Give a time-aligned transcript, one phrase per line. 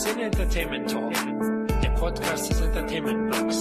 [0.00, 1.12] Sin Entertainment Talk,
[1.82, 3.60] der Podcast des Entertainment Blogs.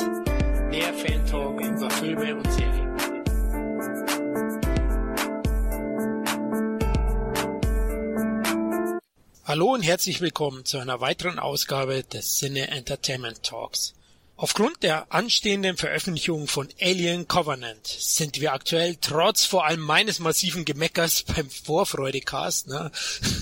[0.71, 2.97] Der Fan Talk über Filme und Serien.
[9.43, 13.93] Hallo und herzlich willkommen zu einer weiteren Ausgabe des Cine Entertainment Talks.
[14.41, 20.63] Aufgrund der anstehenden Veröffentlichung von Alien Covenant sind wir aktuell trotz vor allem meines massiven
[20.63, 22.89] Gemeckers beim Vorfreudecast ne,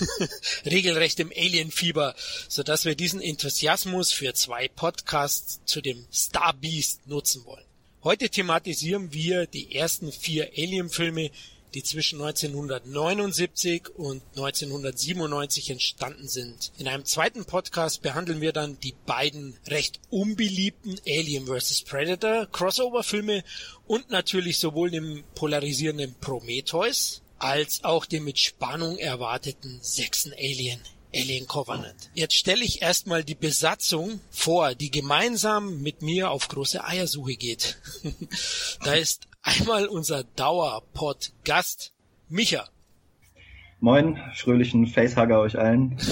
[0.66, 2.16] regelrecht im Alien-Fieber,
[2.50, 7.66] sodass wir diesen Enthusiasmus für zwei Podcasts zu dem Star Beast nutzen wollen.
[8.04, 11.30] Heute thematisieren wir die ersten vier Alien-Filme,
[11.78, 16.72] die zwischen 1979 und 1997 entstanden sind.
[16.80, 21.84] In einem zweiten Podcast behandeln wir dann die beiden recht unbeliebten Alien vs.
[21.84, 23.44] Predator Crossover-Filme
[23.86, 30.80] und natürlich sowohl den polarisierenden Prometheus als auch den mit Spannung erwarteten sechsten Alien
[31.14, 32.10] Alien Covenant.
[32.16, 37.78] Jetzt stelle ich erstmal die Besatzung vor, die gemeinsam mit mir auf große Eiersuche geht.
[38.84, 41.94] da ist einmal unser Dauerpod-Gast
[42.30, 42.66] Micha.
[43.80, 45.98] Moin, fröhlichen Facehugger euch allen.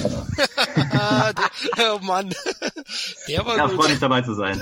[1.80, 2.33] oh Mann,
[3.27, 3.75] der war ja, gut.
[3.75, 4.61] freue mich dabei zu sein.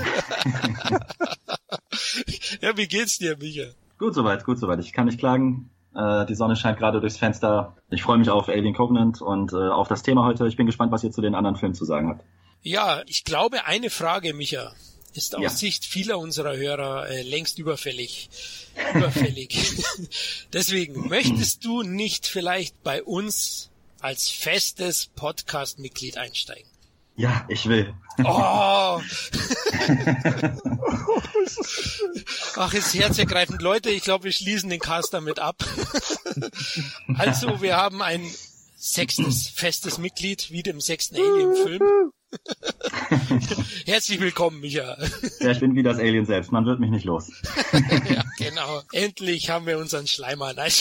[2.60, 3.66] ja, wie geht's dir, Micha?
[3.98, 4.80] Gut soweit, gut soweit.
[4.80, 5.70] Ich kann nicht klagen.
[5.94, 7.76] Äh, die Sonne scheint gerade durchs Fenster.
[7.90, 10.48] Ich freue mich auf Alien Covenant und äh, auf das Thema heute.
[10.48, 12.24] Ich bin gespannt, was ihr zu den anderen Filmen zu sagen habt.
[12.62, 14.72] Ja, ich glaube, eine Frage, Micha,
[15.16, 15.48] ist aus ja.
[15.50, 18.28] Sicht vieler unserer Hörer äh, längst überfällig.
[18.94, 19.56] Überfällig.
[20.52, 23.70] Deswegen, möchtest du nicht vielleicht bei uns
[24.00, 26.68] als festes Podcast-Mitglied einsteigen?
[27.16, 27.94] Ja, ich will.
[28.18, 28.24] Oh!
[32.56, 33.62] Ach, ist herzergreifend.
[33.62, 35.64] Leute, ich glaube, wir schließen den Cast damit ab.
[37.16, 38.28] also, wir haben ein
[38.76, 41.82] sechstes, festes Mitglied, wie dem sechsten Alien-Film.
[43.86, 44.96] Herzlich willkommen, Micha.
[45.40, 46.52] Ja, ich bin wie das Alien selbst.
[46.52, 47.30] Man wird mich nicht los.
[47.72, 48.82] ja, genau.
[48.92, 50.52] Endlich haben wir unseren Schleimer.
[50.54, 50.70] Nein,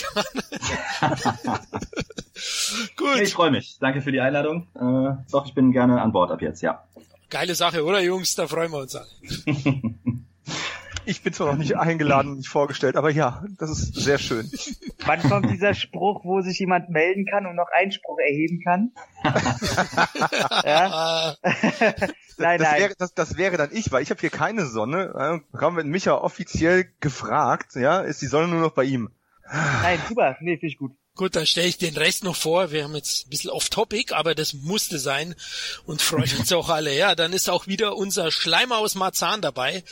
[2.96, 3.20] Gut.
[3.22, 3.78] Ich freue mich.
[3.80, 4.68] Danke für die Einladung.
[4.76, 6.84] Äh, doch, ich bin gerne an Bord ab jetzt, ja.
[7.30, 8.36] Geile Sache, oder Jungs?
[8.36, 9.08] Da freuen wir uns alle.
[11.06, 14.50] Ich bin zwar noch nicht eingeladen und nicht vorgestellt, aber ja, das ist sehr schön.
[15.06, 18.92] Wann kommt dieser Spruch, wo sich jemand melden kann und noch Einspruch erheben kann?
[20.64, 21.36] ja?
[22.38, 22.82] nein, das, nein.
[22.82, 25.44] Wäre, das, das wäre dann ich, weil ich habe hier keine Sonne.
[25.54, 29.10] Haben wir Micha offiziell gefragt, ja, ist die Sonne nur noch bei ihm?
[29.52, 30.94] Nein, super, nee, finde ich gut.
[31.16, 32.72] Gut, dann stelle ich den Rest noch vor.
[32.72, 35.36] Wir haben jetzt ein bisschen off-topic, aber das musste sein
[35.86, 36.96] und freut uns auch alle.
[36.96, 39.84] Ja, dann ist auch wieder unser Schleimer aus Marzahn dabei.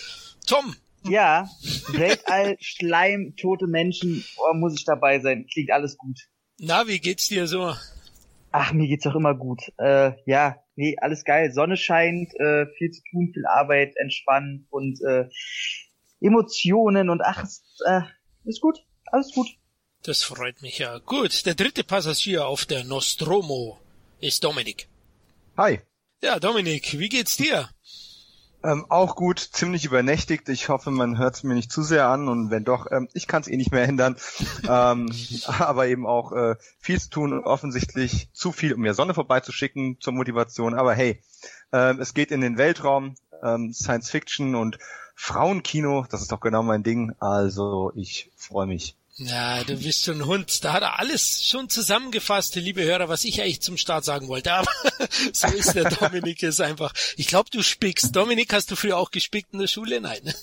[0.47, 1.49] Tom, ja,
[1.93, 5.47] Weltall, Schleim, tote Menschen, oh, muss ich dabei sein.
[5.51, 6.19] Klingt alles gut.
[6.59, 7.73] Na, wie geht's dir so?
[8.51, 9.61] Ach, mir geht's doch immer gut.
[9.77, 11.51] Äh, ja, nee, alles geil.
[11.53, 15.29] Sonne scheint, äh, viel zu tun, viel Arbeit, entspannen und äh,
[16.19, 18.01] Emotionen und ach, ist, äh,
[18.43, 19.47] ist gut, alles gut.
[20.03, 20.97] Das freut mich ja.
[20.99, 23.79] Gut, der dritte Passagier auf der Nostromo
[24.19, 24.87] ist Dominik.
[25.57, 25.79] Hi.
[26.21, 27.69] Ja, Dominik, wie geht's dir?
[28.63, 30.47] Ähm, auch gut, ziemlich übernächtigt.
[30.49, 33.27] Ich hoffe, man hört es mir nicht zu sehr an und wenn doch, ähm, ich
[33.27, 34.15] kann es eh nicht mehr ändern.
[34.69, 35.11] ähm,
[35.45, 39.97] aber eben auch äh, viel zu tun und offensichtlich zu viel, um mir Sonne vorbeizuschicken
[39.99, 40.75] zur Motivation.
[40.75, 41.21] Aber hey,
[41.73, 44.77] ähm, es geht in den Weltraum, ähm, Science Fiction und
[45.15, 47.13] Frauenkino, das ist doch genau mein Ding.
[47.19, 48.95] Also ich freue mich.
[49.23, 50.63] Ja, du bist schon ein Hund.
[50.63, 54.51] Da hat er alles schon zusammengefasst, liebe Hörer, was ich eigentlich zum Start sagen wollte.
[54.51, 54.71] Aber
[55.33, 56.91] so ist der Dominik ist einfach.
[57.17, 58.15] Ich glaube, du spickst.
[58.15, 60.01] Dominik, hast du früher auch gespickt in der Schule?
[60.01, 60.33] Nein.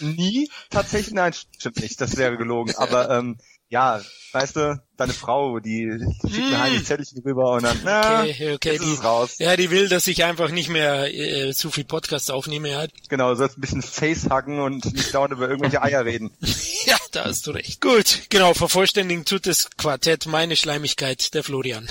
[0.00, 0.50] Nie?
[0.68, 1.98] Tatsächlich, nein, stimmt nicht.
[2.02, 2.74] Das wäre gelogen.
[2.76, 3.38] Aber ähm,
[3.74, 5.90] ja, weißt du, deine Frau, die
[6.22, 6.84] schickt mir hm.
[6.84, 9.34] Zettelchen rüber und dann, na, okay, okay, die, raus.
[9.38, 12.70] Ja, die will, dass ich einfach nicht mehr äh, zu viel Podcasts aufnehme.
[12.70, 12.86] Ja.
[13.08, 16.30] Genau, du sollst ein bisschen Facehacken und nicht dauernd über irgendwelche Eier reden.
[16.86, 17.80] ja, da hast du recht.
[17.80, 21.88] Gut, genau, vervollständigen tut das Quartett meine Schleimigkeit, der Florian.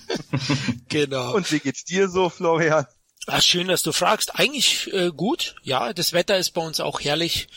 [0.90, 1.34] genau.
[1.34, 2.84] Und wie geht's dir so, Florian?
[3.26, 4.38] Ach, schön, dass du fragst.
[4.38, 5.54] Eigentlich äh, gut.
[5.62, 7.48] Ja, das Wetter ist bei uns auch herrlich.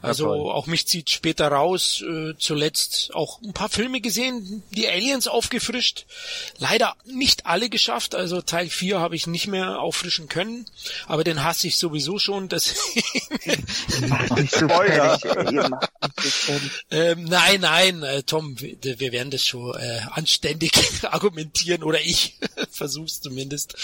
[0.00, 2.02] Also ja, auch mich zieht später raus.
[2.02, 6.06] Äh, zuletzt auch ein paar Filme gesehen, die Aliens aufgefrischt.
[6.58, 8.14] Leider nicht alle geschafft.
[8.14, 10.64] Also Teil 4 habe ich nicht mehr auffrischen können.
[11.06, 12.48] Aber den hasse ich sowieso schon.
[12.48, 12.74] Das
[14.08, 15.30] Mach nicht so fertig,
[16.90, 21.82] ähm, Nein, nein, äh, Tom, wir, wir werden das schon äh, anständig argumentieren.
[21.82, 22.38] Oder ich
[22.70, 23.74] versuch's zumindest.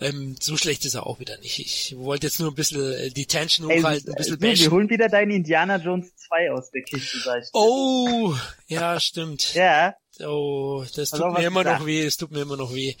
[0.00, 1.58] Ähm, so schlecht ist er auch wieder nicht.
[1.58, 4.64] Ich wollte jetzt nur ein bisschen äh, die Tension hochhalten, ein bisschen bashen.
[4.64, 7.48] Wir holen wieder deinen Indiana Jones 2 aus der Kiste, sag ich.
[7.52, 8.34] Oh,
[8.66, 9.54] ja, stimmt.
[9.54, 9.94] ja.
[10.20, 12.96] Oh, das tut mir immer noch weh, es tut mir immer noch weh,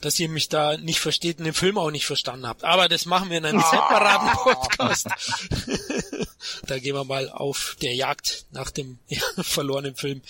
[0.00, 2.64] dass ihr mich da nicht versteht und den Film auch nicht verstanden habt.
[2.64, 5.08] Aber das machen wir in einem separaten Podcast.
[6.66, 10.22] da gehen wir mal auf der Jagd nach dem ja, verlorenen Film.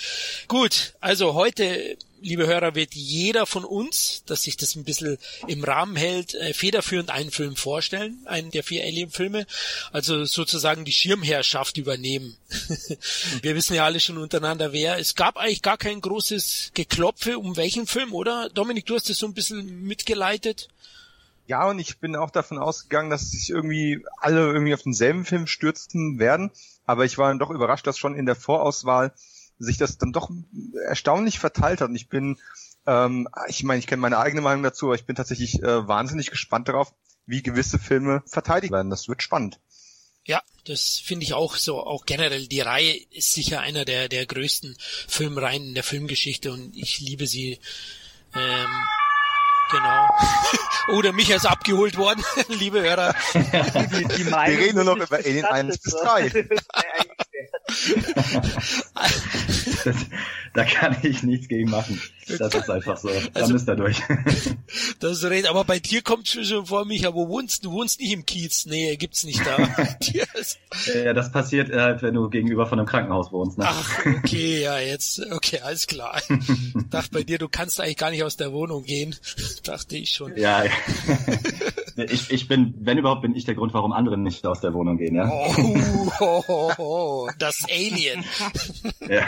[0.49, 5.63] Gut, also heute liebe Hörer, wird jeder von uns, dass sich das ein bisschen im
[5.65, 9.47] Rahmen hält, äh, federführend einen Film vorstellen, einen der vier Alien-Filme,
[9.93, 12.37] also sozusagen die Schirmherrschaft übernehmen.
[13.43, 14.99] Wir wissen ja alle schon untereinander, wer.
[14.99, 18.49] Es gab eigentlich gar kein großes Geklopfe um welchen Film, oder?
[18.51, 20.69] Dominik, du hast das so ein bisschen mitgeleitet.
[21.47, 25.47] Ja, und ich bin auch davon ausgegangen, dass sich irgendwie alle irgendwie auf denselben Film
[25.47, 26.51] stürzen werden.
[26.87, 29.13] Aber ich war dann doch überrascht, dass schon in der Vorauswahl
[29.63, 30.31] sich das dann doch
[30.87, 31.89] erstaunlich verteilt hat.
[31.89, 32.39] Und ich bin,
[32.87, 36.31] ähm, ich meine, ich kenne meine eigene Meinung dazu, aber ich bin tatsächlich äh, wahnsinnig
[36.31, 36.93] gespannt darauf,
[37.27, 38.91] wie gewisse Filme verteidigt werden.
[38.91, 39.61] Das wird spannend.
[40.25, 41.81] Ja, das finde ich auch so.
[41.81, 44.77] Auch generell die Reihe ist sicher einer der der größten
[45.09, 47.59] Filmreihen in der Filmgeschichte und ich liebe sie.
[48.35, 48.71] Ähm,
[49.71, 50.09] genau.
[50.99, 53.15] Oder mich ist abgeholt worden, liebe Hörer.
[53.35, 56.31] Die, die Wir reden nur noch über Alien 1 bis 3.
[59.85, 59.97] das,
[60.55, 62.01] da kann ich nichts gegen machen.
[62.39, 63.09] Das ist einfach so.
[63.09, 64.01] Dann also, ist er durch.
[65.01, 65.49] das ist recht.
[65.49, 67.73] Aber bei dir kommt schon vor mich, aber wo wohnst du?
[67.73, 68.67] wohnst nicht im Kiez.
[68.67, 69.59] Nee, gibt's nicht da.
[70.95, 73.59] ja, das passiert halt, wenn du gegenüber von einem Krankenhaus wohnst.
[73.59, 73.65] Ne?
[73.67, 76.21] Ach, okay, ja, jetzt, okay, alles klar.
[76.29, 79.17] Ich dachte bei dir, du kannst eigentlich gar nicht aus der Wohnung gehen.
[79.65, 80.37] dachte ich schon.
[80.37, 80.65] Ja,
[81.97, 84.97] ich, ich bin, wenn überhaupt, bin ich der Grund, warum andere nicht aus der Wohnung
[84.99, 85.29] gehen, ja.
[85.31, 88.25] Oh, oh, oh, oh das Alien.
[89.09, 89.27] ja.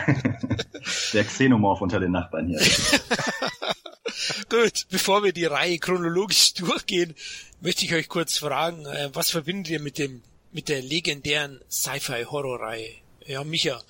[1.12, 2.60] Der Xenomorph unter den Nachbarn hier.
[4.48, 7.14] Gut, bevor wir die Reihe chronologisch durchgehen,
[7.60, 10.22] möchte ich euch kurz fragen, äh, was verbindet ihr mit dem,
[10.52, 12.88] mit der legendären Sci-Fi-Horror-Reihe?
[13.26, 13.80] Ja, Micha.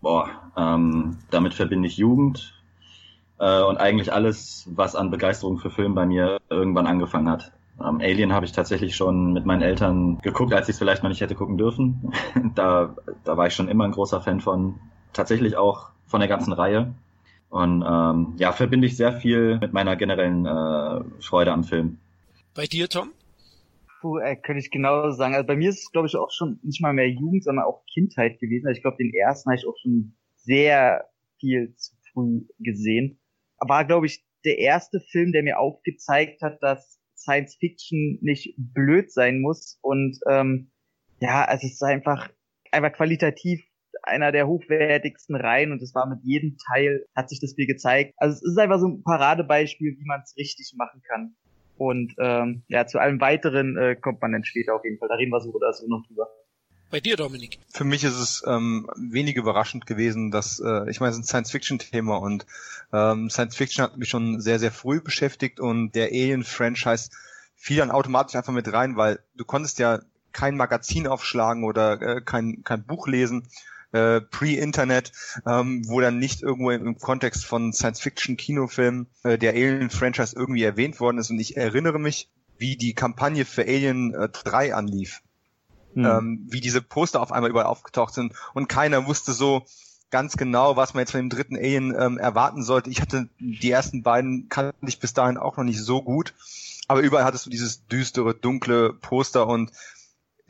[0.00, 2.54] Boah, ähm, damit verbinde ich Jugend
[3.38, 7.52] äh, und eigentlich alles, was an Begeisterung für Film bei mir irgendwann angefangen hat.
[7.82, 11.08] Ähm, Alien habe ich tatsächlich schon mit meinen Eltern geguckt, als ich es vielleicht mal
[11.08, 12.12] nicht hätte gucken dürfen.
[12.54, 12.94] da,
[13.24, 14.78] da war ich schon immer ein großer Fan von.
[15.12, 16.94] Tatsächlich auch von der ganzen Reihe.
[17.48, 21.98] Und ähm, ja, verbinde ich sehr viel mit meiner generellen äh, Freude am Film.
[22.54, 23.10] Bei dir, Tom?
[24.00, 25.34] Puh, äh, könnte ich genau sagen.
[25.34, 27.84] Also bei mir ist es, glaube ich, auch schon nicht mal mehr Jugend, sondern auch
[27.92, 28.68] Kindheit gewesen.
[28.68, 31.06] Also ich glaube, den ersten habe ich auch schon sehr
[31.40, 33.18] viel zu früh gesehen.
[33.58, 39.12] War, glaube ich, der erste Film, der mir aufgezeigt hat, dass Science Fiction nicht blöd
[39.12, 39.78] sein muss.
[39.82, 40.70] Und ähm,
[41.20, 42.28] ja, also es ist einfach,
[42.72, 43.62] einfach qualitativ
[44.02, 48.14] einer der hochwertigsten Reihen und es war mit jedem Teil, hat sich das Spiel gezeigt.
[48.16, 51.34] Also es ist einfach so ein Paradebeispiel, wie man es richtig machen kann.
[51.76, 55.08] Und ähm, ja, zu allem weiteren äh, kommt man dann später auf jeden Fall.
[55.08, 56.28] Da reden wir so oder so noch drüber.
[56.90, 57.60] Bei dir, Dominik?
[57.68, 61.24] Für mich ist es ähm, wenig überraschend gewesen, dass, äh, ich meine, es ist ein
[61.24, 62.46] Science-Fiction-Thema und
[62.92, 67.10] ähm, Science-Fiction hat mich schon sehr, sehr früh beschäftigt und der Alien-Franchise
[67.54, 70.00] fiel dann automatisch einfach mit rein, weil du konntest ja
[70.32, 73.46] kein Magazin aufschlagen oder äh, kein, kein Buch lesen,
[73.92, 75.12] äh, Pre-Internet,
[75.46, 81.18] ähm, wo dann nicht irgendwo im, Kontext von Science-Fiction-Kinofilmen äh, der Alien-Franchise irgendwie erwähnt worden
[81.18, 81.30] ist.
[81.30, 82.28] Und ich erinnere mich,
[82.58, 85.22] wie die Kampagne für Alien äh, 3 anlief
[85.94, 86.04] mhm.
[86.04, 89.64] ähm, wie diese Poster auf einmal überall aufgetaucht sind und keiner wusste so
[90.10, 92.90] ganz genau, was man jetzt von dem dritten Alien ähm, erwarten sollte.
[92.90, 96.34] Ich hatte die ersten beiden kannte ich bis dahin auch noch nicht so gut,
[96.88, 99.70] aber überall hattest du dieses düstere, dunkle Poster und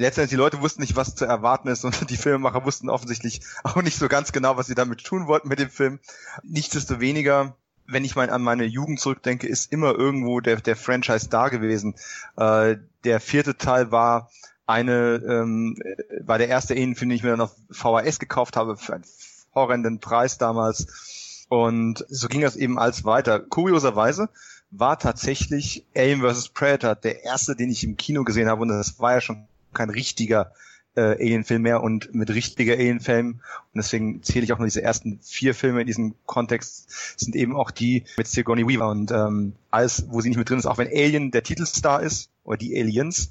[0.01, 3.83] letztendlich die Leute wussten nicht, was zu erwarten ist und die Filmemacher wussten offensichtlich auch
[3.83, 6.01] nicht so ganz genau, was sie damit tun wollten mit dem Film.
[6.43, 7.55] Nichtsdestoweniger,
[7.87, 11.97] wenn ich mal an meine Jugend zurückdenke, ist immer irgendwo der, der Franchise da gewesen.
[12.37, 14.31] Äh, der vierte Teil war
[14.71, 15.77] eine ähm,
[16.21, 19.05] war der erste Alien-Film, den ich mir dann auf VHS gekauft habe für einen
[19.55, 21.47] horrenden Preis damals.
[21.49, 23.41] Und so ging das eben als weiter.
[23.41, 24.29] Kurioserweise
[24.71, 26.51] war tatsächlich Alien vs.
[26.51, 28.63] Predator der erste, den ich im Kino gesehen habe.
[28.63, 30.53] Und das war ja schon kein richtiger
[30.95, 33.41] äh, Alien-Film mehr und mit richtiger Alien-Film.
[33.73, 37.57] Und deswegen zähle ich auch nur diese ersten vier Filme in diesem Kontext, sind eben
[37.57, 38.89] auch die mit Sigourney Weaver.
[38.89, 42.31] Und ähm, alles, wo sie nicht mit drin ist, auch wenn Alien der Titelstar ist,
[42.45, 43.31] oder die Aliens,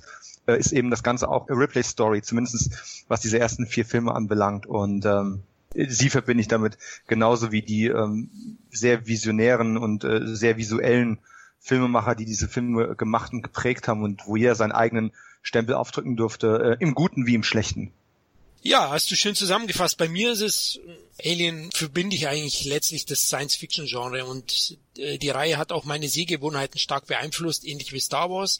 [0.49, 4.65] äh, ist eben das Ganze auch Ripley Story, zumindest was diese ersten vier Filme anbelangt.
[4.65, 6.77] Und ähm, sie verbinde ich damit
[7.07, 8.29] genauso wie die ähm,
[8.71, 11.19] sehr visionären und äh, sehr visuellen
[11.59, 16.15] Filmemacher, die diese Filme gemacht und geprägt haben und wo jeder seinen eigenen Stempel aufdrücken
[16.15, 17.91] durfte, äh, im Guten wie im Schlechten.
[18.61, 19.97] Ja, hast du schön zusammengefasst.
[19.97, 20.79] Bei mir ist es,
[21.23, 26.77] Alien verbinde ich eigentlich letztlich das Science-Fiction-Genre und äh, die Reihe hat auch meine Sehgewohnheiten
[26.79, 28.59] stark beeinflusst, ähnlich wie Star Wars.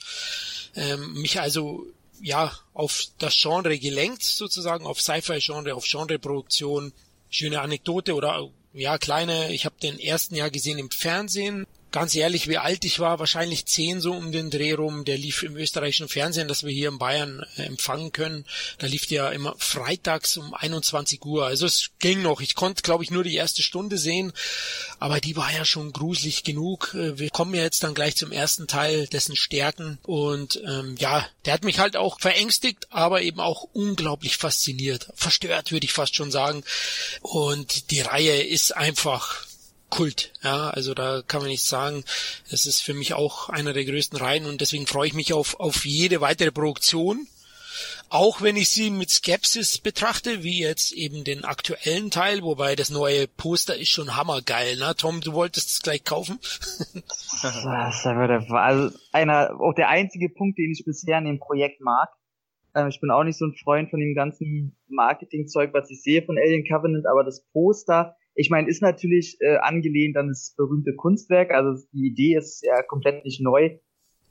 [0.75, 1.86] Ähm, mich also
[2.22, 6.94] ja auf das Genre gelenkt sozusagen, auf Sci-Fi-Genre, auf Genreproduktion.
[7.29, 12.48] Schöne Anekdote oder ja, kleine, ich habe den ersten Jahr gesehen im Fernsehen, ganz ehrlich,
[12.48, 15.05] wie alt ich war, wahrscheinlich zehn so um den Dreh rum.
[15.05, 18.46] Der lief im österreichischen Fernsehen, das wir hier in Bayern äh, empfangen können.
[18.77, 21.46] Da lief der immer freitags um 21 Uhr.
[21.46, 22.41] Also es ging noch.
[22.41, 24.34] Ich konnte, glaube ich, nur die erste Stunde sehen,
[25.00, 26.93] aber die war ja schon gruselig genug.
[26.93, 30.00] Äh, wir kommen ja jetzt dann gleich zum ersten Teil, dessen Stärken.
[30.03, 35.10] Und ähm, ja, der hat mich halt auch verängstigt, aber eben auch unglaublich fasziniert.
[35.15, 36.63] Verstört, würde ich fast schon sagen.
[37.22, 39.49] Und die Reihe ist einfach
[39.89, 40.31] Kult.
[40.43, 42.03] Ja, also da kann man nicht sagen,
[42.50, 45.60] es ist für mich auch einer der größten Reihen und deswegen freue ich mich auf,
[45.60, 47.27] auf jede weitere Produktion.
[48.10, 52.89] Auch wenn ich sie mit Skepsis betrachte, wie jetzt eben den aktuellen Teil, wobei das
[52.89, 54.96] neue Poster ist schon hammergeil, ne?
[54.98, 56.39] Tom, du wolltest es gleich kaufen?
[58.27, 62.10] das war also einer, auch der einzige Punkt, den ich bisher an dem Projekt mag.
[62.74, 66.24] Ähm, ich bin auch nicht so ein Freund von dem ganzen Marketingzeug, was ich sehe
[66.24, 70.96] von Alien Covenant, aber das Poster, ich meine, ist natürlich äh, angelehnt an das berühmte
[70.96, 73.77] Kunstwerk, also die Idee ist ja komplett nicht neu,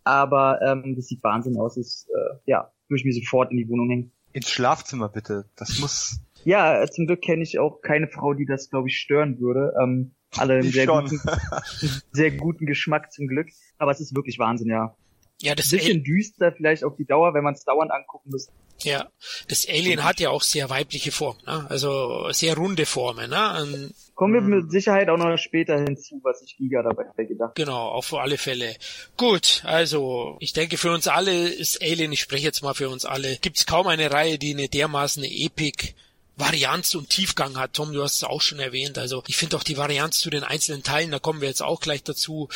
[0.03, 3.69] aber ähm, das sieht Wahnsinn aus, ist, äh, ja, würde ich mir sofort in die
[3.69, 4.12] Wohnung hängen.
[4.33, 6.21] Ins Schlafzimmer bitte, das muss...
[6.45, 9.75] Ja, zum Glück kenne ich auch keine Frau, die das, glaube ich, stören würde.
[9.83, 11.21] Ähm, alle einen sehr guten,
[12.12, 13.49] sehr guten Geschmack zum Glück.
[13.77, 14.97] Aber es ist wirklich Wahnsinn, ja.
[15.40, 18.49] Ja, das Ein bisschen düster vielleicht auf die Dauer, wenn man es dauernd angucken muss.
[18.83, 19.09] Ja,
[19.49, 21.66] das Alien hat ja auch sehr weibliche Formen, ne?
[21.68, 23.30] also sehr runde Formen.
[23.30, 23.62] Ne?
[23.62, 27.88] Und, Kommen wir mit Sicherheit auch noch später hinzu, was sich Giga dabei gedacht Genau,
[27.88, 28.75] auf alle Fälle.
[29.16, 33.04] Gut, also ich denke für uns alle ist Alien, ich spreche jetzt mal für uns
[33.04, 35.95] alle, gibt's kaum eine Reihe, die eine dermaßen Epic
[36.38, 37.75] Varianz und Tiefgang hat.
[37.75, 38.97] Tom, du hast es auch schon erwähnt.
[38.97, 41.80] Also ich finde auch die Varianz zu den einzelnen Teilen, da kommen wir jetzt auch
[41.80, 42.49] gleich dazu,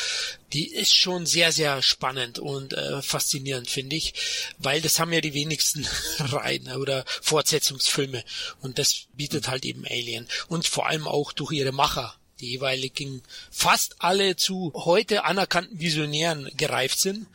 [0.53, 4.13] die ist schon sehr, sehr spannend und äh, faszinierend, finde ich,
[4.57, 5.85] weil das haben ja die wenigsten
[6.19, 8.23] Reihen oder Fortsetzungsfilme.
[8.61, 10.27] Und das bietet halt eben Alien.
[10.47, 12.15] Und vor allem auch durch ihre Macher.
[12.39, 13.21] Die jeweiligen
[13.51, 17.27] fast alle zu heute anerkannten Visionären gereift sind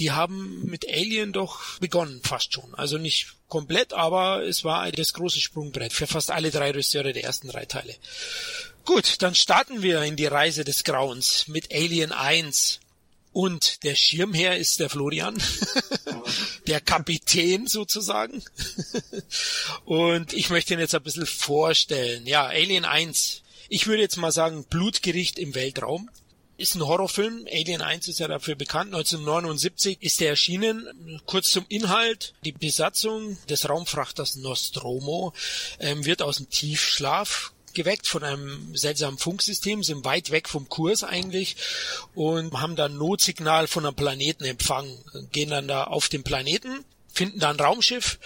[0.00, 2.74] die haben mit Alien doch begonnen, fast schon.
[2.74, 7.24] Also nicht komplett, aber es war das große Sprungbrett für fast alle drei Regisseure der
[7.24, 7.94] ersten drei Teile.
[8.86, 12.80] Gut, dann starten wir in die Reise des Grauens mit Alien 1.
[13.32, 15.40] Und der Schirmherr ist der Florian,
[16.66, 18.42] der Kapitän sozusagen.
[19.84, 22.26] Und ich möchte ihn jetzt ein bisschen vorstellen.
[22.26, 23.42] Ja, Alien 1.
[23.68, 26.10] Ich würde jetzt mal sagen, Blutgericht im Weltraum
[26.60, 27.46] ist ein Horrorfilm.
[27.50, 28.94] Alien 1 ist ja dafür bekannt.
[28.94, 31.20] 1979 ist er erschienen.
[31.24, 32.34] Kurz zum Inhalt.
[32.44, 35.32] Die Besatzung des Raumfrachters Nostromo
[35.80, 41.04] ähm, wird aus dem Tiefschlaf geweckt von einem seltsamen Funksystem, sind weit weg vom Kurs
[41.04, 41.56] eigentlich
[42.14, 44.98] und haben dann Notsignal von einem Planeten empfangen,
[45.30, 48.18] gehen dann da auf den Planeten, finden da ein Raumschiff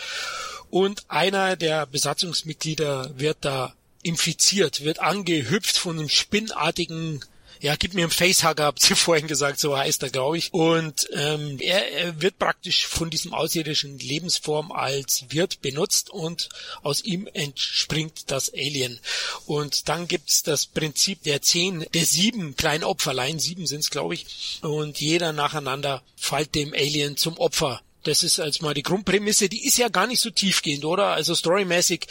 [0.70, 7.22] und einer der Besatzungsmitglieder wird da infiziert, wird angehüpft von einem spinnartigen
[7.64, 10.52] ja, gib mir einen Facehugger, habt ihr vorhin gesagt, so heißt er, glaube ich.
[10.52, 16.50] Und ähm, er, er wird praktisch von diesem außerirdischen Lebensform als Wirt benutzt und
[16.82, 19.00] aus ihm entspringt das Alien.
[19.46, 24.26] Und dann gibt's das Prinzip der zehn, der sieben kleinen Opferlein, sieben sind's, glaube ich,
[24.60, 27.80] und jeder nacheinander fällt dem Alien zum Opfer.
[28.02, 31.06] Das ist als mal die Grundprämisse, die ist ja gar nicht so tiefgehend, oder?
[31.06, 32.08] Also storymäßig,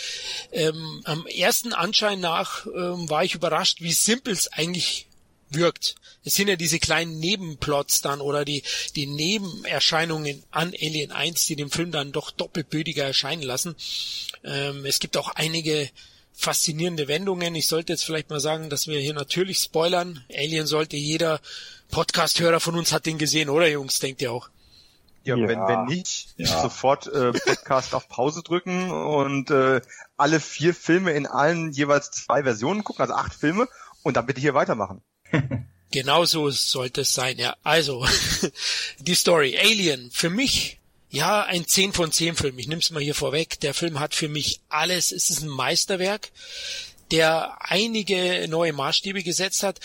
[0.52, 5.06] ähm, am ersten Anschein nach ähm, war ich überrascht, wie simpel es eigentlich
[5.56, 5.96] wirkt.
[6.26, 8.64] Es sind ja diese kleinen Nebenplots dann oder die,
[8.96, 13.76] die Nebenerscheinungen an Alien 1, die den Film dann doch doppelbödiger erscheinen lassen.
[14.44, 15.90] Ähm, es gibt auch einige
[16.34, 17.56] faszinierende Wendungen.
[17.56, 20.24] Ich sollte jetzt vielleicht mal sagen, dass wir hier natürlich spoilern.
[20.34, 21.40] Alien sollte jeder
[21.92, 24.00] Podcast-Hörer von uns hat den gesehen, oder Jungs?
[24.00, 24.50] Denkt ihr auch?
[25.24, 25.48] Ja, ja.
[25.48, 26.62] Wenn, wenn nicht, ja.
[26.62, 29.80] sofort äh, Podcast auf Pause drücken und äh,
[30.18, 33.68] alle vier Filme in allen jeweils zwei Versionen gucken, also acht Filme,
[34.04, 35.02] und dann bitte hier weitermachen.
[35.92, 37.56] Genau so sollte es sein, ja.
[37.64, 38.06] Also,
[39.00, 39.58] die Story.
[39.58, 42.58] Alien, für mich, ja, ein 10 von 10 Film.
[42.60, 43.60] Ich nehm's mal hier vorweg.
[43.60, 45.12] Der Film hat für mich alles.
[45.12, 46.32] Es ist ein Meisterwerk,
[47.12, 49.80] der einige neue Maßstäbe gesetzt hat.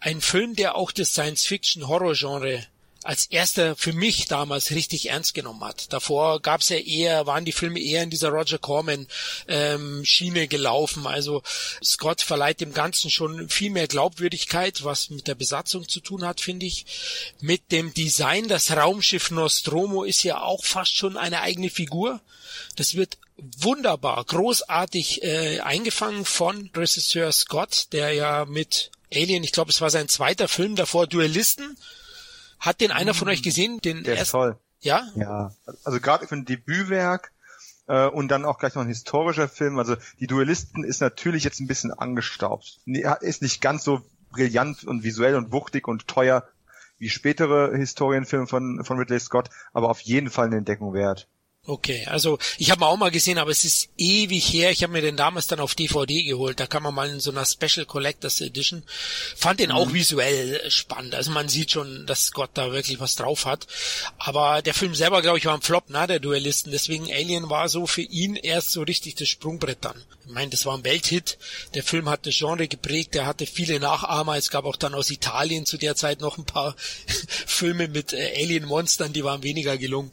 [0.00, 2.66] Ein Film, der auch das Science-Fiction-Horror-Genre
[3.04, 5.92] als erster für mich damals richtig ernst genommen hat.
[5.92, 9.06] Davor gab's ja eher, waren die Filme eher in dieser Roger Corman
[9.48, 11.06] ähm, Schiene gelaufen.
[11.06, 11.42] Also
[11.82, 16.40] Scott verleiht dem Ganzen schon viel mehr Glaubwürdigkeit, was mit der Besatzung zu tun hat,
[16.40, 16.86] finde ich.
[17.40, 22.20] Mit dem Design, das Raumschiff Nostromo ist ja auch fast schon eine eigene Figur.
[22.76, 29.70] Das wird wunderbar, großartig äh, eingefangen von Regisseur Scott, der ja mit Alien, ich glaube,
[29.70, 31.76] es war sein zweiter Film davor, Duellisten,
[32.62, 33.78] hat den einer von euch gesehen?
[33.80, 34.22] Den Der ersten?
[34.22, 34.58] ist toll.
[34.80, 35.06] Ja?
[35.14, 35.52] Ja.
[35.84, 37.32] Also gerade für ein Debütwerk,
[37.86, 39.78] äh, und dann auch gleich noch ein historischer Film.
[39.78, 42.80] Also die Duellisten ist natürlich jetzt ein bisschen angestaubt.
[43.20, 46.44] Ist nicht ganz so brillant und visuell und wuchtig und teuer
[46.98, 51.28] wie spätere Historienfilme von, von Ridley Scott, aber auf jeden Fall eine Entdeckung wert.
[51.64, 54.72] Okay, also ich habe mal auch mal gesehen, aber es ist ewig her.
[54.72, 56.58] Ich habe mir den damals dann auf DVD geholt.
[56.58, 58.82] Da kann man mal in so einer Special Collectors Edition.
[59.36, 59.76] Fand den mhm.
[59.76, 61.14] auch visuell spannend.
[61.14, 63.68] Also man sieht schon, dass Scott da wirklich was drauf hat.
[64.18, 66.72] Aber der Film selber, glaube ich, war ein Flop, ne, der Duellisten.
[66.72, 70.02] Deswegen Alien war so für ihn erst so richtig das Sprungbrett dann.
[70.26, 71.38] Ich meine, das war ein Welthit.
[71.74, 73.14] Der Film hat das Genre geprägt.
[73.14, 74.36] Der hatte viele Nachahmer.
[74.36, 76.74] Es gab auch dann aus Italien zu der Zeit noch ein paar
[77.46, 80.10] Filme mit äh, Alien-Monstern, die waren weniger gelungen.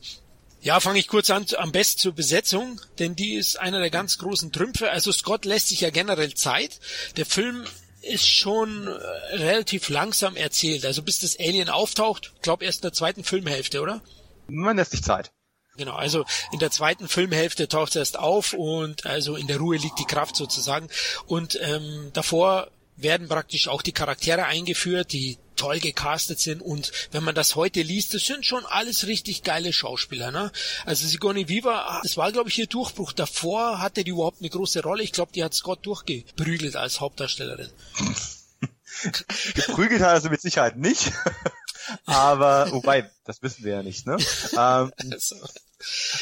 [0.61, 4.17] Ja, fange ich kurz an, am besten zur Besetzung, denn die ist einer der ganz
[4.17, 4.91] großen Trümpfe.
[4.91, 6.79] Also Scott lässt sich ja generell Zeit.
[7.15, 7.65] Der Film
[8.01, 10.85] ist schon äh, relativ langsam erzählt.
[10.85, 14.01] Also bis das Alien auftaucht, glaub erst in der zweiten Filmhälfte, oder?
[14.47, 15.31] Man lässt sich Zeit.
[15.77, 19.77] Genau, also in der zweiten Filmhälfte taucht es erst auf und also in der Ruhe
[19.77, 20.89] liegt die Kraft sozusagen.
[21.25, 27.23] Und ähm, davor werden praktisch auch die Charaktere eingeführt, die toll gecastet sind und wenn
[27.23, 30.31] man das heute liest, das sind schon alles richtig geile Schauspieler.
[30.31, 30.51] Ne?
[30.85, 33.11] Also Sigourney Weaver, das war glaube ich ihr Durchbruch.
[33.11, 35.03] Davor hatte die überhaupt eine große Rolle.
[35.03, 37.69] Ich glaube, die hat Scott durchgeprügelt als Hauptdarstellerin.
[39.55, 41.11] Geprügelt hat er sie mit Sicherheit nicht.
[42.05, 44.17] Aber, wobei, das wissen wir ja nicht, ne?
[44.53, 45.35] Ähm, also.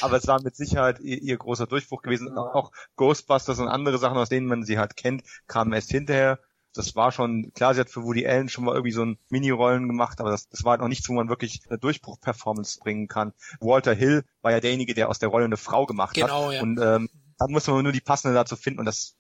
[0.02, 2.38] Aber es war mit Sicherheit ihr, ihr, großer Durchbruch gewesen.
[2.38, 6.40] Auch Ghostbusters und andere Sachen, aus denen man sie halt kennt, kamen erst hinterher
[6.78, 9.88] das war schon, klar, sie hat für Woody Allen schon mal irgendwie so ein Mini-Rollen
[9.88, 13.34] gemacht, aber das, das war halt noch nichts, wo man wirklich eine Durchbruch-Performance bringen kann.
[13.60, 16.54] Walter Hill war ja derjenige, der aus der Rolle eine Frau gemacht genau, hat.
[16.54, 16.62] Ja.
[16.62, 19.16] Und ähm, da muss man nur die passende dazu finden und das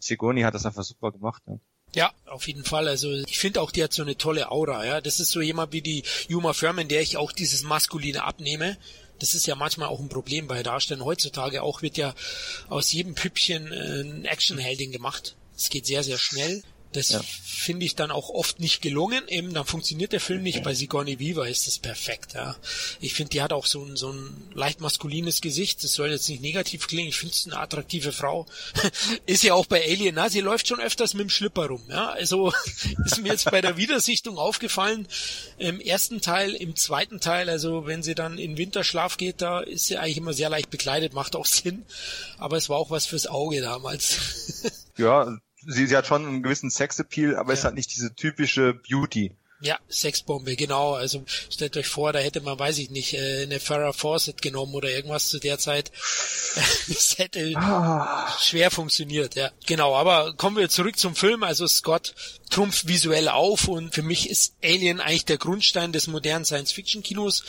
[0.00, 1.42] Sigourney hat das einfach super gemacht.
[1.46, 1.58] Ja.
[1.94, 2.88] Ja, auf jeden Fall.
[2.88, 4.84] Also ich finde auch, die hat so eine tolle Aura.
[4.84, 8.78] Ja, das ist so jemand wie die Yuma Furman, der ich auch dieses Maskuline abnehme.
[9.18, 11.04] Das ist ja manchmal auch ein Problem bei Darstellern.
[11.04, 12.14] Heutzutage auch wird ja
[12.68, 15.36] aus jedem Püppchen äh, ein Actionheldin gemacht.
[15.54, 16.62] Es geht sehr, sehr schnell.
[16.92, 17.20] Das ja.
[17.22, 19.26] finde ich dann auch oft nicht gelungen.
[19.28, 20.62] Eben, dann funktioniert der Film nicht.
[20.62, 22.34] Bei Sigourney Weaver ist das perfekt.
[22.34, 22.56] Ja.
[23.00, 25.82] Ich finde, die hat auch so ein, so ein leicht maskulines Gesicht.
[25.82, 27.08] Das soll jetzt nicht negativ klingen.
[27.08, 28.46] Ich finde es eine attraktive Frau.
[29.26, 30.14] ist ja auch bei Alien.
[30.14, 31.82] Na, sie läuft schon öfters mit dem Schlipper rum.
[31.88, 32.10] Ja.
[32.10, 32.52] Also
[33.04, 35.08] ist mir jetzt bei der Wiedersichtung aufgefallen.
[35.56, 39.86] Im ersten Teil, im zweiten Teil, also wenn sie dann in Winterschlaf geht, da ist
[39.86, 41.14] sie eigentlich immer sehr leicht bekleidet.
[41.14, 41.86] Macht auch Sinn.
[42.36, 44.18] Aber es war auch was fürs Auge damals.
[44.98, 47.54] ja, sie, sie hat schon einen gewissen Sexappeal, aber ja.
[47.54, 49.32] ist halt nicht diese typische Beauty.
[49.62, 50.94] Ja, Sexbombe, genau.
[50.94, 54.74] Also stellt euch vor, da hätte man, weiß ich nicht, äh, eine Farrah Fawcett genommen
[54.74, 55.92] oder irgendwas zu der Zeit.
[56.88, 58.36] das hätte ah.
[58.40, 59.52] schwer funktioniert, ja.
[59.68, 61.44] Genau, aber kommen wir zurück zum Film.
[61.44, 62.12] Also Scott
[62.50, 67.44] trumpft visuell auf und für mich ist Alien eigentlich der Grundstein des modernen Science-Fiction-Kinos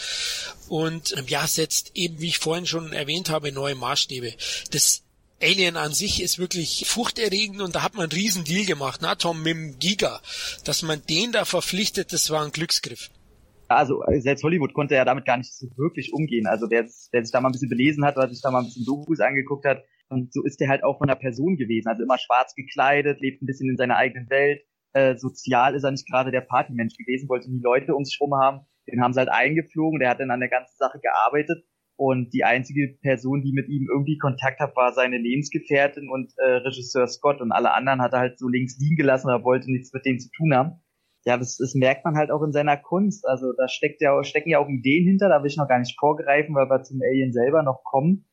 [0.67, 4.36] und ähm, ja, setzt eben, wie ich vorhin schon erwähnt habe, neue Maßstäbe.
[4.69, 5.02] Das
[5.43, 9.15] Alien an sich ist wirklich furchterregend und da hat man einen riesen Deal gemacht, na
[9.15, 10.21] Tom, mit dem Giga.
[10.65, 13.10] Dass man den da verpflichtet, das war ein Glücksgriff.
[13.67, 16.47] Also selbst Hollywood konnte ja damit gar nicht so wirklich umgehen.
[16.47, 18.65] Also der, der sich da mal ein bisschen belesen hat oder sich da mal ein
[18.65, 21.88] bisschen Dokus angeguckt hat, und so ist der halt auch von der Person gewesen.
[21.88, 24.62] Also immer schwarz gekleidet, lebt ein bisschen in seiner eigenen Welt.
[24.93, 28.36] Äh, sozial ist er nicht gerade der Partymensch gewesen, wollte nie Leute um sich rum
[28.36, 28.62] haben.
[28.88, 31.63] Den haben sie halt eingeflogen, der hat dann an der ganzen Sache gearbeitet
[31.95, 36.56] und die einzige Person, die mit ihm irgendwie Kontakt hat, war seine Lebensgefährtin und äh,
[36.58, 37.39] Regisseur Scott.
[37.39, 40.19] Und alle anderen hat er halt so links liegen gelassen oder wollte nichts mit denen
[40.19, 40.82] zu tun haben.
[41.25, 43.27] Ja, das, das merkt man halt auch in seiner Kunst.
[43.27, 45.97] Also da steckt ja, stecken ja auch Ideen hinter, da will ich noch gar nicht
[45.97, 48.25] vorgreifen, weil wir zum Alien selber noch kommen.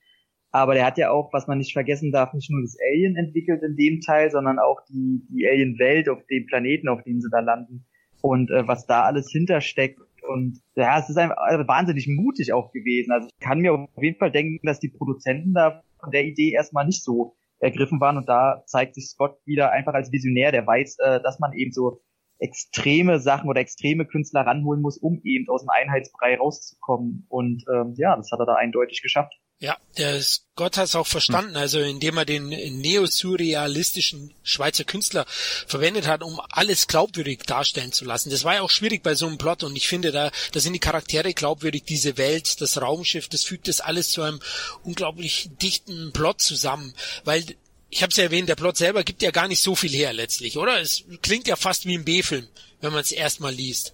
[0.52, 3.62] Aber der hat ja auch, was man nicht vergessen darf, nicht nur das Alien entwickelt
[3.62, 7.38] in dem Teil, sondern auch die, die Alien-Welt auf dem Planeten, auf dem sie da
[7.38, 7.86] landen.
[8.22, 12.72] Und äh, was da alles hintersteckt und ja, es ist einfach also wahnsinnig mutig auch
[12.72, 13.12] gewesen.
[13.12, 16.52] Also ich kann mir auf jeden Fall denken, dass die Produzenten da von der Idee
[16.52, 18.16] erstmal nicht so ergriffen waren.
[18.16, 21.72] Und da zeigt sich Scott wieder einfach als Visionär, der weiß, äh, dass man eben
[21.72, 22.00] so
[22.38, 27.26] extreme Sachen oder extreme Künstler ranholen muss, um eben aus dem Einheitsbrei rauszukommen.
[27.28, 29.34] Und ähm, ja, das hat er da eindeutig geschafft.
[29.62, 35.26] Ja, der Scott hat es auch verstanden, also indem er den neosurrealistischen Schweizer Künstler
[35.66, 38.30] verwendet hat, um alles glaubwürdig darstellen zu lassen.
[38.30, 40.72] Das war ja auch schwierig bei so einem Plot und ich finde, da, da sind
[40.72, 44.40] die Charaktere glaubwürdig, diese Welt, das Raumschiff, das fügt das alles zu einem
[44.82, 46.94] unglaublich dichten Plot zusammen,
[47.24, 47.44] weil
[47.90, 50.14] ich habe es ja erwähnt, der Plot selber gibt ja gar nicht so viel her
[50.14, 50.80] letztlich, oder?
[50.80, 52.48] Es klingt ja fast wie ein B-Film,
[52.80, 53.92] wenn man es erstmal liest.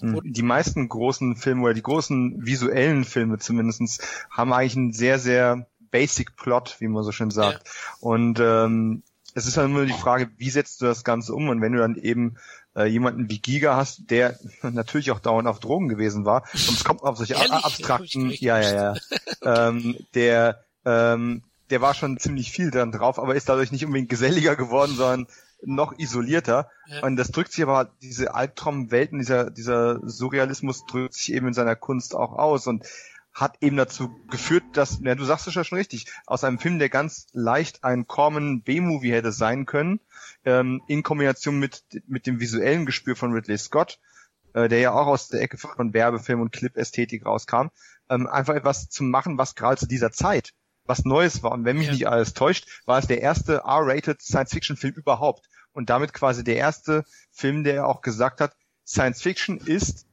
[0.00, 0.20] Mhm.
[0.24, 3.98] Die meisten großen Filme oder die großen visuellen Filme zumindestens
[4.30, 7.66] haben eigentlich einen sehr, sehr basic Plot, wie man so schön sagt.
[7.66, 7.72] Ja.
[8.00, 9.02] Und ähm,
[9.34, 11.48] es ist dann nur die Frage, wie setzt du das Ganze um?
[11.48, 12.36] Und wenn du dann eben
[12.74, 17.02] äh, jemanden wie Giga hast, der natürlich auch dauernd auf Drogen gewesen war, es kommt
[17.02, 17.52] auf solche Ehrlich?
[17.52, 18.94] abstrakten, ja, ja, ja,
[19.68, 24.08] ähm, der ähm, der war schon ziemlich viel dran drauf, aber ist dadurch nicht unbedingt
[24.08, 25.26] geselliger geworden, sondern
[25.66, 26.70] noch isolierter.
[26.86, 27.02] Ja.
[27.02, 31.76] Und das drückt sich aber, diese Albtraumwelten, dieser, dieser Surrealismus drückt sich eben in seiner
[31.76, 32.86] Kunst auch aus und
[33.32, 36.78] hat eben dazu geführt, dass, ja, du sagst es ja schon richtig, aus einem Film,
[36.78, 40.00] der ganz leicht ein Common B-Movie hätte sein können,
[40.46, 44.00] ähm, in Kombination mit, mit dem visuellen Gespür von Ridley Scott,
[44.54, 47.68] äh, der ja auch aus der Ecke von Werbefilm und Clip-Ästhetik rauskam,
[48.08, 50.54] ähm, einfach etwas zu machen, was gerade zu dieser Zeit
[50.86, 51.52] was Neues war.
[51.52, 51.92] Und wenn mich ja.
[51.92, 55.48] nicht alles täuscht, war es der erste R-rated Science-Fiction-Film überhaupt.
[55.76, 60.06] Und damit quasi der erste Film, der auch gesagt hat, Science-Fiction ist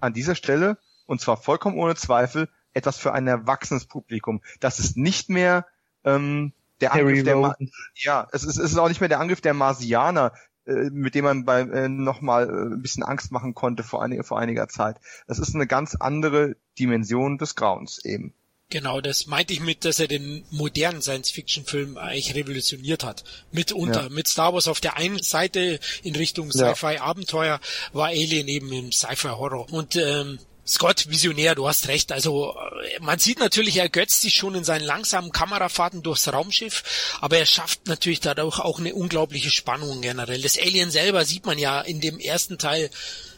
[0.00, 4.40] an dieser Stelle, und zwar vollkommen ohne Zweifel, etwas für ein erwachsenes Publikum.
[4.60, 5.66] Das ist nicht mehr
[6.04, 7.56] ähm, der Harry Angriff der Ma
[7.94, 10.32] ja, es ist, es ist auch nicht mehr der Angriff der Marsianer,
[10.64, 14.24] äh, mit dem man bei äh, nochmal äh, ein bisschen Angst machen konnte vor, einiger,
[14.24, 14.96] vor einiger Zeit.
[15.26, 18.32] Das ist eine ganz andere Dimension des Grauens eben.
[18.72, 23.22] Genau, das meinte ich mit, dass er den modernen Science-Fiction-Film eigentlich revolutioniert hat.
[23.50, 24.04] Mitunter.
[24.04, 24.08] Ja.
[24.08, 27.60] Mit Star Wars auf der einen Seite in Richtung Sci-Fi-Abenteuer
[27.92, 29.70] war Alien eben im Sci-Fi-Horror.
[29.70, 32.12] Und ähm, Scott, Visionär, du hast recht.
[32.12, 37.18] Also äh, man sieht natürlich, er götzt sich schon in seinen langsamen Kamerafahrten durchs Raumschiff,
[37.20, 40.40] aber er schafft natürlich dadurch auch eine unglaubliche Spannung generell.
[40.40, 42.88] Das Alien selber sieht man ja in dem ersten Teil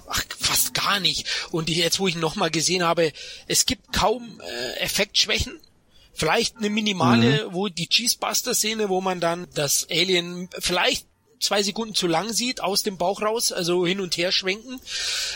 [0.09, 1.27] ach, fast gar nicht.
[1.51, 3.13] Und jetzt, wo ich ihn nochmal gesehen habe,
[3.47, 5.61] es gibt kaum äh, Effektschwächen.
[6.13, 7.55] Vielleicht eine minimale, mhm.
[7.55, 11.09] wo die Cheesebuster-Szene, wo man dann das Alien vielleicht
[11.41, 14.81] zwei Sekunden zu lang sieht, aus dem Bauch raus, also hin und her schwenken,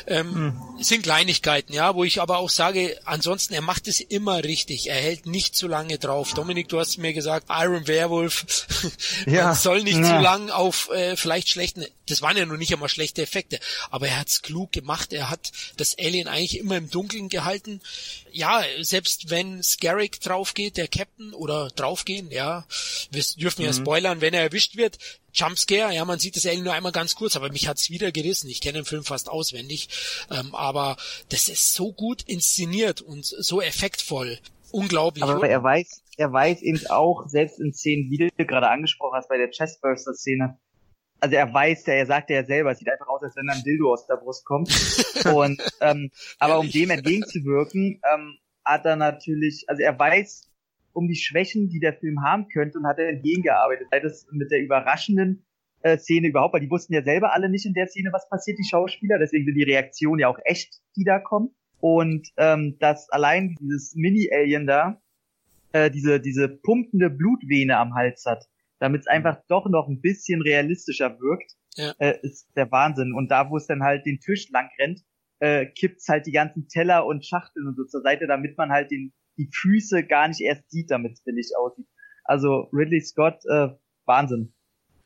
[0.06, 0.82] ähm, hm.
[0.82, 4.96] sind Kleinigkeiten, ja, wo ich aber auch sage, ansonsten, er macht es immer richtig, er
[4.96, 6.34] hält nicht zu lange drauf.
[6.34, 8.66] Dominik, du hast mir gesagt, Iron Werewolf,
[9.26, 9.54] ja.
[9.54, 10.16] soll nicht ja.
[10.16, 14.08] zu lang auf äh, vielleicht schlechten, das waren ja noch nicht einmal schlechte Effekte, aber
[14.08, 17.80] er hat's klug gemacht, er hat das Alien eigentlich immer im Dunkeln gehalten.
[18.32, 22.66] Ja, selbst wenn Scarrick draufgeht, der Captain, oder draufgehen, ja,
[23.10, 23.76] wir dürfen ja mhm.
[23.76, 24.98] spoilern, wenn er erwischt wird,
[25.38, 28.48] Jumpscare, ja, man sieht das eigentlich nur einmal ganz kurz, aber mich hat's wieder gerissen.
[28.48, 29.88] Ich kenne den Film fast auswendig,
[30.30, 30.96] ähm, aber
[31.28, 34.38] das ist so gut inszeniert und so effektvoll.
[34.70, 35.24] Unglaublich.
[35.24, 39.28] Aber er weiß, er weiß eben auch, selbst in Szenen, wie du gerade angesprochen hast,
[39.28, 40.58] bei der Chestburster-Szene,
[41.20, 43.62] also er weiß ja, er sagt ja selber, es sieht einfach aus, als wenn ein
[43.64, 44.68] Dildo aus der Brust kommt.
[45.34, 50.47] und ähm, aber um dem entgegenzuwirken, ähm, hat er natürlich, also er weiß,
[50.98, 53.86] um die Schwächen, die der Film haben könnte und hat er entgegengearbeitet.
[53.90, 55.44] Sei das mit der überraschenden
[55.82, 58.58] äh, Szene überhaupt, weil die wussten ja selber alle nicht in der Szene, was passiert,
[58.58, 61.54] die Schauspieler, deswegen sind die Reaktionen ja auch echt, die da kommen.
[61.80, 65.00] Und ähm, dass allein dieses Mini-Alien da
[65.72, 68.48] äh, diese, diese pumpende Blutvene am Hals hat,
[68.80, 71.92] damit es einfach doch noch ein bisschen realistischer wirkt, ja.
[71.98, 73.14] äh, ist der Wahnsinn.
[73.14, 75.02] Und da, wo es dann halt den Tisch lang rennt,
[75.38, 78.90] äh, kippt's halt die ganzen Teller und Schachteln und so zur Seite, damit man halt
[78.90, 81.86] den die Füße gar nicht erst sieht, damit es billig aussieht.
[82.24, 83.68] Also Ridley Scott, äh,
[84.04, 84.52] Wahnsinn.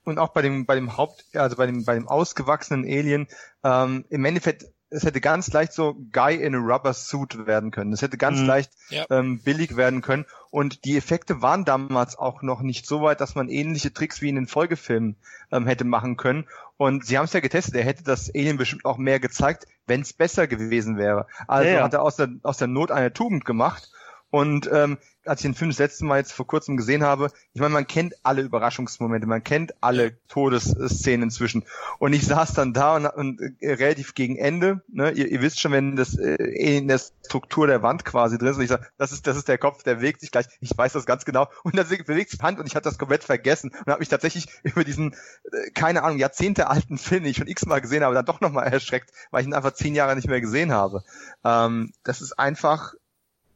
[0.05, 3.29] Und auch bei dem, bei dem Haupt, also bei dem, bei dem ausgewachsenen Alien,
[3.63, 7.93] ähm, im Endeffekt, es hätte ganz leicht so Guy in a Rubber Suit werden können.
[7.93, 8.47] Es hätte ganz mhm.
[8.47, 9.07] leicht ja.
[9.11, 10.27] ähm, billig werden können.
[10.51, 14.29] Und die Effekte waren damals auch noch nicht so weit, dass man ähnliche Tricks wie
[14.29, 15.17] in den Folgefilmen
[15.51, 16.47] ähm, hätte machen können.
[16.77, 17.75] Und sie haben es ja getestet.
[17.77, 21.27] Er hätte das Alien bestimmt auch mehr gezeigt, wenn es besser gewesen wäre.
[21.47, 21.85] Also ja, ja.
[21.85, 23.91] hat er aus der, aus der Not eine Tugend gemacht
[24.33, 27.61] und ähm, als ich den Film das letzte Mal jetzt vor kurzem gesehen habe, ich
[27.61, 31.67] meine, man kennt alle Überraschungsmomente, man kennt alle Todesszenen inzwischen.
[31.99, 35.61] Und ich saß dann da und, und äh, relativ gegen Ende, ne, ihr, ihr wisst
[35.61, 38.87] schon, wenn das äh, in der Struktur der Wand quasi drin ist, und ich sage,
[38.97, 41.49] das ist, das ist der Kopf, der bewegt sich gleich, ich weiß das ganz genau.
[41.63, 44.09] Und dann bewegt sich die Hand und ich hatte das komplett vergessen und habe mich
[44.09, 48.15] tatsächlich über diesen, äh, keine Ahnung, Jahrzehnte alten Film, den ich schon x-mal gesehen habe,
[48.15, 51.05] dann doch nochmal erschreckt, weil ich ihn einfach zehn Jahre nicht mehr gesehen habe.
[51.45, 52.95] Ähm, das ist einfach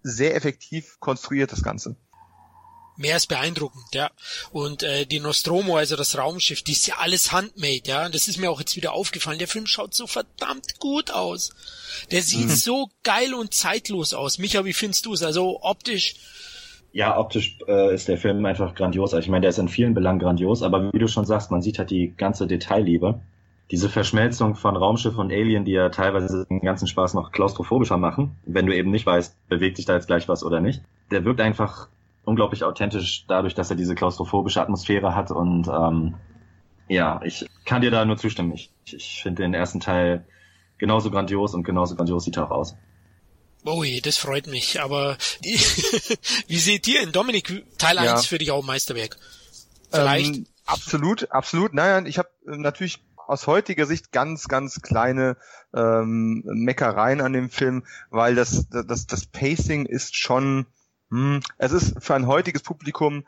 [0.07, 1.97] sehr effektiv konstruiert, das Ganze.
[2.99, 4.11] Mehr als beeindruckend, ja.
[4.53, 8.07] Und äh, die Nostromo, also das Raumschiff, die ist ja alles handmade, ja.
[8.07, 9.39] Und das ist mir auch jetzt wieder aufgefallen.
[9.39, 11.51] Der Film schaut so verdammt gut aus.
[12.11, 12.55] Der sieht mhm.
[12.55, 14.39] so geil und zeitlos aus.
[14.39, 15.23] Micha, wie findest du es?
[15.23, 16.15] Also optisch.
[16.93, 19.13] Ja, optisch äh, ist der Film einfach grandios.
[19.13, 21.61] Also ich meine, der ist in vielen Belangen grandios, aber wie du schon sagst, man
[21.61, 23.21] sieht halt die ganze Detailliebe
[23.71, 28.37] diese Verschmelzung von Raumschiff und Alien, die ja teilweise den ganzen Spaß noch klaustrophobischer machen,
[28.45, 31.41] wenn du eben nicht weißt, bewegt sich da jetzt gleich was oder nicht, der wirkt
[31.41, 31.89] einfach
[32.25, 36.15] unglaublich authentisch dadurch, dass er diese klaustrophobische Atmosphäre hat und ähm,
[36.89, 38.53] ja, ich kann dir da nur zustimmen.
[38.53, 40.25] Ich, ich finde den ersten Teil
[40.79, 42.77] genauso grandios und genauso grandios sieht er auch aus.
[43.65, 44.81] Ui, das freut mich.
[44.81, 45.55] Aber die,
[46.47, 48.15] wie seht ihr in Dominik Teil ja.
[48.15, 49.17] 1 für dich auch Meisterwerk?
[49.91, 50.37] Vielleicht?
[50.37, 51.75] Ähm, absolut, absolut.
[51.75, 55.37] Naja, ich habe äh, natürlich aus heutiger Sicht ganz, ganz kleine
[55.75, 60.67] ähm, Meckereien an dem Film, weil das, das, das Pacing ist schon
[61.11, 63.25] Hm, es ist für ein heutiges Publikum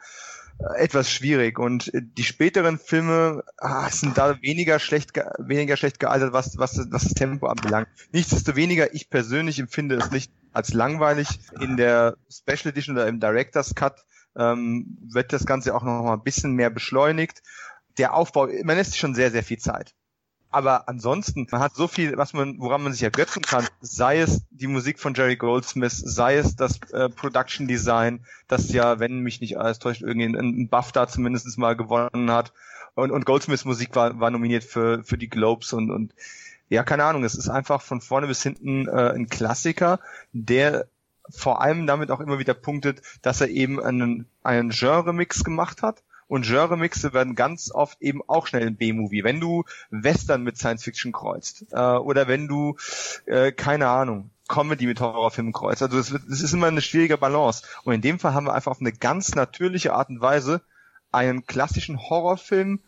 [0.58, 6.00] äh, etwas schwierig und äh, die späteren Filme ah, sind da weniger schlecht weniger schlecht
[6.00, 7.88] gealtert, was was was das Tempo anbelangt.
[8.12, 11.28] Nichtsdestoweniger, ich persönlich empfinde es nicht als langweilig.
[11.60, 14.04] In der Special Edition oder im Director's Cut
[14.36, 17.42] ähm, wird das Ganze auch noch mal ein bisschen mehr beschleunigt.
[17.98, 19.94] Der Aufbau, man lässt schon sehr sehr viel Zeit.
[20.50, 23.66] Aber ansonsten, man hat so viel, was man, woran man sich ergötzen kann.
[23.82, 28.98] Sei es die Musik von Jerry Goldsmith, sei es das äh, Production Design, das ja,
[28.98, 32.54] wenn mich nicht alles täuscht, irgendwie einen BAFTA zumindest mal gewonnen hat.
[32.94, 36.14] Und, und Goldsmiths Musik war, war nominiert für, für die Globes und, und
[36.70, 40.00] ja, keine Ahnung, es ist einfach von vorne bis hinten äh, ein Klassiker,
[40.32, 40.88] der
[41.30, 46.02] vor allem damit auch immer wieder punktet, dass er eben einen, einen Genre-Mix gemacht hat
[46.28, 49.24] und Genre-Mixe werden ganz oft eben auch schnell ein B-Movie.
[49.24, 52.76] Wenn du Western mit Science-Fiction kreuzt äh, oder wenn du,
[53.26, 55.82] äh, keine Ahnung, Comedy mit Horrorfilmen kreuzt.
[55.82, 57.62] Also es ist immer eine schwierige Balance.
[57.84, 60.62] Und in dem Fall haben wir einfach auf eine ganz natürliche Art und Weise
[61.12, 62.80] einen klassischen Horrorfilm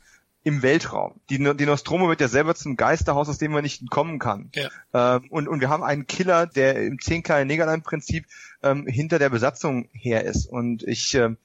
[0.43, 1.21] im Weltraum.
[1.29, 4.51] Die, die Nostromo wird ja selber zum Geisterhaus, aus dem man nicht entkommen kann.
[4.55, 5.17] Ja.
[5.17, 8.25] Ähm, und, und wir haben einen Killer, der im zehn kleinen Negerlein-Prinzip
[8.63, 10.47] ähm, hinter der Besatzung her ist.
[10.47, 11.37] Und ich ähm,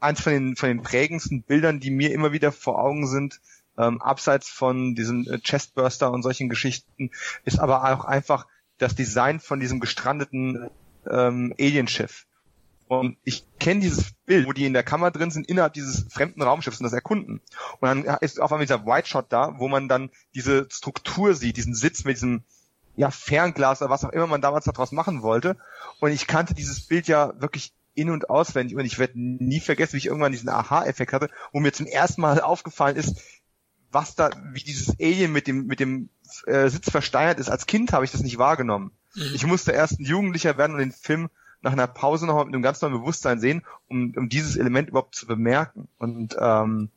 [0.00, 3.40] eins von den, von den prägendsten Bildern, die mir immer wieder vor Augen sind,
[3.78, 7.10] ähm, abseits von diesem äh, Chestburster und solchen Geschichten,
[7.44, 8.46] ist aber auch einfach
[8.78, 10.70] das Design von diesem gestrandeten
[11.10, 12.26] ähm, Alienschiff.
[12.88, 16.42] Und ich kenne dieses Bild, wo die in der Kammer drin sind, innerhalb dieses fremden
[16.42, 17.40] Raumschiffs und das erkunden.
[17.78, 21.56] Und dann ist auf einmal dieser White Shot da, wo man dann diese Struktur sieht,
[21.56, 22.42] diesen Sitz mit diesem
[22.96, 25.56] ja, Fernglas oder was auch immer man damals daraus machen wollte.
[26.00, 29.94] Und ich kannte dieses Bild ja wirklich in- und auswendig und ich werde nie vergessen,
[29.94, 33.20] wie ich irgendwann diesen Aha-Effekt hatte, wo mir zum ersten Mal aufgefallen ist,
[33.92, 36.08] was da, wie dieses Alien mit dem, mit dem
[36.46, 37.50] äh, Sitz versteinert ist.
[37.50, 38.92] Als Kind habe ich das nicht wahrgenommen.
[39.14, 39.32] Mhm.
[39.34, 41.28] Ich musste erst ein Jugendlicher werden und den Film
[41.62, 45.14] nach einer Pause nochmal mit einem ganz neuen Bewusstsein sehen, um, um dieses Element überhaupt
[45.14, 45.88] zu bemerken.
[45.98, 46.88] Und ähm,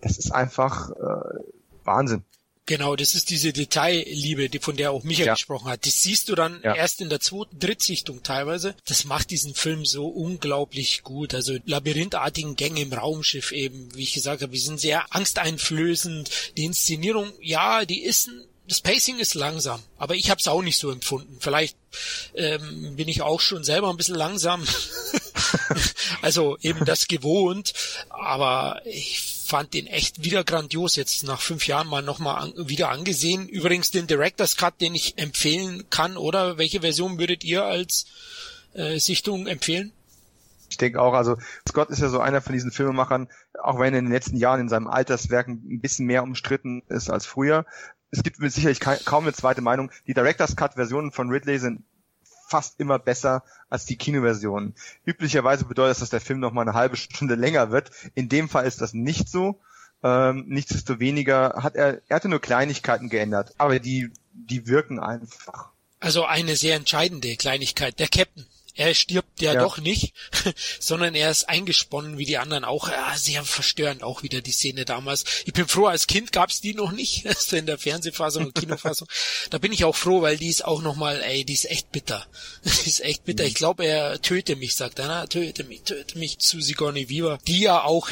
[0.00, 1.40] das ist einfach äh,
[1.84, 2.24] Wahnsinn.
[2.70, 5.34] Genau, das ist diese Detailliebe, die, von der auch Michael ja.
[5.34, 5.84] gesprochen hat.
[5.86, 6.76] Das siehst du dann ja.
[6.76, 8.76] erst in der zweiten, Drittsichtung teilweise.
[8.86, 11.34] Das macht diesen Film so unglaublich gut.
[11.34, 16.30] Also labyrinthartigen Gänge im Raumschiff eben, wie ich gesagt habe, die sind sehr angsteinflößend.
[16.58, 18.30] Die Inszenierung, ja, die ist
[18.68, 21.38] das Pacing ist langsam, aber ich habe es auch nicht so empfunden.
[21.40, 21.76] Vielleicht
[22.36, 24.64] ähm, bin ich auch schon selber ein bisschen langsam,
[26.22, 27.72] also eben das gewohnt,
[28.10, 32.88] aber ich fand den echt wieder grandios jetzt nach fünf Jahren mal nochmal an, wieder
[32.90, 33.48] angesehen.
[33.48, 38.06] Übrigens den Director's Cut, den ich empfehlen kann, oder welche Version würdet ihr als
[38.74, 39.90] äh, Sichtung empfehlen?
[40.70, 41.36] Ich denke auch, also
[41.68, 43.28] Scott ist ja so einer von diesen Filmemachern,
[43.60, 47.10] auch wenn er in den letzten Jahren in seinem Alterswerken ein bisschen mehr umstritten ist
[47.10, 47.66] als früher.
[48.12, 49.90] Es gibt mit sicherlich kaum eine zweite Meinung.
[50.06, 51.82] Die Director's Cut Versionen von Ridley sind
[52.50, 54.74] fast immer besser als die Kinoversion.
[55.04, 57.90] Üblicherweise bedeutet das, dass der Film noch mal eine halbe Stunde länger wird.
[58.14, 59.60] In dem Fall ist das nicht so.
[60.02, 65.70] Ähm, nichtsdestoweniger hat er, er hatte nur Kleinigkeiten geändert, aber die, die wirken einfach.
[66.00, 67.98] Also eine sehr entscheidende Kleinigkeit.
[67.98, 68.46] Der Captain.
[68.74, 70.14] Er stirbt ja, ja, doch nicht,
[70.80, 72.88] sondern er ist eingesponnen wie die anderen auch.
[72.88, 75.24] Ja, sehr verstörend auch wieder die Szene damals.
[75.44, 79.08] Ich bin froh, als Kind gab's die noch nicht, also in der Fernsehfassung und Kinofassung.
[79.50, 82.26] da bin ich auch froh, weil die ist auch nochmal, ey, die ist echt bitter.
[82.64, 83.44] die ist echt bitter.
[83.44, 87.38] Ich glaube, er töte mich, sagt er, na, töte mich, töte mich zu Sigourney Weaver,
[87.46, 88.08] die ja auch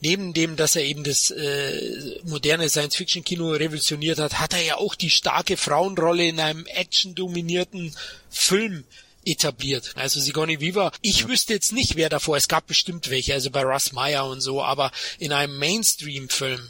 [0.00, 4.94] neben dem, dass er eben das äh, moderne Science-Fiction-Kino revolutioniert hat, hat er ja auch
[4.94, 7.94] die starke Frauenrolle in einem action-dominierten
[8.30, 8.84] Film
[9.24, 9.92] etabliert.
[9.96, 11.28] Also Sigourney Weaver, ich ja.
[11.28, 14.62] wüsste jetzt nicht, wer davor, es gab bestimmt welche, also bei Russ Meyer und so,
[14.62, 16.68] aber in einem Mainstream-Film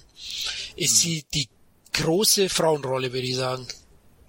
[0.76, 0.96] ist hm.
[0.96, 1.48] sie die
[1.92, 3.66] große Frauenrolle, würde ich sagen.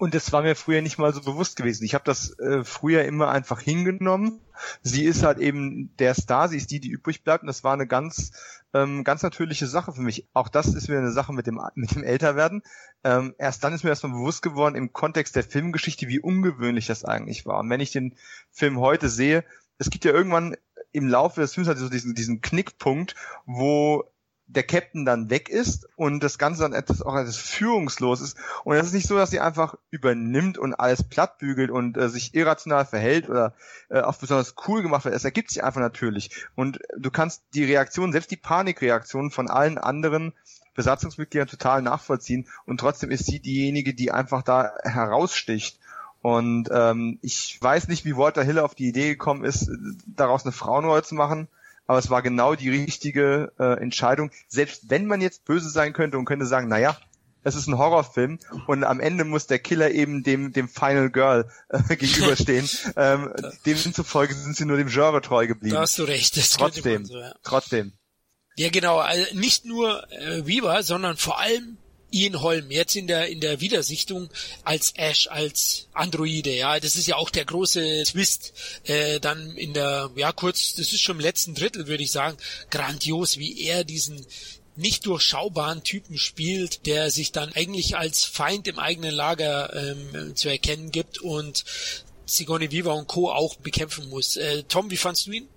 [0.02, 1.84] Und das war mir früher nicht mal so bewusst gewesen.
[1.84, 4.40] Ich habe das äh, früher immer einfach hingenommen.
[4.82, 7.44] Sie ist halt eben der Star, sie ist die, die übrig bleibt.
[7.44, 8.32] Und das war eine ganz,
[8.74, 10.26] ähm, ganz natürliche Sache für mich.
[10.32, 12.64] Auch das ist wieder eine Sache mit dem, mit dem Älterwerden.
[13.04, 17.04] Ähm, erst dann ist mir erstmal bewusst geworden im Kontext der Filmgeschichte, wie ungewöhnlich das
[17.04, 17.60] eigentlich war.
[17.60, 18.16] Und wenn ich den
[18.50, 19.44] Film heute sehe,
[19.78, 20.56] es gibt ja irgendwann
[20.90, 23.14] im Laufe des Films halt so diesen, diesen Knickpunkt,
[23.46, 24.02] wo
[24.46, 28.36] der Captain dann weg ist und das Ganze dann etwas auch etwas führungslos ist.
[28.64, 32.34] Und es ist nicht so, dass sie einfach übernimmt und alles plattbügelt und äh, sich
[32.34, 33.54] irrational verhält oder
[33.88, 35.14] äh, auch besonders cool gemacht wird.
[35.14, 36.30] Es ergibt sich einfach natürlich.
[36.54, 40.32] Und du kannst die Reaktion, selbst die Panikreaktion von allen anderen
[40.74, 45.78] Besatzungsmitgliedern total nachvollziehen und trotzdem ist sie diejenige, die einfach da heraussticht.
[46.22, 49.68] Und ähm, ich weiß nicht, wie Walter Hill auf die Idee gekommen ist,
[50.06, 51.48] daraus eine Frauenrolle zu machen
[51.86, 54.30] aber es war genau die richtige äh, Entscheidung.
[54.48, 56.96] Selbst wenn man jetzt böse sein könnte und könnte sagen, naja,
[57.44, 61.50] es ist ein Horrorfilm und am Ende muss der Killer eben dem, dem Final Girl
[61.68, 62.68] äh, gegenüberstehen.
[62.96, 63.32] ähm,
[63.66, 65.74] demzufolge sind sie nur dem Genre treu geblieben.
[65.74, 66.36] Da hast du recht.
[66.36, 67.34] Das trotzdem, so, ja.
[67.42, 67.92] trotzdem.
[68.56, 68.98] Ja, genau.
[68.98, 71.78] Also nicht nur äh, Weaver, sondern vor allem
[72.12, 74.28] Ian Holm jetzt in der in der Wiedersichtung
[74.64, 78.52] als Ash als Androide ja das ist ja auch der große Twist
[78.84, 82.36] äh, dann in der ja kurz das ist schon im letzten Drittel würde ich sagen
[82.70, 84.26] grandios wie er diesen
[84.76, 90.48] nicht durchschaubaren Typen spielt, der sich dann eigentlich als Feind im eigenen Lager ähm, zu
[90.48, 91.64] erkennen gibt und
[92.24, 93.30] Sigourney Viva und Co.
[93.30, 94.36] auch bekämpfen muss.
[94.36, 95.48] Äh, Tom, wie fandst du ihn?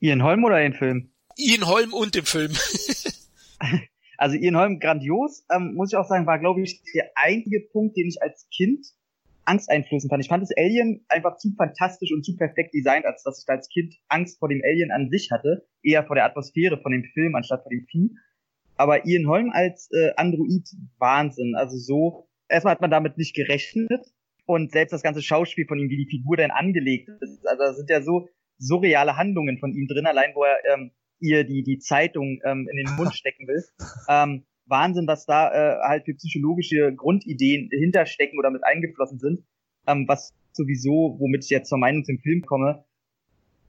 [0.00, 1.10] Ian Holm oder den Film?
[1.36, 2.52] Ian Holm und den Film.
[4.24, 7.94] Also Ian Holm grandios, ähm, muss ich auch sagen, war, glaube ich, der einzige Punkt,
[7.94, 8.86] den ich als Kind
[9.44, 10.22] Angst einflößen fand.
[10.22, 13.52] Ich fand das Alien einfach zu fantastisch und zu perfekt designt, als dass ich da
[13.52, 15.66] als Kind Angst vor dem Alien an sich hatte.
[15.82, 18.16] Eher vor der Atmosphäre von dem Film anstatt vor dem Vieh.
[18.78, 21.54] Aber Ian Holm als äh, Android, Wahnsinn.
[21.54, 24.06] Also so, erstmal hat man damit nicht gerechnet.
[24.46, 27.46] Und selbst das ganze Schauspiel von ihm, wie die Figur denn angelegt ist.
[27.46, 30.92] Also da sind ja so surreale Handlungen von ihm drin, allein wo er ähm,
[31.24, 33.64] ihr die, die Zeitung ähm, in den Mund stecken will.
[34.08, 39.44] Ähm, Wahnsinn, was da äh, halt für psychologische Grundideen hinterstecken oder mit eingeflossen sind.
[39.86, 42.84] Ähm, was sowieso, womit ich jetzt zur Meinung zum Film komme,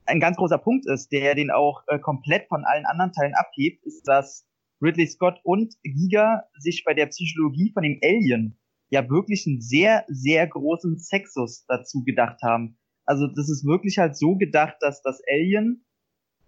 [0.06, 3.84] ein ganz großer Punkt ist, der den auch äh, komplett von allen anderen Teilen abhebt,
[3.86, 4.48] ist, dass
[4.82, 8.58] Ridley Scott und Giga sich bei der Psychologie von dem Alien
[8.90, 12.78] ja wirklich einen sehr, sehr großen Sexus dazu gedacht haben.
[13.06, 15.85] Also das ist wirklich halt so gedacht, dass das Alien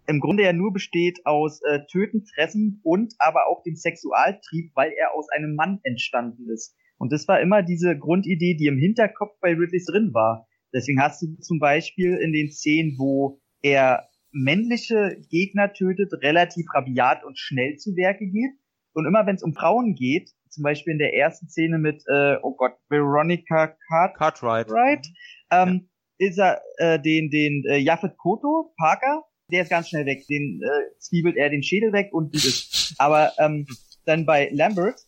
[0.08, 4.92] im Grunde ja nur besteht aus äh, Töten, Fressen und aber auch dem Sexualtrieb, weil
[4.98, 6.76] er aus einem Mann entstanden ist.
[6.98, 10.48] Und das war immer diese Grundidee, die im Hinterkopf bei Ridley drin war.
[10.74, 17.24] Deswegen hast du zum Beispiel in den Szenen, wo er männliche Gegner tötet, relativ rabiat
[17.24, 18.52] und schnell zu Werke geht.
[18.94, 22.38] Und immer wenn es um Frauen geht, zum Beispiel in der ersten Szene mit, äh,
[22.42, 25.08] oh Gott, Veronica Cart Cartwright, right,
[25.52, 26.28] ähm, ja.
[26.28, 30.26] ist er äh, den, den äh, Jaffet Koto, Parker, der ist ganz schnell weg.
[30.28, 32.96] Den äh, zwiebelt er den Schädel weg und gut ist.
[32.98, 33.66] Aber ähm,
[34.06, 35.00] dann bei Lambert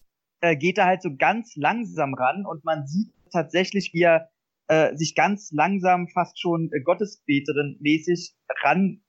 [0.42, 4.30] äh, geht er halt so ganz langsam ran und man sieht tatsächlich, wie er
[4.68, 9.02] äh, sich ganz langsam, fast schon äh, Gottesbeterin mäßig ran,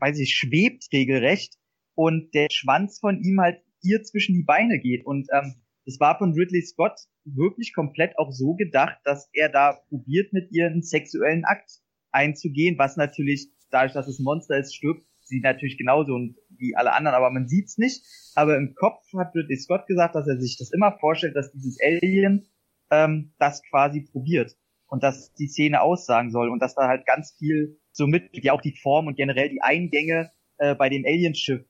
[0.00, 1.54] weiß ich, schwebt regelrecht
[1.94, 5.04] und der Schwanz von ihm halt ihr zwischen die Beine geht.
[5.06, 9.78] Und ähm, das war von Ridley Scott wirklich komplett auch so gedacht, dass er da
[9.88, 15.04] probiert, mit ihr einen sexuellen Akt einzugehen, was natürlich dadurch, dass es Monster ist, stirbt
[15.20, 16.18] sie natürlich genauso
[16.50, 18.04] wie alle anderen, aber man sieht's nicht.
[18.34, 21.78] Aber im Kopf hat Ridley Scott gesagt, dass er sich das immer vorstellt, dass dieses
[21.80, 22.46] Alien
[22.90, 27.34] ähm, das quasi probiert und dass die Szene aussagen soll und dass da halt ganz
[27.38, 31.64] viel so mit, ja auch die Form und generell die Eingänge äh, bei dem Alienschiff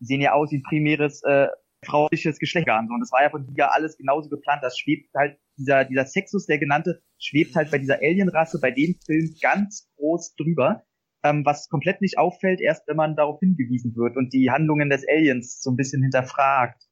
[0.00, 1.48] sehen ja aus wie primäres äh,
[1.84, 2.68] frauliches Geschlecht.
[2.68, 4.62] Und das war ja von Giga alles genauso geplant.
[4.62, 8.96] Das schwebt halt, dieser, dieser Sexus, der genannte, schwebt halt bei dieser Alienrasse, bei dem
[9.04, 10.84] Film ganz groß drüber
[11.24, 15.04] ähm, was komplett nicht auffällt, erst wenn man darauf hingewiesen wird und die Handlungen des
[15.08, 16.82] Aliens so ein bisschen hinterfragt.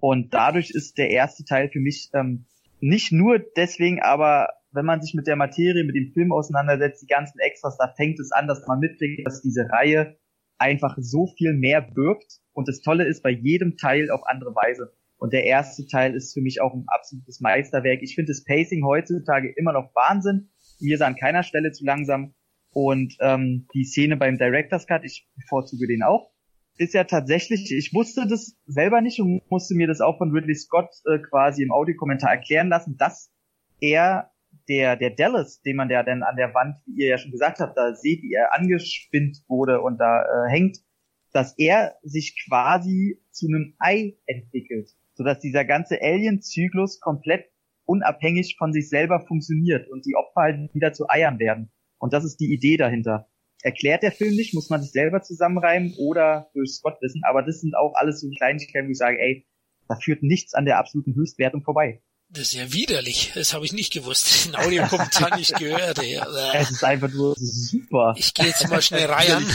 [0.00, 2.46] Und dadurch ist der erste Teil für mich ähm,
[2.80, 7.06] nicht nur deswegen, aber wenn man sich mit der Materie, mit dem Film auseinandersetzt, die
[7.06, 10.18] ganzen Extras, da fängt es an, dass man mitkriegt, dass diese Reihe
[10.58, 12.40] einfach so viel mehr birgt.
[12.52, 14.92] Und das Tolle ist bei jedem Teil auf andere Weise.
[15.16, 18.02] Und der erste Teil ist für mich auch ein absolutes Meisterwerk.
[18.02, 20.50] Ich finde das Pacing heutzutage immer noch Wahnsinn.
[20.80, 22.34] Mir ist an keiner Stelle zu langsam.
[22.80, 26.30] Und ähm, die Szene beim Director's Cut, ich bevorzuge den auch,
[26.76, 30.54] ist ja tatsächlich, ich wusste das selber nicht und musste mir das auch von Ridley
[30.54, 33.32] Scott äh, quasi im Audiokommentar erklären lassen, dass
[33.80, 34.30] er
[34.68, 37.58] der, der Dallas, den man ja dann an der Wand, wie ihr ja schon gesagt
[37.58, 40.78] habt, da seht, wie er angespinnt wurde und da äh, hängt,
[41.32, 47.50] dass er sich quasi zu einem Ei entwickelt, sodass dieser ganze Alien-Zyklus komplett
[47.86, 51.72] unabhängig von sich selber funktioniert und die Opfer halt wieder zu Eiern werden.
[51.98, 53.28] Und das ist die Idee dahinter.
[53.62, 57.60] Erklärt der Film nicht, muss man sich selber zusammenreimen oder durch Scott wissen, aber das
[57.60, 59.46] sind auch alles so Kleinigkeiten, wo ich sage, ey,
[59.88, 62.00] da führt nichts an der absoluten Höchstwertung vorbei.
[62.30, 63.32] Das ist ja widerlich.
[63.34, 64.46] Das habe ich nicht gewusst.
[64.46, 65.98] Den Audiokommentar nicht gehört.
[65.98, 66.20] Ey.
[66.54, 68.14] Es ist einfach nur super.
[68.18, 69.46] Ich gehe jetzt mal schnell rein.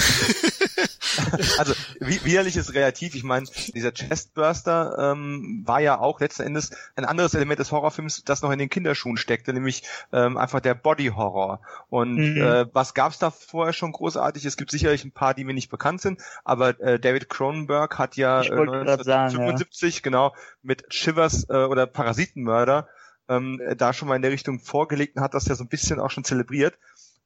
[1.58, 3.16] also wie, widerlich ist relativ.
[3.16, 8.24] Ich meine, dieser Chestburster ähm, war ja auch letzten Endes ein anderes Element des Horrorfilms,
[8.24, 11.62] das noch in den Kinderschuhen steckte, nämlich ähm, einfach der Body Horror.
[11.90, 12.42] Und mhm.
[12.42, 14.46] äh, was gab's da vorher schon großartig?
[14.46, 18.16] Es gibt sicherlich ein paar, die mir nicht bekannt sind, aber äh, David Cronenberg hat
[18.18, 20.02] ja äh, 1975 ja.
[20.04, 22.88] genau mit Shivers äh, oder Parasitenmörder
[23.30, 26.00] ähm, da schon mal in der Richtung vorgelegt und hat das ja so ein bisschen
[26.00, 26.78] auch schon zelebriert.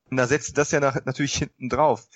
[0.10, 2.08] Und da setzt das ja nach, natürlich hinten drauf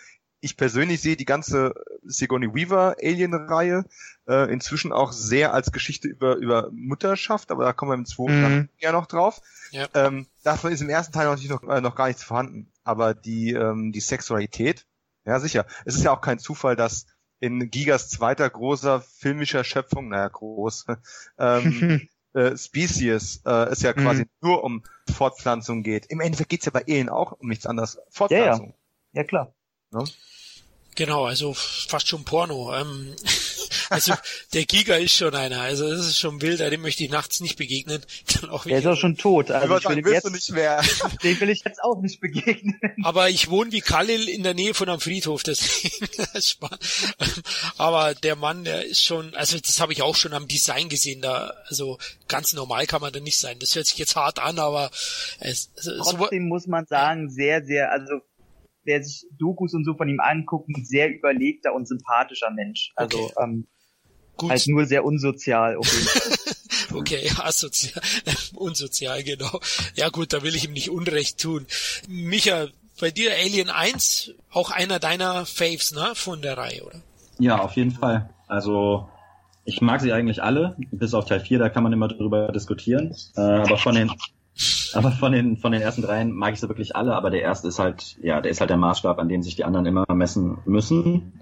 [0.42, 1.74] ich persönlich sehe die ganze
[2.04, 3.86] Sigourney Weaver Alien-Reihe
[4.28, 8.42] äh, inzwischen auch sehr als Geschichte über, über Mutterschaft, aber da kommen wir im zweiten
[8.42, 8.70] Mhm.
[8.80, 9.42] ja noch drauf.
[9.72, 9.88] Ja.
[9.94, 12.68] Ähm, davon ist im ersten Teil natürlich noch, äh, noch gar nichts vorhanden.
[12.84, 14.86] Aber die, ähm, die Sexualität,
[15.26, 15.66] ja sicher.
[15.86, 17.06] Es ist ja auch kein Zufall, dass
[17.40, 20.86] in Gigas zweiter großer filmischer Schöpfung, naja, groß,
[21.40, 24.30] ähm, äh, Species äh, es ja quasi Mhm.
[24.42, 24.84] nur um
[25.16, 26.08] Fortpflanzung geht.
[26.08, 28.00] Im Endeffekt geht's ja bei Alien auch um nichts anderes.
[28.10, 28.74] Fortpflanzung.
[29.14, 29.54] ja klar.
[30.96, 32.76] Genau, also fast schon Porno.
[32.76, 33.16] Ähm,
[33.90, 34.14] also
[34.54, 35.62] der Giga ist schon einer.
[35.62, 38.02] Also das ist schon wild, dem möchte ich nachts nicht begegnen.
[38.42, 39.52] Dann auch Der ist auch schon tot.
[39.52, 40.84] Also ich will dann dem willst du jetzt, nicht mehr.
[41.24, 42.80] dem will ich jetzt auch nicht begegnen.
[43.04, 46.82] Aber ich wohne wie Khalil in der Nähe von einem Friedhof, deswegen ist spannend.
[47.78, 51.22] Aber der Mann, der ist schon, also das habe ich auch schon am Design gesehen,
[51.22, 53.60] da, also ganz normal kann man da nicht sein.
[53.60, 54.92] Das hört sich jetzt hart an, aber
[55.40, 58.22] es, so, Trotzdem muss man sagen, sehr, sehr, also
[58.84, 62.92] wer sich Dokus und so von ihm anguckt, ein sehr überlegter und sympathischer Mensch.
[62.96, 63.34] Also Okay.
[63.44, 63.68] ähm,
[64.38, 66.98] gut, halt nur sehr unsozial auf jeden Fall.
[67.00, 68.02] okay, asozial,
[68.56, 69.60] unsozial, genau.
[69.96, 71.66] Ja gut, da will ich ihm nicht Unrecht tun.
[72.08, 72.68] Micha,
[73.00, 77.02] bei dir Alien 1, auch einer deiner Faves, ne, von der Reihe, oder?
[77.40, 78.30] Ja, auf jeden Fall.
[78.48, 79.08] Also
[79.66, 83.16] ich mag sie eigentlich alle, bis auf Teil 4, da kann man immer drüber diskutieren.
[83.36, 84.12] Äh, aber von den
[84.94, 87.68] aber von den von den ersten dreien mag ich sie wirklich alle, aber der erste
[87.68, 90.60] ist halt, ja, der ist halt der Maßstab, an dem sich die anderen immer messen
[90.66, 91.34] müssen.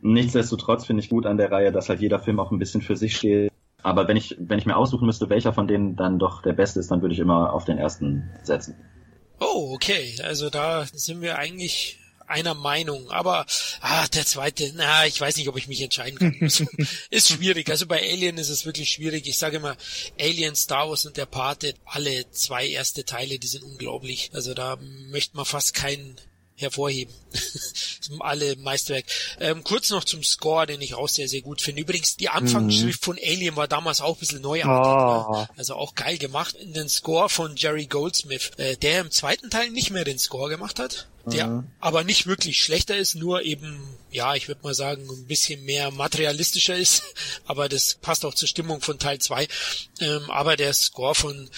[0.00, 2.96] Nichtsdestotrotz finde ich gut an der Reihe, dass halt jeder Film auch ein bisschen für
[2.96, 3.52] sich steht.
[3.82, 6.80] Aber wenn ich, wenn ich mir aussuchen müsste, welcher von denen dann doch der beste
[6.80, 8.76] ist, dann würde ich immer auf den ersten setzen.
[9.40, 10.14] Oh, okay.
[10.22, 11.98] Also da sind wir eigentlich
[12.32, 13.10] einer Meinung.
[13.10, 13.46] Aber
[13.80, 16.34] ah, der zweite, na, ich weiß nicht, ob ich mich entscheiden kann.
[17.10, 17.70] ist schwierig.
[17.70, 19.26] Also bei Alien ist es wirklich schwierig.
[19.26, 19.76] Ich sage immer,
[20.18, 24.30] Alien, Star Wars und der Pate, alle zwei erste Teile, die sind unglaublich.
[24.32, 24.76] Also da
[25.10, 26.16] möchte man fast keinen
[26.56, 27.14] hervorheben.
[28.20, 29.06] alle Meisterwerk.
[29.40, 31.82] Ähm, kurz noch zum Score, den ich auch sehr, sehr gut finde.
[31.82, 35.28] Übrigens, die Anfangsschrift von Alien war damals auch ein bisschen neuartig.
[35.28, 35.40] Oh.
[35.40, 35.48] Ne?
[35.56, 36.54] Also auch geil gemacht.
[36.56, 40.48] In den Score von Jerry Goldsmith, äh, der im zweiten Teil nicht mehr den Score
[40.48, 41.08] gemacht hat.
[41.24, 43.80] Der aber nicht wirklich schlechter ist, nur eben,
[44.10, 47.04] ja, ich würde mal sagen, ein bisschen mehr materialistischer ist.
[47.46, 49.46] Aber das passt auch zur Stimmung von Teil 2.
[50.00, 51.48] Ähm, aber der Score von,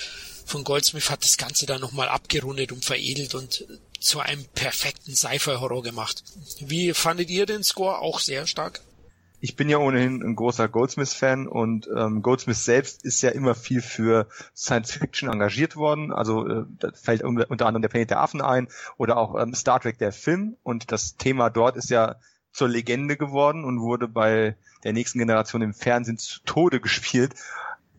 [0.45, 3.65] von Goldsmith hat das Ganze dann nochmal abgerundet und veredelt und
[4.05, 6.23] zu einem perfekten Sci-Fi-Horror gemacht.
[6.61, 7.99] Wie fandet ihr den Score?
[7.99, 8.81] Auch sehr stark?
[9.41, 13.83] Ich bin ja ohnehin ein großer Goldsmith-Fan und ähm, Goldsmith selbst ist ja immer viel
[13.83, 14.27] für
[14.57, 16.13] Science Fiction engagiert worden.
[16.13, 19.81] Also äh, da fällt unter anderem der Planet der Affen ein oder auch ähm, Star
[19.81, 22.17] Trek der Film und das Thema dort ist ja
[22.53, 27.35] zur Legende geworden und wurde bei der nächsten Generation im Fernsehen zu Tode gespielt.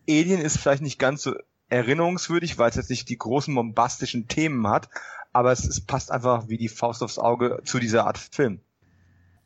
[0.08, 1.34] Alien ist vielleicht nicht ganz so
[1.68, 4.88] erinnerungswürdig, weil es jetzt nicht die großen bombastischen Themen hat,
[5.32, 8.60] aber es, es passt einfach wie die Faust aufs Auge zu dieser Art Film.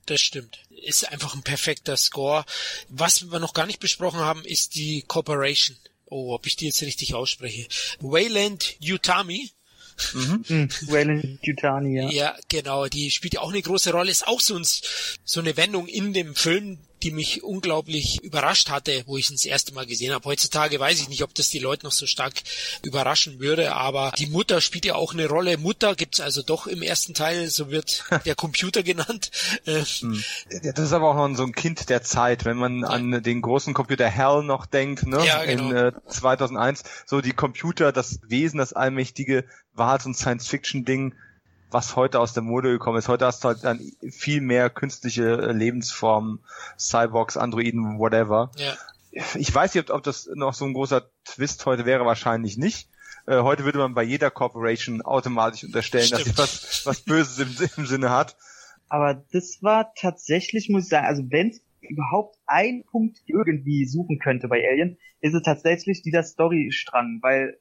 [0.06, 0.60] Das stimmt.
[0.70, 2.44] Ist einfach ein perfekter Score.
[2.88, 5.76] Was wir noch gar nicht besprochen haben, ist die Corporation.
[6.06, 7.68] Oh, ob ich die jetzt richtig ausspreche.
[8.00, 9.50] Wayland Utami.
[10.12, 12.10] Hm, Wayland Yutani, ja.
[12.10, 12.86] Ja, genau.
[12.86, 14.10] Die spielt ja auch eine große Rolle.
[14.10, 19.02] Ist auch so, ein, so eine Wendung in dem Film, die mich unglaublich überrascht hatte,
[19.06, 20.24] wo ich ihn das erste Mal gesehen habe.
[20.24, 22.34] Heutzutage weiß ich nicht, ob das die Leute noch so stark
[22.82, 25.56] überraschen würde, aber die Mutter spielt ja auch eine Rolle.
[25.58, 29.30] Mutter gibt's also doch im ersten Teil, so wird der Computer genannt.
[29.66, 29.82] Äh,
[30.62, 33.40] Ja, Das ist aber auch noch so ein Kind der Zeit, wenn man an den
[33.42, 35.24] großen Computer Hell noch denkt, ne?
[35.24, 35.70] Ja, genau.
[35.70, 39.44] In äh, 2001, so die Computer, das Wesen, das Allmächtige,
[39.74, 41.14] war halt so ein Science-Fiction-Ding,
[41.70, 43.08] was heute aus der Mode gekommen ist.
[43.08, 46.40] Heute hast du halt dann viel mehr künstliche äh, Lebensformen,
[46.78, 48.50] Cyborgs, Androiden, whatever.
[48.56, 48.74] ja.
[49.34, 52.88] Ich weiß nicht, ob, ob das noch so ein großer Twist heute wäre, wahrscheinlich nicht.
[53.26, 56.38] Äh, heute würde man bei jeder Corporation automatisch unterstellen, dass sie Stimmt.
[56.38, 58.36] was, was Böses im, im Sinne hat.
[58.88, 64.18] Aber das war tatsächlich, muss ich sagen, also wenn es überhaupt einen Punkt irgendwie suchen
[64.18, 67.58] könnte bei Alien, ist es tatsächlich dieser Storystrang, weil,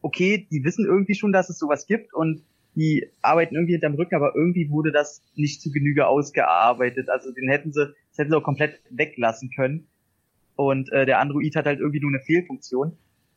[0.00, 4.14] okay, die wissen irgendwie schon, dass es sowas gibt und die arbeiten irgendwie hinterm Rücken,
[4.14, 7.08] aber irgendwie wurde das nicht zu Genüge ausgearbeitet.
[7.08, 9.86] Also den hätten sie, das hätten sie auch komplett weglassen können.
[10.56, 12.96] Und äh, der Android hat halt irgendwie nur eine Fehlfunktion.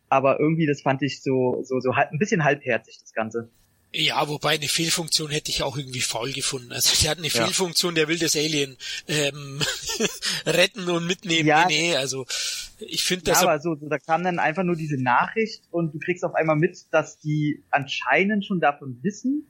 [0.09, 3.49] Aber irgendwie, das fand ich so, so, so halb, ein bisschen halbherzig, das Ganze.
[3.91, 6.71] Ja, wobei eine Fehlfunktion hätte ich auch irgendwie faul gefunden.
[6.73, 7.45] Also der hat eine Ja.
[7.45, 8.77] Fehlfunktion, der will das Alien
[9.07, 9.61] ähm,
[10.45, 11.47] retten und mitnehmen.
[11.47, 11.65] Ja.
[11.67, 12.25] Nee, also
[12.79, 15.93] ich finde Ja, das aber so, so, da kam dann einfach nur diese Nachricht und
[15.93, 19.47] du kriegst auf einmal mit, dass die anscheinend schon davon wissen.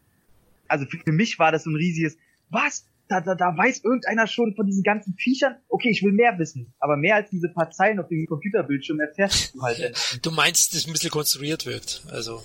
[0.68, 2.18] Also für, mich war das so ein riesiges,
[2.50, 2.88] was?
[3.08, 5.58] Da, da, da weiß irgendeiner schon von diesen ganzen Viechern?
[5.70, 6.74] Okay, ich will mehr wissen.
[6.80, 10.20] Aber mehr als diese paar Zeilen auf dem Computerbildschirm erfährst du halt.
[10.24, 12.04] du meinst, dass ein bisschen konstruiert wird.
[12.12, 12.42] Also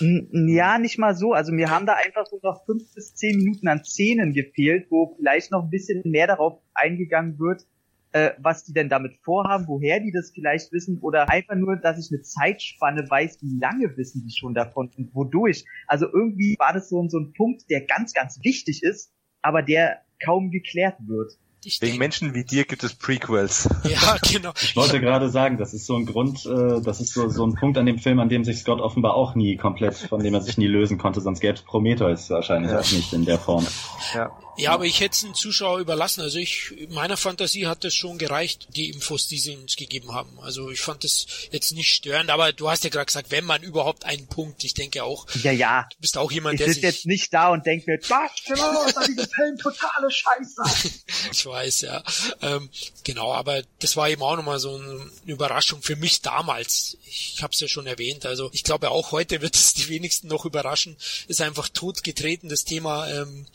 [0.00, 1.32] Ja, nicht mal so.
[1.32, 5.14] Also mir haben da einfach so noch fünf bis zehn Minuten an Szenen gefehlt, wo
[5.16, 7.64] vielleicht noch ein bisschen mehr darauf eingegangen wird,
[8.12, 11.98] äh, was die denn damit vorhaben, woher die das vielleicht wissen oder einfach nur, dass
[11.98, 15.64] ich eine Zeitspanne weiß, wie lange wissen die schon davon und wodurch.
[15.86, 20.02] Also irgendwie war das so, so ein Punkt, der ganz, ganz wichtig ist, aber der
[20.24, 21.32] kaum geklärt wird.
[21.64, 23.68] Ich Wegen Menschen wie dir gibt es Prequels.
[23.84, 24.52] Ja, genau.
[24.60, 27.54] Ich wollte gerade sagen, das ist so ein Grund, äh, das ist so, so ein
[27.54, 30.40] Punkt an dem Film, an dem sich Scott offenbar auch nie komplett, von dem er
[30.40, 32.80] sich nie lösen konnte, sonst gäbe es Prometheus wahrscheinlich ja.
[32.80, 33.64] auch nicht in der Form.
[34.12, 34.32] Ja.
[34.56, 36.20] Ja, aber ich hätte es den Zuschauer überlassen.
[36.20, 40.38] Also ich, meiner Fantasie hat das schon gereicht, die Infos, die sie uns gegeben haben.
[40.40, 43.62] Also ich fand das jetzt nicht störend, aber du hast ja gerade gesagt, wenn man
[43.62, 45.26] überhaupt einen Punkt, ich denke auch.
[45.42, 45.88] Ja, ja.
[45.90, 46.82] Du bist auch jemand, ich der sich...
[46.82, 50.90] jetzt nicht da und denkt mir, was, genau, ist dieser Film totale Scheiße.
[51.32, 52.02] ich weiß, ja.
[52.42, 52.68] Ähm,
[53.04, 56.98] genau, aber das war eben auch nochmal so eine Überraschung für mich damals.
[57.06, 58.26] Ich habe es ja schon erwähnt.
[58.26, 60.96] Also ich glaube auch heute wird es die wenigsten noch überraschen.
[61.28, 63.46] Ist einfach totgetreten, das Thema ähm,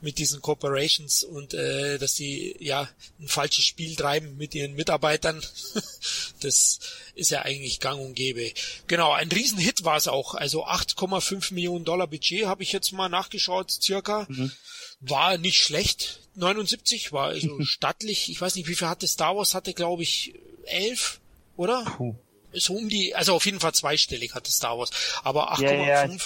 [0.00, 2.88] mit diesen großen Corporations und äh, dass sie ja
[3.20, 5.40] ein falsches Spiel treiben mit ihren Mitarbeitern.
[6.40, 6.80] das
[7.14, 8.52] ist ja eigentlich gang und gäbe.
[8.86, 10.34] Genau, ein Riesenhit war es auch.
[10.34, 14.26] Also 8,5 Millionen Dollar Budget habe ich jetzt mal nachgeschaut, circa.
[14.28, 14.52] Mhm.
[15.00, 16.20] War nicht schlecht.
[16.34, 18.30] 79 war also stattlich.
[18.30, 19.54] Ich weiß nicht, wie viel hatte Star Wars?
[19.54, 20.34] Hatte, glaube ich,
[20.64, 21.20] 11,
[21.56, 21.84] oder?
[21.96, 22.14] Puh.
[22.52, 24.90] So um die, also auf jeden Fall zweistellig hatte Star Wars.
[25.22, 25.62] Aber 8,5.
[25.62, 26.18] Ja, ja.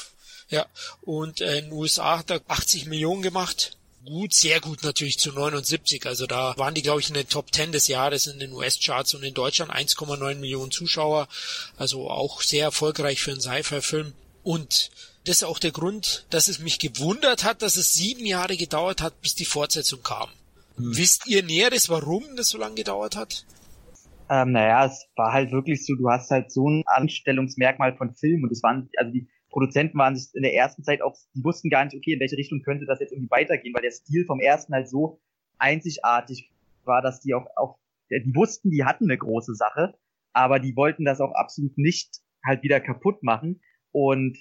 [0.48, 0.66] ja,
[1.02, 5.32] und äh, in den USA hat er 80 Millionen gemacht gut, sehr gut natürlich zu
[5.32, 6.07] 79.
[6.07, 9.14] Also da waren die, glaube ich, in den Top 10 des Jahres in den US-Charts
[9.14, 11.28] und in Deutschland 1,9 Millionen Zuschauer.
[11.76, 14.12] Also auch sehr erfolgreich für einen Sci-Fi-Film.
[14.42, 14.90] Und
[15.24, 19.00] das ist auch der Grund, dass es mich gewundert hat, dass es sieben Jahre gedauert
[19.00, 20.28] hat, bis die Fortsetzung kam.
[20.76, 20.96] Hm.
[20.96, 23.44] Wisst ihr Näheres, warum das so lange gedauert hat?
[24.28, 28.44] Ähm, naja, es war halt wirklich so, du hast halt so ein Anstellungsmerkmal von Film
[28.44, 31.70] und es waren, also die, Produzenten waren sich in der ersten Zeit auch, die wussten
[31.70, 34.40] gar nicht, okay, in welche Richtung könnte das jetzt irgendwie weitergehen, weil der Stil vom
[34.40, 35.20] ersten halt so
[35.59, 36.50] einzigartig
[36.82, 37.78] war, dass die auch, auch
[38.11, 39.94] die wussten, die hatten eine große Sache,
[40.32, 43.61] aber die wollten das auch absolut nicht halt wieder kaputt machen
[43.92, 44.36] und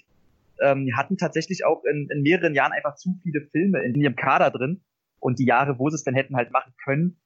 [0.59, 4.49] ähm, hatten tatsächlich auch in, in mehreren Jahren einfach zu viele Filme in ihrem Kader
[4.49, 4.81] drin
[5.19, 7.21] und die Jahre, wo sie es dann hätten halt machen können,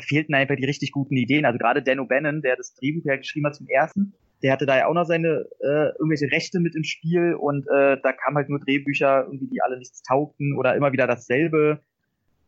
[0.00, 1.46] fehlten einfach die richtig guten Ideen.
[1.46, 4.12] Also gerade Dan O'Bannon, der das Drehbuch ja geschrieben hat zum ersten,
[4.44, 7.96] der hatte da ja auch noch seine äh, irgendwelche Rechte mit im Spiel und äh,
[8.02, 11.80] da kamen halt nur Drehbücher, irgendwie, die alle nichts taugten oder immer wieder dasselbe.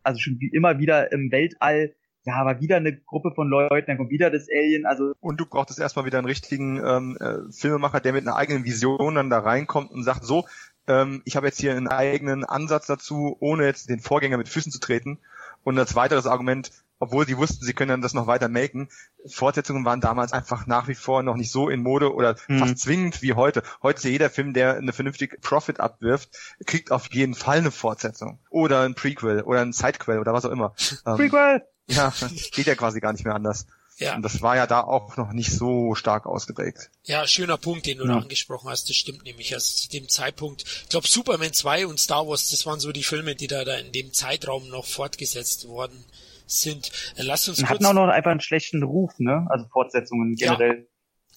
[0.02, 1.94] Also schon wie immer wieder im Weltall.
[2.26, 5.14] Ja, aber wieder eine Gruppe von Leuten, dann kommt wieder das Alien, also.
[5.20, 9.14] Und du brauchtest erstmal wieder einen richtigen ähm, äh, Filmemacher, der mit einer eigenen Vision
[9.14, 10.44] dann da reinkommt und sagt, so,
[10.86, 14.70] ähm, ich habe jetzt hier einen eigenen Ansatz dazu, ohne jetzt den Vorgänger mit Füßen
[14.70, 15.18] zu treten.
[15.64, 18.88] Und als weiteres Argument, obwohl sie wussten, sie können dann das noch weiter melken.
[19.26, 22.60] Fortsetzungen waren damals einfach nach wie vor noch nicht so in Mode oder mhm.
[22.60, 23.62] fast zwingend wie heute.
[23.82, 26.30] Heute ist ja jeder Film, der eine vernünftige Profit abwirft,
[26.64, 28.38] kriegt auf jeden Fall eine Fortsetzung.
[28.50, 30.74] Oder ein Prequel oder ein Sidequel oder was auch immer.
[31.04, 31.62] Ähm, Prequel!
[31.88, 32.12] Ja,
[32.52, 33.66] geht ja quasi gar nicht mehr anders.
[33.98, 34.16] Ja.
[34.16, 36.90] Und das war ja da auch noch nicht so stark ausgeprägt.
[37.04, 38.14] Ja, schöner Punkt, den du ja.
[38.14, 38.88] da angesprochen hast.
[38.88, 39.54] Das stimmt nämlich.
[39.54, 43.04] Also zu dem Zeitpunkt, ich glaube Superman 2 und Star Wars, das waren so die
[43.04, 46.04] Filme, die da, da in dem Zeitraum noch fortgesetzt worden
[46.46, 46.90] sind.
[47.16, 47.70] Äh, lass uns kurz...
[47.70, 49.46] hatten auch noch einfach einen schlechten Ruf, ne?
[49.50, 50.78] Also Fortsetzungen generell.
[50.78, 50.84] Ja.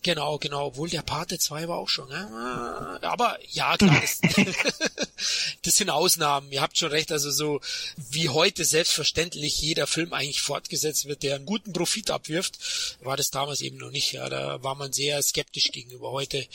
[0.02, 2.08] Genau, genau, obwohl der Pate 2 war auch schon.
[2.08, 3.00] Ne?
[3.02, 4.22] Aber ja, klar, das,
[5.62, 6.52] das sind Ausnahmen.
[6.52, 7.60] Ihr habt schon recht, also so
[7.98, 13.30] wie heute selbstverständlich jeder Film eigentlich fortgesetzt wird, der einen guten Profit abwirft, war das
[13.30, 14.14] damals eben noch nicht.
[14.14, 16.12] Ja, da war man sehr skeptisch gegenüber.
[16.12, 16.46] Heute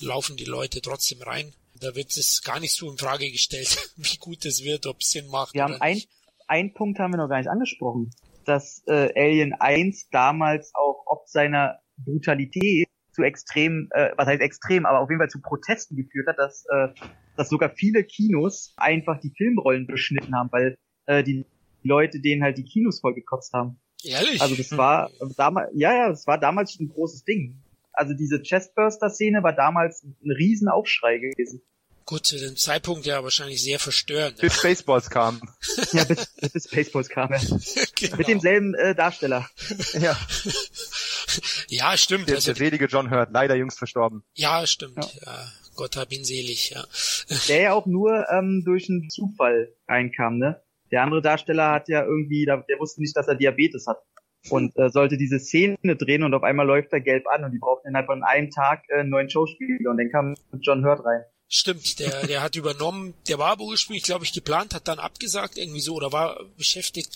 [0.00, 1.54] laufen die Leute trotzdem rein.
[1.80, 5.10] Da wird es gar nicht so in Frage gestellt, wie gut es wird, ob es
[5.10, 5.54] Sinn macht.
[5.54, 6.02] Wir haben ein,
[6.50, 8.10] einen Punkt haben wir noch gar nicht angesprochen,
[8.44, 14.84] dass äh, Alien 1 damals auch ob seiner Brutalität zu extrem, äh, was heißt extrem,
[14.84, 16.88] aber auf jeden Fall zu Protesten geführt hat, dass, äh,
[17.36, 20.76] dass sogar viele Kinos einfach die Filmrollen beschnitten haben, weil
[21.06, 21.46] äh, die
[21.82, 23.80] Leute denen halt die Kinos vollgekotzt haben.
[24.02, 24.40] Ehrlich?
[24.40, 27.62] Also das war damals, ja, ja, das war damals ein großes Ding.
[27.92, 31.62] Also diese Chestburster-Szene war damals ein Riesenaufschrei gewesen.
[32.10, 34.38] Gut, zu dem Zeitpunkt ja wahrscheinlich sehr verstörend.
[34.38, 35.40] Bis Spaceballs kam.
[35.92, 37.38] ja, bis, bis Spaceballs kam, ja.
[37.94, 38.16] genau.
[38.16, 39.48] Mit demselben äh, Darsteller.
[39.92, 40.18] Ja.
[41.68, 42.28] ja, stimmt.
[42.28, 44.24] Der, also, der selige John Hurt, leider jüngst verstorben.
[44.34, 44.96] Ja, stimmt.
[44.96, 45.10] Ja.
[45.24, 45.52] ja.
[45.76, 46.84] Gott hab ihn selig, ja.
[47.48, 50.60] Der ja auch nur ähm, durch einen Zufall reinkam, ne?
[50.90, 53.98] Der andere Darsteller hat ja irgendwie, der wusste nicht, dass er Diabetes hat
[54.48, 57.60] und äh, sollte diese Szene drehen und auf einmal läuft er gelb an und die
[57.60, 61.22] brauchten innerhalb von einem Tag äh, einen neuen Schauspieler und dann kam John Hurt rein.
[61.52, 65.58] Stimmt, der, der hat übernommen, der war aber ursprünglich, glaube ich, geplant, hat dann abgesagt
[65.58, 67.10] irgendwie so oder war beschäftigt.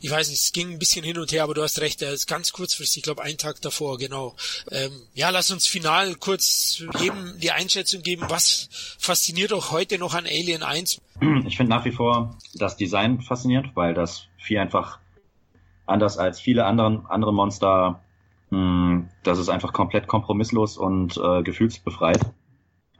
[0.00, 2.12] Ich weiß nicht, es ging ein bisschen hin und her, aber du hast recht, er
[2.12, 4.36] ist ganz kurzfristig, ich glaube, einen Tag davor, genau.
[4.70, 8.68] Ähm, ja, lass uns final kurz eben die Einschätzung geben, was
[9.00, 11.00] fasziniert auch heute noch an Alien 1?
[11.48, 15.00] Ich finde nach wie vor das Design faszinierend, weil das Vieh einfach
[15.86, 18.00] anders als viele anderen, andere Monster,
[18.50, 22.20] mh, hm, das ist einfach komplett kompromisslos und äh, gefühlsbefreit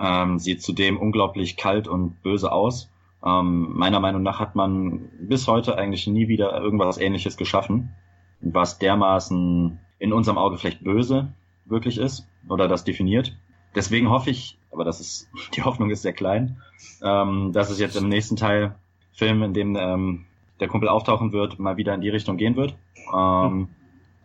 [0.03, 2.91] ähm, sieht zudem unglaublich kalt und böse aus.
[3.25, 7.95] Ähm, meiner Meinung nach hat man bis heute eigentlich nie wieder irgendwas ähnliches geschaffen,
[8.41, 11.33] was dermaßen in unserem Auge vielleicht böse
[11.65, 13.37] wirklich ist oder das definiert.
[13.77, 16.61] Deswegen hoffe ich, aber das ist, die Hoffnung ist sehr klein,
[17.03, 18.75] ähm, dass es jetzt im nächsten Teil
[19.13, 20.25] Film, in dem ähm,
[20.59, 22.75] der Kumpel auftauchen wird, mal wieder in die Richtung gehen wird.
[23.15, 23.69] Ähm,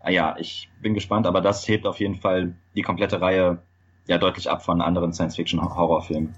[0.08, 3.62] ja, ich bin gespannt, aber das hebt auf jeden Fall die komplette Reihe
[4.08, 6.36] ja deutlich ab von anderen Science-Fiction-Horrorfilmen.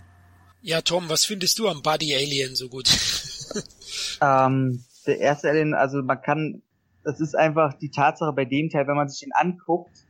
[0.62, 2.90] Ja, Tom, was findest du am Body Alien so gut?
[4.22, 6.62] ähm, der erste Alien, also man kann,
[7.04, 10.06] das ist einfach die Tatsache bei dem Teil, wenn man sich den anguckt,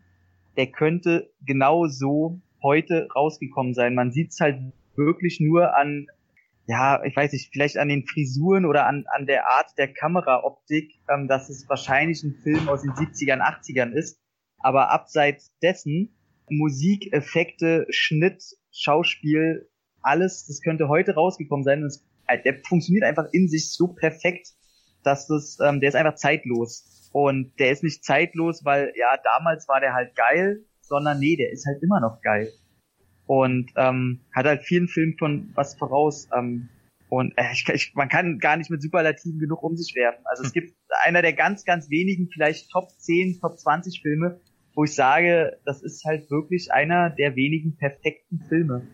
[0.58, 3.94] der könnte genau so heute rausgekommen sein.
[3.94, 4.60] Man sieht es halt
[4.96, 6.08] wirklich nur an,
[6.66, 10.96] ja, ich weiß nicht, vielleicht an den Frisuren oder an, an der Art der Kameraoptik,
[11.08, 14.20] ähm, dass es wahrscheinlich ein Film aus den 70ern, 80ern ist.
[14.60, 16.14] Aber abseits dessen
[16.52, 19.70] Musik, Effekte, Schnitt, Schauspiel,
[20.02, 21.82] alles, das könnte heute rausgekommen sein.
[21.82, 24.54] Das, äh, der funktioniert einfach in sich so perfekt,
[25.04, 27.10] dass das, ähm, der ist einfach zeitlos.
[27.12, 31.52] Und der ist nicht zeitlos, weil ja, damals war der halt geil, sondern nee, der
[31.52, 32.52] ist halt immer noch geil.
[33.26, 36.28] Und ähm, hat halt vielen Filmen von was voraus.
[36.36, 36.70] Ähm,
[37.10, 40.24] und äh, ich, ich, man kann gar nicht mit Superlativen genug um sich werfen.
[40.26, 44.40] Also es gibt einer der ganz, ganz wenigen, vielleicht Top 10, Top 20 Filme,
[44.80, 48.88] wo ich sage, das ist halt wirklich einer der wenigen perfekten Filme.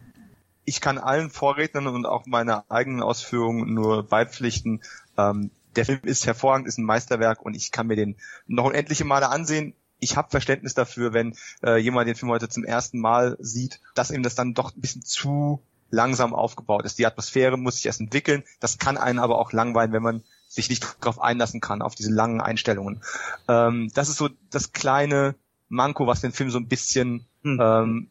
[0.64, 4.82] Ich kann allen Vorrednern und auch meiner eigenen Ausführungen nur beipflichten.
[5.16, 8.16] Ähm, der Film ist hervorragend, ist ein Meisterwerk und ich kann mir den
[8.48, 9.76] noch unendliche Male ansehen.
[10.00, 14.10] Ich habe Verständnis dafür, wenn äh, jemand den Film heute zum ersten Mal sieht, dass
[14.10, 15.62] ihm das dann doch ein bisschen zu
[15.92, 16.98] langsam aufgebaut ist.
[16.98, 18.44] Die Atmosphäre muss sich erst entwickeln.
[18.60, 22.12] Das kann einen aber auch langweilen, wenn man sich nicht darauf einlassen kann, auf diese
[22.12, 23.04] langen Einstellungen.
[23.48, 25.36] Ähm, das ist so das kleine
[25.70, 27.60] Manko, was den Film so ein bisschen hm.
[27.62, 28.10] ähm,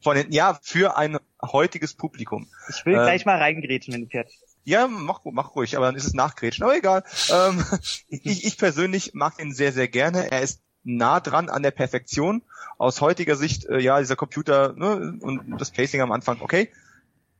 [0.00, 2.48] von den, ja, für ein heutiges Publikum.
[2.68, 4.56] Ich will ähm, gleich mal reingrätschen, wenn du fertig bist.
[4.64, 6.64] Ja, mach, mach ruhig, aber dann ist es nachgrätschen.
[6.64, 7.04] Aber egal.
[7.30, 7.64] ähm,
[8.08, 10.30] ich, ich persönlich mag ihn sehr, sehr gerne.
[10.30, 12.42] Er ist nah dran an der Perfektion.
[12.78, 16.70] Aus heutiger Sicht, äh, ja, dieser Computer ne, und das Pacing am Anfang, okay.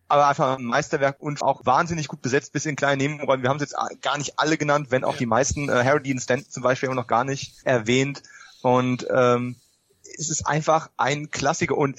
[0.08, 3.42] Aber einfach ein Meisterwerk und auch wahnsinnig gut besetzt bis in kleine Nebenräume.
[3.42, 6.20] Wir haben es jetzt gar nicht alle genannt, wenn auch die meisten, äh, Harry Dean
[6.20, 8.22] Stanton zum Beispiel immer noch gar nicht erwähnt.
[8.62, 9.56] Und ähm,
[10.18, 11.76] es ist einfach ein Klassiker.
[11.76, 11.98] Und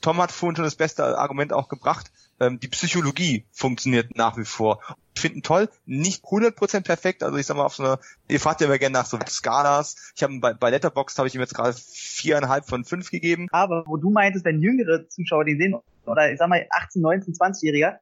[0.00, 2.10] Tom hat vorhin schon das beste Argument auch gebracht.
[2.40, 4.80] Ähm, die Psychologie funktioniert nach wie vor.
[5.14, 7.22] Finden toll, nicht 100% perfekt.
[7.22, 10.12] Also ich sag mal auf so einer, ihr fragt ja immer gerne nach so Skalas.
[10.16, 13.48] Ich habe bei, bei Letterboxd habe ich ihm jetzt gerade viereinhalb von fünf gegeben.
[13.52, 17.34] Aber wo du meintest, wenn jüngere Zuschauer den sehen, oder ich sag mal 18, 19,
[17.34, 17.98] 20-Jähriger,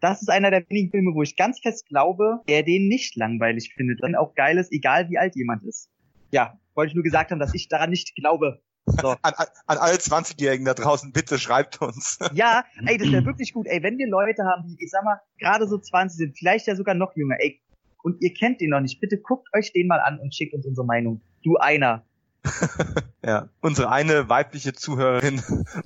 [0.00, 3.74] das ist einer der wenigen Filme, wo ich ganz fest glaube, der den nicht langweilig
[3.74, 4.00] findet.
[4.00, 5.90] Wenn auch geil ist, egal wie alt jemand ist.
[6.30, 8.60] Ja, wollte ich nur gesagt haben, dass ich daran nicht glaube.
[8.86, 9.10] So.
[9.22, 9.34] An,
[9.66, 12.18] an, alle 20-Jährigen da draußen, bitte schreibt uns.
[12.32, 13.66] Ja, ey, das wäre wirklich gut.
[13.66, 16.76] Ey, wenn wir Leute haben, die, ich sag mal, gerade so 20 sind, vielleicht ja
[16.76, 17.60] sogar noch jünger, ey,
[18.02, 20.66] und ihr kennt den noch nicht, bitte guckt euch den mal an und schickt uns
[20.66, 21.20] unsere Meinung.
[21.42, 22.04] Du einer.
[23.24, 25.42] ja, unsere eine weibliche Zuhörerin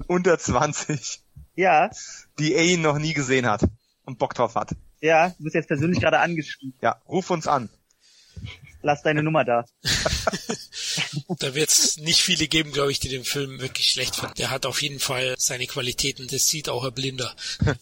[0.07, 1.23] unter 20.
[1.57, 1.91] Ja.
[2.39, 3.65] Die ihn noch nie gesehen hat
[4.05, 4.77] und Bock drauf hat.
[5.01, 6.79] Ja, du bist jetzt persönlich gerade angeschrieben.
[6.81, 7.69] Ja, ruf uns an
[8.85, 9.65] lass deine Nummer da.
[11.39, 14.35] da wird es nicht viele geben, glaube ich, die den Film wirklich schlecht finden.
[14.37, 17.35] Der hat auf jeden Fall seine Qualitäten, das sieht auch ein Blinder.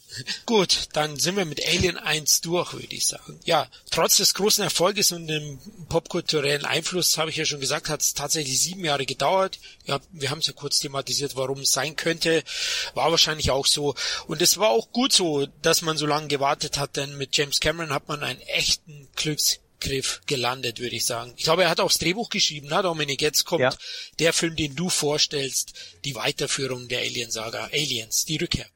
[0.46, 3.38] Gut, dann sind wir mit Alien 1 durch, würde ich sagen.
[3.44, 8.00] Ja, trotz des großen Erfolges und dem popkulturellen Einfluss, habe ich ja schon gesagt, hat
[8.00, 9.58] es tatsächlich sieben Jahre gedauert.
[9.84, 12.44] Ja, wir haben es ja kurz thematisiert, warum es sein könnte.
[12.94, 13.94] War wahrscheinlich auch so.
[14.28, 17.58] Und es war auch gut so, dass man so lange gewartet hat, denn mit James
[17.58, 21.32] Cameron hat man einen echten Glücks Griff gelandet, würde ich sagen.
[21.36, 23.20] Ich glaube, er hat auch das Drehbuch geschrieben, ne, Dominik?
[23.20, 23.74] Jetzt kommt ja.
[24.18, 25.74] der Film, den du vorstellst,
[26.04, 27.64] die Weiterführung der Alien-Saga.
[27.72, 28.66] Aliens, die Rückkehr.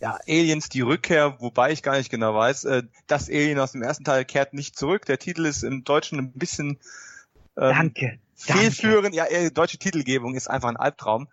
[0.00, 2.64] Ja, Aliens, die Rückkehr, wobei ich gar nicht genau weiß.
[2.64, 5.06] Äh, das Alien aus dem ersten Teil kehrt nicht zurück.
[5.06, 6.80] Der Titel ist im Deutschen ein bisschen
[7.56, 8.18] ähm, Danke.
[8.34, 9.14] fehlführend.
[9.14, 11.28] Ja, äh, deutsche Titelgebung ist einfach ein Albtraum.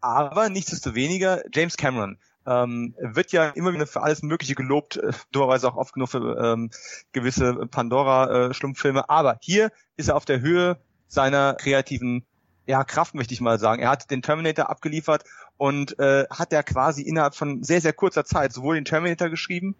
[0.00, 5.68] Aber nichtsdestoweniger, James Cameron ähm, wird ja immer wieder für alles Mögliche gelobt, äh, dummerweise
[5.68, 6.70] auch oft genug für ähm,
[7.12, 9.08] gewisse Pandora-Schlumpffilme.
[9.08, 10.78] Aber hier ist er auf der Höhe
[11.08, 12.24] seiner kreativen
[12.66, 13.82] ja, Kraft möchte ich mal sagen.
[13.82, 15.24] Er hat den Terminator abgeliefert
[15.56, 19.74] und äh, hat er quasi innerhalb von sehr, sehr kurzer Zeit sowohl den Terminator geschrieben,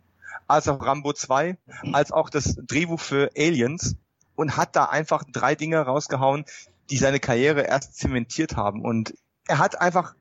[0.48, 1.56] als auch Rambo 2,
[1.92, 3.96] als auch das Drehbuch für Aliens
[4.34, 6.44] und hat da einfach drei Dinge rausgehauen,
[6.90, 8.84] die seine Karriere erst zementiert haben.
[8.84, 9.14] Und
[9.46, 10.14] er hat einfach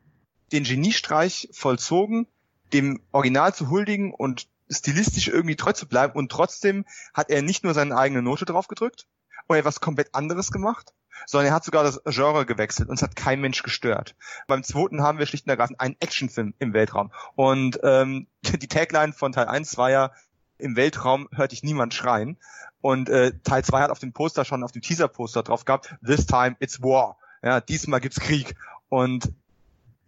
[0.52, 2.28] den Geniestreich vollzogen,
[2.74, 6.14] dem Original zu huldigen und stilistisch irgendwie treu zu bleiben.
[6.14, 9.08] Und trotzdem hat er nicht nur seine eigene Note drauf gedrückt
[9.48, 10.94] und etwas komplett anderes gemacht,
[11.26, 14.16] sondern er hat sogar das Genre gewechselt und es hat kein Mensch gestört.
[14.48, 17.12] Beim zweiten haben wir schlicht und ergreifend einen Actionfilm im Weltraum.
[17.36, 20.12] Und ähm, die Tagline von Teil 1 war ja,
[20.58, 22.38] im Weltraum hört dich niemand schreien.
[22.82, 26.26] Und äh, Teil 2 hat auf dem Poster schon, auf dem Teaser-Poster drauf gehabt, This
[26.26, 27.18] time it's war.
[27.42, 28.56] Ja, diesmal gibt's Krieg.
[28.90, 29.32] Und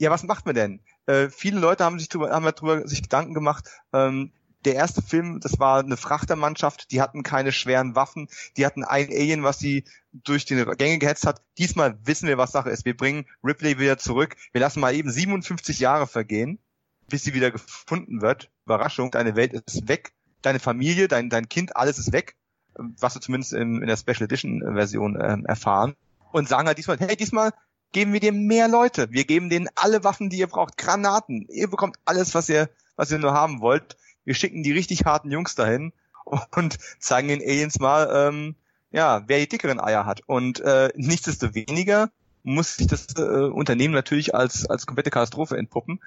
[0.02, 0.80] ja, was macht man denn?
[1.06, 4.32] Äh, viele Leute haben sich drüber, haben darüber sich Gedanken gemacht, ähm,
[4.66, 8.28] der erste Film, das war eine Frachtermannschaft, die hatten keine schweren Waffen,
[8.58, 11.44] die hatten ein Alien, was sie durch die Gänge gehetzt hat.
[11.60, 12.84] Diesmal wissen wir, was Sache ist.
[12.84, 14.36] Wir bringen Ripley wieder zurück.
[14.52, 16.60] Wir lassen mal eben 57 Jahre vergehen,
[17.08, 18.50] bis sie wieder gefunden wird.
[18.66, 22.36] Überraschung, deine Welt ist weg, deine Familie, dein, dein Kind, alles ist weg,
[22.76, 25.96] was wir zumindest in, in der Special Edition Version äh, erfahren.
[26.32, 27.52] Und sagen halt diesmal, hey, diesmal
[27.92, 29.12] geben wir dir mehr Leute.
[29.12, 31.48] Wir geben denen alle Waffen, die ihr braucht, Granaten.
[31.50, 35.32] Ihr bekommt alles, was ihr, was ihr nur haben wollt wir schicken die richtig harten
[35.32, 35.94] Jungs dahin
[36.56, 38.56] und zeigen den Aliens mal, ähm,
[38.92, 40.22] ja, wer die dickeren Eier hat.
[40.26, 42.12] Und äh, nichtsdestoweniger
[42.44, 46.02] muss sich das äh, Unternehmen natürlich als, als komplette Katastrophe entpuppen.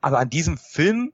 [0.00, 1.12] Aber an diesem Film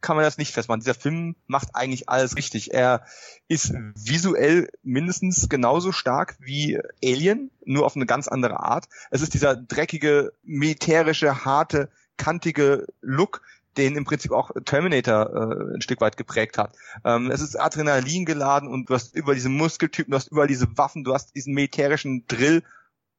[0.00, 0.80] kann man das nicht festmachen.
[0.80, 2.72] Dieser Film macht eigentlich alles richtig.
[2.72, 3.04] Er
[3.48, 8.88] ist visuell mindestens genauso stark wie Alien, nur auf eine ganz andere Art.
[9.10, 13.42] Es ist dieser dreckige, militärische, harte, kantige Look,
[13.76, 16.74] den im Prinzip auch Terminator äh, ein Stück weit geprägt hat.
[17.04, 20.76] Ähm, es ist Adrenalin geladen und du hast über diese Muskeltypen, du hast überall diese
[20.76, 22.62] Waffen, du hast diesen militärischen Drill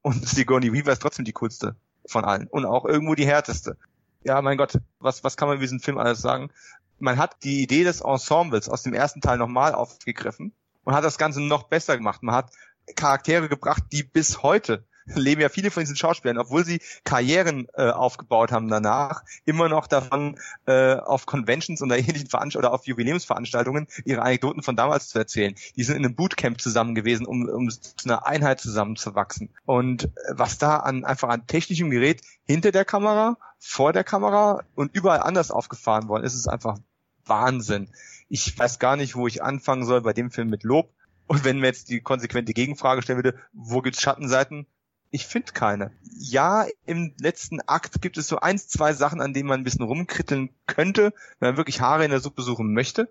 [0.01, 1.75] und Sigourney Weaver ist trotzdem die coolste
[2.05, 3.77] von allen und auch irgendwo die härteste.
[4.23, 6.51] Ja, mein Gott, was, was kann man über diesen Film alles sagen?
[6.99, 10.53] Man hat die Idee des Ensembles aus dem ersten Teil nochmal aufgegriffen
[10.83, 12.21] und hat das Ganze noch besser gemacht.
[12.21, 12.51] Man hat
[12.95, 14.85] Charaktere gebracht, die bis heute
[15.15, 19.87] leben ja viele von diesen Schauspielern, obwohl sie Karrieren äh, aufgebaut haben danach, immer noch
[19.87, 25.19] davon äh, auf Conventions oder ähnlichen Veranstaltungen oder auf Jubiläumsveranstaltungen ihre Anekdoten von damals zu
[25.19, 25.55] erzählen.
[25.75, 29.49] Die sind in einem Bootcamp zusammen gewesen, um, um zu einer Einheit zusammenzuwachsen.
[29.65, 34.63] Und äh, was da an einfach an technischem Gerät hinter der Kamera, vor der Kamera
[34.75, 36.79] und überall anders aufgefahren worden ist, ist einfach
[37.25, 37.89] Wahnsinn.
[38.27, 40.91] Ich weiß gar nicht, wo ich anfangen soll bei dem Film mit Lob.
[41.27, 44.65] Und wenn mir jetzt die konsequente Gegenfrage stellen würde, wo gibt's Schattenseiten?
[45.11, 45.91] Ich finde keine.
[46.17, 49.83] Ja, im letzten Akt gibt es so eins, zwei Sachen, an denen man ein bisschen
[49.83, 53.09] rumkritteln könnte, wenn man wirklich Haare in der Suppe suchen möchte.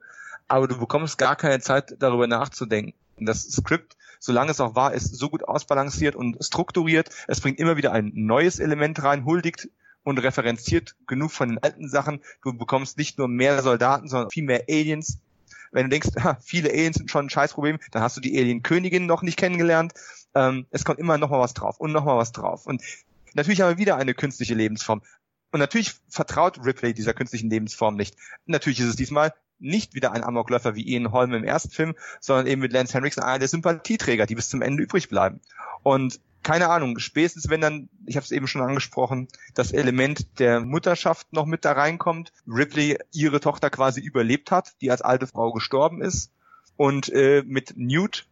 [0.48, 2.94] Aber du bekommst gar keine Zeit, darüber nachzudenken.
[3.18, 7.10] Das Skript, solange es auch war, ist so gut ausbalanciert und strukturiert.
[7.28, 9.68] Es bringt immer wieder ein neues Element rein, huldigt
[10.02, 12.22] und referenziert genug von den alten Sachen.
[12.42, 15.18] Du bekommst nicht nur mehr Soldaten, sondern viel mehr Aliens.
[15.70, 19.04] Wenn du denkst, ha, viele Aliens sind schon ein Scheißproblem, dann hast du die Alien-Königin
[19.04, 19.92] noch nicht kennengelernt
[20.34, 22.66] ähm, es kommt immer noch mal was drauf und noch mal was drauf.
[22.66, 22.82] Und
[23.34, 25.02] natürlich haben wir wieder eine künstliche Lebensform.
[25.52, 28.16] Und natürlich vertraut Ripley dieser künstlichen Lebensform nicht.
[28.46, 32.46] Natürlich ist es diesmal nicht wieder ein Amokläufer wie Ian Holm im ersten Film, sondern
[32.46, 35.40] eben mit Lance Henriksen einer der Sympathieträger, die bis zum Ende übrig bleiben.
[35.82, 40.60] Und keine Ahnung, spätestens wenn dann, ich habe es eben schon angesprochen, das Element der
[40.60, 45.52] Mutterschaft noch mit da reinkommt, Ripley ihre Tochter quasi überlebt hat, die als alte Frau
[45.52, 46.32] gestorben ist
[46.76, 48.26] und äh, mit Newt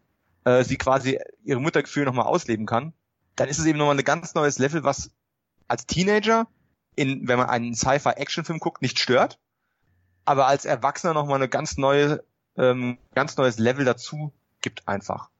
[0.44, 2.92] äh, sie quasi ihre Muttergefühle nochmal ausleben kann,
[3.36, 5.10] dann ist es eben nochmal ein ganz neues Level, was
[5.68, 6.46] als Teenager,
[6.96, 9.38] in, wenn man einen Sci-Fi-Action-Film guckt, nicht stört,
[10.24, 12.24] aber als Erwachsener nochmal eine ganz neue,
[12.56, 15.30] ähm, ganz neues Level dazu gibt einfach.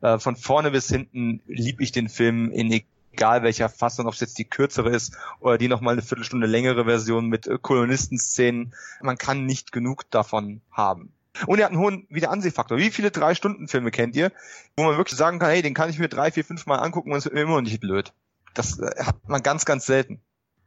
[0.00, 4.20] Äh, von vorne bis hinten lieb ich den Film in egal welcher Fassung, ob es
[4.20, 8.74] jetzt die kürzere ist oder die nochmal eine Viertelstunde längere Version mit äh, Kolonistenszenen.
[9.02, 11.12] Man kann nicht genug davon haben.
[11.46, 12.78] Und er hat einen hohen Wiederansehfaktor.
[12.78, 14.32] Wie viele Drei-Stunden-Filme kennt ihr,
[14.76, 17.12] wo man wirklich sagen kann, hey, den kann ich mir drei, vier, fünf Mal angucken
[17.12, 18.12] und es wird mir immer noch nicht blöd.
[18.54, 20.20] Das äh, hat man ganz, ganz selten.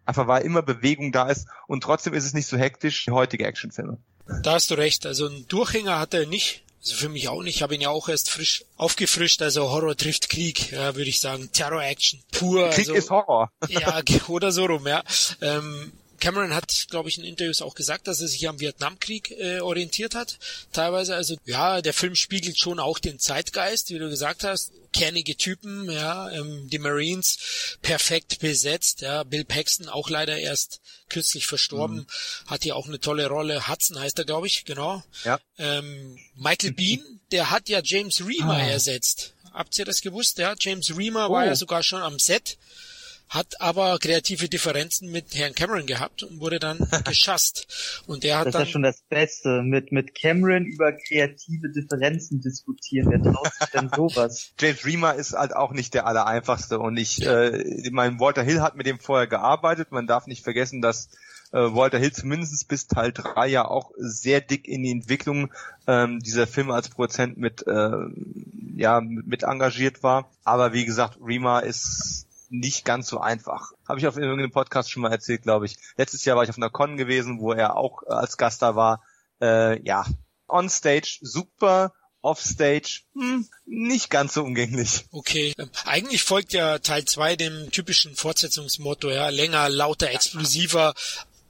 [0.05, 3.45] Einfach weil immer Bewegung da ist und trotzdem ist es nicht so hektisch wie heutige
[3.45, 3.97] Actionfilme.
[4.43, 5.05] Da hast du recht.
[5.05, 6.63] Also ein Durchhänger hat er nicht.
[6.81, 7.57] Also für mich auch nicht.
[7.57, 9.41] Ich habe ihn ja auch erst frisch aufgefrischt.
[9.43, 11.51] Also Horror trifft Krieg, ja, würde ich sagen.
[11.51, 12.69] Terror-Action pur.
[12.69, 13.51] Krieg also, ist Horror.
[13.67, 15.03] ja, oder so rum, ja.
[15.41, 15.91] Ähm,
[16.21, 20.13] Cameron hat, glaube ich, in Interviews auch gesagt, dass er sich am Vietnamkrieg äh, orientiert
[20.15, 20.37] hat.
[20.71, 24.71] Teilweise, also ja, der Film spiegelt schon auch den Zeitgeist, wie du gesagt hast.
[24.93, 31.47] Kernige Typen, ja, ähm, die Marines perfekt besetzt, ja, Bill Paxton auch leider erst kürzlich
[31.47, 32.07] verstorben, mhm.
[32.47, 33.67] hat hier auch eine tolle Rolle.
[33.67, 35.03] Hudson heißt er, glaube ich, genau.
[35.23, 35.39] Ja.
[35.57, 38.67] Ähm, Michael Bean, der hat ja James Reamer ah.
[38.67, 39.33] ersetzt.
[39.53, 40.37] Habt ihr das gewusst?
[40.37, 41.33] Ja, James Reamer oh.
[41.33, 42.57] war ja sogar schon am Set
[43.31, 48.03] hat aber kreative Differenzen mit Herrn Cameron gehabt und wurde dann geschasst.
[48.05, 49.61] Und der hat Das ist dann ja schon das Beste.
[49.63, 53.09] Mit, mit Cameron über kreative Differenzen diskutieren.
[53.09, 54.51] Wer traut sich denn sowas?
[54.59, 58.75] James Reamer ist halt auch nicht der allereinfachste und ich, äh, mein Walter Hill hat
[58.75, 59.93] mit dem vorher gearbeitet.
[59.93, 61.09] Man darf nicht vergessen, dass
[61.53, 65.53] äh, Walter Hill zumindest bis Teil 3 ja auch sehr dick in die Entwicklung
[65.87, 67.91] ähm, dieser Filme als Produzent mit, äh,
[68.75, 70.29] ja, mit engagiert war.
[70.43, 73.71] Aber wie gesagt, Reamer ist nicht ganz so einfach.
[73.87, 75.77] Habe ich auf irgendeinem Podcast schon mal erzählt, glaube ich.
[75.95, 78.75] Letztes Jahr war ich auf einer Con gewesen, wo er auch äh, als Gast da
[78.75, 79.01] war.
[79.41, 80.05] Äh, ja,
[80.47, 85.05] on stage super, off stage hm, nicht ganz so umgänglich.
[85.11, 85.53] Okay.
[85.57, 90.93] Ähm, Eigentlich folgt ja Teil 2 dem typischen Fortsetzungsmotto, ja, länger, lauter, explosiver.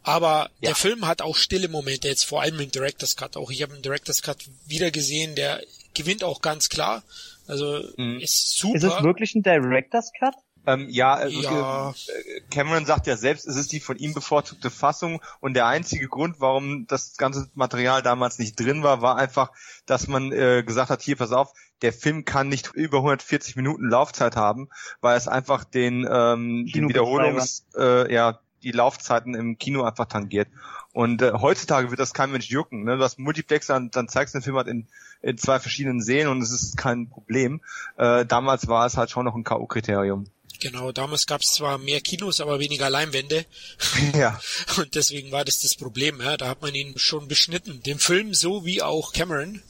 [0.04, 0.70] Aber Ja.
[0.70, 3.38] der Film hat auch stille Momente, jetzt vor allem im Director's Cut.
[3.38, 5.62] Auch ich habe den Director's Cut wieder gesehen, der
[5.94, 7.04] gewinnt auch ganz klar.
[7.48, 8.20] Also Mhm.
[8.20, 8.78] ist super.
[8.78, 10.36] Ist es wirklich ein Director's Cut?
[10.68, 11.90] Ähm, ja, äh, Ja.
[11.90, 16.08] äh, Cameron sagt ja selbst, es ist die von ihm bevorzugte Fassung und der einzige
[16.08, 19.52] Grund, warum das ganze Material damals nicht drin war, war einfach,
[19.86, 23.90] dass man äh, gesagt hat, hier, pass auf, der Film kann nicht über 140 Minuten
[23.90, 24.70] Laufzeit haben,
[25.02, 26.90] weil es einfach den, ähm, den.
[26.90, 30.48] Wiederholungs, äh, ja, die Laufzeiten im Kino einfach tangiert.
[30.94, 32.84] Und äh, heutzutage wird das kein Mensch jucken.
[32.84, 32.98] Ne?
[32.98, 34.88] Du hast Multiplexer und dann zeigst du den Film halt in,
[35.22, 37.62] in zwei verschiedenen Serien und es ist kein Problem.
[37.98, 40.26] Äh, damals war es halt schon noch ein K.O.-Kriterium.
[40.62, 43.46] Genau, damals gab es zwar mehr Kinos, aber weniger Leinwände.
[44.16, 44.40] ja.
[44.78, 46.22] Und deswegen war das das Problem.
[46.22, 46.38] Ja.
[46.38, 47.82] Da hat man ihn schon beschnitten.
[47.84, 49.62] Den Film so wie auch Cameron.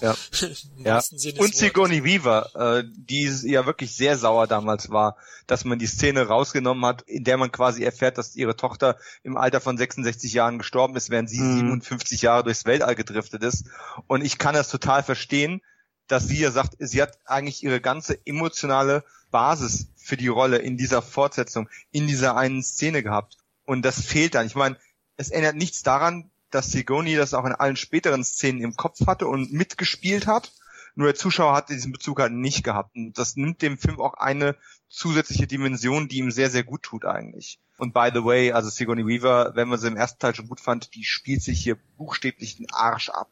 [0.00, 0.16] Ja.
[0.78, 1.02] Im Ja.
[1.38, 1.54] Und.
[1.54, 5.16] Sigourney Weaver, äh, die ja wirklich sehr sauer damals war,
[5.48, 9.36] dass man die Szene rausgenommen hat, in der man quasi erfährt, dass ihre Tochter im
[9.36, 11.58] Alter von 66 Jahren gestorben ist, während sie Mhm.
[11.58, 13.66] 57 Jahre durchs Weltall gedriftet ist.
[14.06, 15.60] Und ich kann das total verstehen,
[16.06, 20.76] dass sie ja sagt, sie hat eigentlich ihre ganze emotionale Basis für die Rolle in
[20.76, 23.38] dieser Fortsetzung, in dieser einen Szene gehabt.
[23.64, 24.46] Und das fehlt dann.
[24.46, 24.76] Ich meine,
[25.16, 29.26] es ändert nichts daran, dass Sigourney das auch in allen späteren Szenen im Kopf hatte
[29.26, 30.52] und mitgespielt hat.
[30.94, 32.94] Nur der Zuschauer hat diesen Bezug halt nicht gehabt.
[32.94, 34.56] Und das nimmt dem Film auch eine
[34.88, 37.58] zusätzliche Dimension, die ihm sehr, sehr gut tut eigentlich.
[37.78, 40.60] Und by the way, also Sigourney Weaver, wenn man sie im ersten Teil schon gut
[40.60, 43.30] fand, die spielt sich hier buchstäblich den Arsch ab.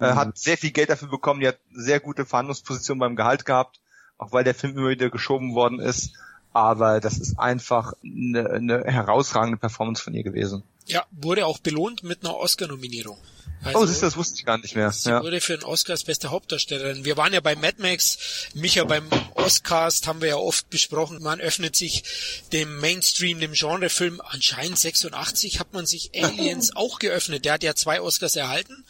[0.00, 0.14] Äh, Mhm.
[0.16, 3.80] hat sehr viel Geld dafür bekommen, die hat sehr gute Verhandlungsposition beim Gehalt gehabt,
[4.18, 6.14] auch weil der Film immer wieder geschoben worden ist.
[6.52, 10.62] Aber das ist einfach eine, eine herausragende Performance von ihr gewesen.
[10.86, 13.18] Ja, wurde auch belohnt mit einer Oscar-Nominierung.
[13.64, 14.90] Also, oh, siehst du, das wusste ich gar nicht mehr.
[14.92, 15.22] Sie Ja.
[15.22, 17.04] wurde für den Oscar als beste Hauptdarstellerin.
[17.04, 21.22] Wir waren ja bei Mad Max, Micha beim Oscars haben wir ja oft besprochen.
[21.22, 22.04] Man öffnet sich
[22.52, 24.20] dem Mainstream, dem Genrefilm.
[24.24, 27.44] Anscheinend 86 hat man sich Aliens auch geöffnet.
[27.44, 28.84] Der hat ja zwei Oscars erhalten.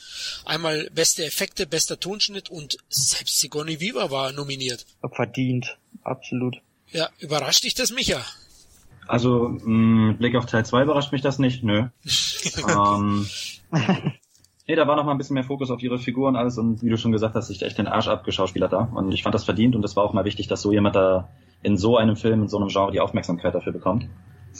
[0.44, 4.86] Einmal beste Effekte, bester Tonschnitt und selbst Sigourney Weaver war nominiert.
[5.14, 5.76] Verdient.
[6.02, 6.56] Absolut.
[6.90, 8.24] Ja, überrascht dich das, Micha?
[9.06, 11.88] Also, mh, mit Blick auf Teil 2 überrascht mich das nicht, nö.
[12.68, 13.28] ähm,
[14.66, 16.82] nee, da war noch mal ein bisschen mehr Fokus auf ihre Figur und alles und
[16.82, 18.88] wie du schon gesagt hast, sich echt den Arsch abgeschauspielert da.
[18.94, 21.28] Und ich fand das verdient und das war auch mal wichtig, dass so jemand da
[21.62, 24.06] in so einem Film, in so einem Genre die Aufmerksamkeit dafür bekommt.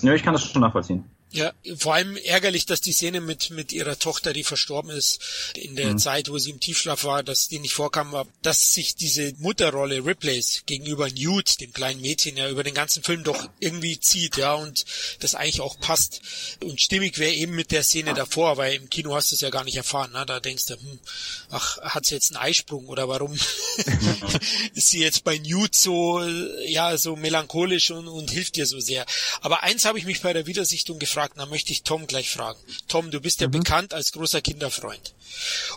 [0.03, 1.05] Nö, ich kann das schon nachvollziehen.
[1.35, 5.19] Ja, vor allem ärgerlich, dass die Szene mit, mit ihrer Tochter, die verstorben ist,
[5.57, 5.99] in der Mhm.
[5.99, 10.05] Zeit, wo sie im Tiefschlaf war, dass die nicht vorkam, war, dass sich diese Mutterrolle
[10.07, 14.55] Riplays gegenüber Newt, dem kleinen Mädchen, ja über den ganzen Film doch irgendwie zieht, ja,
[14.55, 14.85] und
[15.19, 16.21] das eigentlich auch passt.
[16.63, 19.51] Und stimmig wäre eben mit der Szene davor, weil im Kino hast du es ja
[19.51, 20.25] gar nicht erfahren, ne?
[20.27, 21.01] da denkst du, hm,
[21.51, 23.35] ach, hat sie jetzt einen Eisprung oder warum
[24.75, 26.23] ist sie jetzt bei Newt so,
[26.67, 29.05] ja, so melancholisch und, und hilft dir so sehr.
[29.41, 32.59] Aber eins habe ich mich bei der Wiedersichtung gefragt, da möchte ich Tom gleich fragen.
[32.89, 35.15] Tom, du bist ja bekannt als großer Kinderfreund.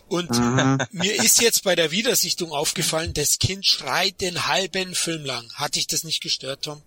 [0.08, 0.30] Und
[0.91, 5.52] mir ist jetzt bei der Wiedersichtung aufgefallen, das Kind schreit den halben Film lang.
[5.56, 6.82] Hat dich das nicht gestört, Tom?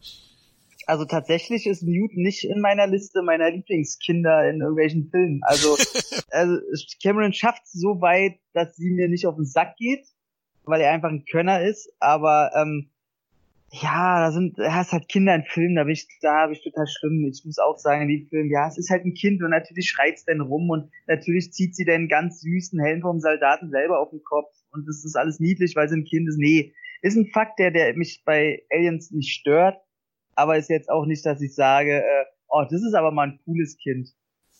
[0.86, 5.40] Also tatsächlich ist Newt nicht in meiner Liste meiner Lieblingskinder in irgendwelchen Filmen.
[5.44, 5.76] Also,
[6.30, 6.56] also
[7.00, 10.04] Cameron schafft es so weit, dass sie mir nicht auf den Sack geht,
[10.64, 11.92] weil er einfach ein Könner ist.
[12.00, 12.90] Aber ähm,
[13.72, 16.62] ja, da sind, er ist halt Kinder in Filmen, da bin ich, da habe ich
[16.62, 17.24] total schlimm.
[17.30, 19.88] Ich muss auch sagen, in die Filmen, ja, es ist halt ein Kind und natürlich
[19.88, 24.10] schreit's dann rum und natürlich zieht sie den ganz süßen Helm vom Soldaten selber auf
[24.10, 26.38] den Kopf und das ist alles niedlich, weil sie ein Kind ist.
[26.38, 29.78] Nee, ist ein Fakt, der, der mich bei Aliens nicht stört,
[30.34, 33.40] aber ist jetzt auch nicht, dass ich sage, äh, oh, das ist aber mal ein
[33.44, 34.08] cooles Kind.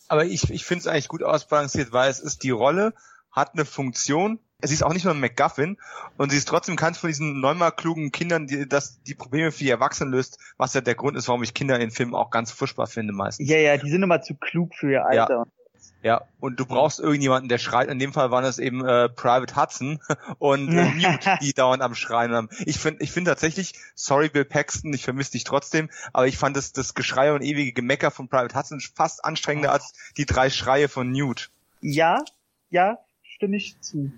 [0.08, 2.94] Aber ich, ich finde es eigentlich gut ausbalanciert, weil es ist die Rolle,
[3.30, 4.38] hat eine Funktion.
[4.62, 5.76] Sie ist auch nicht nur ein MacGuffin
[6.16, 9.64] und sie ist trotzdem keins von diesen neunmal klugen Kindern, die das die Probleme für
[9.64, 12.50] die Erwachsenen löst, was ja der Grund ist, warum ich Kinder in Filmen auch ganz
[12.52, 13.48] furchtbar finde meistens.
[13.48, 15.24] Ja, ja, die sind immer zu klug für ihr Ja.
[15.24, 15.46] Alter.
[16.02, 17.88] Ja, und du brauchst irgendjemanden, der schreit.
[17.88, 20.00] In dem Fall waren es eben äh, Private Hudson
[20.38, 22.48] und äh, Newt, die dauernd am Schreien haben.
[22.64, 26.56] Ich finde ich finde tatsächlich, sorry Bill Paxton, ich vermisse dich trotzdem, aber ich fand
[26.56, 30.88] das, das Geschrei und ewige Gemecker von Private Hudson fast anstrengender als die drei Schreie
[30.88, 31.50] von Newt.
[31.82, 32.24] Ja,
[32.70, 34.10] ja, stimme ich zu.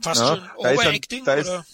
[0.00, 1.64] Fast Ja, schon da ist dann- Overacting, da ist- oder?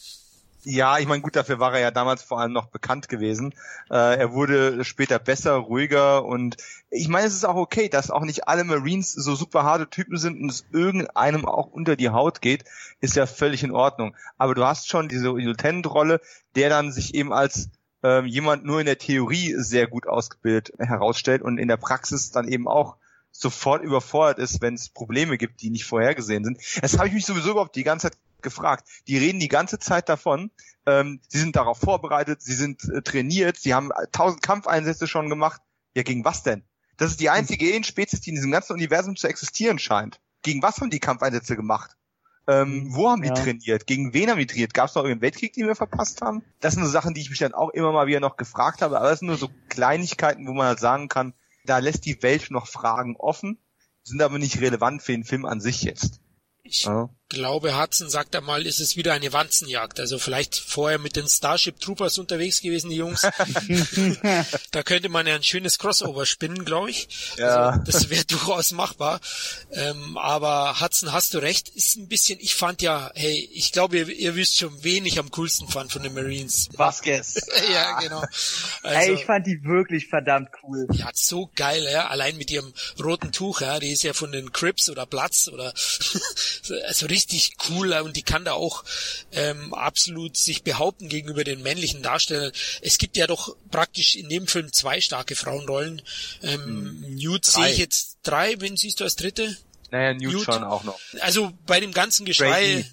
[0.64, 3.52] Ja, ich meine, gut, dafür war er ja damals vor allem noch bekannt gewesen.
[3.90, 6.56] Äh, er wurde später besser, ruhiger und
[6.88, 10.18] ich meine, es ist auch okay, dass auch nicht alle Marines so super harte Typen
[10.18, 12.64] sind und es irgendeinem auch unter die Haut geht,
[13.00, 14.14] ist ja völlig in Ordnung.
[14.38, 16.20] Aber du hast schon diese Lieutenant-Rolle,
[16.54, 17.68] der dann sich eben als
[18.04, 22.46] ähm, jemand nur in der Theorie sehr gut ausgebildet herausstellt und in der Praxis dann
[22.46, 22.94] eben auch
[23.32, 26.58] sofort überfordert ist, wenn es Probleme gibt, die nicht vorhergesehen sind.
[26.80, 28.88] Das habe ich mich sowieso überhaupt die ganze Zeit gefragt.
[29.08, 30.50] Die reden die ganze Zeit davon,
[30.86, 35.60] ähm, sie sind darauf vorbereitet, sie sind äh, trainiert, sie haben tausend Kampfeinsätze schon gemacht.
[35.94, 36.64] Ja, gegen was denn?
[36.96, 40.20] Das ist die einzige Alien-Spezies, die in diesem ganzen Universum zu existieren scheint.
[40.42, 41.96] Gegen was haben die Kampfeinsätze gemacht?
[42.48, 43.34] Ähm, wo haben die Ja.
[43.34, 43.86] trainiert?
[43.86, 44.74] Gegen wen haben die trainiert?
[44.74, 46.42] Gab es noch irgendeinen Weltkrieg, den wir verpasst haben?
[46.60, 48.98] Das sind so Sachen, die ich mich dann auch immer mal wieder noch gefragt habe.
[48.98, 51.34] Aber das sind nur so Kleinigkeiten, wo man halt sagen kann,
[51.64, 53.58] da lässt die Welt noch Fragen offen,
[54.02, 56.20] sind aber nicht relevant für den Film an sich jetzt.
[56.62, 57.08] Ich Ja.
[57.32, 59.98] Glaube, Hudson sagt einmal, ist es wieder eine Wanzenjagd.
[59.98, 63.22] Also vielleicht vorher mit den Starship Troopers unterwegs gewesen, die Jungs.
[64.70, 67.08] da könnte man ja ein schönes Crossover spinnen, glaube ich.
[67.36, 67.70] Ja.
[67.70, 69.20] Also, das wäre durchaus machbar.
[69.72, 73.98] Ähm, aber Hudson, hast du recht, ist ein bisschen, ich fand ja, hey, ich glaube,
[73.98, 76.68] ihr, ihr wisst schon, wen ich am coolsten fand von den Marines.
[76.76, 77.40] Vasquez.
[77.72, 78.22] ja, genau.
[78.82, 80.86] Also, ich fand die wirklich verdammt cool.
[80.92, 82.08] ja, so geil, ja.
[82.08, 82.72] Allein mit ihrem
[83.02, 83.78] roten Tuch, ja.
[83.80, 87.21] Die ist ja von den Crips oder Platz oder so also richtig
[87.68, 88.84] cool und die kann da auch
[89.32, 92.52] ähm, absolut sich behaupten gegenüber den männlichen Darstellern.
[92.80, 96.02] Es gibt ja doch praktisch in dem Film zwei starke Frauenrollen.
[96.42, 99.56] Ähm, Newt sehe ich jetzt drei, wen siehst du als dritte?
[99.92, 100.44] Naja, Newt, Newt.
[100.44, 100.98] schon auch noch.
[101.20, 102.90] Also bei dem ganzen Geschrei,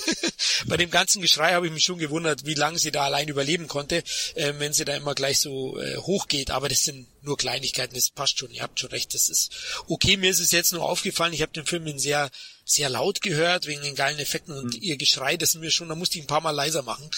[0.66, 3.68] bei dem ganzen Geschrei habe ich mich schon gewundert, wie lange sie da allein überleben
[3.68, 4.02] konnte,
[4.36, 6.50] äh, wenn sie da immer gleich so äh, hochgeht.
[6.50, 8.50] Aber das sind nur Kleinigkeiten, das passt schon.
[8.52, 9.52] Ihr habt schon recht, das ist
[9.86, 10.16] okay.
[10.16, 12.30] Mir ist es jetzt nur aufgefallen, ich habe den Film in sehr
[12.70, 16.18] sehr laut gehört wegen den geilen Effekten und ihr Geschrei, das mir schon, da musste
[16.18, 17.08] ich ein paar Mal leiser machen.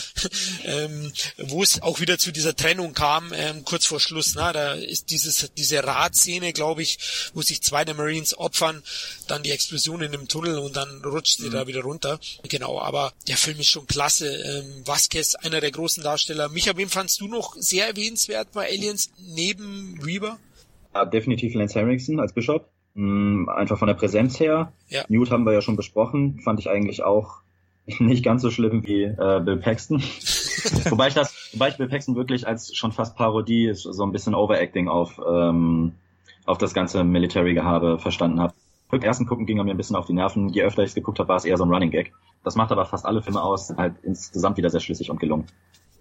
[0.64, 4.74] ähm, wo es auch wieder zu dieser Trennung kam, ähm, kurz vor Schluss, na, da
[4.74, 6.98] ist dieses, diese Radszene, glaube ich,
[7.34, 8.82] wo sich zwei der Marines opfern,
[9.26, 12.20] dann die Explosion in dem Tunnel und dann rutscht sie da wieder runter.
[12.48, 14.28] Genau, aber der Film ist schon klasse.
[14.28, 16.48] Ähm, Vasquez, einer der großen Darsteller.
[16.48, 20.38] Micha, wen fandst du noch sehr erwähnenswert bei Aliens neben Reaver?
[20.94, 22.68] Ja, definitiv Lance Henriksen als Bishop.
[23.00, 24.72] Mm, Einfach von der Präsenz her.
[24.88, 25.04] Ja.
[25.08, 26.38] Newt haben wir ja schon besprochen.
[26.40, 27.40] Fand ich eigentlich auch
[27.98, 30.02] nicht ganz so schlimm wie äh, Bill Paxton.
[30.90, 34.34] wobei ich das, wobei ich Bill Paxton wirklich als schon fast Parodie, so ein bisschen
[34.34, 35.92] Overacting auf, ähm,
[36.44, 38.52] auf das ganze Military-Gehabe verstanden habe.
[38.90, 40.50] Beim ersten Gucken ging er mir ein bisschen auf die Nerven.
[40.50, 42.12] Je öfter ich es geguckt habe, war es eher so ein Running Gag.
[42.44, 45.46] Das macht aber fast alle Filme aus, halt insgesamt wieder sehr schlüssig und gelungen.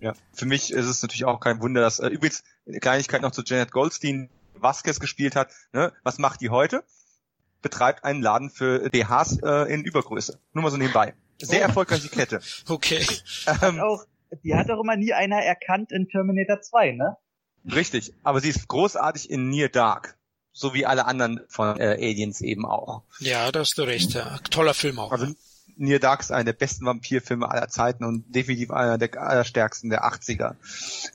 [0.01, 0.13] Ja.
[0.33, 3.43] Für mich ist es natürlich auch kein Wunder, dass äh, übrigens eine Kleinigkeit noch zu
[3.45, 4.29] Janet Goldstein
[4.61, 5.49] Vasquez gespielt hat.
[5.73, 5.91] Ne?
[6.03, 6.83] Was macht die heute?
[7.61, 10.39] Betreibt einen Laden für BHs äh, in Übergröße.
[10.53, 11.13] Nur mal so nebenbei.
[11.41, 11.63] Sehr Oh.
[11.67, 12.39] erfolgreiche Kette.
[12.69, 13.05] Okay.
[13.61, 14.05] Ähm, Auch,
[14.43, 17.17] die hat auch immer nie einer erkannt in Terminator 2, ne?
[17.65, 18.13] Richtig.
[18.23, 20.17] Aber sie ist großartig in Near Dark.
[20.51, 23.03] So wie alle anderen von äh, Aliens eben auch.
[23.19, 24.13] Ja, da hast du recht.
[24.13, 24.37] Ja.
[24.49, 25.11] Toller Film auch.
[25.11, 25.27] Also
[25.75, 30.03] Near Dark ist einer der besten Vampirfilme aller Zeiten und definitiv einer der allerstärksten der
[30.05, 30.55] 80er.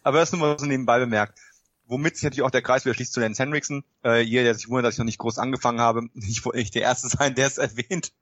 [0.03, 1.39] Aber das nur mal so nebenbei bemerkt.
[1.87, 3.85] Womit sich natürlich auch der Kreis wieder schließt zu Lance Henriksen.
[4.05, 6.09] Äh, jeder, der sich wundert, dass ich noch nicht groß angefangen habe.
[6.15, 8.13] Ich wollte nicht der Erste sein, der es erwähnt.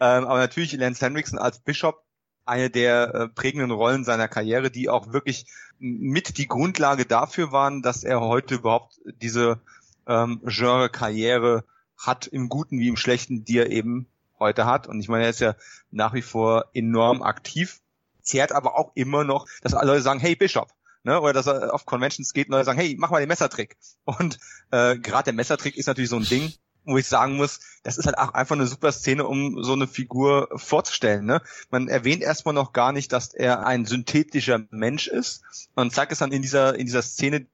[0.00, 2.04] Ähm, aber natürlich Lance Henriksen als Bishop
[2.48, 5.46] eine der äh, prägenden Rollen seiner Karriere, die auch wirklich
[5.78, 9.60] mit die Grundlage dafür waren, dass er heute überhaupt diese
[10.06, 11.64] ähm, Genre-Karriere
[11.96, 14.06] hat, im Guten wie im Schlechten, die er eben
[14.38, 14.86] heute hat.
[14.86, 15.56] Und ich meine, er ist ja
[15.90, 17.80] nach wie vor enorm aktiv,
[18.22, 20.70] zehrt aber auch immer noch, dass alle Leute sagen, hey Bishop,
[21.02, 21.20] ne?
[21.20, 23.76] Oder dass er auf Conventions geht und Leute sagen, hey, mach mal den Messertrick.
[24.04, 24.38] Und
[24.70, 26.52] äh, gerade der Messertrick ist natürlich so ein Ding,
[26.84, 29.86] wo ich sagen muss, das ist halt auch einfach eine super Szene, um so eine
[29.86, 31.26] Figur vorzustellen.
[31.26, 31.42] Ne?
[31.70, 35.42] Man erwähnt erstmal noch gar nicht, dass er ein synthetischer Mensch ist.
[35.76, 37.46] Man zeigt es dann in dieser, in dieser Szene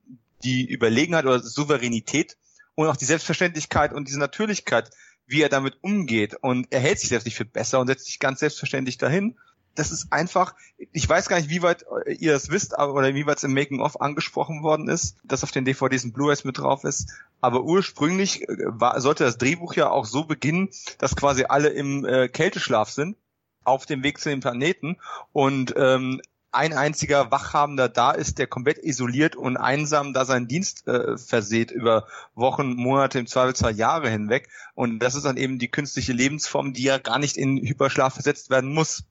[0.45, 2.37] die Überlegenheit oder Souveränität
[2.75, 4.91] und auch die Selbstverständlichkeit und diese Natürlichkeit,
[5.27, 6.37] wie er damit umgeht.
[6.41, 9.37] Und er hält sich selbst nicht für besser und setzt sich ganz selbstverständlich dahin.
[9.75, 10.55] Das ist einfach,
[10.93, 13.55] ich weiß gar nicht, wie weit ihr das wisst, aber, oder wie weit es im
[13.55, 17.13] Making-of angesprochen worden ist, dass auf den DVDs und Blu-rays mit drauf ist.
[17.41, 22.05] Aber ursprünglich äh, war, sollte das Drehbuch ja auch so beginnen, dass quasi alle im
[22.05, 23.17] äh, Kälteschlaf sind,
[23.65, 24.99] auf dem Weg zu dem Planeten
[25.33, 26.21] und ähm,
[26.55, 31.71] ein einziger Wachhabender da ist, der komplett isoliert und einsam da seinen Dienst äh, verseht
[31.71, 34.49] über Wochen, Monate, im Zweifelsfall Jahre hinweg.
[34.75, 38.51] Und das ist dann eben die künstliche Lebensform, die ja gar nicht in Hyperschlaf versetzt
[38.51, 39.05] werden muss.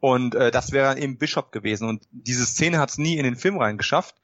[0.00, 1.88] Und äh, das wäre dann eben Bishop gewesen.
[1.88, 4.14] Und diese Szene hat es nie in den Film reingeschafft.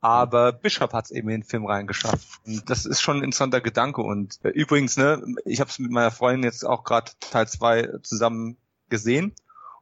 [0.00, 2.26] Aber Bishop hat es eben in den Film reingeschafft.
[2.46, 4.00] Und das ist schon ein interessanter Gedanke.
[4.02, 7.98] Und äh, übrigens, ne, ich habe es mit meiner Freundin jetzt auch gerade Teil 2
[8.02, 8.56] zusammen
[8.88, 9.34] gesehen.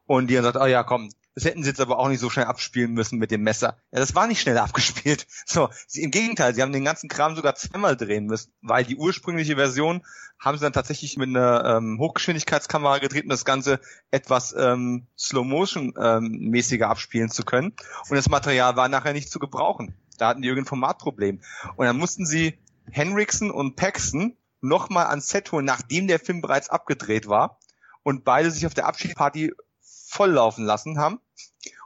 [0.05, 2.29] Und die hat gesagt, oh ja, komm, das hätten sie jetzt aber auch nicht so
[2.29, 3.77] schnell abspielen müssen mit dem Messer.
[3.91, 5.27] Ja, das war nicht schnell abgespielt.
[5.45, 8.97] So, sie, im Gegenteil, sie haben den ganzen Kram sogar zweimal drehen müssen, weil die
[8.97, 10.03] ursprüngliche Version
[10.39, 13.79] haben sie dann tatsächlich mit einer ähm, Hochgeschwindigkeitskamera gedreht, um das Ganze
[14.11, 17.73] etwas ähm, Slow-Motion-mäßiger ähm, abspielen zu können.
[18.09, 19.95] Und das Material war nachher nicht zu gebrauchen.
[20.17, 21.41] Da hatten die irgendein Formatproblem.
[21.75, 22.59] Und dann mussten sie
[22.91, 27.59] Henriksen und Paxton nochmal ans Set holen, nachdem der Film bereits abgedreht war.
[28.03, 29.53] Und beide sich auf der Abschiedsparty
[30.09, 31.19] volllaufen lassen haben.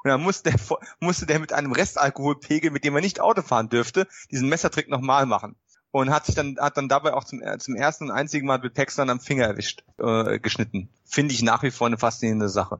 [0.03, 0.59] Und dann musste der,
[0.99, 5.25] musste der mit einem Restalkoholpegel, mit dem er nicht Auto fahren dürfte, diesen Messertrick nochmal
[5.25, 5.55] machen.
[5.91, 8.59] Und hat sich dann, hat dann dabei auch zum, äh, zum ersten und einzigen Mal
[8.59, 10.89] mit Paxton am Finger erwischt, äh, geschnitten.
[11.05, 12.79] Finde ich nach wie vor eine faszinierende Sache.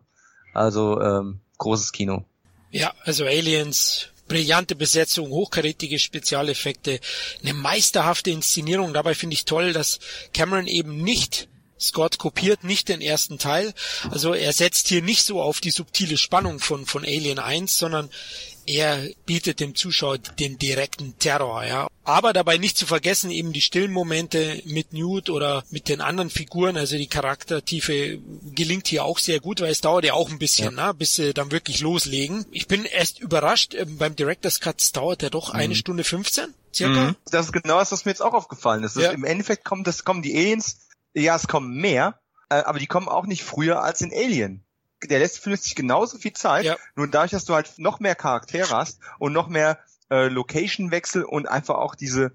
[0.53, 2.25] Also, ähm, großes Kino.
[2.71, 6.99] Ja, also Aliens, brillante Besetzung, hochkarätige Spezialeffekte,
[7.43, 8.93] eine meisterhafte Inszenierung.
[8.93, 9.99] Dabei finde ich toll, dass
[10.33, 11.49] Cameron eben nicht
[11.83, 13.73] Scott kopiert nicht den ersten Teil.
[14.09, 18.09] Also er setzt hier nicht so auf die subtile Spannung von, von Alien 1, sondern
[18.65, 21.87] er bietet dem Zuschauer den direkten Terror, ja.
[22.05, 26.29] Aber dabei nicht zu vergessen eben die stillen Momente mit Newt oder mit den anderen
[26.29, 28.19] Figuren, also die Charaktertiefe
[28.53, 30.87] gelingt hier auch sehr gut, weil es dauert ja auch ein bisschen, ja.
[30.87, 32.45] ne, bis sie dann wirklich loslegen.
[32.51, 35.59] Ich bin erst überrascht, ähm, beim Director's Cut dauert er doch mhm.
[35.59, 37.07] eine Stunde 15, circa.
[37.07, 37.15] Mhm.
[37.31, 38.97] Das ist genau das, was mir jetzt auch aufgefallen ist.
[38.97, 39.11] Ja.
[39.11, 40.77] Im Endeffekt kommt das, kommen die Aliens
[41.13, 44.63] ja, es kommen mehr, äh, aber die kommen auch nicht früher als in Alien.
[45.03, 46.77] Der lässt für sich genauso viel Zeit, ja.
[46.95, 51.47] nur dadurch, dass du halt noch mehr Charaktere hast und noch mehr äh, Location-Wechsel und
[51.47, 52.31] einfach auch diese,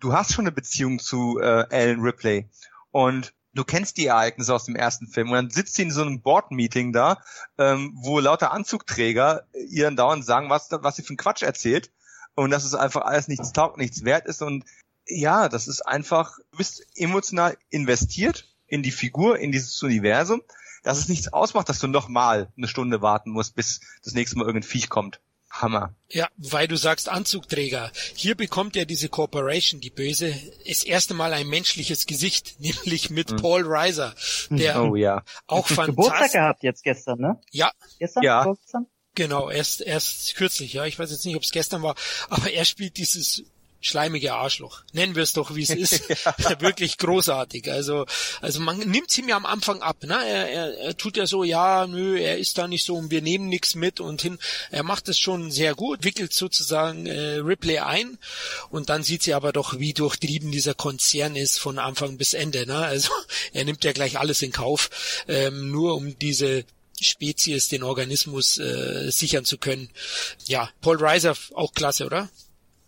[0.00, 2.48] du hast schon eine Beziehung zu äh, Alan Ripley
[2.90, 6.02] und du kennst die Ereignisse aus dem ersten Film und dann sitzt sie in so
[6.02, 7.22] einem Board-Meeting da,
[7.56, 11.90] ähm, wo lauter Anzugträger ihren dauernd sagen, was, was sie für einen Quatsch erzählt
[12.34, 14.64] und dass es einfach alles nichts taugt, nichts wert ist und
[15.06, 20.42] ja, das ist einfach, du bist emotional investiert in die Figur, in dieses Universum,
[20.82, 24.38] dass es nichts ausmacht, dass du noch mal eine Stunde warten musst, bis das nächste
[24.38, 25.20] Mal irgendein Viech kommt.
[25.50, 25.94] Hammer.
[26.10, 27.90] Ja, weil du sagst Anzugträger.
[28.14, 30.34] Hier bekommt ja diese Corporation, die Böse,
[30.66, 33.36] das erste Mal ein menschliches Gesicht, nämlich mit mhm.
[33.36, 34.14] Paul Reiser,
[34.50, 35.22] der oh, ja.
[35.46, 35.86] auch fantastisch...
[35.86, 37.40] Geburtstag gehabt jetzt gestern, ne?
[37.52, 37.70] Ja.
[37.98, 38.22] Gestern?
[38.22, 38.54] Ja.
[39.14, 40.84] Genau, erst, erst kürzlich, ja.
[40.84, 41.94] Ich weiß jetzt nicht, ob es gestern war,
[42.28, 43.44] aber er spielt dieses
[43.80, 44.82] schleimige Arschloch.
[44.92, 46.08] Nennen wir es doch, wie es ist.
[46.08, 46.60] ja.
[46.60, 47.70] Wirklich großartig.
[47.70, 48.06] Also,
[48.40, 50.02] also man nimmt ihm ja am Anfang ab.
[50.02, 50.14] Ne?
[50.14, 53.22] Er, er, er tut ja so, ja, nö, er ist da nicht so und wir
[53.22, 54.38] nehmen nichts mit und hin.
[54.70, 58.18] Er macht es schon sehr gut, wickelt sozusagen äh, Ripley ein
[58.70, 62.66] und dann sieht sie aber doch, wie durchtrieben dieser Konzern ist von Anfang bis Ende.
[62.66, 62.76] Ne?
[62.76, 63.10] Also
[63.52, 66.64] er nimmt ja gleich alles in Kauf, ähm, nur um diese
[67.00, 69.90] Spezies, den Organismus äh, sichern zu können.
[70.46, 72.30] Ja, Paul Reiser auch klasse, oder?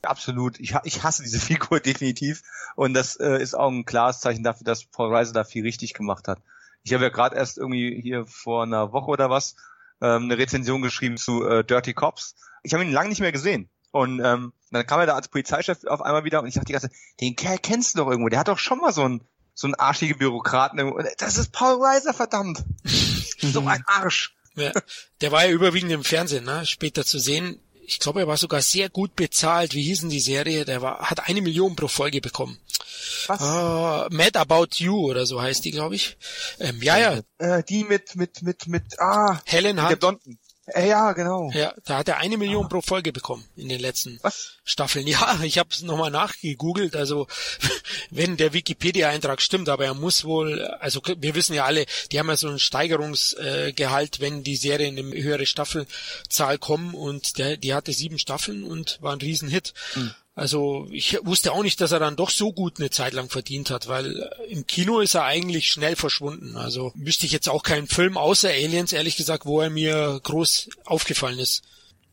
[0.02, 0.58] Absolut.
[0.60, 2.42] Ich, ich hasse diese Figur definitiv.
[2.76, 5.94] Und das äh, ist auch ein klares Zeichen dafür, dass Paul Reiser da viel richtig
[5.94, 6.40] gemacht hat.
[6.82, 9.56] Ich habe ja gerade erst irgendwie hier vor einer Woche oder was
[10.00, 12.36] ähm, eine Rezension geschrieben zu äh, Dirty Cops.
[12.62, 13.68] Ich habe ihn lange nicht mehr gesehen.
[13.90, 16.72] Und ähm, dann kam er da als Polizeichef auf einmal wieder und ich dachte die
[16.72, 19.22] ganze Zeit, den Kerl kennst du doch irgendwo, der hat doch schon mal so einen
[19.54, 20.78] so einen arschigen Bürokraten.
[20.78, 21.02] Irgendwo.
[21.18, 22.62] Das ist Paul Reiser, verdammt.
[22.84, 24.36] so ein Arsch.
[24.54, 24.72] Ja,
[25.20, 26.64] der war ja überwiegend im Fernsehen, ne?
[26.66, 29.72] später zu sehen ich glaube, er war sogar sehr gut bezahlt.
[29.72, 30.66] Wie hießen die Serie?
[30.66, 32.58] Der war, hat eine Million pro Folge bekommen.
[33.28, 33.40] Was?
[33.40, 36.18] Uh, Mad About You oder so heißt die, glaube ich.
[36.60, 37.20] Ähm, ja, ja.
[37.38, 39.40] Äh, die mit, mit, mit, mit, ah.
[39.46, 40.04] Helen Hunt.
[40.04, 40.16] Äh,
[40.76, 41.50] ja, genau.
[41.52, 42.68] Ja, da hat er eine Million ah.
[42.68, 44.54] pro Folge bekommen in den letzten Was?
[44.64, 45.06] Staffeln.
[45.06, 46.96] Ja, ich habe es nochmal nachgegoogelt.
[46.96, 47.26] Also
[48.10, 52.28] wenn der Wikipedia-Eintrag stimmt, aber er muss wohl, also wir wissen ja alle, die haben
[52.28, 57.74] ja so ein Steigerungsgehalt, wenn die Serien in eine höhere Staffelzahl kommen und der, die
[57.74, 59.74] hatte sieben Staffeln und war ein Riesenhit.
[59.94, 60.14] Hm.
[60.38, 63.70] Also ich wusste auch nicht, dass er dann doch so gut eine Zeit lang verdient
[63.70, 66.56] hat, weil äh, im Kino ist er eigentlich schnell verschwunden.
[66.56, 70.70] Also wüsste ich jetzt auch keinen Film außer Aliens, ehrlich gesagt, wo er mir groß
[70.84, 71.64] aufgefallen ist.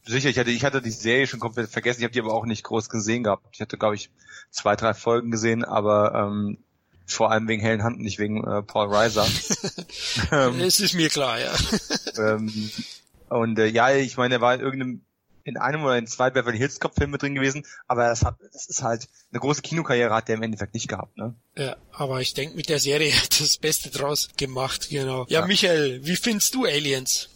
[0.08, 2.48] Sicher, ich hatte, ich hatte die Serie schon komplett vergessen, ich habe die aber auch
[2.48, 3.46] nicht groß gesehen gehabt.
[3.52, 4.10] Ich hatte, glaube ich,
[4.50, 6.58] zwei, drei Folgen gesehen, aber ähm,
[7.06, 9.28] vor allem wegen Helen Hunt, nicht wegen äh, Paul Reiser.
[10.32, 11.54] ähm, es ist mir klar, ja.
[12.18, 12.72] ähm,
[13.30, 15.06] und äh, ja, ich meine, er war in irgendeinem
[15.46, 18.66] in einem oder in zwei Beverly Hills Cop Filme drin gewesen, aber das hat, das
[18.66, 21.36] ist halt eine große Kinokarriere hat der im Endeffekt nicht gehabt, ne?
[21.56, 25.26] Ja, aber ich denke mit der Serie hat das Beste draus gemacht, genau.
[25.30, 25.46] Ja, ja.
[25.46, 27.30] Michael, wie findest du Aliens?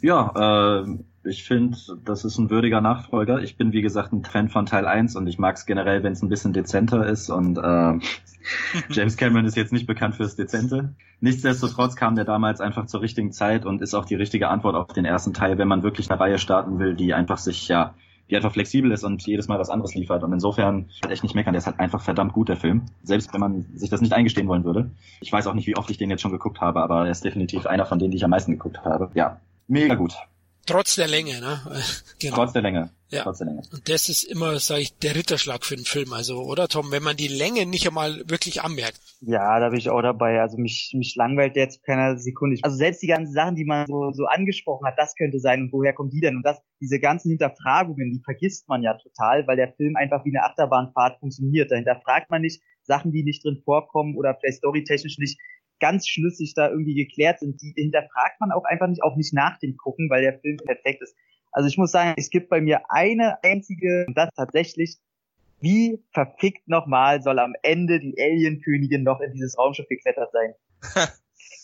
[0.00, 3.42] Ja, äh, Ich finde, das ist ein würdiger Nachfolger.
[3.42, 6.12] Ich bin, wie gesagt, ein Fan von Teil 1 und ich mag es generell, wenn
[6.12, 7.98] es ein bisschen dezenter ist und äh,
[8.90, 10.94] James Cameron ist jetzt nicht bekannt fürs Dezente.
[11.20, 14.92] Nichtsdestotrotz kam der damals einfach zur richtigen Zeit und ist auch die richtige Antwort auf
[14.94, 17.94] den ersten Teil, wenn man wirklich eine Reihe starten will, die einfach sich, ja,
[18.30, 20.22] die einfach flexibel ist und jedes Mal was anderes liefert.
[20.22, 22.86] Und insofern echt nicht meckern, der ist halt einfach verdammt gut, der Film.
[23.02, 24.90] Selbst wenn man sich das nicht eingestehen wollen würde.
[25.20, 27.24] Ich weiß auch nicht, wie oft ich den jetzt schon geguckt habe, aber er ist
[27.24, 29.10] definitiv einer von denen, die ich am meisten geguckt habe.
[29.14, 30.14] Ja, mega gut.
[30.70, 31.60] Trotz der Länge, ne?
[32.20, 32.36] Genau.
[32.36, 32.90] Trotz der Länge.
[33.08, 33.22] Ja.
[33.22, 33.62] Trotz der Länge.
[33.72, 36.12] Und das ist immer, sage ich, der Ritterschlag für einen Film.
[36.12, 39.00] Also, oder Tom, wenn man die Länge nicht einmal wirklich anmerkt.
[39.20, 40.40] Ja, da bin ich auch dabei.
[40.40, 42.58] Also mich, mich langweilt jetzt keiner Sekunde.
[42.62, 45.72] Also selbst die ganzen Sachen, die man so, so angesprochen hat, das könnte sein und
[45.72, 46.36] woher kommen die denn?
[46.36, 50.30] Und das, diese ganzen Hinterfragungen, die vergisst man ja total, weil der Film einfach wie
[50.36, 51.70] eine Achterbahnfahrt funktioniert.
[51.70, 55.38] Da hinterfragt man nicht Sachen, die nicht drin vorkommen oder vielleicht storytechnisch nicht
[55.80, 59.58] ganz schlüssig da irgendwie geklärt sind, die hinterfragt man auch einfach nicht, auch nicht nach
[59.58, 61.14] dem Gucken, weil der Film perfekt ist.
[61.52, 64.98] Also ich muss sagen, es gibt bei mir eine einzige, und das tatsächlich,
[65.60, 70.54] wie verfickt nochmal soll am Ende die Alien-Königin noch in dieses Raumschiff geklettert sein?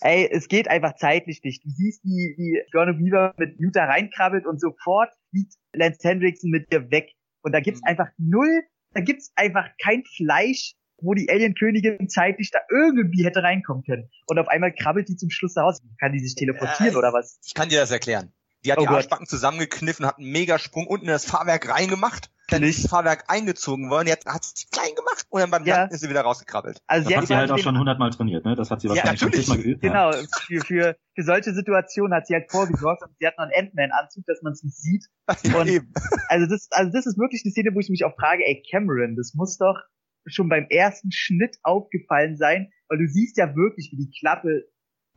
[0.00, 1.64] Ey, es geht einfach zeitlich nicht.
[1.64, 6.70] Du siehst, wie, wie Gordon Weaver mit Utah reinkrabbelt und sofort fliegt Lance Hendrickson mit
[6.70, 7.12] dir weg.
[7.42, 7.88] Und da gibt's mhm.
[7.88, 8.62] einfach null,
[8.92, 14.10] da gibt's einfach kein Fleisch, wo die Alien-Königin zeitlich da irgendwie hätte reinkommen können.
[14.26, 15.82] Und auf einmal krabbelt die zum Schluss da raus.
[16.00, 17.38] Kann die sich teleportieren äh, oder was?
[17.44, 18.32] Ich kann dir das erklären.
[18.64, 18.96] Die hat oh die Gott.
[18.96, 23.90] Arschbacken zusammengekniffen, hat einen Megasprung unten in das Fahrwerk reingemacht, dann ist das Fahrwerk eingezogen
[23.90, 25.78] worden, jetzt hat sie klein gemacht und dann beim ja.
[25.78, 26.80] Landen ist sie wieder rausgekrabbelt.
[26.86, 28.56] Also das sie hat sie halt auch schon hundertmal trainiert, ne?
[28.56, 29.82] Das hat sie wahrscheinlich ja, schon zigmal geübt.
[29.82, 30.22] Genau, ja.
[30.40, 34.24] für, für, für solche Situationen hat sie halt vorgesorgt und sie hat noch einen Ant-Man-Anzug,
[34.26, 35.06] dass man es nicht sieht.
[35.56, 35.80] Und ja,
[36.28, 39.16] also das, also das ist wirklich eine Szene, wo ich mich auch frage, ey Cameron,
[39.16, 39.76] das muss doch
[40.26, 44.64] schon beim ersten Schnitt aufgefallen sein, weil du siehst ja wirklich, wie die Klappe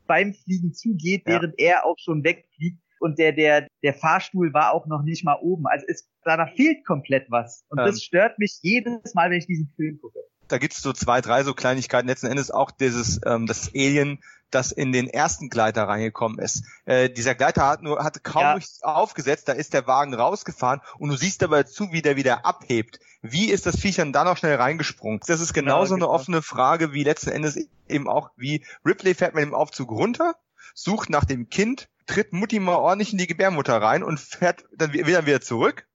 [0.07, 4.85] beim Fliegen zugeht, während er auch schon wegfliegt und der, der, der Fahrstuhl war auch
[4.85, 5.65] noch nicht mal oben.
[5.67, 7.63] Also es, da fehlt komplett was.
[7.69, 7.85] Und ähm.
[7.85, 10.19] das stört mich jedes Mal, wenn ich diesen Film gucke.
[10.47, 12.07] Da gibt's so zwei, drei so Kleinigkeiten.
[12.07, 14.19] Letzten Endes auch dieses, ähm, das Alien,
[14.51, 16.63] das in den ersten Gleiter reingekommen ist.
[16.85, 18.59] Äh, dieser Gleiter hat nur, hatte kaum ja.
[18.81, 22.99] aufgesetzt, da ist der Wagen rausgefahren und du siehst dabei zu, wie der wieder abhebt.
[23.21, 25.19] Wie ist das Viech dann da noch schnell reingesprungen?
[25.27, 29.35] Das ist genauso genau, eine offene Frage wie letzten Endes eben auch, wie Ripley fährt
[29.35, 30.35] mit dem Aufzug runter,
[30.73, 34.93] sucht nach dem Kind, tritt Mutti mal ordentlich in die Gebärmutter rein und fährt dann
[34.93, 35.87] wieder, wieder zurück.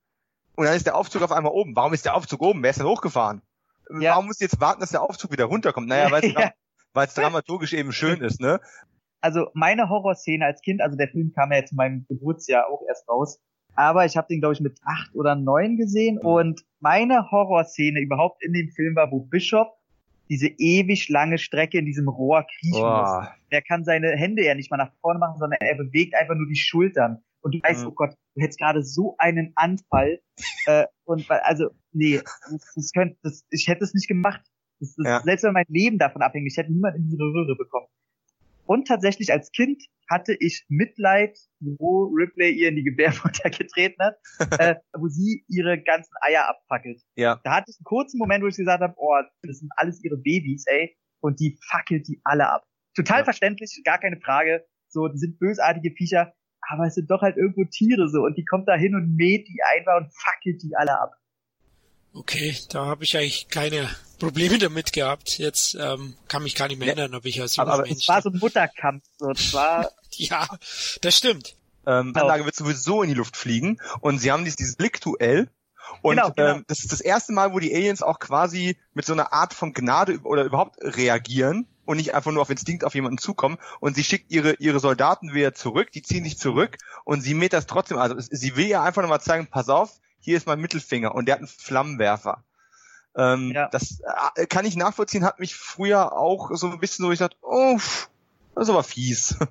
[0.57, 1.75] Und dann ist der Aufzug auf einmal oben.
[1.75, 2.63] Warum ist der Aufzug oben?
[2.63, 3.43] Wer ist denn hochgefahren?
[3.91, 4.13] Ja.
[4.13, 5.89] Warum muss jetzt warten, dass der Aufzug wieder runterkommt?
[5.89, 6.53] Naja, weil es ja.
[6.95, 8.61] Dra dramaturgisch eben schön ist, ne?
[9.21, 13.09] Also meine Horrorszene als Kind, also der Film kam ja zu meinem Geburtsjahr auch erst
[13.09, 13.41] raus,
[13.75, 18.43] aber ich habe den, glaube ich, mit acht oder neun gesehen und meine Horrorszene überhaupt
[18.45, 19.73] in dem Film war, wo Bishop
[20.29, 23.01] diese ewig lange Strecke in diesem Rohr kriechen oh.
[23.01, 23.29] muss.
[23.51, 26.47] Der kann seine Hände ja nicht mal nach vorne machen, sondern er bewegt einfach nur
[26.47, 27.23] die Schultern.
[27.41, 27.89] Und du weißt, mhm.
[27.89, 30.21] oh Gott, du hättest gerade so einen Anfall.
[30.67, 34.41] äh, und also, nee, das, das könnte, das, ich hätte es nicht gemacht.
[34.81, 35.21] Das, das, ja.
[35.23, 37.87] Selbst wenn mein Leben davon abhängt, ich hätte niemand in diese Röhre bekommen.
[38.67, 44.17] Und tatsächlich als Kind hatte ich Mitleid, wo Ripley ihr in die Gebärmutter getreten hat,
[44.59, 47.03] äh, wo sie ihre ganzen Eier abfackelt.
[47.17, 47.41] Ja.
[47.45, 50.17] Da hatte ich einen kurzen Moment, wo ich gesagt habe, oh, das sind alles ihre
[50.17, 52.65] Babys, ey, und die fackelt die alle ab.
[52.95, 53.25] Total ja.
[53.25, 54.65] verständlich, gar keine Frage.
[54.89, 56.33] So, die sind bösartige Viecher,
[56.69, 59.49] aber es sind doch halt irgendwo Tiere so und die kommt da hin und mäht
[59.49, 61.15] die einfach und fackelt die alle ab.
[62.13, 63.89] Okay, da habe ich eigentlich keine
[64.25, 65.39] Probleme damit gehabt.
[65.39, 68.09] Jetzt ähm, kann mich gar nicht mehr erinnern, ob ich als junger Aber Mensch es
[68.09, 69.05] war so ein Mutterkampf.
[69.19, 70.47] So, es war ja,
[71.01, 71.57] das stimmt.
[71.87, 72.23] Ähm, genau.
[72.23, 75.49] Anlage wird sowieso in die Luft fliegen und sie haben dieses, dieses Blickduell
[76.03, 76.57] und genau, genau.
[76.57, 79.55] Ähm, das ist das erste Mal, wo die Aliens auch quasi mit so einer Art
[79.55, 83.59] von Gnade oder überhaupt reagieren und nicht einfach nur auf Instinkt auf jemanden zukommen.
[83.81, 87.53] Und sie schickt ihre ihre Soldaten wieder zurück, die ziehen sich zurück und sie mäht
[87.53, 87.99] das trotzdem.
[87.99, 91.35] Also sie will ja einfach nochmal zeigen, pass auf, hier ist mein Mittelfinger und der
[91.35, 92.45] hat einen Flammenwerfer.
[93.17, 93.69] Ähm, ja.
[93.69, 94.01] Das
[94.37, 97.79] äh, kann ich nachvollziehen, hat mich früher auch so ein bisschen so, ich dachte, oh,
[98.55, 99.37] das ist aber fies.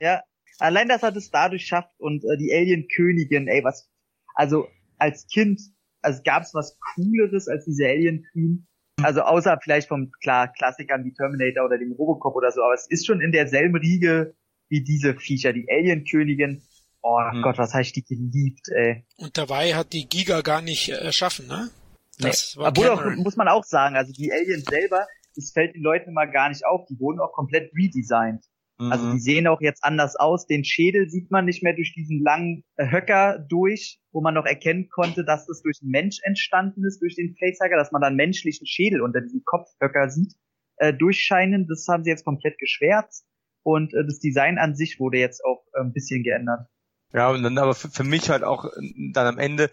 [0.00, 0.22] Ja,
[0.60, 3.90] allein, dass er das dadurch schafft und äh, die Alien-Königin, ey, was,
[4.36, 5.60] also als Kind,
[6.02, 8.64] also gab's was Cooleres als diese Alien-Queen?
[9.02, 12.88] Also außer vielleicht vom klar Klassikern wie Terminator oder dem Robocop oder so, aber es
[12.88, 14.36] ist schon in derselben Riege
[14.68, 16.62] wie diese Viecher, die Alien-Königin.
[17.02, 17.42] Oh hm.
[17.42, 19.04] Gott, was habe ich die geliebt, ey.
[19.16, 21.70] Und dabei hat die Giga gar nicht erschaffen, ne?
[22.18, 22.62] Das nee.
[22.62, 26.10] war Obwohl auch, muss man auch sagen, also die Aliens selber, das fällt den Leuten
[26.10, 28.44] immer gar nicht auf, die wurden auch komplett redesigned.
[28.78, 28.92] Mhm.
[28.92, 30.46] Also die sehen auch jetzt anders aus.
[30.46, 34.88] Den Schädel sieht man nicht mehr durch diesen langen Höcker durch, wo man noch erkennen
[34.88, 38.66] konnte, dass das durch einen Mensch entstanden ist, durch den Facehugger, dass man dann menschlichen
[38.66, 40.34] Schädel unter diesem Kopfhöcker sieht,
[40.76, 41.66] äh, durchscheinen.
[41.66, 43.26] Das haben sie jetzt komplett geschwärzt.
[43.64, 46.68] Und äh, das Design an sich wurde jetzt auch äh, ein bisschen geändert.
[47.12, 48.70] Ja, und dann aber für, für mich halt auch
[49.12, 49.70] dann am Ende,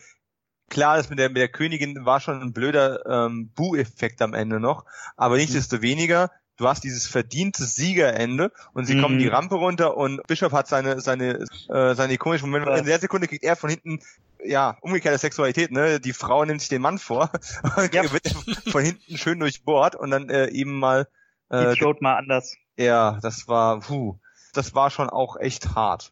[0.69, 4.59] klar, das mit der, mit der Königin war schon ein blöder ähm, Bu-Effekt am Ende
[4.59, 4.85] noch,
[5.15, 9.01] aber nichtsdestoweniger, du hast dieses verdiente Siegerende und sie Mhm.
[9.01, 12.71] kommen die Rampe runter und Bischof hat seine seine äh, seine ikonischen Momente.
[12.79, 13.99] In der Sekunde kriegt er von hinten
[14.43, 15.99] ja umgekehrte Sexualität, ne?
[15.99, 17.29] Die Frau nimmt sich den Mann vor,
[17.91, 18.03] Ja.
[18.11, 18.27] wird
[18.71, 21.07] von hinten schön durchbohrt und dann äh, eben mal
[21.51, 22.55] Die äh, Throat mal anders.
[22.77, 24.19] ja, das war puh,
[24.53, 26.11] das war schon auch echt hart.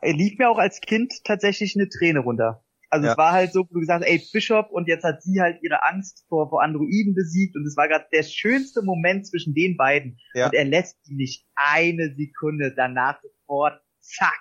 [0.00, 2.64] Er lief mir auch als Kind tatsächlich eine Träne runter.
[2.92, 3.12] Also Ja.
[3.12, 5.62] es war halt so, wo du gesagt hast, ey, Bishop und jetzt hat sie halt
[5.62, 9.78] ihre Angst vor, vor Androiden besiegt und es war gerade der schönste Moment zwischen den
[9.78, 10.18] beiden.
[10.34, 10.46] Ja.
[10.46, 14.38] Und er lässt ihn nicht eine Sekunde danach sofort, zack.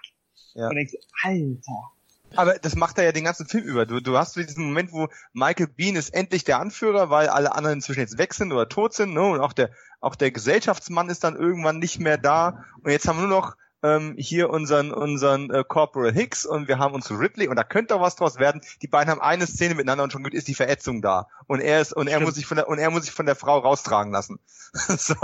[0.53, 0.67] Ja.
[0.67, 1.91] Und denkst, Alter.
[2.35, 3.85] Aber das macht er ja den ganzen Film über.
[3.85, 7.75] Du, du hast diesen Moment, wo Michael Bean ist endlich der Anführer, weil alle anderen
[7.77, 9.21] inzwischen jetzt weg sind oder tot sind, ne?
[9.21, 9.69] Und auch der,
[10.01, 12.65] auch der Gesellschaftsmann ist dann irgendwann nicht mehr da.
[12.83, 16.77] Und jetzt haben wir nur noch ähm, hier unseren, unseren äh, Corporal Hicks und wir
[16.77, 18.61] haben uns Ripley und da könnte auch was draus werden.
[18.81, 21.27] Die beiden haben eine Szene miteinander und schon gut ist die Verätzung da.
[21.47, 22.25] Und er ist, und er Stimmt.
[22.25, 24.39] muss sich von der, und er muss sich von der Frau raustragen lassen.
[24.73, 25.15] so,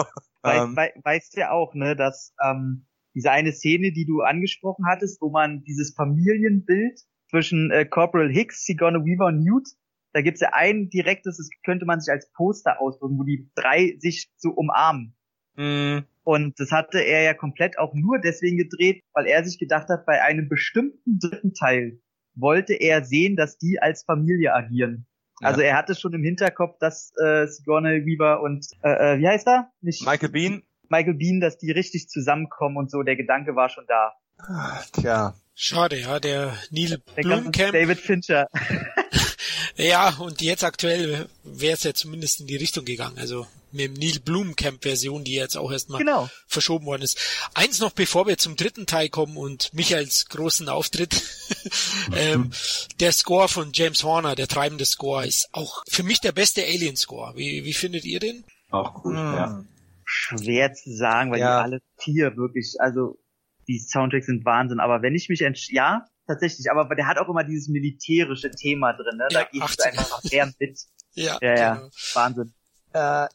[0.41, 4.85] Wei ähm, wei weißt ja auch, ne, dass ähm, diese eine Szene, die du angesprochen
[4.87, 9.67] hattest, wo man dieses Familienbild zwischen äh, Corporal Hicks, Sigourney Weaver und Newt,
[10.13, 13.97] da gibt's ja ein direktes, das könnte man sich als Poster ausdrücken, wo die drei
[13.99, 15.15] sich so umarmen.
[15.55, 19.87] mh, Und das hatte er ja komplett auch nur deswegen gedreht, weil er sich gedacht
[19.87, 22.01] hat, bei einem bestimmten dritten Teil
[22.35, 25.07] wollte er sehen, dass die als Familie agieren.
[25.39, 25.47] Ja.
[25.47, 29.47] Also er hatte schon im Hinterkopf, dass äh, Sigourney Weaver und äh, äh, wie heißt
[29.47, 29.71] er?
[29.79, 33.03] Nicht Michael Bean, Michael Bean, dass die richtig zusammenkommen und so.
[33.03, 34.11] Der Gedanke war schon da.
[34.39, 37.71] ah, tja, Schade, ja, der Neil Der ganze Blomkamp.
[37.71, 38.47] David Fincher.
[39.75, 43.17] Ja, und jetzt aktuell wäre es ja zumindest in die Richtung gegangen.
[43.17, 46.29] Also mit dem Neil Blomkamp Version, die jetzt auch erstmal genau.
[46.47, 47.19] verschoben worden ist.
[47.53, 51.21] Eins noch, bevor wir zum dritten Teil kommen und Michaels großen Auftritt.
[52.15, 52.51] ähm,
[52.99, 57.33] der Score von James Horner, der treibende Score, ist auch für mich der beste Alien-Score.
[57.35, 58.45] Wie, wie findet ihr den?
[58.71, 59.33] Auch gut, Hm.
[59.33, 59.63] ja.
[60.05, 61.59] Schwer zu sagen, weil Ja.
[61.59, 63.19] die alle vier wirklich, also
[63.67, 64.79] die Soundtracks sind Wahnsinn.
[64.79, 68.93] Aber wenn ich mich entsch ja, tatsächlich, aber der hat auch immer dieses militärische Thema
[68.93, 69.27] drin, ne?
[69.31, 69.99] Da Ja, geht es 80er.
[69.99, 70.79] einfach sehr mit.
[71.13, 71.75] Ja, Ja, ja.
[71.75, 71.89] genau.
[72.13, 72.53] Wahnsinn.
[72.93, 73.27] äh,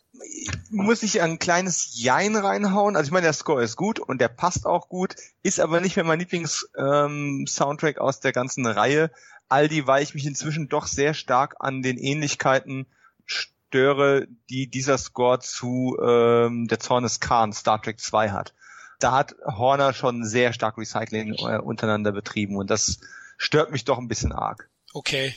[0.71, 2.97] muss ich ein kleines Jein reinhauen.
[2.97, 5.97] Also ich meine, der Score ist gut und der passt auch gut, ist aber nicht
[5.97, 9.11] mehr mein Lieblings-Soundtrack aus der ganzen Reihe.
[9.49, 12.87] Aldi, weil ich mich inzwischen doch sehr stark an den Ähnlichkeiten
[13.27, 18.55] störe, die dieser Score zu ähm, der Zorn des Khan Star Trek 2 hat.
[19.03, 23.01] Da hat Horner schon sehr stark Recycling äh, untereinander betrieben und das
[23.37, 24.69] stört mich doch ein bisschen arg.
[24.93, 25.35] Okay.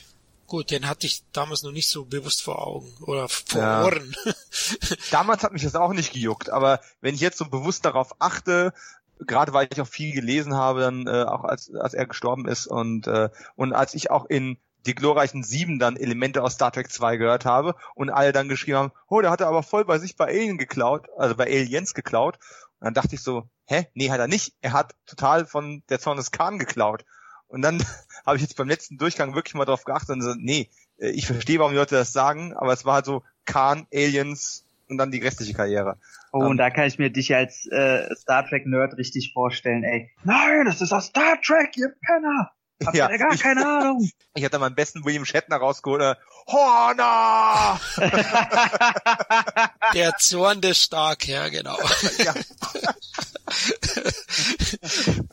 [0.47, 3.83] Gut, den hatte ich damals noch nicht so bewusst vor Augen oder vor Ja.
[3.83, 4.15] Ohren.
[5.11, 8.71] Damals hat mich das auch nicht gejuckt, aber wenn ich jetzt so bewusst darauf achte,
[9.19, 12.67] gerade weil ich auch viel gelesen habe, dann äh, auch als, als er gestorben ist
[12.67, 16.91] und äh, und als ich auch in die glorreichen Sieben dann Elemente aus Star Trek
[16.91, 19.97] 2 gehört habe und alle dann geschrieben haben, oh, der hat er aber voll bei
[19.97, 22.37] sich bei Alien geklaut, also bei Aliens geklaut.
[22.85, 23.87] Und dann dachte ich so, hä?
[23.95, 24.53] Nee, hat er nicht.
[24.61, 27.03] Er hat total von der Zorn des Khan geklaut.
[27.47, 27.79] Und dann
[28.27, 31.25] habe ich jetzt beim letzten Durchgang wirklich mal drauf geachtet und so, nee, äh, ich
[31.25, 35.09] verstehe, warum die Leute das sagen, aber es war halt so Khan, Aliens und dann
[35.09, 35.97] die restliche Karriere.
[36.31, 36.47] Oh, Ähm.
[36.49, 40.11] und da kann ich mir dich als äh, Star Trek Nerd richtig vorstellen, ey.
[40.23, 42.51] Nein, das ist aus Star Trek, ihr Penner.
[42.83, 44.09] Habt Ja, ihr gar ich- keine Ahnung.
[44.37, 46.01] Ich hatte meinen besten William Shatner rausgeholt.
[46.01, 46.15] Äh,
[46.47, 47.79] Horner!
[49.93, 51.77] Der Zorn des Stark, ja, genau.
[52.17, 52.33] ja,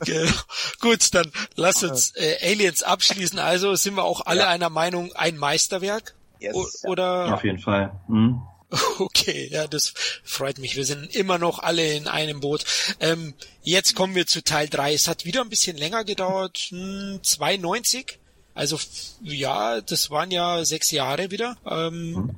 [0.05, 0.31] genau.
[0.79, 3.39] Gut, dann lass uns äh, Aliens abschließen.
[3.39, 4.47] Also sind wir auch alle Ja.
[4.49, 6.15] einer Meinung, ein Meisterwerk?
[6.39, 6.55] yes.
[6.55, 7.33] O oder?
[7.33, 7.91] Auf jeden Fall.
[8.07, 8.41] Mhm.
[8.99, 9.93] Okay, ja, das
[10.23, 10.75] freut mich.
[10.75, 12.65] Wir sind immer noch alle in einem Boot.
[12.99, 14.93] Ähm, jetzt kommen wir zu Teil 3.
[14.93, 16.57] Es hat wieder ein bisschen länger gedauert.
[16.69, 18.19] Hm, 92.
[18.55, 18.79] Also
[19.23, 21.57] ja, das waren ja sechs Jahre wieder.
[21.69, 22.35] Ähm, Mhm.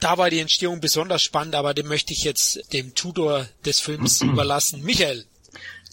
[0.00, 4.20] Da war die Entstehung besonders spannend, aber dem möchte ich jetzt dem Tutor des Films
[4.22, 4.82] überlassen.
[4.82, 5.24] Michael.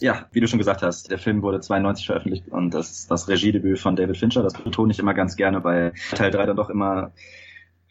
[0.00, 3.28] Ja, wie du schon gesagt hast, der Film wurde 92 veröffentlicht und das ist das
[3.28, 4.42] Regiedebüt von David Fincher.
[4.42, 7.12] Das betone ich immer ganz gerne, weil Teil 3 dann doch immer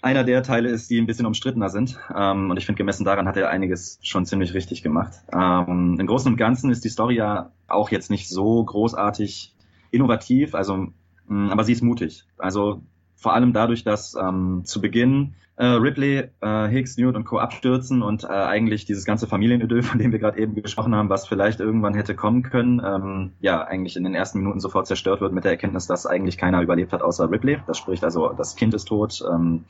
[0.02, 2.00] einer der Teile ist, die ein bisschen umstrittener sind.
[2.16, 5.14] Ähm, und ich finde, gemessen daran hat er einiges schon ziemlich richtig gemacht.
[5.34, 9.54] Ähm, Im Großen und Ganzen ist die Story ja auch jetzt nicht so großartig
[9.92, 10.88] innovativ, also,
[11.28, 12.26] mh, aber sie ist mutig.
[12.38, 12.82] Also
[13.20, 17.38] vor allem dadurch, dass ähm, zu Beginn äh, Ripley, äh, Hicks, Newt und Co.
[17.38, 21.28] abstürzen und äh, eigentlich dieses ganze Familienidyll, von dem wir gerade eben gesprochen haben, was
[21.28, 25.34] vielleicht irgendwann hätte kommen können, ähm, ja, eigentlich in den ersten Minuten sofort zerstört wird
[25.34, 27.60] mit der Erkenntnis, dass eigentlich keiner überlebt hat außer Ripley.
[27.68, 29.66] Das spricht also, das Kind ist tot, ähm,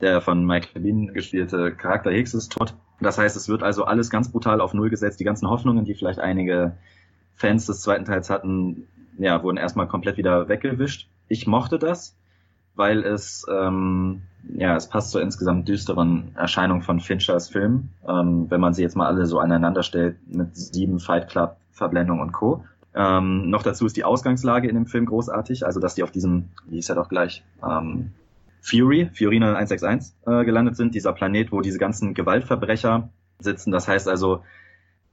[0.00, 2.74] der von Michael Bean gespielte Charakter Hicks ist tot.
[3.00, 5.18] Das heißt, es wird also alles ganz brutal auf Null gesetzt.
[5.18, 6.76] Die ganzen Hoffnungen, die vielleicht einige
[7.34, 8.86] Fans des zweiten Teils hatten,
[9.18, 11.08] ja, wurden erstmal komplett wieder weggewischt.
[11.26, 12.16] Ich mochte das,
[12.74, 14.22] weil es, ähm,
[14.56, 18.96] ja, es passt zur insgesamt düsteren Erscheinung von Finchers Film, ähm, wenn man sie jetzt
[18.96, 22.64] mal alle so aneinander stellt mit sieben Fight Club, Verblendung und Co.
[22.94, 26.50] Ähm, noch dazu ist die Ausgangslage in dem Film großartig, also dass die auf diesem,
[26.66, 28.12] wie ist ja doch gleich, ähm,
[28.60, 33.72] Fury, Fiorina 161, äh, gelandet sind, dieser Planet, wo diese ganzen Gewaltverbrecher sitzen.
[33.72, 34.42] Das heißt also,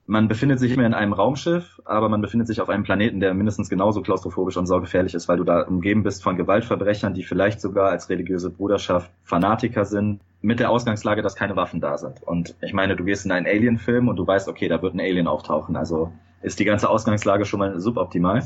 [0.07, 3.33] man befindet sich immer in einem Raumschiff, aber man befindet sich auf einem Planeten, der
[3.33, 7.61] mindestens genauso klaustrophobisch und saugefährlich ist, weil du da umgeben bist von Gewaltverbrechern, die vielleicht
[7.61, 12.23] sogar als religiöse Bruderschaft Fanatiker sind, mit der Ausgangslage, dass keine Waffen da sind.
[12.23, 14.99] Und ich meine, du gehst in einen Alien-Film und du weißt, okay, da wird ein
[14.99, 15.75] Alien auftauchen.
[15.75, 16.11] Also
[16.41, 18.43] ist die ganze Ausgangslage schon mal suboptimal.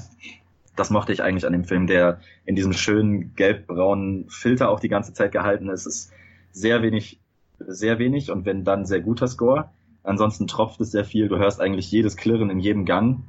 [0.75, 4.89] Das mochte ich eigentlich an dem Film, der in diesem schönen gelb-braunen Filter auch die
[4.89, 5.85] ganze Zeit gehalten ist.
[5.85, 6.13] Es ist
[6.51, 7.21] sehr wenig,
[7.59, 9.69] sehr wenig und wenn dann sehr guter Score.
[10.05, 11.27] Ansonsten tropft es sehr viel.
[11.27, 13.23] Du hörst eigentlich jedes Klirren in jedem Gang.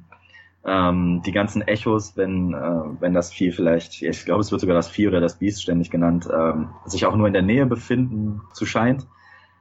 [0.65, 4.75] Ähm, die ganzen Echos, wenn, äh, wenn das Vieh vielleicht, ich glaube, es wird sogar
[4.75, 8.43] das Vieh oder das Biest ständig genannt, ähm, sich auch nur in der Nähe befinden
[8.53, 9.07] zu scheint.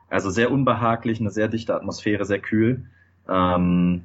[0.09, 2.85] Also sehr unbehaglich, eine sehr dichte Atmosphäre, sehr kühl.
[3.29, 4.03] Ähm,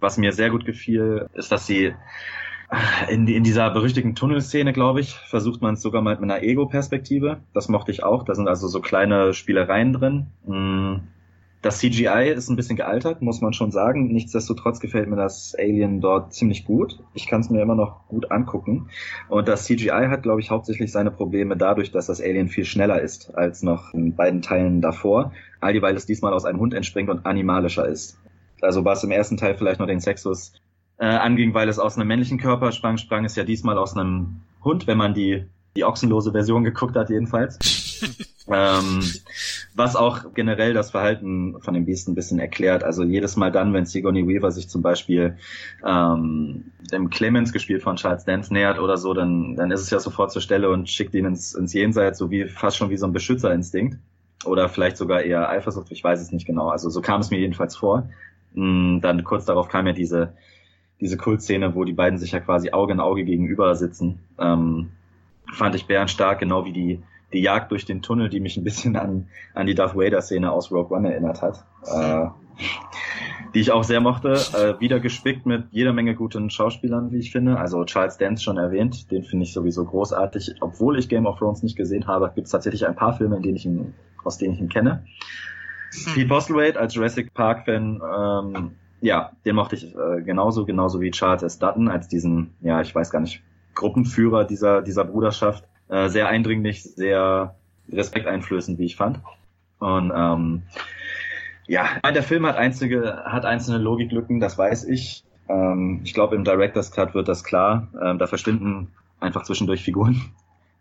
[0.00, 1.94] was mir sehr gut gefiel, ist, dass sie
[3.08, 7.40] in, in dieser berüchtigten Tunnelszene, glaube ich, versucht man es sogar mal mit einer Ego-Perspektive.
[7.54, 8.24] Das mochte ich auch.
[8.24, 10.26] Da sind also so kleine Spielereien drin.
[11.62, 14.08] Das CGI ist ein bisschen gealtert, muss man schon sagen.
[14.08, 16.98] Nichtsdestotrotz gefällt mir das Alien dort ziemlich gut.
[17.14, 18.88] Ich kann es mir immer noch gut angucken.
[19.28, 23.00] Und das CGI hat, glaube ich, hauptsächlich seine Probleme dadurch, dass das Alien viel schneller
[23.00, 25.32] ist als noch in beiden Teilen davor.
[25.60, 28.18] All die, weil es diesmal aus einem Hund entspringt und animalischer ist.
[28.60, 30.54] Also was im ersten Teil vielleicht noch den Sexus
[30.98, 34.40] äh, anging, weil es aus einem männlichen Körper sprang, sprang es ja diesmal aus einem
[34.64, 35.44] Hund, wenn man die,
[35.76, 37.58] die ochsenlose Version geguckt hat jedenfalls.
[38.48, 39.00] Ähm,
[39.74, 42.84] was auch generell das Verhalten von dem Biest ein bisschen erklärt.
[42.84, 45.36] Also jedes Mal dann, wenn Sigourney Weaver sich zum Beispiel
[45.84, 50.00] ähm, dem Clemens gespielt von Charles Dance nähert oder so, dann, dann ist es ja
[50.00, 53.06] sofort zur Stelle und schickt ihn ins, ins Jenseits, so wie fast schon wie so
[53.06, 53.98] ein Beschützerinstinkt.
[54.44, 56.68] Oder vielleicht sogar eher Eifersucht, ich weiß es nicht genau.
[56.68, 58.08] Also so kam es mir jedenfalls vor.
[58.54, 60.34] Mm, dann kurz darauf kam ja diese,
[61.00, 64.18] diese Kultszene, wo die beiden sich ja quasi Auge in Auge gegenüber sitzen.
[64.38, 64.90] Ähm,
[65.52, 67.02] fand ich bärenstark, genau wie die,
[67.32, 70.70] die Jagd durch den Tunnel, die mich ein bisschen an, an die Darth Vader-Szene aus
[70.70, 71.64] Rogue One erinnert hat.
[71.86, 72.26] Äh,
[73.54, 74.32] die ich auch sehr mochte.
[74.32, 77.58] Äh, wieder gespickt mit jeder Menge guten Schauspielern, wie ich finde.
[77.58, 80.56] Also Charles Dance schon erwähnt, den finde ich sowieso großartig.
[80.60, 83.42] Obwohl ich Game of Thrones nicht gesehen habe, gibt es tatsächlich ein paar Filme, in
[83.42, 83.94] denen ich ihn,
[84.24, 85.04] aus denen ich ihn kenne.
[85.92, 86.14] Hm.
[86.14, 91.42] Pete Postlewaite als Jurassic Park-Fan, ähm, ja, den mochte ich äh, genauso, genauso wie Charles
[91.42, 91.58] S.
[91.58, 93.42] Dutton als diesen, ja, ich weiß gar nicht,
[93.74, 95.64] Gruppenführer dieser, dieser Bruderschaft.
[95.92, 97.54] Äh, sehr eindringlich, sehr
[97.92, 99.20] respekteinflößend, wie ich fand.
[99.78, 100.62] Und ähm,
[101.66, 105.22] ja, der Film hat einzige, hat einzelne Logiklücken, das weiß ich.
[105.50, 107.88] Ähm, ich glaube, im Director's Cut wird das klar.
[108.02, 108.88] Ähm, da verschwinden
[109.20, 110.32] einfach zwischendurch Figuren,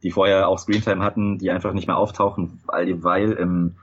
[0.02, 3.76] die vorher auch Screentime hatten, die einfach nicht mehr auftauchen, weil, im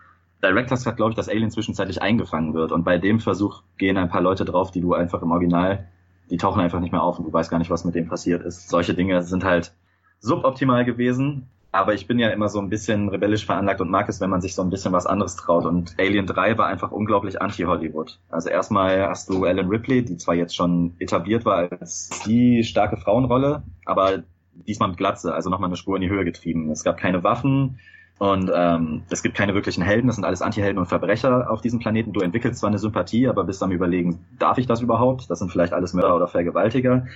[0.43, 2.73] Directors hat, glaube ich, dass Alien zwischenzeitlich eingefangen wird.
[2.73, 5.89] Und bei dem Versuch gehen ein paar Leute drauf, die du einfach im Original,
[6.31, 8.43] die tauchen einfach nicht mehr auf und du weißt gar nicht, was mit dem passiert
[8.47, 8.71] ist.
[8.71, 9.75] Solche Dinge sind halt
[10.21, 11.49] suboptimal gewesen.
[11.71, 14.41] Aber ich bin ja immer so ein bisschen rebellisch veranlagt und mag es, wenn man
[14.41, 15.67] sich so ein bisschen was anderes traut.
[15.67, 18.19] Und Alien 3 war einfach unglaublich anti-Hollywood.
[18.31, 22.97] Also erstmal hast du Ellen Ripley, die zwar jetzt schon etabliert war als die starke
[22.97, 24.23] Frauenrolle, aber
[24.55, 26.71] diesmal mit Glatze, also nochmal eine Spur in die Höhe getrieben.
[26.71, 27.79] Es gab keine Waffen,
[28.19, 31.79] und ähm, es gibt keine wirklichen Helden, das sind alles Antihelden und Verbrecher auf diesem
[31.79, 32.13] Planeten.
[32.13, 35.31] Du entwickelst zwar eine Sympathie, aber bist am überlegen, darf ich das überhaupt?
[35.31, 37.07] Das sind vielleicht alles Mörder oder Vergewaltiger.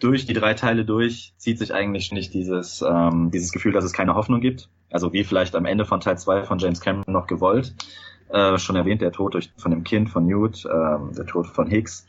[0.00, 3.92] Durch die drei Teile durch zieht sich eigentlich nicht dieses, ähm, dieses Gefühl, dass es
[3.92, 4.68] keine Hoffnung gibt.
[4.90, 7.74] Also wie vielleicht am Ende von Teil 2 von James Cameron noch gewollt.
[8.30, 11.68] Äh, schon erwähnt, der Tod durch, von dem Kind, von Newt, äh, der Tod von
[11.68, 12.06] Hicks.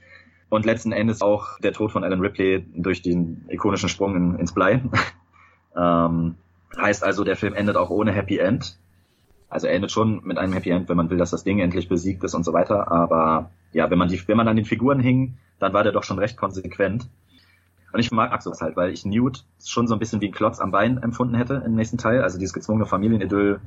[0.49, 4.53] Und letzten Endes auch der Tod von Alan Ripley durch den ikonischen Sprung in, ins
[4.53, 4.81] Blei.
[5.77, 6.35] ähm,
[6.77, 8.77] Heißt also, der Film endet auch ohne Happy End.
[9.49, 11.89] Also er endet schon mit einem Happy End, wenn man will, dass das Ding endlich
[11.89, 12.89] besiegt ist und so weiter.
[12.91, 16.03] Aber ja, wenn man die, wenn man an den Figuren hing, dann war der doch
[16.03, 17.07] schon recht konsequent.
[17.93, 20.59] Und ich mag Axos halt, weil ich Newt schon so ein bisschen wie ein Klotz
[20.59, 22.21] am Bein empfunden hätte im nächsten Teil.
[22.21, 23.59] Also dieses gezwungene Familienidyll,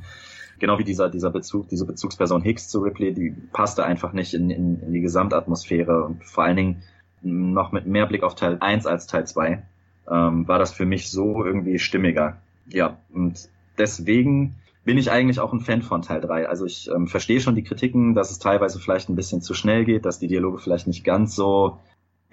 [0.58, 4.50] genau wie dieser, dieser Bezug, diese Bezugsperson Hicks zu Ripley, die passte einfach nicht in,
[4.50, 6.82] in, in die Gesamtatmosphäre und vor allen Dingen
[7.22, 9.62] noch mit mehr Blick auf Teil 1 als Teil 2
[10.10, 12.36] ähm, war das für mich so irgendwie stimmiger
[12.68, 13.48] ja, und
[13.78, 16.48] deswegen bin ich eigentlich auch ein Fan von Teil 3.
[16.48, 19.84] Also ich ähm, verstehe schon die Kritiken, dass es teilweise vielleicht ein bisschen zu schnell
[19.84, 21.78] geht, dass die Dialoge vielleicht nicht ganz so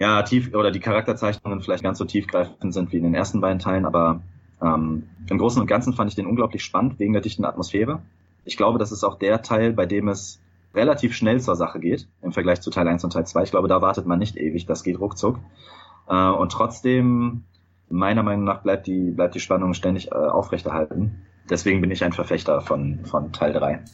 [0.02, 3.60] ja, tief oder die Charakterzeichnungen vielleicht ganz so tiefgreifend sind wie in den ersten beiden
[3.60, 4.20] Teilen, aber
[4.60, 8.02] ähm, im Großen und Ganzen fand ich den unglaublich spannend wegen der dichten Atmosphäre.
[8.44, 10.40] Ich glaube, das ist auch der Teil, bei dem es
[10.74, 13.44] relativ schnell zur Sache geht im Vergleich zu Teil 1 und Teil 2.
[13.44, 15.38] Ich glaube, da wartet man nicht ewig, das geht ruckzuck.
[16.08, 17.44] Äh, und trotzdem,
[17.88, 21.22] meiner Meinung nach, bleibt die, bleibt die Spannung ständig äh, aufrechterhalten.
[21.48, 23.84] Deswegen bin ich ein Verfechter von, von Teil 3.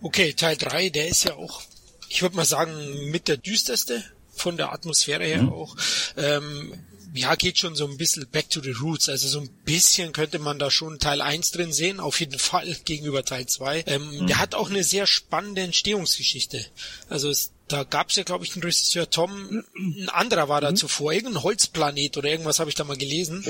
[0.00, 1.60] Okay, Teil 3, der ist ja auch,
[2.08, 2.70] ich würde mal sagen,
[3.10, 4.04] mit der düsterste
[4.36, 5.52] von der Atmosphäre her mhm.
[5.52, 5.76] auch.
[6.16, 6.72] Ähm,
[7.16, 9.08] ja, geht schon so ein bisschen back to the roots.
[9.08, 12.76] Also so ein bisschen könnte man da schon Teil 1 drin sehen, auf jeden Fall
[12.84, 13.84] gegenüber Teil 2.
[13.86, 14.26] Ähm, mhm.
[14.26, 16.64] Der hat auch eine sehr spannende Entstehungsgeschichte.
[17.08, 20.70] Also es, da gab es ja, glaube ich, einen Regisseur Tom, ein anderer war da
[20.70, 20.76] mhm.
[20.76, 23.44] zuvor, irgendein Holzplanet oder irgendwas habe ich da mal gelesen.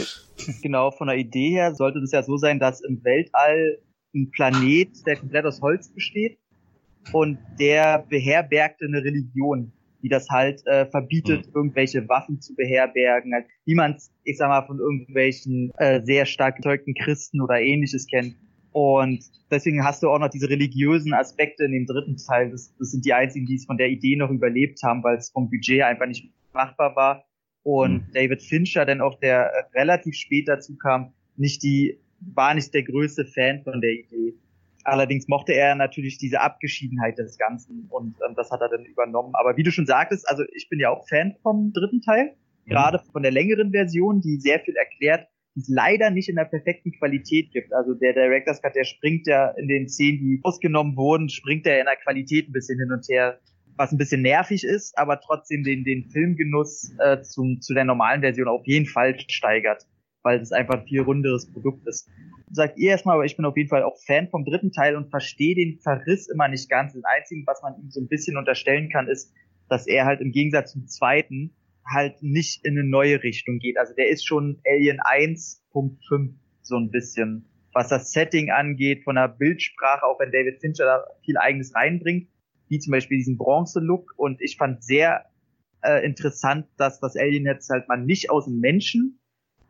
[0.62, 3.78] Genau, von der Idee her sollte es ja so sein, dass im Weltall
[4.14, 6.38] ein Planet, der komplett aus Holz besteht
[7.12, 11.52] und der beherbergte eine Religion die das halt äh, verbietet, mhm.
[11.54, 16.26] irgendwelche Waffen zu beherbergen, halt, wie man es, ich sag mal, von irgendwelchen äh, sehr
[16.26, 18.36] stark gezeugten Christen oder ähnliches kennt.
[18.72, 22.50] Und deswegen hast du auch noch diese religiösen Aspekte in dem dritten Teil.
[22.50, 25.30] Das, das sind die einzigen, die es von der Idee noch überlebt haben, weil es
[25.30, 27.24] vom Budget einfach nicht machbar war.
[27.62, 28.12] Und mhm.
[28.12, 33.24] David Fincher, denn auch der relativ spät dazu kam, nicht die, war nicht der größte
[33.24, 34.34] Fan von der Idee.
[34.86, 39.34] Allerdings mochte er natürlich diese Abgeschiedenheit des Ganzen und ähm, das hat er dann übernommen.
[39.34, 42.70] Aber wie du schon sagtest, also ich bin ja auch Fan vom dritten Teil, mhm.
[42.70, 45.26] gerade von der längeren Version, die sehr viel erklärt,
[45.56, 47.72] die es leider nicht in der perfekten Qualität gibt.
[47.72, 51.80] Also der Director's Cut, der springt ja in den Szenen, die ausgenommen wurden, springt er
[51.80, 53.40] in der Qualität ein bisschen hin und her,
[53.76, 58.20] was ein bisschen nervig ist, aber trotzdem den, den Filmgenuss äh, zum, zu der normalen
[58.20, 59.84] Version auf jeden Fall steigert,
[60.26, 62.10] weil es einfach ein viel runderes Produkt ist
[62.50, 65.10] sagt ihr erstmal, aber ich bin auf jeden Fall auch Fan vom dritten Teil und
[65.10, 66.92] verstehe den Verriss immer nicht ganz.
[66.92, 69.32] Das Einzige, was man ihm so ein bisschen unterstellen kann, ist,
[69.68, 71.54] dass er halt im Gegensatz zum zweiten
[71.84, 73.78] halt nicht in eine neue Richtung geht.
[73.78, 79.28] Also der ist schon Alien 1.5 so ein bisschen, was das Setting angeht, von der
[79.28, 82.28] Bildsprache, auch wenn David Fincher da viel eigenes reinbringt,
[82.68, 84.14] wie zum Beispiel diesen Bronze-Look.
[84.16, 85.26] Und ich fand sehr
[85.82, 89.20] äh, interessant, dass das Alien jetzt halt mal nicht aus dem Menschen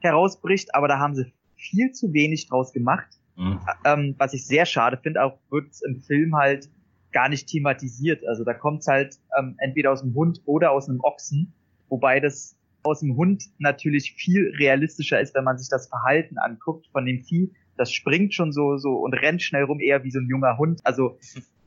[0.07, 3.09] herausbricht, aber da haben sie viel zu wenig draus gemacht.
[3.37, 3.61] Mhm.
[3.85, 6.69] Ähm, was ich sehr schade finde, auch wird im Film halt
[7.13, 8.27] gar nicht thematisiert.
[8.27, 11.55] Also da kommt's halt ähm, entweder aus dem Hund oder aus einem Ochsen,
[11.89, 16.87] wobei das aus dem Hund natürlich viel realistischer ist, wenn man sich das Verhalten anguckt
[16.93, 17.53] von dem Vieh.
[17.77, 20.81] Das springt schon so so und rennt schnell rum, eher wie so ein junger Hund.
[20.85, 21.19] Also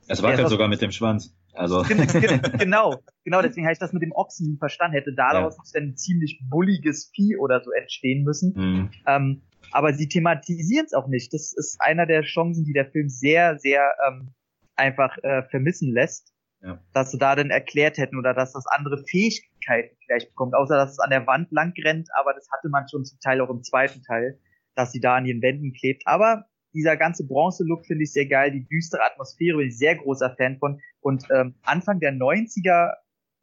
[0.08, 1.36] es wackelt sogar mit dem Schwanz.
[1.60, 1.84] Also
[2.58, 3.42] genau, genau.
[3.42, 4.96] Deswegen habe ich das mit dem Ochsen nie verstanden.
[4.96, 5.64] Hätte daraus ja.
[5.74, 8.54] dann ein ziemlich bulliges Vieh oder so entstehen müssen.
[8.56, 8.90] Mhm.
[9.06, 9.42] Ähm,
[9.72, 11.34] aber sie thematisieren es auch nicht.
[11.34, 14.30] Das ist einer der Chancen, die der Film sehr, sehr ähm,
[14.78, 16.34] einfach äh, vermissen lässt.
[16.62, 16.80] Ja.
[16.94, 20.92] Dass sie da dann erklärt hätten oder dass das andere Fähigkeiten vielleicht bekommt, außer dass
[20.94, 23.64] es an der Wand lang rennt, aber das hatte man schon zum Teil auch im
[23.64, 24.40] zweiten Teil,
[24.76, 26.04] dass sie da an ihren Wänden klebt.
[26.06, 30.36] Aber dieser ganze Bronze-Look finde ich sehr geil, die düstere Atmosphäre bin ich sehr großer
[30.36, 30.80] Fan von.
[31.02, 32.94] Und ähm, Anfang der 90er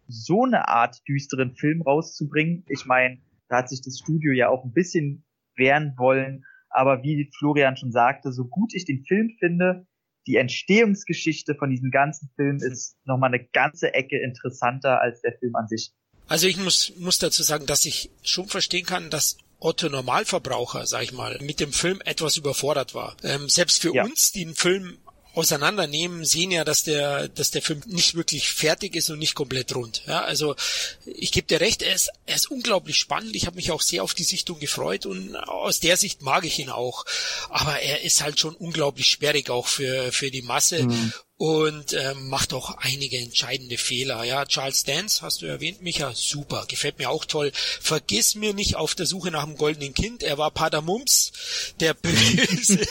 [0.09, 4.65] so eine Art düsteren Film rauszubringen, ich meine, da hat sich das Studio ja auch
[4.65, 5.25] ein bisschen
[5.57, 6.45] wehren wollen.
[6.69, 9.87] Aber wie Florian schon sagte, so gut ich den Film finde,
[10.27, 15.55] die Entstehungsgeschichte von diesem ganzen Film ist nochmal eine ganze Ecke interessanter als der Film
[15.55, 15.93] an sich.
[16.29, 21.03] Also ich muss, muss dazu sagen, dass ich schon verstehen kann, dass Otto Normalverbraucher, sag
[21.03, 23.17] ich mal, mit dem Film etwas überfordert war.
[23.23, 24.05] Ähm, selbst für ja.
[24.05, 24.99] uns, die einen Film
[25.35, 29.75] auseinandernehmen, sehen ja, dass der, dass der Film nicht wirklich fertig ist und nicht komplett
[29.75, 30.03] rund.
[30.07, 30.57] Ja, also
[31.05, 33.37] ich gebe dir recht, er ist, er ist unglaublich spannend.
[33.37, 36.59] Ich habe mich auch sehr auf die Sichtung gefreut und aus der Sicht mag ich
[36.59, 37.05] ihn auch.
[37.51, 40.85] Aber er ist halt schon unglaublich sperrig auch für für die Masse.
[40.85, 44.25] Mhm und ähm, macht auch einige entscheidende Fehler.
[44.25, 47.53] Ja, Charles Dance hast du erwähnt, Micha, super, gefällt mir auch toll.
[47.55, 50.23] Vergiss mir nicht auf der Suche nach dem goldenen Kind.
[50.23, 51.33] Er war Padamumps,
[51.81, 52.87] der böse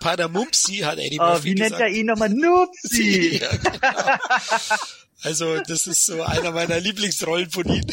[0.00, 1.72] Padamumpsi, hat Eddie oh, Murphy wie gesagt.
[1.72, 2.30] Wie nennt er ihn nochmal?
[2.30, 3.38] Nupsi.
[3.42, 3.78] ja, genau.
[5.22, 7.86] Also das ist so einer meiner Lieblingsrollen von ihm.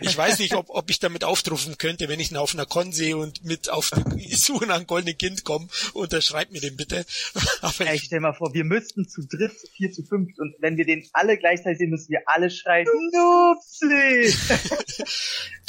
[0.00, 2.92] Ich weiß nicht, ob, ob ich damit auftrufen könnte, wenn ich ihn auf einer Con
[2.92, 5.68] sehe und mit auf die Suche nach einem goldenen Kind komme.
[5.92, 7.04] Unterschreib mir den bitte.
[7.60, 10.86] Aber Ey, stell mal vor, wir müssten zu dritt, vier zu fünf und wenn wir
[10.86, 14.34] den alle gleichzeitig sehen, müssen wir alle schreien, Nupsi!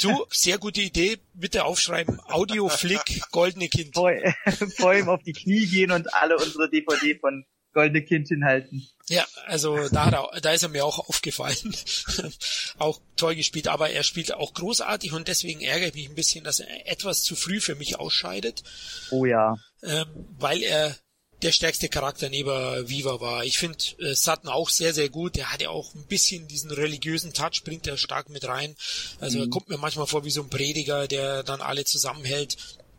[0.00, 1.18] du, sehr gute Idee.
[1.34, 3.94] Bitte aufschreiben, Audioflick, goldene Kind.
[3.94, 4.12] Vor,
[4.76, 8.86] vor ihm auf die Knie gehen und alle unsere DVD von goldene Kind hinhalten.
[9.08, 11.74] Ja, also da, er, da ist er mir auch aufgefallen.
[12.78, 16.44] auch toll gespielt, aber er spielt auch großartig und deswegen ärgere ich mich ein bisschen,
[16.44, 18.62] dass er etwas zu früh für mich ausscheidet.
[19.10, 19.56] Oh ja.
[19.82, 20.06] Ähm,
[20.38, 20.96] weil er
[21.42, 23.44] der stärkste Charakter neben Viva war.
[23.44, 25.36] Ich finde äh, Sutton auch sehr, sehr gut.
[25.36, 28.76] Der hat ja auch ein bisschen diesen religiösen Touch, bringt er stark mit rein.
[29.20, 29.44] Also mhm.
[29.44, 32.56] er kommt mir manchmal vor wie so ein Prediger, der dann alle zusammenhält.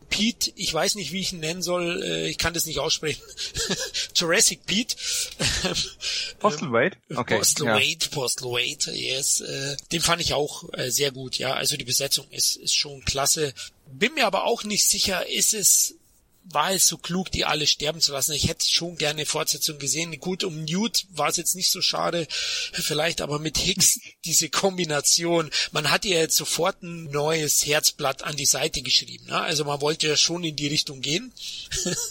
[0.08, 3.22] Pete, ich weiß nicht, wie ich ihn nennen soll, äh, ich kann das nicht aussprechen.
[4.14, 4.96] Jurassic Pete.
[6.38, 6.96] Postal Wade?
[7.14, 7.38] Okay.
[7.38, 7.74] Postal ja.
[7.76, 9.40] Wade, Postal Wade, yes.
[9.40, 11.54] Äh, den fand ich auch äh, sehr gut, ja.
[11.54, 13.54] Also die Besetzung ist, ist schon klasse.
[13.86, 15.94] Bin mir aber auch nicht sicher, ist es
[16.52, 18.32] war es so klug, die alle sterben zu lassen.
[18.32, 20.18] Ich hätte schon gerne eine Fortsetzung gesehen.
[20.20, 25.50] Gut, um Newt war es jetzt nicht so schade, vielleicht aber mit Hicks diese Kombination.
[25.72, 29.26] Man hat ja jetzt sofort ein neues Herzblatt an die Seite geschrieben.
[29.26, 29.40] Ne?
[29.40, 31.32] Also man wollte ja schon in die Richtung gehen.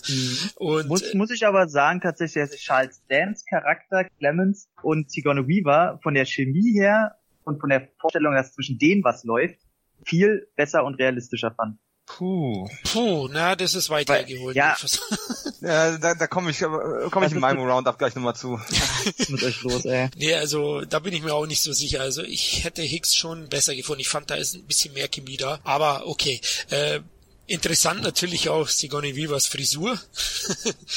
[0.08, 0.38] Mhm.
[0.56, 5.48] und, muss, muss ich aber sagen, tatsächlich, dass ich Charles Dance Charakter, Clemens und Sigourney
[5.48, 9.60] Weaver von der Chemie her und von der Vorstellung, dass zwischen denen was läuft,
[10.06, 11.78] viel besser und realistischer fand.
[12.06, 12.70] Puh.
[12.84, 14.56] Puh, na, das ist weitergeholt.
[14.56, 14.76] Ja,
[15.62, 18.60] ja da, da komme ich, komm ich in meinem Roundup gleich nochmal zu.
[19.30, 20.10] mit euch los, ey.
[20.18, 22.02] Nee, also da bin ich mir auch nicht so sicher.
[22.02, 24.02] Also ich hätte Hicks schon besser gefunden.
[24.02, 25.60] Ich fand, da ist ein bisschen mehr Chemie da.
[25.64, 26.42] Aber okay.
[26.70, 27.00] Äh,
[27.46, 30.00] Interessant natürlich auch Sigourney Vivas Frisur.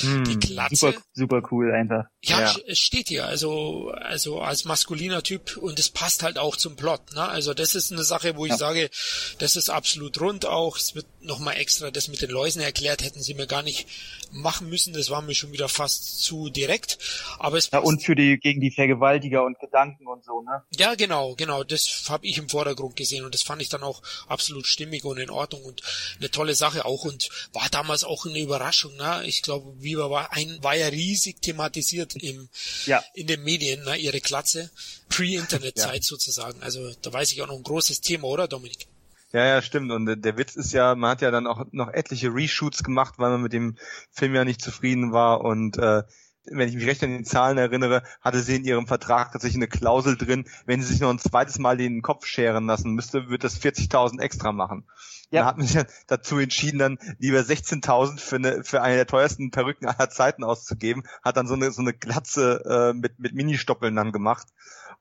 [0.02, 0.76] Mm, die Glatze.
[0.76, 2.04] Super, super cool einfach.
[2.22, 6.54] Ja, ja, es steht hier, also, also als maskuliner Typ und es passt halt auch
[6.54, 7.22] zum Plot, ne?
[7.22, 8.58] Also das ist eine Sache, wo ich ja.
[8.58, 8.90] sage,
[9.38, 10.76] das ist absolut rund auch.
[10.76, 13.86] Es wird nochmal extra das mit den Läusen erklärt, hätten sie mir gar nicht
[14.32, 14.92] machen müssen.
[14.92, 16.98] Das war mir schon wieder fast zu direkt.
[17.38, 20.62] Aber es ja, und für die, gegen die Vergewaltiger und Gedanken und so, ne?
[20.76, 21.64] Ja, genau, genau.
[21.64, 25.18] Das habe ich im Vordergrund gesehen und das fand ich dann auch absolut stimmig und
[25.18, 25.82] in Ordnung und
[26.18, 28.96] eine tolle Sache auch und war damals auch eine Überraschung.
[28.96, 29.22] Ne?
[29.26, 32.48] Ich glaube, Viva war ein war ja riesig thematisiert im
[32.86, 33.02] ja.
[33.14, 33.96] in den Medien, ne?
[33.96, 34.70] ihre Klatze
[35.08, 36.02] Pre-Internet-Zeit ja.
[36.02, 36.62] sozusagen.
[36.62, 38.86] Also da weiß ich auch noch ein großes Thema, oder Dominik?
[39.32, 39.90] Ja, ja, stimmt.
[39.90, 43.30] Und der Witz ist ja, man hat ja dann auch noch etliche Reshoots gemacht, weil
[43.30, 43.76] man mit dem
[44.10, 46.02] Film ja nicht zufrieden war und äh,
[46.50, 49.68] wenn ich mich recht an die Zahlen erinnere, hatte sie in ihrem Vertrag tatsächlich eine
[49.68, 53.44] Klausel drin, wenn sie sich noch ein zweites Mal den Kopf scheren lassen müsste, wird
[53.44, 54.84] das 40.000 extra machen.
[55.30, 55.40] Ja.
[55.40, 59.50] Da hat man sich dazu entschieden, dann lieber 16.000 für eine, für eine der teuersten
[59.50, 63.96] Perücken aller Zeiten auszugeben, hat dann so eine, so eine Glatze äh, mit, mit Ministoppeln
[63.96, 64.46] dann gemacht,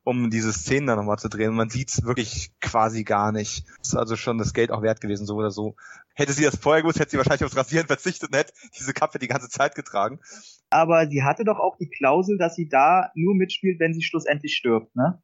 [0.05, 1.53] um diese Szenen dann nochmal zu drehen.
[1.53, 3.65] Man sieht's wirklich quasi gar nicht.
[3.81, 5.75] Ist also schon das Geld auch wert gewesen, so oder so.
[6.13, 9.17] Hätte sie das vorher gewusst, hätte sie wahrscheinlich aufs Rasieren verzichtet und hätte diese Kappe
[9.17, 10.19] die ganze Zeit getragen.
[10.69, 14.55] Aber sie hatte doch auch die Klausel, dass sie da nur mitspielt, wenn sie schlussendlich
[14.55, 15.21] stirbt, ne?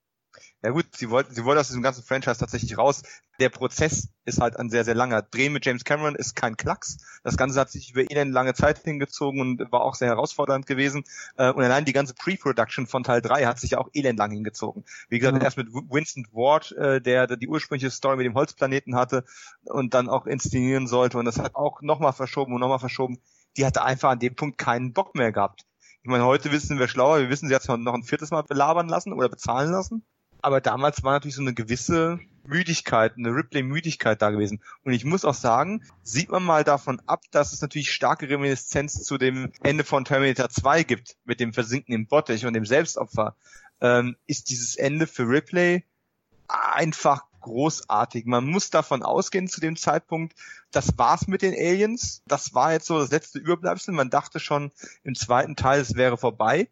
[0.63, 3.01] Ja gut, sie wollten, sie wollten aus diesem ganzen Franchise tatsächlich raus.
[3.39, 5.23] Der Prozess ist halt ein sehr, sehr langer.
[5.23, 6.97] Drehen mit James Cameron ist kein Klacks.
[7.23, 11.03] Das Ganze hat sich über elend lange Zeit hingezogen und war auch sehr herausfordernd gewesen.
[11.35, 14.29] Äh, und allein die ganze Pre-Production von Teil 3 hat sich ja auch elend lang
[14.29, 14.85] hingezogen.
[15.09, 15.43] Wie gesagt, mhm.
[15.43, 19.25] erst mit Winston Ward, äh, der die ursprüngliche Story mit dem Holzplaneten hatte
[19.63, 21.17] und dann auch inszenieren sollte.
[21.17, 23.17] Und das hat auch nochmal verschoben und nochmal verschoben.
[23.57, 25.65] Die hatte einfach an dem Punkt keinen Bock mehr gehabt.
[26.03, 27.19] Ich meine, heute wissen wir schlauer.
[27.19, 30.05] Wir wissen, sie hat es noch ein viertes Mal belabern lassen oder bezahlen lassen
[30.41, 34.61] aber damals war natürlich so eine gewisse Müdigkeit, eine Ripley-Müdigkeit da gewesen.
[34.83, 39.03] Und ich muss auch sagen, sieht man mal davon ab, dass es natürlich starke Reminiszenz
[39.03, 43.35] zu dem Ende von Terminator 2 gibt, mit dem Versinken im Bottich und dem Selbstopfer,
[43.79, 45.83] ähm, ist dieses Ende für Ripley
[46.47, 48.25] einfach großartig.
[48.25, 50.35] Man muss davon ausgehen zu dem Zeitpunkt,
[50.71, 52.21] das war's mit den Aliens.
[52.27, 53.93] Das war jetzt so das letzte Überbleibsel.
[53.93, 54.71] Man dachte schon
[55.03, 56.69] im zweiten Teil, es wäre vorbei.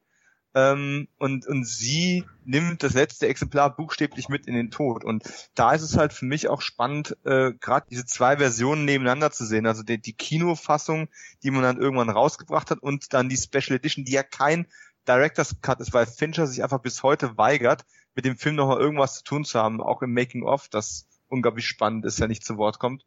[0.60, 5.06] Ähm, und, und sie nimmt das letzte Exemplar buchstäblich mit in den Tod.
[5.06, 5.24] Und
[5.56, 9.46] da ist es halt für mich auch spannend, äh, gerade diese zwei Versionen nebeneinander zu
[9.46, 9.66] sehen.
[9.66, 11.08] Also die, die Kinofassung,
[11.44, 14.68] die man dann irgendwann rausgebracht hat und dann die Special Edition, die ja kein
[15.08, 19.16] Director's Cut ist, weil Fincher sich einfach bis heute weigert, mit dem Film nochmal irgendwas
[19.16, 22.80] zu tun zu haben, auch im Making-of, das unglaublich spannend ist, ja nicht zu Wort
[22.80, 23.06] kommt.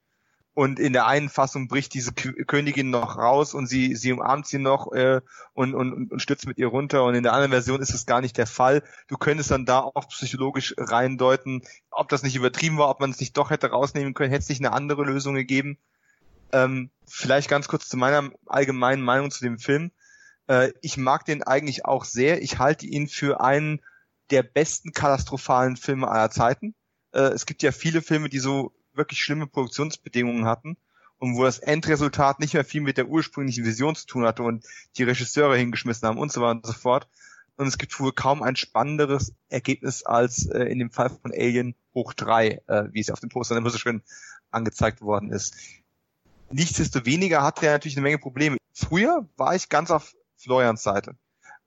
[0.55, 4.59] Und in der einen Fassung bricht diese Königin noch raus und sie, sie umarmt sie
[4.59, 5.23] noch äh,
[5.55, 7.05] und, und, und stürzt mit ihr runter.
[7.05, 8.83] Und in der anderen Version ist es gar nicht der Fall.
[9.09, 13.21] Du könntest dann da auch psychologisch reindeuten, ob das nicht übertrieben war, ob man es
[13.21, 15.79] nicht doch hätte rausnehmen können, hätte es nicht eine andere Lösung gegeben.
[16.53, 19.91] Ähm, vielleicht ganz kurz zu meiner allgemeinen Meinung zu dem Film.
[20.49, 22.43] Äh, ich mag den eigentlich auch sehr.
[22.43, 23.81] Ich halte ihn für einen
[24.31, 26.75] der besten katastrophalen Filme aller Zeiten.
[27.13, 30.77] Äh, es gibt ja viele Filme, die so wirklich schlimme Produktionsbedingungen hatten
[31.19, 34.65] und wo das Endresultat nicht mehr viel mit der ursprünglichen Vision zu tun hatte und
[34.97, 37.07] die Regisseure hingeschmissen haben und so weiter und so fort.
[37.57, 41.77] Und es gibt wohl kaum ein spannenderes Ergebnis als äh, in dem Fall von Alien
[41.95, 44.03] hoch drei, äh, wie es auf dem Poster immer so schön
[44.51, 45.55] angezeigt worden ist.
[46.51, 48.57] Nichtsdestoweniger hatte er natürlich eine Menge Probleme.
[48.73, 51.15] Früher war ich ganz auf Florians Seite.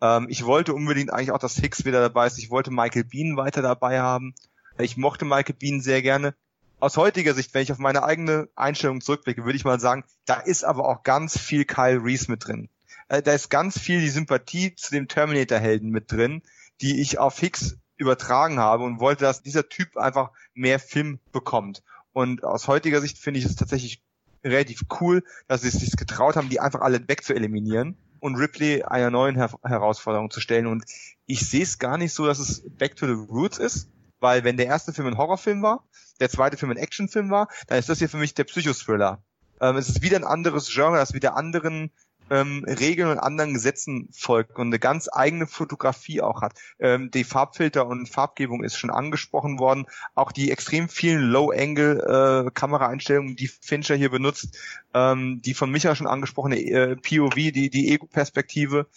[0.02, 2.38] Ähm, ich wollte unbedingt eigentlich auch, dass Hicks wieder dabei ist.
[2.40, 4.36] Ich wollte Michael Bean weiter dabei haben.
[4.78, 6.36] Ich mochte Michael Bean sehr gerne
[6.80, 10.36] aus heutiger Sicht, wenn ich auf meine eigene Einstellung zurückblicke, würde ich mal sagen, da
[10.36, 12.70] ist aber auch ganz viel Kyle Reese mit drin.
[13.08, 16.42] Äh, da ist ganz viel die Sympathie zu dem Terminator-Helden mit drin,
[16.82, 21.84] die ich auf Hicks übertragen habe und wollte, dass dieser Typ einfach mehr Film bekommt.
[22.14, 24.02] Und aus heutiger Sicht finde ich es tatsächlich
[24.44, 29.10] relativ cool, dass sie es sich getraut haben, die einfach alle wegzueliminieren und Ripley einer
[29.10, 30.68] neuen Her Herausforderung zu stellen.
[30.68, 30.86] Und
[31.26, 33.90] ich sehe es gar nicht so, dass es Back to the Roots ist,
[34.20, 35.84] weil wenn der erste Film ein Horrorfilm war,
[36.20, 39.22] der zweite Film ein Actionfilm war, dann ist das hier für mich der Psychothriller.
[39.62, 41.92] Ähm, es ist wieder ein anderes Genre, das wieder anderen
[42.30, 46.54] ähm, Regeln und anderen Gesetzen folgt und eine ganz eigene Fotografie auch hat.
[46.80, 49.86] Ähm, die Farbfilter und Farbgebung ist schon angesprochen worden.
[50.16, 54.58] Auch die extrem vielen Low-Angle-Kameraeinstellungen, äh, die Fincher hier benutzt,
[54.94, 58.88] ähm, die von Micha schon angesprochene äh, POV, die, die Ego-Perspektive.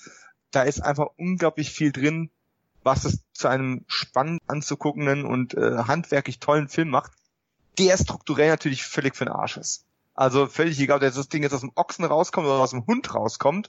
[0.50, 2.30] Da ist einfach unglaublich viel drin,
[2.89, 7.12] was es zu einem spannend anzuguckenden und äh, handwerklich tollen Film macht,
[7.78, 9.85] der strukturell natürlich völlig für den Arsch ist.
[10.15, 13.15] Also völlig egal, ob das Ding jetzt aus dem Ochsen rauskommt oder aus dem Hund
[13.15, 13.69] rauskommt.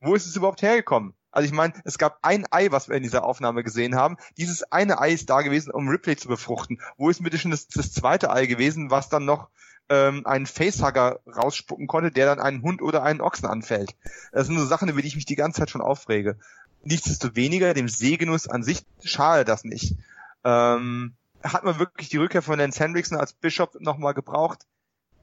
[0.00, 1.12] Wo ist es überhaupt hergekommen?
[1.30, 4.16] Also ich meine, es gab ein Ei, was wir in dieser Aufnahme gesehen haben.
[4.38, 6.80] Dieses eine Ei ist da gewesen, um Ripley zu befruchten.
[6.96, 9.50] Wo ist bitte schon das, das zweite Ei gewesen, was dann noch
[9.90, 13.94] ähm, einen Facehugger rausspucken konnte, der dann einen Hund oder einen Ochsen anfällt?
[14.32, 16.38] Das sind so Sachen, über die ich mich die ganze Zeit schon aufrege.
[16.84, 19.96] Nichtsdestoweniger, dem Sehgenuss an sich schade das nicht.
[20.44, 24.66] Ähm, hat man wirklich die Rückkehr von Lance Hendrickson als Bishop nochmal gebraucht?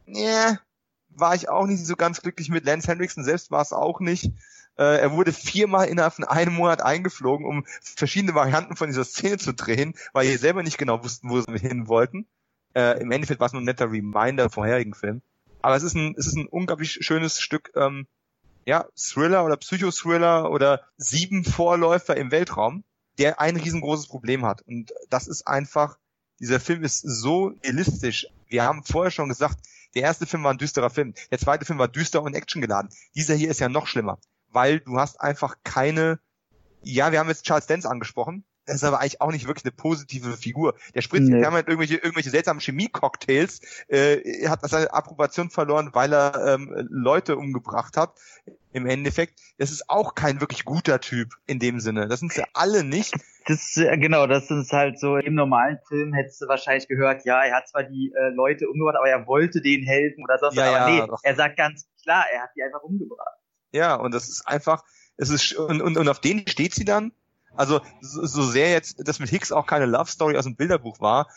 [0.07, 0.59] yeah,
[1.09, 2.65] war ich auch nicht so ganz glücklich mit.
[2.65, 4.31] Lance Hendrickson selbst war es auch nicht.
[4.77, 9.37] Äh, er wurde viermal innerhalb von einem Monat eingeflogen, um verschiedene Varianten von dieser Szene
[9.37, 12.27] zu drehen, weil sie selber nicht genau wussten, wo sie hin wollten.
[12.73, 15.21] Äh, Im Endeffekt war es nur ein netter Reminder vorherigen Film.
[15.61, 18.07] Aber es ist ein, es ist ein unglaublich schönes Stück, ähm,
[18.65, 22.83] ja, Thriller oder Psychothriller oder sieben Vorläufer im Weltraum,
[23.17, 24.61] der ein riesengroßes Problem hat.
[24.63, 25.97] Und das ist einfach,
[26.39, 28.27] dieser Film ist so realistisch.
[28.47, 29.59] Wir haben vorher schon gesagt,
[29.95, 31.13] der erste Film war ein düsterer Film.
[31.31, 32.91] Der zweite Film war düster und actiongeladen.
[33.15, 34.19] Dieser hier ist ja noch schlimmer,
[34.49, 36.19] weil du hast einfach keine,
[36.81, 38.45] ja, wir haben jetzt Charles Dance angesprochen.
[38.65, 40.75] Das ist aber eigentlich auch nicht wirklich eine positive Figur.
[40.93, 41.41] Der spritzt nee.
[41.41, 47.97] permanent irgendwelche, irgendwelche seltsamen Chemie-Cocktails, äh, hat seine Approbation verloren, weil er ähm, Leute umgebracht
[47.97, 48.13] hat.
[48.73, 52.07] Im Endeffekt, das ist auch kein wirklich guter Typ in dem Sinne.
[52.07, 53.13] Das sind sie alle nicht
[53.47, 57.55] das genau, das ist halt so im normalen Film hättest du wahrscheinlich gehört, ja, er
[57.55, 60.77] hat zwar die äh, Leute umgebracht, aber er wollte denen helfen oder sonst ja, aber
[60.77, 61.19] ja, nee, doch.
[61.23, 63.37] er sagt ganz klar, er hat die einfach umgebracht.
[63.71, 64.83] Ja, und das ist einfach,
[65.17, 67.13] es ist und, und, und auf denen steht sie dann.
[67.55, 70.99] Also so, so sehr jetzt das mit Hicks auch keine Love Story aus dem Bilderbuch
[70.99, 71.27] war,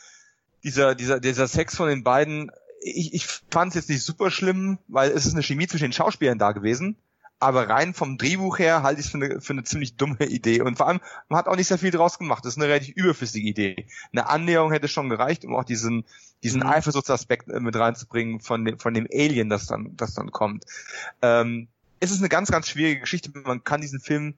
[0.62, 2.50] dieser dieser dieser Sex von den beiden,
[2.82, 5.92] ich, ich fand es jetzt nicht super schlimm, weil es ist eine Chemie zwischen den
[5.92, 6.96] Schauspielern da gewesen
[7.44, 10.62] aber rein vom Drehbuch her halte ich es für eine, für eine ziemlich dumme Idee.
[10.62, 12.44] Und vor allem, man hat auch nicht sehr viel draus gemacht.
[12.44, 13.86] Das ist eine relativ überflüssige Idee.
[14.12, 16.04] Eine Annäherung hätte schon gereicht, um auch diesen,
[16.42, 16.68] diesen mhm.
[16.68, 20.64] Eifersuchtsaspekt äh, mit reinzubringen von dem, von dem Alien, das dann, das dann kommt.
[21.20, 21.68] Ähm,
[22.00, 23.30] es ist eine ganz, ganz schwierige Geschichte.
[23.44, 24.34] Man kann diesen Film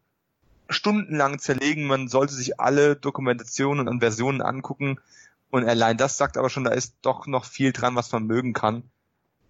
[0.68, 1.84] stundenlang zerlegen.
[1.84, 4.98] Man sollte sich alle Dokumentationen und Versionen angucken.
[5.50, 8.52] Und allein das sagt aber schon, da ist doch noch viel dran, was man mögen
[8.52, 8.82] kann.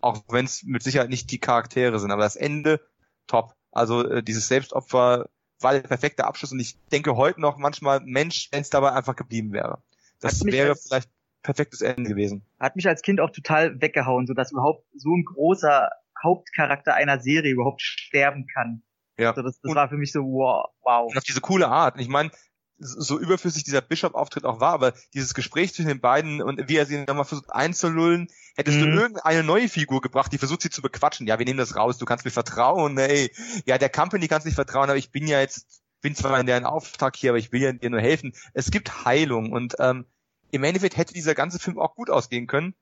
[0.00, 2.10] Auch wenn es mit Sicherheit nicht die Charaktere sind.
[2.10, 2.80] Aber das Ende
[3.26, 3.54] top.
[3.72, 5.28] Also äh, dieses Selbstopfer
[5.60, 9.16] war der perfekte Abschluss und ich denke heute noch manchmal, Mensch, wenn es dabei einfach
[9.16, 9.82] geblieben wäre.
[10.20, 11.10] Das wäre als, vielleicht
[11.42, 12.44] perfektes Ende gewesen.
[12.58, 15.90] Hat mich als Kind auch total weggehauen, so dass überhaupt so ein großer
[16.22, 18.82] Hauptcharakter einer Serie überhaupt sterben kann.
[19.18, 19.30] Ja.
[19.30, 20.66] Also das, das war für mich so wow.
[20.82, 21.10] wow.
[21.10, 21.94] Und auf diese coole Art.
[21.94, 22.30] Und ich meine,
[22.78, 26.86] so überflüssig dieser Bishop-Auftritt auch war, aber dieses Gespräch zwischen den beiden und wie er
[26.86, 28.82] sie nochmal versucht einzulullen, hättest mhm.
[28.82, 31.26] du irgendeine neue Figur gebracht, die versucht sie zu bequatschen.
[31.26, 33.32] Ja, wir nehmen das raus, du kannst mir vertrauen, ey.
[33.64, 36.64] Ja, der Company kannst nicht vertrauen, aber ich bin ja jetzt, bin zwar in deren
[36.64, 38.34] Auftrag hier, aber ich will ja dir nur helfen.
[38.52, 40.04] Es gibt Heilung und ähm,
[40.50, 42.74] im Endeffekt hätte dieser ganze Film auch gut ausgehen können,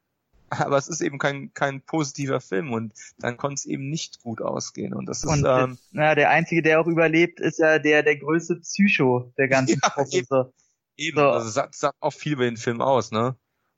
[0.59, 4.41] aber es ist eben kein, kein positiver Film und dann konnte es eben nicht gut
[4.41, 4.95] ausgehen.
[4.95, 5.31] Und das ist.
[5.31, 9.49] Und, ähm, na, der einzige, der auch überlebt, ist ja der, der größte Psycho der
[9.49, 10.17] ganzen ja, Gruppe.
[10.17, 10.53] Eben,
[10.97, 11.19] eben.
[11.19, 11.29] So.
[11.29, 13.37] Also sagt, sagt auch viel über den Film aus, ne?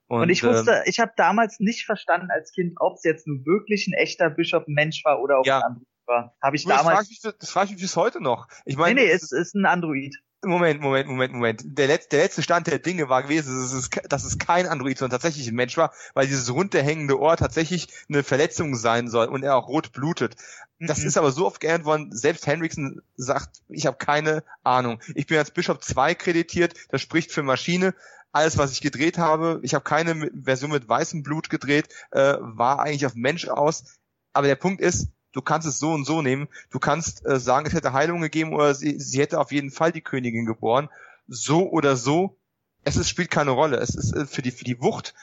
[0.09, 3.27] Und, und ich wusste, ähm, ich habe damals nicht verstanden als Kind, ob es jetzt
[3.27, 5.57] nun wirklich ein echter Bischof Mensch war oder ob ja.
[5.57, 6.37] ein Android war.
[6.41, 7.09] Habe ich damals.
[7.09, 8.47] Das frage ich, frag ich mich bis heute noch.
[8.65, 10.15] Ich meine, nee, nee, es ist ein Android.
[10.43, 11.61] Moment, Moment, Moment, Moment.
[11.65, 14.97] Der letzte, der letzte Stand der Dinge war gewesen, dass es, dass es kein Android,
[14.97, 19.43] sondern tatsächlich ein Mensch war, weil dieses runterhängende Ohr tatsächlich eine Verletzung sein soll und
[19.43, 20.35] er auch rot blutet.
[20.79, 21.07] Das mhm.
[21.07, 25.01] ist aber so oft geändert worden, selbst Henriksen sagt, ich habe keine Ahnung.
[25.15, 27.95] Ich bin als Bischof 2 kreditiert, das spricht für Maschine.
[28.31, 32.79] Alles, was ich gedreht habe, ich habe keine Version mit weißem Blut gedreht, äh, war
[32.79, 33.97] eigentlich auf Mensch aus.
[34.33, 36.47] Aber der Punkt ist, du kannst es so und so nehmen.
[36.69, 39.91] Du kannst äh, sagen, es hätte Heilung gegeben oder sie, sie hätte auf jeden Fall
[39.91, 40.89] die Königin geboren.
[41.27, 42.37] So oder so,
[42.83, 43.77] es ist, spielt keine Rolle.
[43.77, 45.13] Es ist äh, für die für die Wucht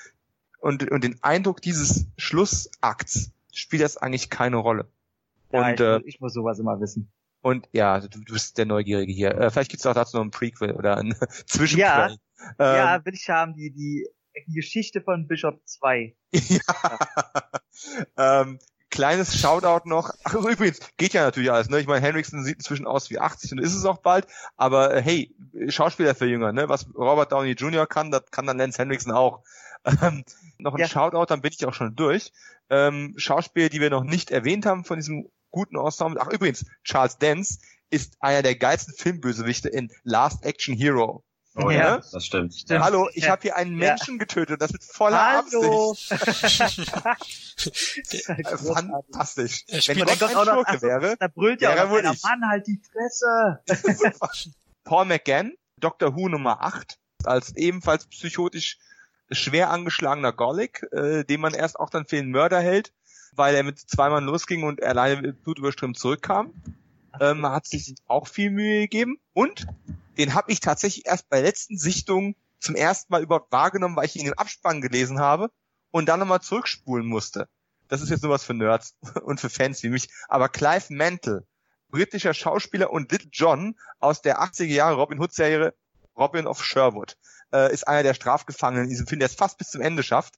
[0.59, 4.89] und und den Eindruck dieses Schlussakts spielt das eigentlich keine Rolle.
[5.53, 7.11] Ja, und, ich, äh, ich muss sowas immer wissen.
[7.41, 9.31] Und ja, du, du bist der Neugierige hier.
[9.33, 11.15] Äh, vielleicht gibt's auch dazu noch ein Prequel oder ein
[11.47, 11.79] Zwischenquell.
[11.79, 12.17] Ja,
[12.59, 14.09] ähm, ja, will ich haben, die, die,
[14.47, 16.17] die Geschichte von Bishop 2.
[16.33, 16.99] ja.
[18.17, 18.59] ähm,
[18.95, 20.11] kleines Shoutout noch.
[20.23, 21.81] Ach, übrigens, geht ja natürlich alles, ne?
[21.81, 25.03] Ich meine, Henriksen sieht inzwischen aus wie 80 und ist es auch bald, aber äh,
[25.03, 25.35] hey,
[25.69, 26.69] Schauspieler für Jünger, ne?
[26.69, 27.89] Was Robert Downey Jr.
[27.89, 29.43] kann, das kann dann Lance Henriksen auch.
[30.01, 30.25] Ähm,
[30.57, 30.89] noch ein ja.
[30.89, 32.33] Shoutout, dann bin ich auch schon durch.
[32.71, 36.23] Ähm, Schauspieler, die wir noch nicht erwähnt haben von diesem guten Ensemble.
[36.23, 37.59] Ach, übrigens, Charles Dance
[37.91, 41.23] ist einer der geilsten Filmbösewichte in Last Action Hero.
[41.57, 42.53] Oh ja, ja, das stimmt.
[42.55, 42.83] stimmt.
[42.83, 43.31] Hallo, ich ja.
[43.31, 44.19] habe hier einen Menschen ja.
[44.19, 45.93] getötet, das mit voller Hallo.
[45.93, 46.91] Absicht.
[48.75, 49.65] Fantastisch.
[49.87, 52.81] Wenn man doch auch noch, also, wäre, da brüllt ja auch einer, Mann, halt die
[52.91, 53.61] Fresse.
[54.85, 56.17] Paul McGann, Dr.
[56.17, 58.79] Who Nummer 8, als ebenfalls psychotisch
[59.31, 62.93] schwer angeschlagener Golic, äh, den man erst auch dann für den Mörder hält,
[63.33, 66.53] weil er mit zwei Mann losging und alleine mit blutüberströmt zurückkam.
[67.21, 69.19] Ähm, hat sich auch viel Mühe gegeben.
[69.35, 69.69] Und
[70.19, 74.17] den habe ich tatsächlich erst bei letzten Sichtung zum ersten Mal überhaupt wahrgenommen, weil ich
[74.17, 75.51] ihn im Abspann gelesen habe
[75.91, 77.49] und dann nochmal zurückspulen musste.
[77.89, 80.09] Das ist jetzt nur was für Nerds und für Fans wie mich.
[80.29, 81.47] Aber Clive Mantle,
[81.89, 85.75] britischer Schauspieler und Little John aus der 80er Jahre Robin Hood Serie
[86.17, 87.17] Robin of Sherwood,
[87.53, 90.35] äh, ist einer der Strafgefangenen in diesem Film, der es fast bis zum Ende schafft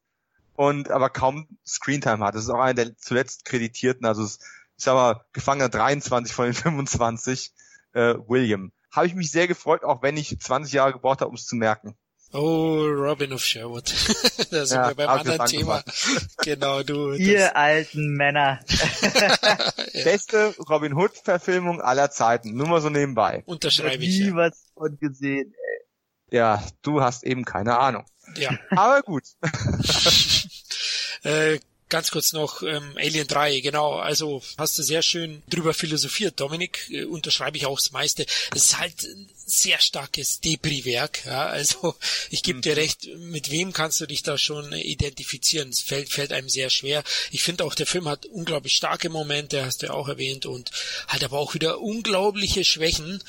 [0.55, 2.35] und aber kaum Screentime hat.
[2.35, 4.43] Das ist auch einer der zuletzt kreditierten, also ist,
[4.77, 7.53] ich sag mal, Gefangener 23 von den 25,
[7.93, 11.37] äh, William habe ich mich sehr gefreut, auch wenn ich 20 Jahre gebraucht habe, um
[11.37, 11.97] es zu merken.
[12.33, 13.85] Oh, Robin of Sherwood.
[14.51, 15.85] da sind ja, wir beim anderen Thema.
[16.43, 17.13] genau, du.
[17.15, 17.55] Ihr das...
[17.55, 18.61] alten Männer.
[20.05, 22.55] Beste Robin Hood-Verfilmung aller Zeiten.
[22.55, 23.43] Nur mal so nebenbei.
[23.47, 24.19] Unterschreibe ich.
[24.19, 24.35] Nie ja.
[24.35, 26.37] was von gesehen, ey.
[26.37, 28.05] Ja, du hast eben keine Ahnung.
[28.37, 28.59] Ja.
[28.71, 29.23] Aber gut.
[31.23, 33.95] äh, Ganz kurz noch ähm, Alien 3, genau.
[33.95, 36.89] Also hast du sehr schön drüber philosophiert, Dominik.
[36.91, 38.27] Äh, unterschreibe ich auch das meiste.
[38.55, 39.07] Es ist halt
[39.47, 41.25] sehr starkes Debris-Werk.
[41.25, 41.47] Ja?
[41.47, 41.95] Also
[42.31, 42.79] ich gebe dir mhm.
[42.79, 45.69] recht, mit wem kannst du dich da schon identifizieren?
[45.69, 47.05] Es fällt, fällt einem sehr schwer.
[47.31, 50.71] Ich finde auch, der Film hat unglaublich starke Momente, hast du ja auch erwähnt, und
[51.07, 53.23] hat aber auch wieder unglaubliche Schwächen.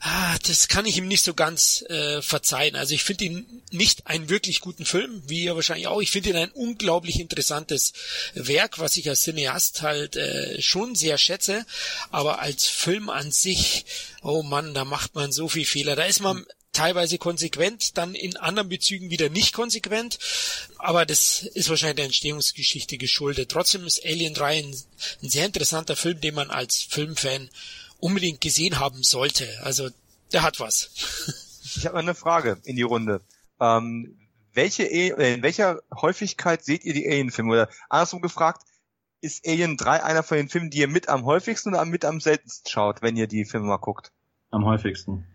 [0.00, 2.74] Ah, das kann ich ihm nicht so ganz äh, verzeihen.
[2.74, 6.00] Also ich finde ihn nicht einen wirklich guten Film, wie ihr wahrscheinlich auch.
[6.00, 7.92] Ich finde ihn ein unglaublich interessantes
[8.34, 11.66] Werk, was ich als Cineast halt äh, schon sehr schätze.
[12.10, 13.84] Aber als Film an sich,
[14.22, 15.96] oh Mann, da macht man so viel Fehler.
[15.96, 20.18] Da ist man teilweise konsequent, dann in anderen Bezügen wieder nicht konsequent.
[20.78, 23.50] Aber das ist wahrscheinlich der Entstehungsgeschichte geschuldet.
[23.50, 24.76] Trotzdem ist Alien 3 ein,
[25.22, 27.50] ein sehr interessanter Film, den man als Filmfan
[28.00, 29.48] unbedingt gesehen haben sollte.
[29.62, 29.90] Also
[30.32, 30.90] der hat was.
[31.74, 33.22] Ich habe eine Frage in die Runde.
[33.60, 34.18] Ähm,
[34.52, 37.52] welche äh, in welcher Häufigkeit seht ihr die Alien-Filme?
[37.52, 38.62] Oder andersrum gefragt,
[39.20, 42.20] ist Alien 3 einer von den Filmen, die ihr mit am häufigsten oder mit am
[42.20, 44.12] seltensten schaut, wenn ihr die Filme mal guckt?
[44.50, 45.26] Am häufigsten.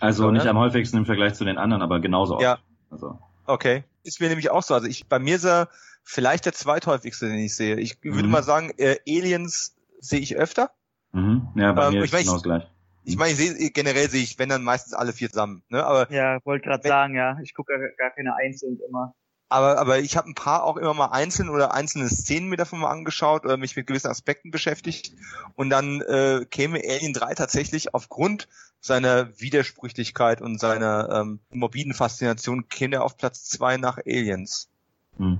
[0.00, 0.50] Also so, nicht ne?
[0.50, 2.42] am häufigsten im Vergleich zu den anderen, aber genauso oft.
[2.42, 2.58] Ja.
[2.90, 3.18] Also.
[3.46, 3.84] Okay.
[4.02, 4.74] Ist mir nämlich auch so.
[4.74, 5.68] Also ich bei mir ist er
[6.02, 7.76] vielleicht der zweithäufigste, den ich sehe.
[7.76, 8.30] Ich würde mhm.
[8.30, 10.70] mal sagen, äh, Aliens sehe ich öfter.
[11.12, 11.48] Mhm.
[11.54, 12.64] Ja, bei ähm, mir ist mein, genau gleich.
[13.04, 15.62] Ich meine, ich sehe generell sehe ich, wenn dann meistens alle vier zusammen.
[15.68, 15.84] Ne?
[15.84, 19.14] Aber ja, wollte gerade sagen, ja, ich gucke gar keine einzeln immer.
[19.54, 22.80] Aber, aber ich habe ein paar auch immer mal einzeln oder einzelne Szenen mir davon
[22.80, 25.12] mal angeschaut oder mich mit gewissen Aspekten beschäftigt.
[25.54, 28.48] Und dann äh, käme Alien 3 tatsächlich aufgrund
[28.80, 34.72] seiner Widersprüchlichkeit und seiner ähm, morbiden Faszination käme er auf Platz zwei nach Aliens.
[35.18, 35.38] Hm.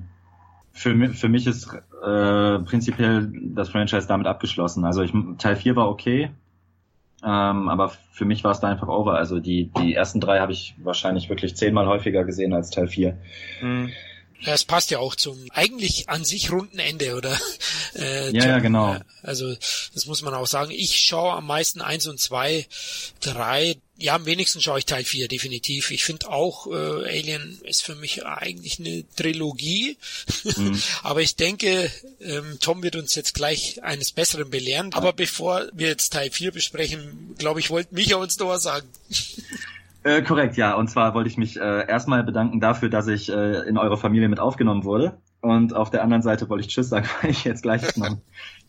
[0.70, 4.84] Für, für mich ist äh, prinzipiell das Franchise damit abgeschlossen.
[4.84, 6.30] Also ich, Teil 4 war okay,
[7.24, 9.14] ähm, aber für mich war es da einfach over.
[9.14, 13.16] Also die, die ersten drei habe ich wahrscheinlich wirklich zehnmal häufiger gesehen als Teil 4.
[13.62, 13.92] Mhm.
[14.40, 17.38] Ja, es passt ja auch zum eigentlich an sich runden Ende, oder?
[17.96, 18.96] Äh, ja, ja, genau.
[19.22, 19.54] Also
[19.94, 20.72] das muss man auch sagen.
[20.72, 22.66] Ich schaue am meisten eins und zwei,
[23.20, 23.76] drei.
[23.98, 25.92] Ja, am wenigsten schaue ich Teil 4, definitiv.
[25.92, 29.96] Ich finde auch, äh, Alien ist für mich eigentlich eine Trilogie.
[30.42, 30.82] Mhm.
[31.04, 31.88] Aber ich denke,
[32.20, 34.92] ähm, Tom wird uns jetzt gleich eines Besseren belehren.
[34.92, 38.88] Aber bevor wir jetzt Teil 4 besprechen, glaube ich, wollte Micha uns noch was sagen.
[40.04, 40.74] Äh, korrekt, ja.
[40.74, 44.28] Und zwar wollte ich mich äh, erstmal bedanken dafür, dass ich äh, in eure Familie
[44.28, 45.18] mit aufgenommen wurde.
[45.40, 48.18] Und auf der anderen Seite wollte ich Tschüss sagen, weil ich jetzt gleich noch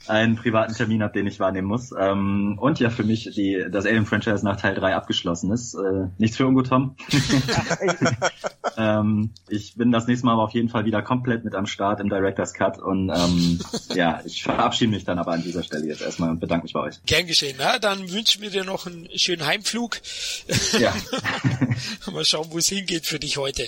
[0.07, 1.91] einen privaten Termin habe, den ich wahrnehmen muss.
[1.97, 5.73] Ähm, und ja, für mich die, das Alien-Franchise nach Teil 3 abgeschlossen ist.
[5.73, 6.95] Äh, nichts für ungut, Tom.
[8.77, 11.99] ähm, ich bin das nächste Mal aber auf jeden Fall wieder komplett mit am Start
[11.99, 12.77] im Director's Cut.
[12.79, 13.59] Und ähm,
[13.93, 16.81] ja, ich verabschiede mich dann aber an dieser Stelle jetzt erstmal und bedanke mich bei
[16.81, 17.01] euch.
[17.05, 17.55] Gern geschehen.
[17.57, 19.97] Na, dann wünschen wir dir noch einen schönen Heimflug.
[20.79, 20.93] Ja.
[22.11, 23.63] Mal schauen, wo es hingeht für dich heute.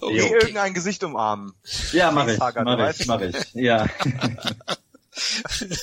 [0.00, 0.22] Okay.
[0.22, 0.34] okay.
[0.40, 1.52] irgendein Gesicht umarmen.
[1.92, 2.38] Ja, mach ich.
[2.38, 3.36] Mach ich, mach ich.
[3.54, 3.86] Ja.
[5.18, 5.76] okay.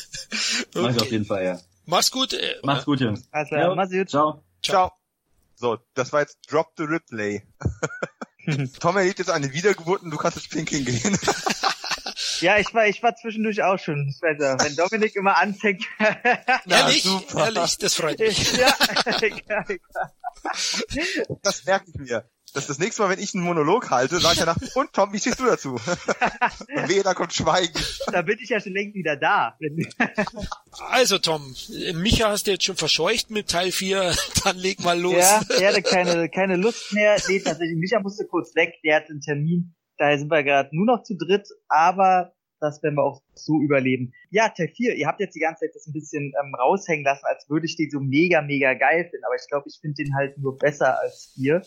[0.76, 1.60] Mach ich auf jeden Fall, ja.
[1.86, 2.34] Mach's gut.
[2.34, 3.28] Äh, Mach's gut, Jungs.
[3.32, 3.76] Also, ja.
[3.76, 4.10] mach's gut.
[4.10, 4.44] Ciao.
[4.64, 4.92] Ciao.
[5.56, 7.44] So, das war jetzt Drop the Replay.
[8.80, 11.18] Tom erlebt jetzt eine Wiedergeburt und du kannst jetzt pinkeln gehen.
[12.42, 14.58] Ja, ich war, ich war zwischendurch auch schon besser.
[14.60, 15.86] Wenn Dominik immer anfängt.
[16.68, 17.46] ehrlich, super.
[17.46, 18.54] ehrlich, das freut mich.
[18.58, 18.74] ja,
[19.22, 20.20] egal, egal.
[21.42, 22.30] Das merke ich mir.
[22.56, 25.20] Dass das nächste Mal, wenn ich einen Monolog halte, sage ich danach, und Tom, wie
[25.20, 25.74] stehst du dazu?
[25.74, 27.78] und wehe, da kommt Schweigen.
[28.12, 29.58] Da bin ich ja schon längst wieder da.
[30.90, 31.54] also Tom,
[31.96, 34.16] Micha hast du jetzt schon verscheucht mit Teil 4,
[34.46, 35.16] dann leg mal los.
[35.18, 37.18] Ja, er hatte keine, keine Lust mehr.
[37.28, 39.76] Nee, tatsächlich, Micha musste kurz weg, der hatte einen Termin.
[39.98, 44.14] Daher sind wir gerade nur noch zu dritt, aber das werden wir auch so überleben.
[44.30, 47.26] Ja, Teil 4, ihr habt jetzt die ganze Zeit das ein bisschen ähm, raushängen lassen,
[47.26, 50.16] als würde ich den so mega, mega geil finden, aber ich glaube, ich finde den
[50.16, 51.62] halt nur besser als ihr.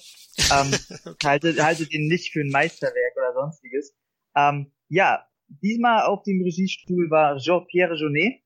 [0.52, 0.72] Ähm,
[1.04, 1.26] okay.
[1.26, 3.94] halte, halte den nicht für ein Meisterwerk oder sonstiges.
[4.36, 8.40] Ähm, ja, diesmal auf dem Regiestuhl war Jean-Pierre Jeunet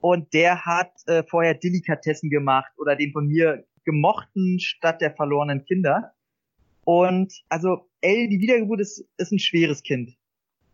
[0.00, 5.64] und der hat äh, vorher Delikatessen gemacht oder den von mir gemochten Stadt der verlorenen
[5.64, 6.12] Kinder.
[6.84, 10.16] Und also Elle, die Wiedergeburt ist, ist ein schweres Kind.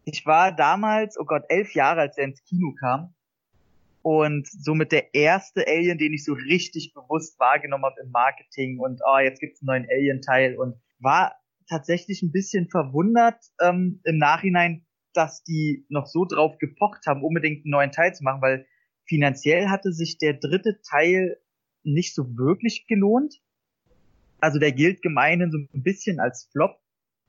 [0.08, 3.12] Ich war damals, oh Gott, elf Jahre, als er ins Kino kam.
[4.02, 9.00] Und somit der erste Alien, den ich so richtig bewusst wahrgenommen habe im Marketing und
[9.04, 11.34] oh, jetzt gibt's einen neuen Alien-Teil und war
[11.68, 17.64] tatsächlich ein bisschen verwundert ähm, im Nachhinein, dass die noch so drauf gepocht haben, unbedingt
[17.64, 18.64] einen neuen Teil zu machen, weil
[19.06, 21.36] finanziell hatte sich der dritte Teil
[21.82, 23.40] nicht so wirklich gelohnt.
[24.38, 26.78] Also der gilt gemeinhin so ein bisschen als Flop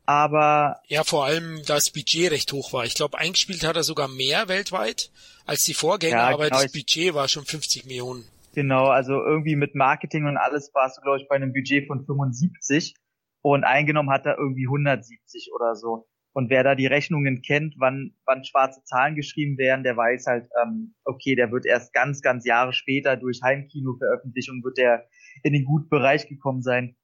[0.07, 2.85] aber ja, vor allem das Budget recht hoch war.
[2.85, 5.11] Ich glaube, eingespielt hat er sogar mehr weltweit
[5.45, 8.25] als die Vorgänger, ja, aber genau, das Budget war schon 50 Millionen.
[8.55, 12.05] Genau, also irgendwie mit Marketing und alles warst du, glaube ich, bei einem Budget von
[12.05, 12.95] 75
[13.41, 16.07] und eingenommen hat er irgendwie 170 oder so.
[16.31, 20.47] Und wer da die Rechnungen kennt, wann, wann schwarze Zahlen geschrieben werden, der weiß halt,
[20.63, 25.05] ähm, okay, der wird erst ganz, ganz Jahre später durch Heimkino-Veröffentlichung wird der
[25.43, 26.95] in den guten Bereich gekommen sein.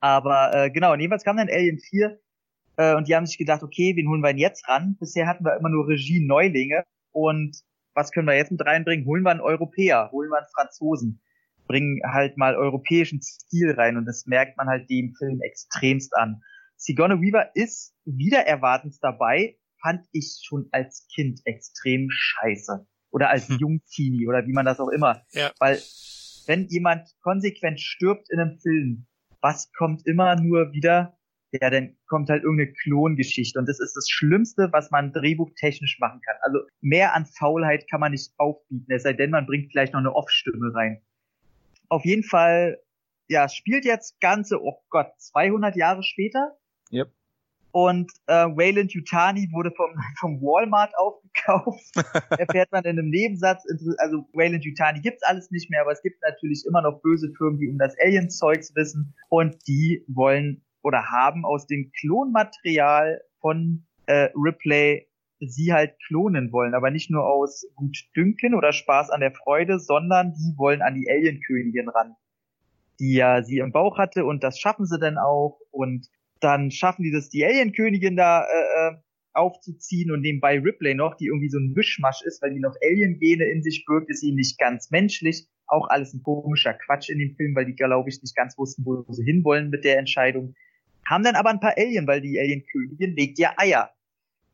[0.00, 2.18] Aber äh, genau, und jedenfalls kam dann Alien 4
[2.78, 4.96] äh, und die haben sich gedacht, okay, wen holen wir denn jetzt ran?
[4.98, 6.84] Bisher hatten wir immer nur Regie-Neulinge.
[7.10, 7.58] Und
[7.94, 9.04] was können wir jetzt mit reinbringen?
[9.04, 11.20] Holen wir einen Europäer, holen wir einen Franzosen.
[11.66, 13.96] Bringen halt mal europäischen Stil rein.
[13.96, 16.40] Und das merkt man halt dem Film extremst an.
[16.76, 22.86] Sigourney Weaver ist wieder erwartens dabei, fand ich schon als Kind extrem scheiße.
[23.10, 23.58] Oder als hm.
[23.58, 25.22] Jungteenie oder wie man das auch immer.
[25.32, 25.50] Ja.
[25.58, 25.80] Weil
[26.46, 29.06] wenn jemand konsequent stirbt in einem Film,
[29.40, 31.17] was kommt immer nur wieder?
[31.52, 33.58] Ja, dann kommt halt irgendeine Klongeschichte.
[33.58, 36.36] Und das ist das Schlimmste, was man drehbuchtechnisch machen kann.
[36.42, 40.00] Also mehr an Faulheit kann man nicht aufbieten, es sei denn, man bringt vielleicht noch
[40.00, 41.00] eine Off-Stimme rein.
[41.88, 42.78] Auf jeden Fall,
[43.28, 46.58] ja, spielt jetzt ganze, oh Gott, 200 Jahre später.
[46.92, 47.10] Yep.
[47.70, 51.96] Und äh, Wayland Yutani wurde vom, vom Walmart aufgekauft.
[52.38, 53.64] Erfährt man in einem Nebensatz.
[53.98, 57.58] Also Wayland Yutani gibt's alles nicht mehr, aber es gibt natürlich immer noch böse Firmen,
[57.58, 59.14] die um das Alien-Zeugs wissen.
[59.28, 65.06] Und die wollen oder haben aus dem Klonmaterial von äh, Ripley
[65.38, 70.32] sie halt klonen wollen, aber nicht nur aus Gutdünken oder Spaß an der Freude, sondern
[70.32, 72.16] die wollen an die Alienkönigin ran,
[72.98, 74.24] die ja sie im Bauch hatte.
[74.24, 75.60] Und das schaffen sie dann auch.
[75.70, 76.08] Und
[76.40, 78.96] dann schaffen die das, die Alienkönigin da äh, äh
[79.34, 83.44] aufzuziehen und nebenbei Ripley noch, die irgendwie so ein Mischmasch ist, weil die noch Alien-Gene
[83.44, 85.46] in sich birgt, ist sie nicht ganz menschlich.
[85.68, 88.84] Auch alles ein komischer Quatsch in dem Film, weil die, glaube ich, nicht ganz wussten,
[88.84, 90.54] wo sie hinwollen mit der Entscheidung
[91.08, 93.90] haben dann aber ein paar Alien, weil die Alienkönigin legt ja Eier.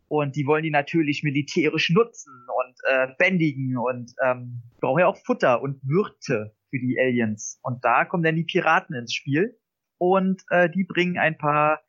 [0.09, 5.17] Und die wollen die natürlich militärisch nutzen und äh, bändigen und ähm, brauchen ja auch
[5.17, 7.59] Futter und Würte für die Aliens.
[7.63, 9.59] Und da kommen dann die Piraten ins Spiel
[9.99, 11.81] und äh, die bringen ein paar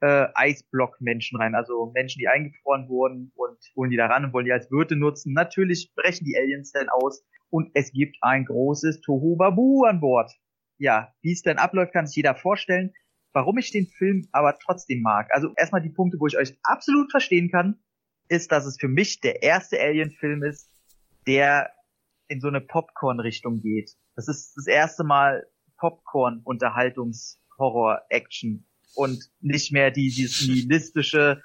[0.00, 4.46] äh, Eisblock-Menschen rein, also Menschen, die eingefroren wurden und holen die da ran und wollen
[4.46, 5.32] die als Würte nutzen.
[5.32, 10.32] Natürlich brechen die Aliens dann aus und es gibt ein großes Tohuwabu an Bord.
[10.78, 12.92] Ja, wie es denn abläuft, kann sich jeder vorstellen.
[13.36, 17.10] Warum ich den Film aber trotzdem mag, also erstmal die Punkte, wo ich euch absolut
[17.10, 17.78] verstehen kann,
[18.30, 20.72] ist, dass es für mich der erste Alien-Film ist,
[21.26, 21.70] der
[22.28, 23.92] in so eine Popcorn-Richtung geht.
[24.14, 25.46] Das ist das erste Mal
[25.76, 31.42] Popcorn-Unterhaltungs-Horror-Action und nicht mehr die, dieses nihilistische,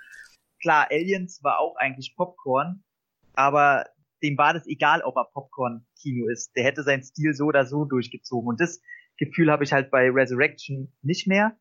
[0.61, 2.85] klar, Aliens war auch eigentlich Popcorn,
[3.33, 3.85] aber
[4.23, 6.55] dem war das egal, ob er Popcorn-Kino ist.
[6.55, 8.47] Der hätte seinen Stil so oder so durchgezogen.
[8.47, 8.79] Und das
[9.17, 11.57] Gefühl habe ich halt bei Resurrection nicht mehr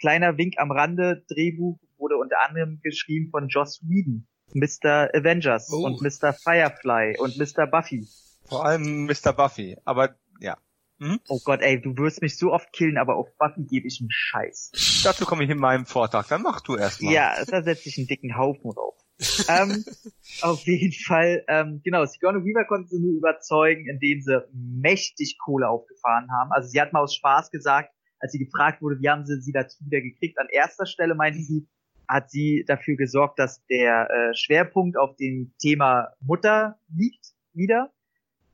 [0.00, 5.10] kleiner Wink am Rande, Drehbuch wurde unter anderem geschrieben von Joss Whedon, Mr.
[5.14, 5.86] Avengers oh.
[5.86, 6.32] und Mr.
[6.32, 7.66] Firefly und Mr.
[7.66, 8.06] Buffy.
[8.44, 9.32] Vor allem Mr.
[9.32, 10.56] Buffy, aber ja.
[10.98, 11.20] Hm?
[11.28, 14.10] Oh Gott, ey, du wirst mich so oft killen, aber auf Buffy gebe ich einen
[14.10, 15.02] Scheiß.
[15.04, 17.12] Dazu komme ich in meinem Vortrag, dann mach du erst mal.
[17.12, 18.94] Ja, da setze ich einen dicken Haufen drauf.
[19.48, 19.84] ähm,
[20.42, 25.68] auf jeden Fall, ähm, genau, Sigourney Weaver konnte sie nur überzeugen, indem sie mächtig Kohle
[25.68, 26.50] aufgefahren haben.
[26.52, 27.90] Also sie hat mal aus Spaß gesagt,
[28.20, 31.40] als sie gefragt wurde, wie haben sie sie dazu wieder gekriegt, an erster Stelle meinte
[31.40, 31.68] sie,
[32.08, 37.92] hat sie dafür gesorgt, dass der äh, Schwerpunkt auf dem Thema Mutter liegt wieder.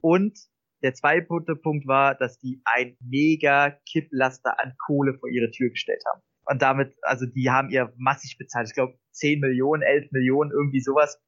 [0.01, 0.39] Und
[0.83, 1.27] der zweite
[1.57, 6.23] Punkt war, dass die ein mega Kipplaster an Kohle vor ihre Tür gestellt haben.
[6.45, 8.69] Und damit, also die haben ihr massig bezahlt.
[8.69, 11.21] Ich glaube 10 Millionen, 11 Millionen, irgendwie sowas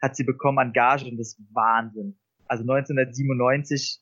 [0.00, 2.18] hat sie bekommen an Gage und das ist Wahnsinn.
[2.46, 4.00] Also 1997,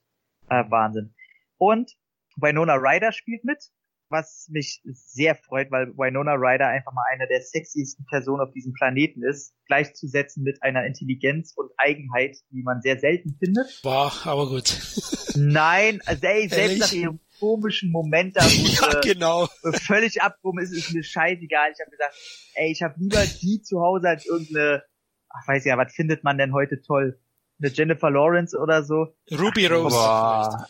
[0.48, 1.14] äh, Wahnsinn.
[1.58, 1.96] Und
[2.36, 3.70] Winona Ryder spielt mit
[4.10, 8.72] was mich sehr freut, weil Winona Ryder einfach mal eine der sexiesten Personen auf diesem
[8.72, 13.82] Planeten ist, gleichzusetzen mit einer Intelligenz und Eigenheit, die man sehr selten findet.
[13.84, 14.78] War, aber gut.
[15.36, 19.48] Nein, also ey, selbst nach ihrem komischen Moment da, wo ja, genau.
[19.86, 21.72] völlig abgehoben ist, ist mir scheißegal.
[21.72, 22.14] Ich habe gesagt,
[22.54, 24.82] ey, ich habe lieber die zu Hause als irgendeine,
[25.28, 27.20] ach weiß ja, was findet man denn heute toll?
[27.62, 29.14] Eine Jennifer Lawrence oder so?
[29.30, 29.94] Ruby Rose.
[29.94, 30.68] Boah.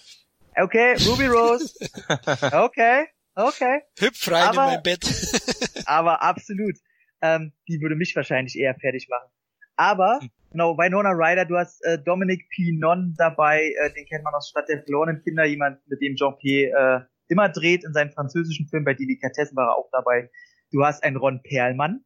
[0.57, 1.75] Okay, Ruby Rose.
[2.53, 3.07] Okay.
[3.35, 3.83] Okay.
[3.99, 5.05] Hüpf rein aber, in mein Bett.
[5.87, 6.77] aber absolut.
[7.23, 9.31] Ähm, die würde mich wahrscheinlich eher fertig machen.
[9.77, 10.31] Aber, hm.
[10.51, 14.69] genau, Winona Ryder, du hast äh, Dominic Pinon dabei, äh, den kennt man aus Stadt
[14.69, 18.95] der verlorenen Kinder, jemand, mit dem Jean-Pierre äh, immer dreht in seinen französischen Filmen, bei
[18.95, 20.31] Delikatessen war er auch dabei.
[20.73, 22.05] Du hast einen Ron Perlmann,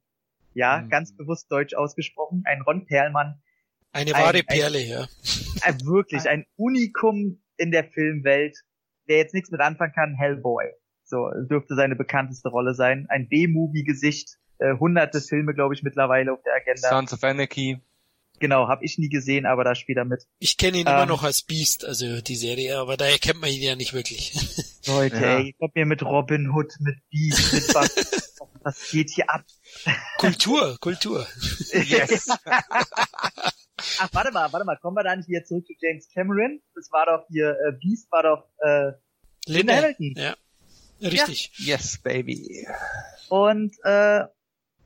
[0.53, 0.91] ja, mhm.
[0.91, 3.43] ganz bewusst deutsch ausgesprochen, ein Ron Perlmann.
[3.93, 5.07] Eine wahre ein, Perle, ein, ja.
[5.63, 8.57] Ein, wirklich, ein Unikum in der Filmwelt,
[9.09, 10.65] der jetzt nichts mit anfangen kann, Hellboy.
[11.15, 13.07] So, dürfte seine bekannteste Rolle sein.
[13.09, 16.89] Ein B-Movie-Gesicht, äh, hunderte Filme, glaube ich, mittlerweile auf der Agenda.
[16.89, 17.79] Sons of Anarchy.
[18.41, 20.27] Genau, habe ich nie gesehen, aber da spielt er mit.
[20.41, 23.49] Ich kenne ihn ähm, immer noch als Beast, also die Serie, aber daher kennt man
[23.49, 24.35] ihn ja nicht wirklich.
[24.89, 25.39] Leute, ja.
[25.39, 29.45] ey, kommt mir mit Robin Hood, mit Beast, mit was, was geht hier ab?
[30.19, 31.29] Kultur, Kultur.
[31.71, 32.27] Yes.
[34.01, 36.61] Ach, warte mal, warte mal, kommen wir da nicht wieder zurück zu James Cameron?
[36.75, 38.95] Das war doch hier, äh, Beast war doch äh,
[39.47, 40.15] Linda Hamilton.
[40.17, 40.35] Ja.
[41.05, 41.53] Richtig.
[41.59, 41.75] Ja.
[41.75, 42.67] Yes, baby.
[43.29, 44.25] Und äh,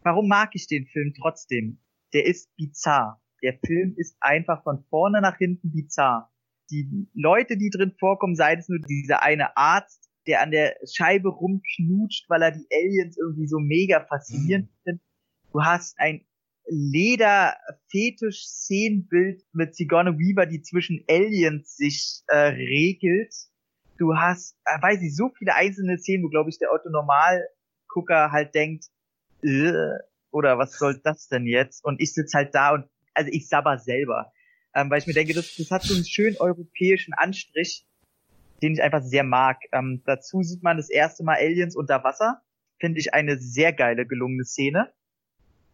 [0.02, 1.78] warum mag ich den Film trotzdem?
[2.12, 3.22] Der ist bizarr.
[3.42, 6.32] Der Film ist einfach von vorne nach hinten bizarr.
[6.70, 11.30] Die Leute, die drin vorkommen, sei es nur dieser eine Arzt, der an der Scheibe
[11.30, 14.74] rumknutscht, weil er die Aliens irgendwie so mega faszinierend mhm.
[14.84, 15.02] findet.
[15.52, 16.26] Du hast ein
[16.66, 23.32] Leder-Fetisch-Szenenbild mit Sigourney Weaver, die zwischen Aliens sich äh, regelt
[23.98, 28.32] du hast, äh, weiß ich, so viele einzelne Szenen, wo, glaube ich, der Otto Normalgucker
[28.32, 28.86] halt denkt,
[29.42, 29.72] äh,
[30.30, 31.84] oder was soll das denn jetzt?
[31.84, 34.32] Und ich sitze halt da und, also ich sabber selber.
[34.74, 37.86] Ähm, weil ich mir denke, das, das hat so einen schönen europäischen Anstrich,
[38.62, 39.58] den ich einfach sehr mag.
[39.72, 42.42] Ähm, dazu sieht man das erste Mal Aliens unter Wasser.
[42.78, 44.92] Finde ich eine sehr geile, gelungene Szene.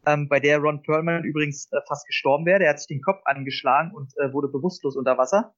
[0.07, 2.61] Ähm, bei der Ron Perlman übrigens äh, fast gestorben wäre.
[2.61, 5.55] Der hat sich den Kopf angeschlagen und äh, wurde bewusstlos unter Wasser.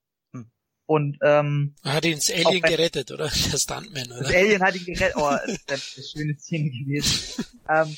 [0.87, 3.25] Und ähm, hat ihn das Alien gerettet, oder?
[3.53, 4.21] Der Stuntman, oder?
[4.21, 5.17] Das Alien hat ihn gerettet.
[5.17, 5.31] Oh,
[5.67, 7.45] das ist eine schöne Szene gewesen.
[7.69, 7.97] ähm,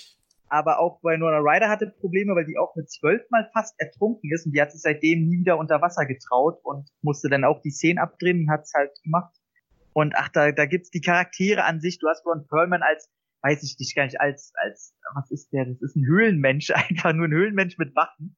[0.48, 4.32] aber auch bei Nora Ryder hatte Probleme, weil die auch mit zwölf Mal fast ertrunken
[4.32, 7.60] ist und die hat sich seitdem nie wieder unter Wasser getraut und musste dann auch
[7.60, 9.34] die Szenen abdrehen und hat's halt gemacht.
[9.92, 11.98] Und ach, da, da gibt's die Charaktere an sich.
[11.98, 13.10] Du hast Ron Perlman als,
[13.42, 15.66] weiß ich nicht gar nicht, als, als, was ist der?
[15.66, 18.36] Das ist ein Höhlenmensch, einfach nur ein Höhlenmensch mit Waffen.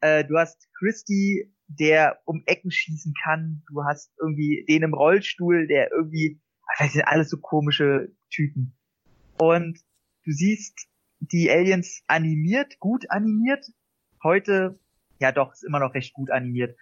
[0.00, 3.62] Äh, du hast Christy der um Ecken schießen kann.
[3.68, 6.40] Du hast irgendwie den im Rollstuhl, der irgendwie,
[6.78, 8.76] das sind alles so komische Typen.
[9.38, 9.78] Und
[10.24, 10.88] du siehst
[11.20, 13.66] die Aliens animiert, gut animiert.
[14.22, 14.78] Heute,
[15.20, 16.76] ja doch, ist immer noch recht gut animiert.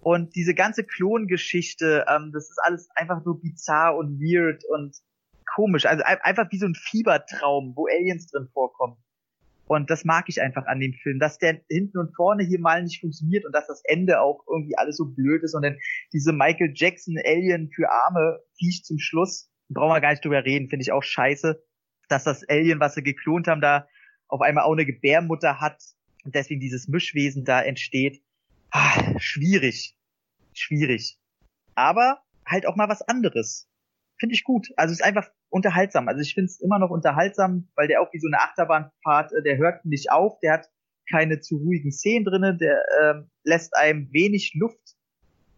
[0.00, 4.96] Und diese ganze Klongeschichte, ähm, das ist alles einfach so bizarr und weird und
[5.54, 5.86] komisch.
[5.86, 8.96] Also einfach wie so ein Fiebertraum, wo Aliens drin vorkommen.
[9.68, 12.82] Und das mag ich einfach an dem Film, dass der hinten und vorne hier mal
[12.82, 15.76] nicht funktioniert und dass das Ende auch irgendwie alles so blöd ist und dann
[16.12, 20.68] diese Michael Jackson Alien für Arme Viech zum Schluss, brauchen wir gar nicht drüber reden,
[20.68, 21.62] finde ich auch scheiße,
[22.08, 23.86] dass das Alien, was sie geklont haben, da
[24.26, 25.82] auf einmal auch eine Gebärmutter hat
[26.24, 28.22] und deswegen dieses Mischwesen da entsteht.
[28.70, 29.96] Ah, schwierig.
[30.54, 31.18] Schwierig.
[31.74, 33.68] Aber halt auch mal was anderes.
[34.18, 34.68] Finde ich gut.
[34.76, 36.08] Also es ist einfach unterhaltsam.
[36.08, 39.42] Also ich finde es immer noch unterhaltsam, weil der auch wie so eine Achterbahnfahrt, äh,
[39.42, 40.68] der hört nicht auf, der hat
[41.10, 44.96] keine zu ruhigen Szenen drinnen, der ähm, lässt einem wenig Luft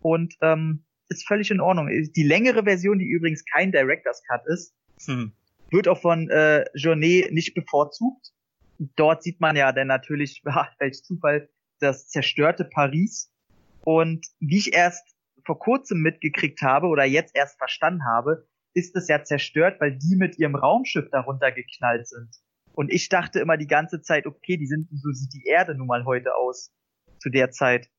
[0.01, 1.89] und ähm, ist völlig in Ordnung.
[1.89, 4.75] Die längere Version, die übrigens kein Director's Cut ist,
[5.07, 5.33] hm.
[5.71, 8.33] wird auch von äh, Journée nicht bevorzugt.
[8.97, 10.43] Dort sieht man ja dann natürlich,
[10.79, 11.49] welch Zufall,
[11.81, 13.33] das zerstörte Paris.
[13.83, 19.09] Und wie ich erst vor kurzem mitgekriegt habe oder jetzt erst verstanden habe, ist es
[19.09, 22.31] ja zerstört, weil die mit ihrem Raumschiff darunter geknallt sind.
[22.73, 25.87] Und ich dachte immer die ganze Zeit, okay, die sind, so sieht die Erde nun
[25.87, 26.73] mal heute aus,
[27.19, 27.91] zu der Zeit.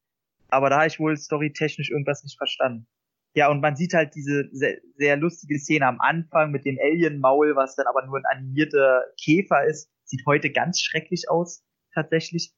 [0.50, 2.88] Aber da habe ich wohl storytechnisch irgendwas nicht verstanden.
[3.34, 7.56] Ja, und man sieht halt diese sehr, sehr lustige Szene am Anfang mit dem Alien-Maul,
[7.56, 9.90] was dann aber nur ein animierter Käfer ist.
[10.04, 12.54] Sieht heute ganz schrecklich aus, tatsächlich.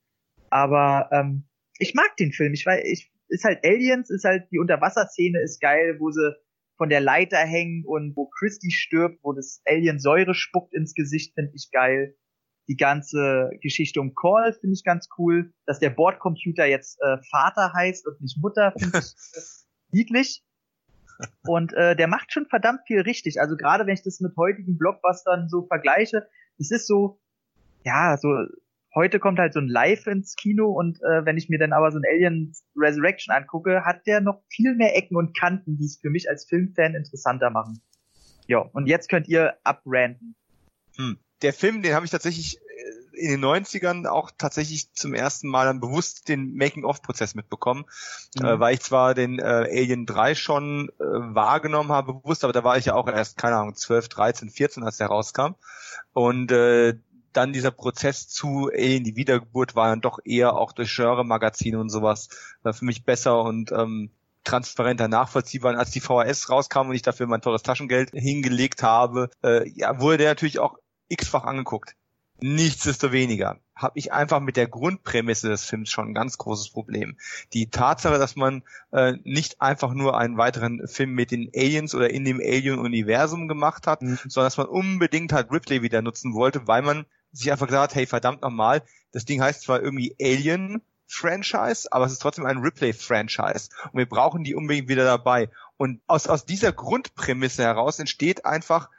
[0.49, 2.53] Aber ähm, ich mag den Film.
[2.53, 6.35] Ich weiß, ich ist halt Aliens, ist halt die Unterwasserszene ist geil, wo sie
[6.77, 11.33] von der Leiter hängen und wo Christy stirbt, wo das Alien Säure spuckt ins Gesicht,
[11.35, 12.15] finde ich geil.
[12.67, 15.53] Die ganze Geschichte um Call finde ich ganz cool.
[15.65, 19.13] Dass der Bordcomputer jetzt äh, Vater heißt und nicht Mutter, finde ich
[19.91, 20.43] niedlich.
[21.45, 23.39] Und äh, der macht schon verdammt viel richtig.
[23.39, 26.27] Also gerade wenn ich das mit heutigen Blockbustern so vergleiche,
[26.57, 27.19] es ist so,
[27.83, 28.29] ja, so
[28.95, 31.91] heute kommt halt so ein Live ins Kino und äh, wenn ich mir dann aber
[31.91, 35.99] so ein Alien Resurrection angucke, hat der noch viel mehr Ecken und Kanten, die es
[35.99, 37.81] für mich als Filmfan interessanter machen.
[38.47, 40.35] Ja, und jetzt könnt ihr abranden.
[40.97, 41.17] Hm.
[41.41, 45.65] Der Film, den habe ich tatsächlich äh, in den 90ern auch tatsächlich zum ersten Mal
[45.65, 47.85] dann bewusst den Making-of-Prozess mitbekommen,
[48.37, 48.45] mhm.
[48.45, 52.63] äh, weil ich zwar den äh, Alien 3 schon äh, wahrgenommen habe, bewusst, aber da
[52.63, 55.55] war ich ja auch erst, keine Ahnung, 12, 13, 14, als der rauskam.
[56.13, 56.95] Und äh,
[57.33, 61.89] dann dieser Prozess zu Alien, die Wiedergeburt war dann doch eher auch durch Genre-Magazine und
[61.89, 62.29] sowas
[62.63, 64.11] äh, für mich besser und ähm,
[64.43, 69.67] transparenter nachvollziehbar, als die VHS rauskam und ich dafür mein teures Taschengeld hingelegt habe, äh,
[69.69, 70.77] ja, wurde der natürlich auch
[71.09, 71.95] x-fach angeguckt.
[72.41, 77.17] Nichtsdestoweniger habe ich einfach mit der Grundprämisse des Films schon ein ganz großes Problem.
[77.53, 82.09] Die Tatsache, dass man äh, nicht einfach nur einen weiteren Film mit den Aliens oder
[82.09, 84.19] in dem Alien-Universum gemacht hat, mhm.
[84.27, 88.05] sondern dass man unbedingt halt Ripley wieder nutzen wollte, weil man sich einfach gesagt, hey,
[88.05, 92.93] verdammt nochmal, das Ding heißt zwar irgendwie Alien Franchise, aber es ist trotzdem ein Ripley
[92.93, 95.49] Franchise und wir brauchen die unbedingt wieder dabei.
[95.77, 98.89] Und aus, aus dieser Grundprämisse heraus entsteht einfach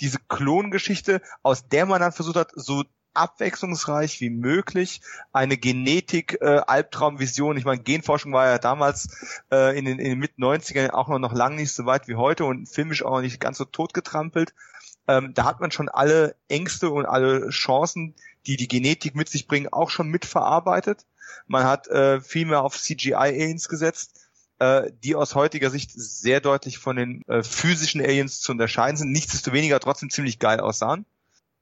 [0.00, 5.00] diese Klongeschichte, aus der man dann versucht hat, so abwechslungsreich wie möglich
[5.32, 7.56] eine Genetik äh, Albtraumvision.
[7.56, 11.18] Ich meine, Genforschung war ja damals äh, in den, in den mit 90ern auch noch,
[11.18, 14.54] noch lang nicht so weit wie heute und filmisch auch noch nicht ganz so totgetrampelt.
[15.08, 18.14] Ähm, da hat man schon alle Ängste und alle Chancen,
[18.46, 21.06] die die Genetik mit sich bringen, auch schon mitverarbeitet.
[21.46, 24.20] Man hat äh, viel mehr auf CGI-Aliens gesetzt,
[24.58, 29.12] äh, die aus heutiger Sicht sehr deutlich von den äh, physischen Aliens zu unterscheiden sind,
[29.12, 31.06] nichtsdestoweniger trotzdem ziemlich geil aussahen.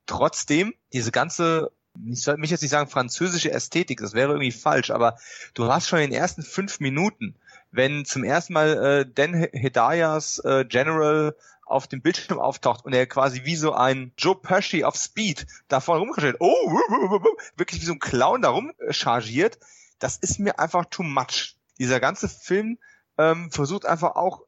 [0.06, 1.70] Trotzdem, diese ganze
[2.06, 5.19] ich soll mich jetzt nicht sagen französische Ästhetik, das wäre irgendwie falsch, aber
[5.55, 7.35] du hast schon in den ersten fünf Minuten,
[7.70, 11.35] wenn zum ersten Mal äh, Dan Hedayas äh, General
[11.70, 15.81] auf dem Bildschirm auftaucht und er quasi wie so ein Joe Pesci auf Speed da
[15.81, 16.73] vorne rumgestellt, oh,
[17.57, 19.59] wirklich wie so ein Clown da rumchargiert,
[19.99, 21.57] das ist mir einfach too much.
[21.78, 22.78] Dieser ganze Film
[23.19, 24.43] ähm, versucht einfach auch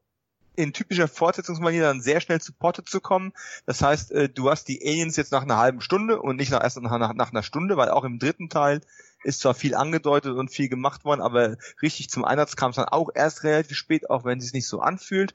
[0.55, 3.33] in typischer Fortsetzungsmanier dann sehr schnell zu Potte zu kommen.
[3.65, 6.61] Das heißt, äh, du hast die Aliens jetzt nach einer halben Stunde und nicht nach,
[6.61, 8.81] erst nach, nach, nach einer Stunde, weil auch im dritten Teil
[9.23, 12.85] ist zwar viel angedeutet und viel gemacht worden, aber richtig zum Einsatz kam es dann
[12.85, 15.33] auch erst relativ spät, auch wenn es sich nicht so anfühlt.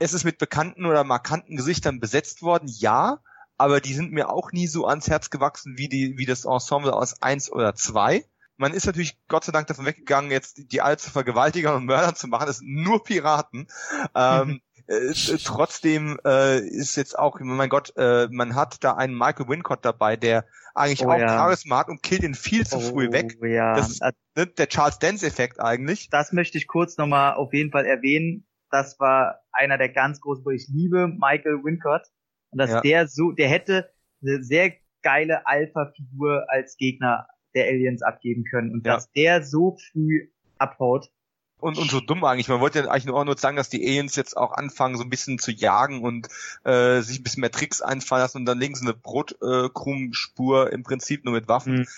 [0.00, 3.20] Es ist mit bekannten oder markanten Gesichtern besetzt worden, ja,
[3.58, 6.94] aber die sind mir auch nie so ans Herz gewachsen wie die, wie das Ensemble
[6.94, 8.24] aus eins oder zwei.
[8.56, 12.28] Man ist natürlich Gott sei Dank davon weggegangen, jetzt die allzu Vergewaltigern und Mördern zu
[12.28, 12.46] machen.
[12.46, 13.66] Das sind nur Piraten.
[14.14, 15.12] ähm, äh,
[15.44, 20.16] trotzdem äh, ist jetzt auch, mein Gott, äh, man hat da einen Michael Wincott dabei,
[20.16, 21.28] der eigentlich oh, auch ja.
[21.28, 23.36] Charisma hat und killt ihn viel zu oh, früh weg.
[23.42, 23.74] Ja.
[23.74, 24.02] Das ist
[24.34, 26.08] ne, der Charles Dance-Effekt eigentlich.
[26.08, 30.44] Das möchte ich kurz nochmal auf jeden Fall erwähnen das war einer der ganz großen,
[30.44, 32.02] wo ich liebe Michael Wincott.
[32.50, 32.80] Und dass ja.
[32.80, 33.90] der so, der hätte
[34.22, 34.72] eine sehr
[35.02, 38.72] geile Alpha-Figur als Gegner der Aliens abgeben können.
[38.72, 38.94] Und ja.
[38.94, 40.28] dass der so früh
[40.58, 41.10] abhaut.
[41.58, 42.48] Und, und so dumm eigentlich.
[42.48, 45.10] Man wollte ja eigentlich nur nur sagen, dass die Aliens jetzt auch anfangen, so ein
[45.10, 46.28] bisschen zu jagen und
[46.64, 50.74] äh, sich ein bisschen mehr Tricks einfallen lassen und dann legen sie eine Brotkrummspur äh,
[50.74, 51.80] im Prinzip nur mit Waffen.
[51.80, 51.88] Mhm.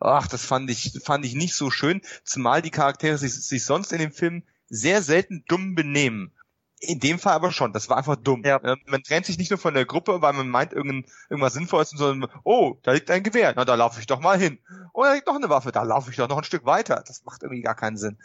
[0.00, 3.92] Ach, das fand ich, fand ich nicht so schön, zumal die Charaktere sich, sich sonst
[3.92, 6.32] in dem Film sehr selten dumm benehmen.
[6.80, 8.42] In dem Fall aber schon, das war einfach dumm.
[8.44, 8.60] Ja.
[8.86, 12.30] Man trennt sich nicht nur von der Gruppe, weil man meint, irgend, irgendwas Sinnvolles, sondern,
[12.42, 14.58] oh, da liegt ein Gewehr, na, da laufe ich doch mal hin.
[14.92, 17.02] Oh, da liegt noch eine Waffe, da laufe ich doch noch ein Stück weiter.
[17.06, 18.18] Das macht irgendwie gar keinen Sinn.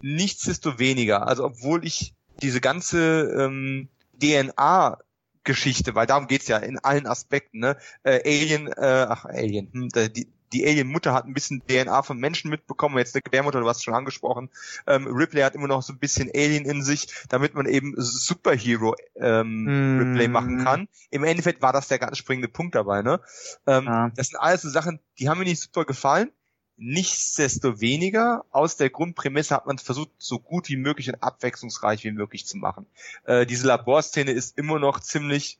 [0.00, 3.88] Nichtsdestoweniger, also obwohl ich diese ganze ähm,
[4.20, 4.98] DNA
[5.44, 7.76] Geschichte, weil darum geht's ja in allen Aspekten, ne?
[8.04, 12.50] Äh, Alien, äh, ach Alien, hm, die, die Alien-Mutter hat ein bisschen DNA von Menschen
[12.50, 14.50] mitbekommen, jetzt eine Gebärmutter, du hast schon angesprochen.
[14.86, 18.94] Ähm, Ripley hat immer noch so ein bisschen Alien in sich, damit man eben Superhero
[19.16, 19.98] ähm, mm.
[20.00, 20.88] Ripley machen kann.
[21.10, 23.20] Im Endeffekt war das der ganz springende Punkt dabei, ne?
[23.66, 24.10] Ähm, ja.
[24.14, 26.30] Das sind alles so Sachen, die haben mir nicht super gefallen.
[26.76, 32.46] Nichtsdestoweniger, aus der Grundprämisse hat man versucht, so gut wie möglich und abwechslungsreich wie möglich
[32.46, 32.86] zu machen.
[33.24, 35.58] Äh, diese Laborszene ist immer noch ziemlich,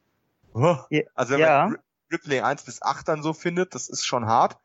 [0.55, 0.77] oh,
[1.15, 1.67] also wenn ja.
[1.67, 1.79] man
[2.13, 4.59] Ripley 1 bis 8 dann so findet, das ist schon hart.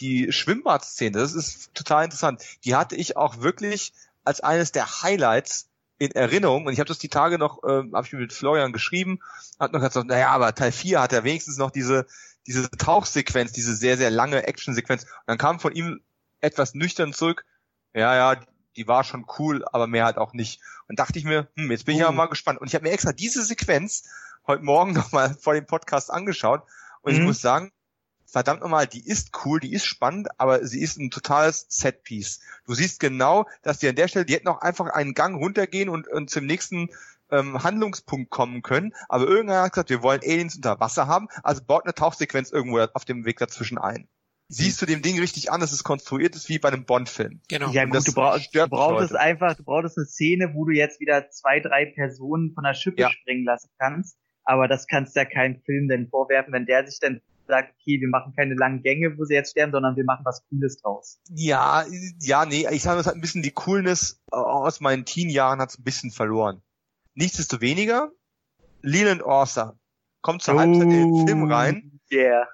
[0.00, 2.42] Die Schwimmbadszene, das ist total interessant.
[2.64, 3.92] Die hatte ich auch wirklich
[4.24, 8.06] als eines der Highlights in Erinnerung und ich habe das die Tage noch, äh, habe
[8.06, 9.20] ich mit Florian geschrieben,
[9.58, 12.06] hat noch gesagt, naja, aber Teil 4 hat ja wenigstens noch diese
[12.46, 15.04] diese Tauchsequenz, diese sehr, sehr lange Actionsequenz.
[15.04, 16.00] Und dann kam von ihm
[16.40, 17.44] etwas nüchtern zurück,
[17.94, 18.40] ja, ja,
[18.76, 20.60] die war schon cool, aber mehr halt auch nicht.
[20.88, 22.04] Und dachte ich mir, hm, jetzt bin ich uh.
[22.04, 22.60] ja mal gespannt.
[22.60, 24.04] Und ich habe mir extra diese Sequenz
[24.46, 26.62] heute Morgen nochmal vor dem Podcast angeschaut.
[27.02, 27.18] Und mhm.
[27.18, 27.72] ich muss sagen,
[28.30, 32.40] verdammt nochmal, die ist cool, die ist spannend, aber sie ist ein totales Setpiece.
[32.66, 35.88] Du siehst genau, dass die an der Stelle, die hätten auch einfach einen Gang runtergehen
[35.88, 36.90] und, und zum nächsten
[37.30, 41.62] ähm, Handlungspunkt kommen können, aber irgendwer hat gesagt, wir wollen Aliens unter Wasser haben, also
[41.64, 44.08] baut eine Tauchsequenz irgendwo auf dem Weg dazwischen ein.
[44.52, 47.40] Siehst du dem Ding richtig an, dass es konstruiert ist wie bei einem Bond-Film.
[47.48, 47.70] Genau.
[47.70, 51.30] Ja gut, du, brauch, du brauchst einfach, du brauchst eine Szene, wo du jetzt wieder
[51.30, 53.10] zwei, drei Personen von der Schippe ja.
[53.10, 57.20] springen lassen kannst, aber das kannst ja kein Film denn vorwerfen, wenn der sich dann
[57.46, 60.44] sagt, okay, wir machen keine langen Gänge, wo sie jetzt sterben, sondern wir machen was
[60.48, 61.20] Cooles draus.
[61.28, 61.84] Ja,
[62.20, 65.78] ja, nee, ich sage, es hat ein bisschen die Coolness aus meinen Teen-Jahren hat es
[65.78, 66.62] ein bisschen verloren.
[67.14, 68.10] Nichtsdestoweniger,
[68.82, 69.78] Leland Orser
[70.22, 71.89] kommt zur oh, Halbzeit in den Film rein.
[72.12, 72.48] Yeah.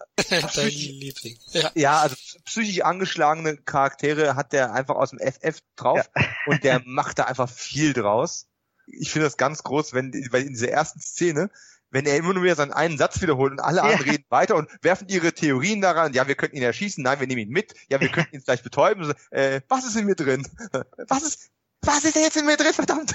[0.57, 1.39] Liebling.
[1.53, 1.71] Ja.
[1.75, 6.25] ja, also psychisch angeschlagene Charaktere hat der einfach aus dem FF drauf ja.
[6.47, 8.47] und der macht da einfach viel draus.
[8.87, 11.51] Ich finde das ganz groß, wenn weil in dieser ersten Szene
[11.91, 14.13] wenn er immer nur wieder seinen einen Satz wiederholt und alle anderen ja.
[14.13, 17.43] reden weiter und werfen ihre Theorien daran, ja, wir könnten ihn erschießen, nein, wir nehmen
[17.43, 20.47] ihn mit, ja, wir könnten ihn vielleicht betäuben, äh, was ist in mir drin?
[21.09, 21.51] Was ist,
[21.83, 23.15] was ist jetzt in mir drin, verdammt?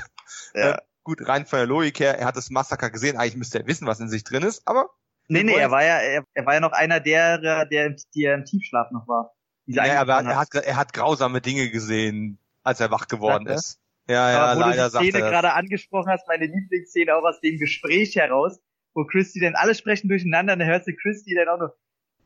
[0.54, 0.72] Ja.
[0.72, 3.68] Äh, gut, rein von der Logik her, er hat das Massaker gesehen, eigentlich müsste er
[3.68, 4.90] wissen, was in sich drin ist, aber.
[5.32, 8.46] Nee, nee, er war ja, er, er war ja noch einer der, der, der im
[8.46, 9.34] Tiefschlaf noch war.
[9.66, 13.80] Ja, aber er hat, er hat grausame Dinge gesehen, als er wach geworden Sagt ist.
[14.10, 17.40] Ja, ja, aber wo leider du die Szene gerade angesprochen hast, meine Lieblingsszene auch aus
[17.40, 18.60] dem Gespräch heraus,
[18.94, 21.74] wo Christy dann alle sprechen durcheinander, und dann hörst du Christy dann auch noch,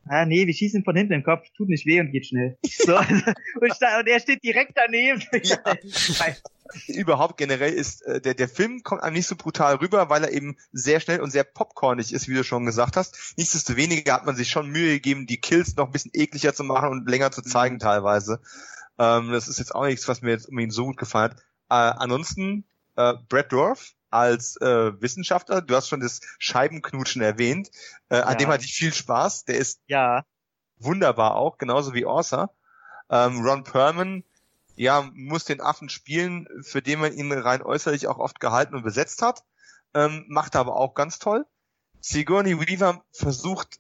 [0.08, 2.58] ah nee, wir schießen von hinten im Kopf, tut nicht weh und geht schnell.
[2.64, 2.98] So,
[3.60, 5.24] und, und er steht direkt daneben.
[5.44, 6.34] Ja.
[6.88, 10.32] Überhaupt generell ist äh, der der Film kommt einem nicht so brutal rüber, weil er
[10.32, 13.36] eben sehr schnell und sehr popcornig ist, wie du schon gesagt hast.
[13.38, 16.90] Nichtsdestoweniger hat man sich schon Mühe gegeben, die Kills noch ein bisschen ekliger zu machen
[16.90, 17.80] und länger zu zeigen mhm.
[17.80, 18.42] teilweise.
[18.98, 21.40] Ähm, das ist jetzt auch nichts, was mir jetzt unbedingt so gut gefallen hat.
[21.70, 22.66] Äh, ansonsten
[22.96, 25.62] äh, Brad Dorf als äh, Wissenschaftler.
[25.62, 27.70] Du hast schon das Scheibenknutschen erwähnt.
[28.10, 28.24] Äh, ja.
[28.24, 29.46] An dem hatte ich viel Spaß.
[29.46, 30.24] Der ist ja
[30.78, 32.50] wunderbar auch, genauso wie Orsa.
[33.10, 34.24] Ähm, Ron Perlman,
[34.76, 38.84] ja, muss den Affen spielen, für den man ihn rein äußerlich auch oft gehalten und
[38.84, 39.44] besetzt hat.
[39.94, 41.46] Ähm, macht aber auch ganz toll.
[42.02, 43.80] Sigourney Weaver versucht,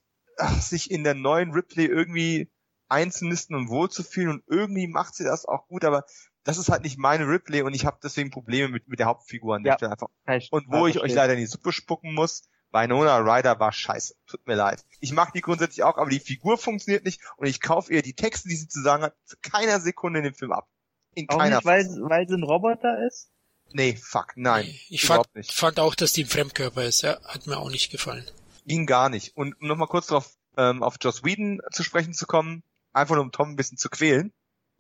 [0.59, 2.49] sich in der neuen Ripley irgendwie
[2.87, 6.05] einzunisten und wohlzufühlen und irgendwie macht sie das auch gut, aber
[6.45, 9.55] das ist halt nicht meine Ripley und ich habe deswegen Probleme mit, mit der Hauptfigur
[9.55, 10.07] an der ja, Stelle einfach.
[10.51, 14.15] Und wo ich euch leider in die Suppe spucken muss, Winona Ryder war scheiße.
[14.27, 14.85] Tut mir leid.
[14.99, 18.13] Ich mag die grundsätzlich auch, aber die Figur funktioniert nicht und ich kaufe ihr die
[18.13, 20.69] Texte, die sie zu sagen hat, für keiner Sekunde in dem Film ab.
[21.15, 23.31] In auch keiner nicht, weil, weil sie ein Roboter ist?
[23.71, 24.65] Nee, fuck, nein.
[24.89, 25.51] Ich fand, nicht.
[25.51, 27.01] fand auch, dass die ein Fremdkörper ist.
[27.01, 28.25] Ja, hat mir auch nicht gefallen.
[28.67, 29.35] Ging gar nicht.
[29.35, 32.63] Und um nochmal kurz darauf ähm, auf Joss Whedon zu sprechen zu kommen,
[32.93, 34.31] einfach nur um Tom ein bisschen zu quälen.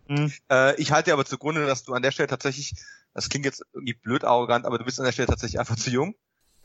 [0.07, 0.31] Mhm.
[0.51, 2.73] Äh, ich halte aber zugrunde, dass du an der Stelle tatsächlich,
[3.13, 5.89] das klingt jetzt irgendwie blöd arrogant, aber du bist an der Stelle tatsächlich einfach zu
[5.89, 6.15] jung.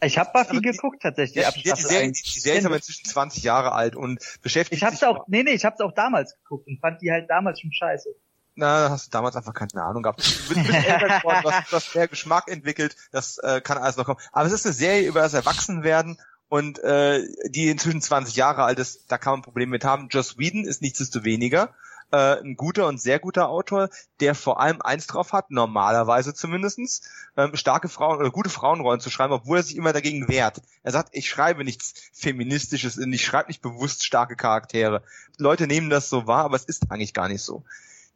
[0.02, 1.46] Ich habe Buffy aber geguckt tatsächlich.
[1.46, 4.80] Die, die, die, Serie, die, die Serie ist aber inzwischen 20 Jahre alt und beschäftigt
[4.80, 7.60] Ich hab's auch, nee, nee, ich hab's auch damals geguckt und fand die halt damals
[7.60, 8.08] schon scheiße.
[8.54, 10.20] Na, da hast du damals einfach keine Ahnung gehabt.
[10.20, 13.78] Du bist, bist älter geworden, du hast, du hast mehr Geschmack entwickelt, das äh, kann
[13.78, 14.20] alles noch kommen.
[14.32, 16.18] Aber es ist eine Serie über das Erwachsenwerden
[16.48, 20.08] und äh, die inzwischen 20 Jahre alt ist, da kann man Probleme mit haben.
[20.08, 21.74] Joss Whedon ist nichtsdestoweniger
[22.12, 23.88] äh, ein guter und sehr guter Autor,
[24.20, 27.02] der vor allem eins drauf hat, normalerweise zumindestens,
[27.36, 30.62] ähm, starke Frauen oder gute Frauenrollen zu schreiben, obwohl er sich immer dagegen wehrt.
[30.82, 35.02] Er sagt, ich schreibe nichts Feministisches, ich schreibe nicht bewusst starke Charaktere.
[35.38, 37.64] Leute nehmen das so wahr, aber es ist eigentlich gar nicht so.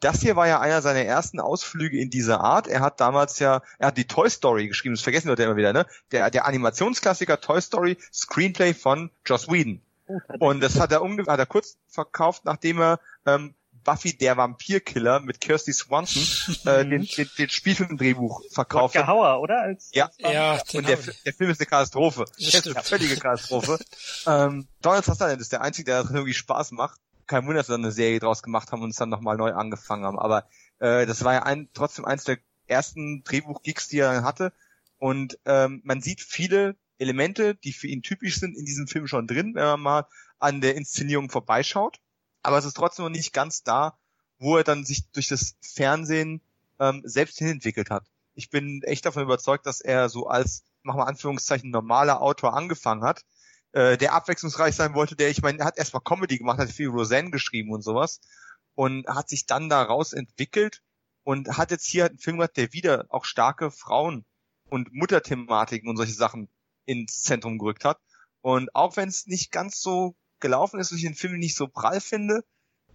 [0.00, 2.66] Das hier war ja einer seiner ersten Ausflüge in dieser Art.
[2.66, 5.72] Er hat damals ja, er hat die Toy Story geschrieben, das vergessen Leute immer wieder,
[5.72, 5.86] ne?
[6.12, 9.80] Der, der Animationsklassiker Toy Story, Screenplay von Joss Whedon.
[10.06, 13.54] Oh, und das hat er, umge hat er kurz verkauft, nachdem er ähm,
[13.85, 16.23] Buffy der Vampirkiller mit Kirsty Swanson
[16.65, 18.97] äh, den, den, den Spielfilmdrehbuch verkauft.
[18.97, 19.61] Rodger Hauer, oder?
[19.61, 22.24] Als, ja, ja und der, der Film ist eine Katastrophe.
[22.39, 23.78] Das ist eine völlige Katastrophe.
[24.27, 27.01] ähm, Donald Sutherland ist der Einzige, der irgendwie Spaß macht.
[27.27, 30.05] Kein Wunder, dass wir eine Serie draus gemacht haben und es dann nochmal neu angefangen
[30.05, 30.19] haben.
[30.19, 30.47] Aber
[30.78, 34.52] äh, das war ja ein, trotzdem eins der ersten Drehbuch-Gigs, die er hatte.
[34.98, 39.27] Und ähm, man sieht viele Elemente, die für ihn typisch sind, in diesem Film schon
[39.27, 40.06] drin, wenn man mal
[40.39, 42.01] an der Inszenierung vorbeischaut
[42.44, 43.98] aber es ist trotzdem noch nicht ganz da,
[44.38, 46.40] wo er dann sich durch das Fernsehen
[46.78, 48.04] ähm, selbst hinentwickelt hat.
[48.34, 53.02] Ich bin echt davon überzeugt, dass er so als, machen wir Anführungszeichen, normaler Autor angefangen
[53.02, 53.24] hat,
[53.72, 56.88] äh, der abwechslungsreich sein wollte, der, ich meine, er hat erstmal Comedy gemacht, hat viel
[56.88, 58.20] Roseanne geschrieben und sowas
[58.74, 60.82] und hat sich dann daraus entwickelt
[61.22, 64.26] und hat jetzt hier einen Film gemacht, der wieder auch starke Frauen
[64.68, 66.48] und Mutterthematiken und solche Sachen
[66.84, 68.00] ins Zentrum gerückt hat.
[68.42, 70.14] Und auch wenn es nicht ganz so
[70.44, 72.44] gelaufen ist, dass ich den Film nicht so prall finde.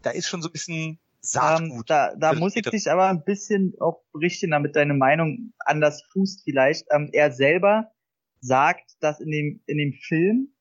[0.04, 1.90] Da ist schon so ein bisschen Ähm, Saatgut.
[1.90, 6.02] da da Bitte, muss ich dich aber ein bisschen auch berichten, damit deine Meinung anders
[6.14, 6.86] fußt vielleicht.
[6.92, 7.92] Ähm, er selber
[8.40, 10.54] sagt, dass in dem, in dem Film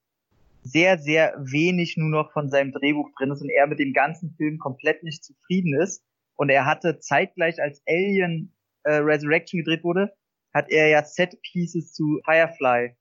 [0.63, 4.35] sehr, sehr wenig nur noch von seinem Drehbuch drin ist und er mit dem ganzen
[4.37, 6.03] Film komplett nicht zufrieden ist.
[6.37, 8.53] Und er hatte zeitgleich, als Alien
[8.83, 10.13] äh, Resurrection gedreht wurde,
[10.53, 12.97] hat er ja Set Pieces zu Firefly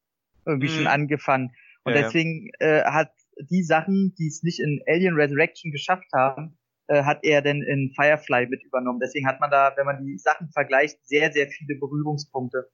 [0.46, 0.72] irgendwie Mhm.
[0.72, 1.52] schon angefangen.
[1.84, 2.06] Und Ja, ja.
[2.06, 3.12] deswegen äh, hat
[3.50, 6.58] die Sachen, die es nicht in Alien Resurrection geschafft haben,
[6.88, 9.00] äh, hat er denn in Firefly mit übernommen.
[9.00, 12.70] Deswegen hat man da, wenn man die Sachen vergleicht, sehr, sehr viele Berührungspunkte.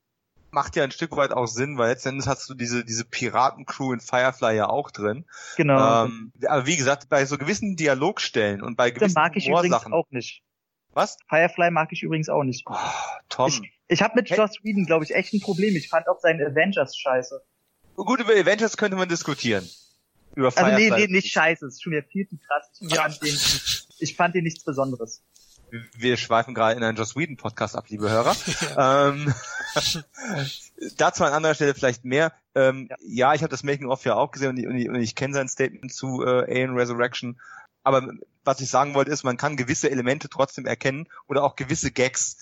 [0.51, 3.99] Macht ja ein Stück weit auch Sinn, weil letztendlich hast du diese, diese Piratencrew in
[3.99, 5.25] Firefly ja auch drin.
[5.57, 6.05] Genau.
[6.05, 9.65] Ähm, aber wie gesagt, bei so gewissen Dialogstellen und bei das gewissen mag ich übrigens
[9.65, 9.93] Humorsachen.
[9.93, 10.43] auch nicht.
[10.93, 11.17] Was?
[11.27, 12.65] Firefly mag ich übrigens auch nicht.
[12.67, 12.75] Oh,
[13.29, 13.47] Tom.
[13.47, 14.29] Ich, ich habe mit.
[14.29, 15.75] Joss Whedon, glaube ich, echt ein Problem.
[15.75, 17.41] Ich fand auch seinen Avengers scheiße.
[17.95, 19.67] Gut, über Avengers könnte man diskutieren.
[20.35, 21.07] Über Also nee, Firefly.
[21.07, 21.65] nee, nicht scheiße.
[21.65, 22.67] Das ist schon wieder viel zu krass.
[22.79, 23.03] Ich Ja.
[23.03, 23.37] fand, den,
[23.99, 25.21] ich fand den nichts Besonderes.
[25.97, 28.35] Wir schweifen gerade in einen Joss Whedon Podcast ab, liebe Hörer.
[28.77, 29.33] ähm,
[30.97, 32.31] dazu an anderer Stelle vielleicht mehr.
[32.55, 32.97] Ähm, ja.
[33.01, 33.33] Ja.
[33.33, 35.47] ich habe das Making of ja auch gesehen und ich, und ich, ich kenne sein
[35.49, 37.39] Statement zu äh, Alien Resurrection.
[37.83, 38.07] Aber
[38.43, 42.37] was ich sagen wollte ist, man kann gewisse Elemente trotzdem erkennen oder auch gewisse Gags.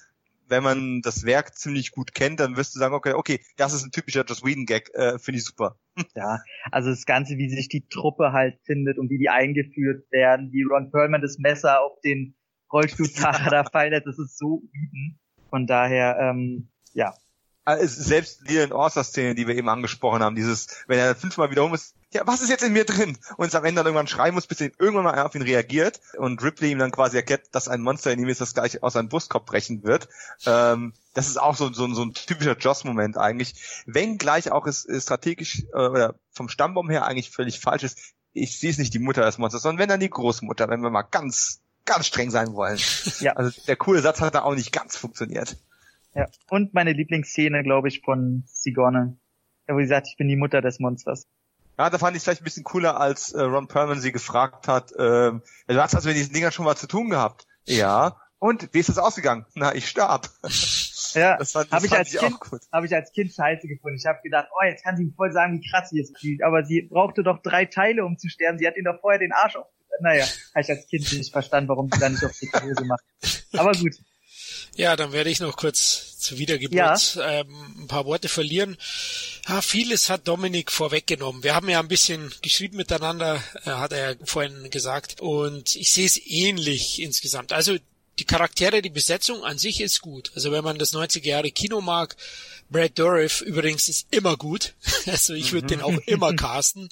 [0.51, 3.83] Wenn man das Werk ziemlich gut kennt, dann wirst du sagen, okay, okay, das ist
[3.83, 5.77] ein typischer Joss Whedon Gag, äh, finde ich super.
[6.15, 6.39] Ja,
[6.71, 10.63] also das Ganze, wie sich die Truppe halt findet und wie die eingeführt werden, wie
[10.63, 12.35] Ron Perlman das Messer auf den
[12.71, 15.19] Rollstuhlfahrer da fallen lässt, das ist so Whedon.
[15.49, 17.13] Von daher, ähm, ja.
[17.65, 21.73] Es- selbst die in Orsa-Szene, die wir eben angesprochen haben, dieses, wenn er fünfmal wiederholt
[21.75, 23.17] ist, ja, was ist jetzt in mir drin?
[23.37, 26.01] Und es am Ende dann irgendwann schreien muss, bis er irgendwann mal auf ihn reagiert
[26.17, 28.93] und Ripley ihm dann quasi erkennt, dass ein Monster in ihm ist, das gleich aus
[28.93, 30.09] seinem Brustkorb brechen wird.
[30.45, 33.83] Ähm, das ist auch so, so, so ein typischer Joss-Moment eigentlich.
[33.85, 37.97] Wenn gleich auch es, es strategisch äh, oder vom Stammbaum her eigentlich völlig falsch ist,
[38.33, 40.89] ich sehe es nicht die Mutter des Monsters, sondern wenn dann die Großmutter, wenn wir
[40.89, 42.79] mal ganz, ganz streng sein wollen.
[43.19, 43.33] Ja.
[43.33, 45.57] Also der coole Satz hat da auch nicht ganz funktioniert.
[46.13, 46.27] ja.
[46.49, 49.13] Und meine Lieblingsszene, glaube ich, von Sigourney.
[49.67, 51.27] Wo sie sagt, ich bin die Mutter des Monsters.
[51.77, 54.67] Ja, da fand ich es vielleicht ein bisschen cooler, als äh, Ron Perlman sie gefragt
[54.67, 57.47] hat, ähm, du hast also mit diesen Dingern schon mal zu tun gehabt.
[57.65, 58.17] Ja.
[58.39, 59.45] Und wie ist das ausgegangen?
[59.55, 60.29] Na, ich starb.
[61.13, 62.61] Ja, Das fand, das habe ich fand als ich Kind, auch gut.
[62.71, 63.97] habe ich als Kind scheiße gefunden.
[63.97, 66.41] Ich habe gedacht, oh, jetzt kann sie ihm voll sagen, wie krass sie es fühlt.
[66.41, 68.57] Aber sie brauchte doch drei Teile, um zu sterben.
[68.57, 69.65] Sie hat ihn doch vorher den Arsch auf.
[69.99, 73.03] Naja, habe ich als Kind nicht verstanden, warum sie da nicht auf dicke Hose macht.
[73.57, 73.95] Aber gut.
[74.75, 78.77] Ja, dann werde ich noch kurz zur Wiedergeburt ähm, ein paar Worte verlieren.
[79.47, 81.43] Ja, vieles hat Dominik vorweggenommen.
[81.43, 85.19] Wir haben ja ein bisschen geschrieben miteinander, äh, hat er ja vorhin gesagt.
[85.19, 87.51] Und ich sehe es ähnlich insgesamt.
[87.51, 87.77] Also
[88.19, 90.31] die Charaktere, die Besetzung an sich ist gut.
[90.35, 92.15] Also wenn man das 90er Jahre Kino mag,
[92.71, 94.73] Brad Dourif übrigens ist immer gut.
[95.07, 96.87] Also ich würde den auch immer casten.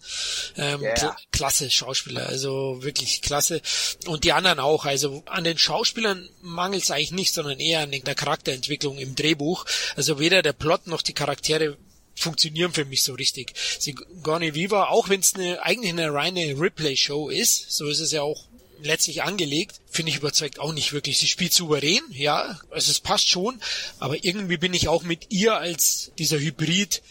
[0.57, 0.95] Ähm, Yeah.
[0.95, 3.61] kla- klasse Schauspieler, also wirklich klasse.
[4.07, 4.85] Und die anderen auch.
[4.85, 9.65] Also an den Schauspielern mangelt es eigentlich nicht, sondern eher an der Charakterentwicklung im Drehbuch.
[9.95, 11.77] Also weder der Plot noch die Charaktere
[12.15, 13.53] funktionieren für mich so richtig.
[13.80, 18.23] Sigourney Weaver, auch wenn es eine, eigentlich eine reine Replay-Show ist, so ist es ja
[18.23, 18.49] auch
[18.84, 21.19] letztlich angelegt, finde ich überzeugt auch nicht wirklich.
[21.19, 23.60] Sie spielt souverän, ja, also es passt schon,
[23.99, 27.01] aber irgendwie bin ich auch mit ihr als dieser Hybrid,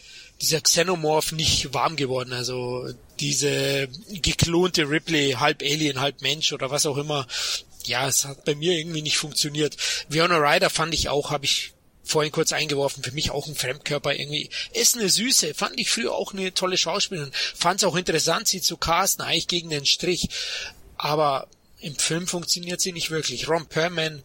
[0.41, 2.33] dieser Xenomorph nicht warm geworden.
[2.33, 2.89] Also
[3.21, 3.89] diese
[4.23, 7.27] geklonte Ripley, halb Alien, halb Mensch oder was auch immer.
[7.85, 9.77] Ja, es hat bei mir irgendwie nicht funktioniert.
[10.09, 11.73] Fiona Ryder fand ich auch, habe ich
[12.05, 14.49] vorhin kurz eingeworfen, für mich auch ein Fremdkörper irgendwie.
[14.73, 17.33] Ist eine Süße, fand ich früher auch eine tolle Schauspielerin.
[17.55, 20.29] Fand es auch interessant, sie zu casten, eigentlich gegen den Strich.
[20.97, 21.49] Aber
[21.81, 23.49] im Film funktioniert sie nicht wirklich.
[23.49, 24.23] Ron Perlman,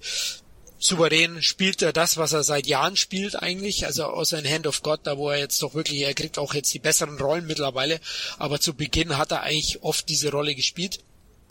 [0.79, 4.81] souverän spielt er das, was er seit Jahren spielt eigentlich, also außer in Hand of
[4.83, 7.99] God, da wo er jetzt doch wirklich, er kriegt auch jetzt die besseren Rollen mittlerweile,
[8.37, 10.99] aber zu Beginn hat er eigentlich oft diese Rolle gespielt.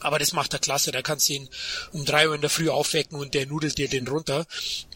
[0.01, 1.49] Aber das macht er klasse, da kannst du ihn
[1.93, 4.47] um drei Uhr in der Früh aufwecken und der nudelt dir den runter.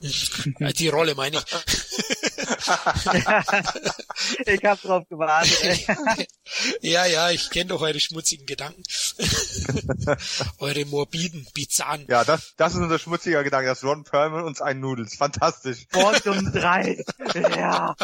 [0.78, 2.15] Die Rolle meine ich.
[4.46, 5.62] ich habe drauf gewartet.
[5.62, 6.26] Ey.
[6.80, 8.84] Ja, ja, ich kenne doch eure schmutzigen Gedanken.
[10.58, 12.06] eure morbiden, bizarren.
[12.08, 15.86] Ja, das, das ist unser schmutziger Gedanke, dass Ron Perlman uns einen Fantastisch.
[15.92, 17.04] Mord um drei.
[17.34, 17.96] Ja,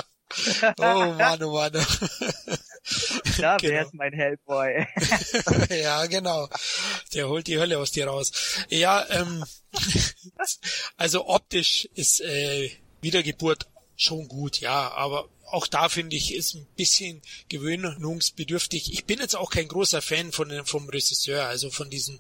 [0.78, 1.72] Oh Mann, oh Mann.
[3.38, 3.62] da Genau.
[3.62, 4.86] wär's mein Hellboy.
[5.70, 6.48] ja, genau.
[7.14, 8.32] Der holt die Hölle aus dir raus.
[8.68, 9.44] Ja, ähm,
[10.96, 12.70] also optisch ist äh,
[13.00, 13.66] Wiedergeburt
[14.02, 17.20] schon gut, ja, aber auch da finde ich, ist ein bisschen
[17.50, 18.92] gewöhnungsbedürftig.
[18.92, 22.18] Ich bin jetzt auch kein großer Fan von vom Regisseur, also von diesen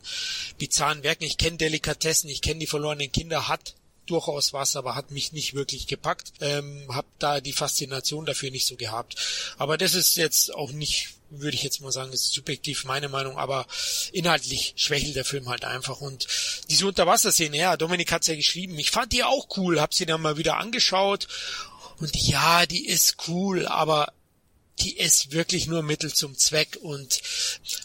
[0.58, 1.24] bizarren Werken.
[1.24, 3.74] Ich kenne Delikatessen, ich kenne die verlorenen Kinder, hat
[4.06, 6.32] durchaus was, aber hat mich nicht wirklich gepackt.
[6.40, 9.16] Ähm, hab da die Faszination dafür nicht so gehabt.
[9.56, 13.38] Aber das ist jetzt auch nicht würde ich jetzt mal sagen, ist subjektiv meine Meinung,
[13.38, 13.66] aber
[14.12, 16.00] inhaltlich schwächelt der Film halt einfach.
[16.00, 16.26] Und
[16.68, 20.20] diese Unterwasserszene, ja, Dominik hat's ja geschrieben, ich fand die auch cool, hab sie dann
[20.20, 21.28] mal wieder angeschaut
[21.98, 24.12] und ja, die ist cool, aber
[24.78, 27.20] die ist wirklich nur Mittel zum Zweck und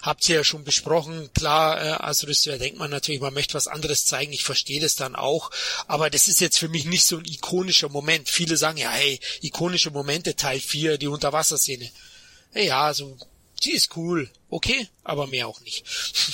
[0.01, 1.29] habt ihr ja schon besprochen.
[1.33, 4.33] Klar, äh, als Regisseur denkt man natürlich, man möchte was anderes zeigen.
[4.33, 5.51] Ich verstehe das dann auch,
[5.87, 8.29] aber das ist jetzt für mich nicht so ein ikonischer Moment.
[8.29, 11.91] Viele sagen ja, hey, ikonische Momente Teil 4, die Unterwasserszene.
[12.53, 13.17] Ja, also
[13.63, 15.83] die ist cool, okay, aber mehr auch nicht.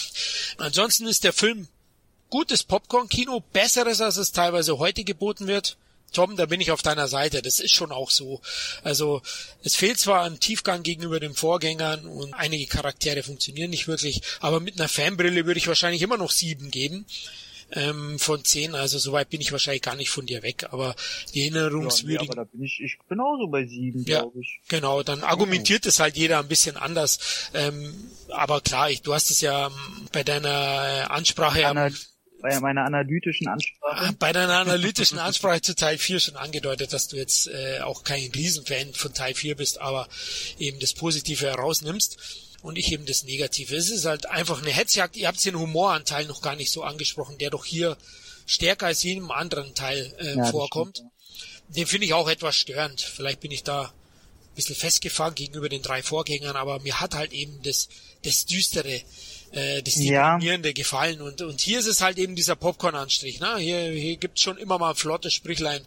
[0.57, 1.67] Ansonsten ist der Film
[2.29, 5.77] gutes Popcorn-Kino, besseres als es teilweise heute geboten wird.
[6.13, 7.41] Tom, da bin ich auf deiner Seite.
[7.41, 8.41] Das ist schon auch so.
[8.83, 9.21] Also
[9.63, 14.59] es fehlt zwar an Tiefgang gegenüber den Vorgängern und einige Charaktere funktionieren nicht wirklich, aber
[14.59, 17.05] mit einer Fanbrille würde ich wahrscheinlich immer noch sieben geben
[17.75, 18.75] ähm, von zehn.
[18.75, 20.67] Also soweit bin ich wahrscheinlich gar nicht von dir weg.
[20.71, 20.95] Aber
[21.33, 22.15] die erinnerungswürdigen.
[22.15, 24.59] Ja, nee, aber da bin ich, ich bin auch so bei sieben, ja, glaube ich.
[24.67, 27.19] Genau, dann argumentiert es halt jeder ein bisschen anders.
[27.53, 27.93] Ähm,
[28.29, 31.89] aber klar, ich, du hast es ja ähm, bei deiner Ansprache Anna
[32.43, 34.13] bei meiner analytischen Ansprache.
[34.19, 38.29] Bei deiner analytischen Ansprache zu Teil 4 schon angedeutet, dass du jetzt äh, auch kein
[38.31, 40.09] Riesenfan von Teil 4 bist, aber
[40.59, 42.17] eben das Positive herausnimmst
[42.61, 43.73] und ich eben das Negative.
[43.73, 45.15] Es ist halt einfach eine Hetzjagd.
[45.15, 47.97] Ihr habt den Humoranteil noch gar nicht so angesprochen, der doch hier
[48.45, 50.97] stärker als jedem anderen Teil äh, ja, vorkommt.
[50.97, 51.11] Stimmt,
[51.69, 51.75] ja.
[51.75, 52.99] Den finde ich auch etwas störend.
[52.99, 57.31] Vielleicht bin ich da ein bisschen festgefahren gegenüber den drei Vorgängern, aber mir hat halt
[57.31, 57.87] eben das,
[58.25, 59.01] das Düstere
[59.53, 60.73] äh, das Deprimierende ja.
[60.73, 61.21] gefallen.
[61.21, 63.39] Und, und hier ist es halt eben dieser Popcorn-Anstrich.
[63.39, 63.57] Ne?
[63.57, 65.81] Hier, hier gibt's schon immer mal ein flottes Sprichlein.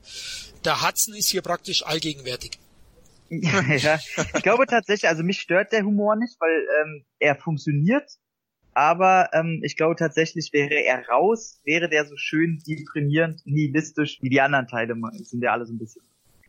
[0.64, 2.58] Der Hudson ist hier praktisch allgegenwärtig.
[3.28, 3.98] ja,
[4.34, 8.08] ich glaube tatsächlich, also mich stört der Humor nicht, weil ähm, er funktioniert,
[8.72, 14.28] aber ähm, ich glaube tatsächlich, wäre er raus, wäre der so schön deprimierend, nihilistisch, wie
[14.28, 14.94] die anderen Teile
[15.24, 16.02] sind ja alle so ein bisschen.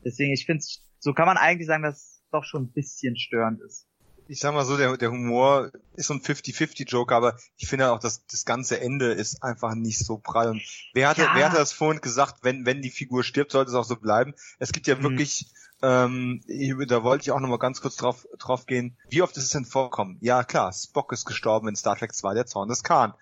[0.06, 0.64] Deswegen, ich finde,
[1.00, 3.87] so kann man eigentlich sagen, dass es doch schon ein bisschen störend ist
[4.28, 8.00] ich sag mal so, der, der Humor ist so ein 50-50-Joke, aber ich finde auch,
[8.00, 10.50] dass das ganze Ende ist einfach nicht so prall.
[10.50, 10.62] Und
[10.94, 11.32] wer hatte, ja.
[11.36, 14.34] wer hatte das vorhin gesagt, wenn, wenn die Figur stirbt, sollte es auch so bleiben?
[14.60, 15.04] Es gibt ja mhm.
[15.04, 15.48] wirklich,
[15.82, 16.42] ähm,
[16.88, 19.66] da wollte ich auch nochmal ganz kurz drauf, drauf gehen, wie oft ist es denn
[19.66, 20.18] vorkommen?
[20.22, 23.14] Ja, klar, Spock ist gestorben in Star Trek 2, der Zorn des Khan.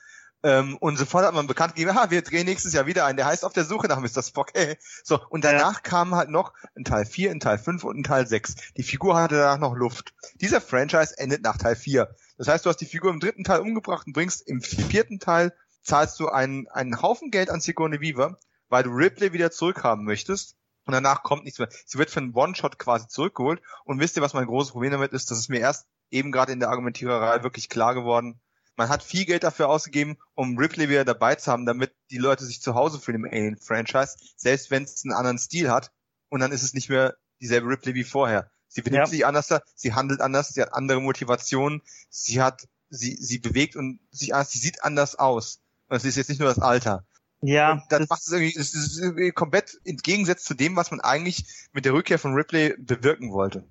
[0.45, 3.17] Ähm, und sofort hat man bekannt gegeben, ha, wir drehen nächstes Jahr wieder ein.
[3.17, 4.21] Der heißt auf der Suche nach Mr.
[4.21, 4.51] Spock.
[4.53, 4.77] Hey.
[5.03, 5.79] So, und danach ja.
[5.79, 8.73] kam halt noch ein Teil 4, ein Teil 5 und ein Teil 6.
[8.77, 10.13] Die Figur hatte danach noch Luft.
[10.35, 12.13] Dieser Franchise endet nach Teil 4.
[12.37, 15.51] Das heißt, du hast die Figur im dritten Teil umgebracht und bringst im vierten Teil
[15.81, 18.37] zahlst du einen, einen Haufen Geld an Sigourney Weaver,
[18.69, 20.57] weil du Ripley wieder zurückhaben möchtest.
[20.85, 21.69] Und danach kommt nichts mehr.
[21.87, 23.63] Sie wird für einen One-Shot quasi zurückgeholt.
[23.83, 25.31] Und wisst ihr, was mein großes Problem damit ist?
[25.31, 28.39] Das ist mir erst eben gerade in der Argumentiererei wirklich klar geworden
[28.75, 32.45] man hat viel Geld dafür ausgegeben, um Ripley wieder dabei zu haben, damit die Leute
[32.45, 35.91] sich zu Hause fühlen im Alien-Franchise, selbst wenn es einen anderen Stil hat.
[36.29, 38.49] Und dann ist es nicht mehr dieselbe Ripley wie vorher.
[38.67, 39.07] Sie benimmt ja.
[39.07, 43.99] sich anders, sie handelt anders, sie hat andere Motivationen, sie hat, sie, sie bewegt und
[44.11, 45.61] sich anders, sie sieht anders aus.
[45.87, 47.05] Und es ist jetzt nicht nur das Alter.
[47.41, 47.73] Ja.
[47.73, 50.99] Und das, das macht es irgendwie, das ist irgendwie komplett entgegensetzt zu dem, was man
[50.99, 53.65] eigentlich mit der Rückkehr von Ripley bewirken wollte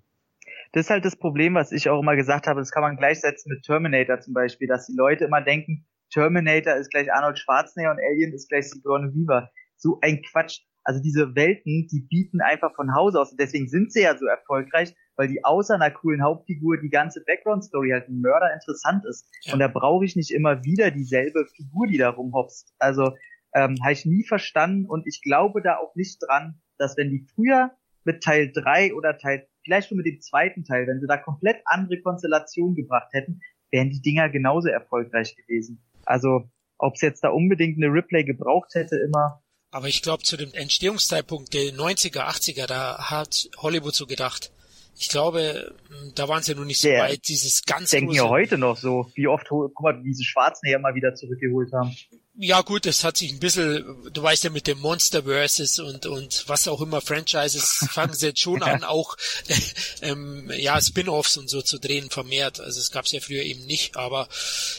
[0.74, 3.48] das ist halt das Problem, was ich auch immer gesagt habe, das kann man gleichsetzen
[3.48, 8.00] mit Terminator zum Beispiel, dass die Leute immer denken, Terminator ist gleich Arnold Schwarzenegger und
[8.00, 9.50] Alien ist gleich Sigourney Weaver.
[9.76, 10.62] So ein Quatsch.
[10.82, 14.26] Also diese Welten, die bieten einfach von Haus aus und deswegen sind sie ja so
[14.26, 19.28] erfolgreich, weil die außer einer coolen Hauptfigur die ganze Background-Story halt ein Mörder interessant ist.
[19.42, 19.54] Ja.
[19.54, 22.74] Und da brauche ich nicht immer wieder dieselbe Figur, die da rumhopst.
[22.80, 23.12] Also
[23.54, 27.24] ähm, habe ich nie verstanden und ich glaube da auch nicht dran, dass wenn die
[27.34, 27.70] früher
[28.02, 31.62] mit Teil 3 oder Teil vielleicht schon mit dem zweiten Teil, wenn sie da komplett
[31.64, 35.82] andere Konstellationen gebracht hätten, wären die Dinger genauso erfolgreich gewesen.
[36.04, 39.42] Also, ob es jetzt da unbedingt eine Replay gebraucht hätte, immer.
[39.70, 44.52] Aber ich glaube, zu dem Entstehungszeitpunkt der 90er, 80er, da hat Hollywood so gedacht,
[44.96, 45.74] ich glaube,
[46.14, 48.76] da waren sie ja noch nicht so der, weit, dieses ganz Denken ja heute noch
[48.76, 51.96] so, wie oft, guck mal, diese Schwarzenegger mal wieder zurückgeholt haben.
[52.36, 56.48] Ja gut, das hat sich ein bisschen, du weißt ja mit dem Monsterverses und und
[56.48, 59.16] was auch immer Franchises fangen sie jetzt schon an, auch
[59.46, 59.54] äh,
[60.10, 62.58] ähm, ja Spin-offs und so zu drehen vermehrt.
[62.58, 64.28] Also es gab es ja früher eben nicht, aber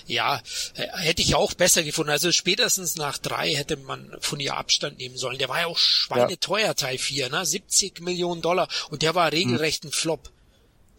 [0.06, 0.42] ja
[0.76, 2.12] äh, hätte ich auch besser gefunden.
[2.12, 5.38] Also spätestens nach drei hätte man von ihr Abstand nehmen sollen.
[5.38, 6.74] Der war ja auch schweineteuer ja.
[6.74, 7.46] Teil 4, ne?
[7.46, 10.30] 70 Millionen Dollar und der war regelrecht ein Flop.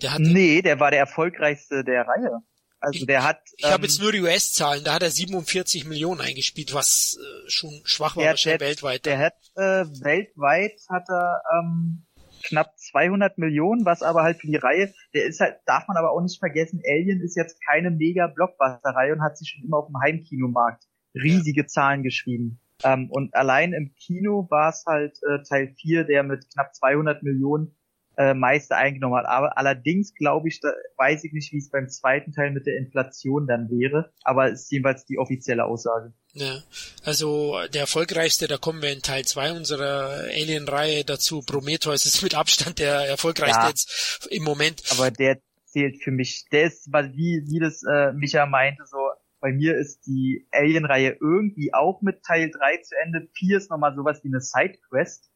[0.01, 2.41] Der hatte, nee, der war der erfolgreichste der Reihe.
[2.81, 3.41] Also der hat.
[3.47, 7.19] Ich, ich ähm, habe jetzt nur die US-Zahlen, da hat er 47 Millionen eingespielt, was
[7.19, 9.07] äh, schon schwach war, wahrscheinlich der, weltweit.
[9.07, 12.07] Der hat äh, weltweit hat er ähm,
[12.47, 16.13] knapp 200 Millionen, was aber halt für die Reihe, der ist halt, darf man aber
[16.13, 19.87] auch nicht vergessen, Alien ist jetzt keine mega Blockbuster-Reihe und hat sich schon immer auf
[19.87, 20.85] dem Heimkinomarkt
[21.15, 21.67] riesige.
[21.67, 22.61] Zahlen geschrieben.
[22.85, 27.23] Ähm, und allein im Kino war es halt äh, Teil 4, der mit knapp 200
[27.23, 27.75] Millionen
[28.17, 29.27] äh, meiste eingenommen hat.
[29.27, 32.77] Aber allerdings glaube ich, da weiß ich nicht, wie es beim zweiten Teil mit der
[32.77, 34.13] Inflation dann wäre.
[34.25, 36.13] Aber es ist jedenfalls die offizielle Aussage.
[36.33, 36.63] Ja,
[37.05, 41.43] also der erfolgreichste, da kommen wir in Teil 2 unserer Alien-Reihe dazu.
[41.43, 44.83] Prometheus ist mit Abstand der erfolgreichste ja, jetzt im Moment.
[44.91, 48.99] Aber der zählt für mich, der ist, wie, wie das äh, Micha meinte, so
[49.41, 53.29] bei mir ist die Alien-Reihe irgendwie auch mit Teil 3 zu Ende.
[53.35, 55.31] 4 ist nochmal sowas wie eine Sidequest.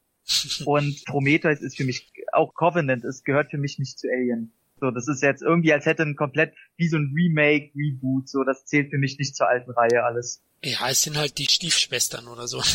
[0.64, 4.52] Und Prometheus ist für mich, auch Covenant, es gehört für mich nicht zu Alien.
[4.80, 8.44] So, das ist jetzt irgendwie, als hätte ein komplett, wie so ein Remake, Reboot, so,
[8.44, 10.42] das zählt für mich nicht zur alten Reihe alles.
[10.64, 12.62] Ja, es sind halt die Stiefschwestern oder so.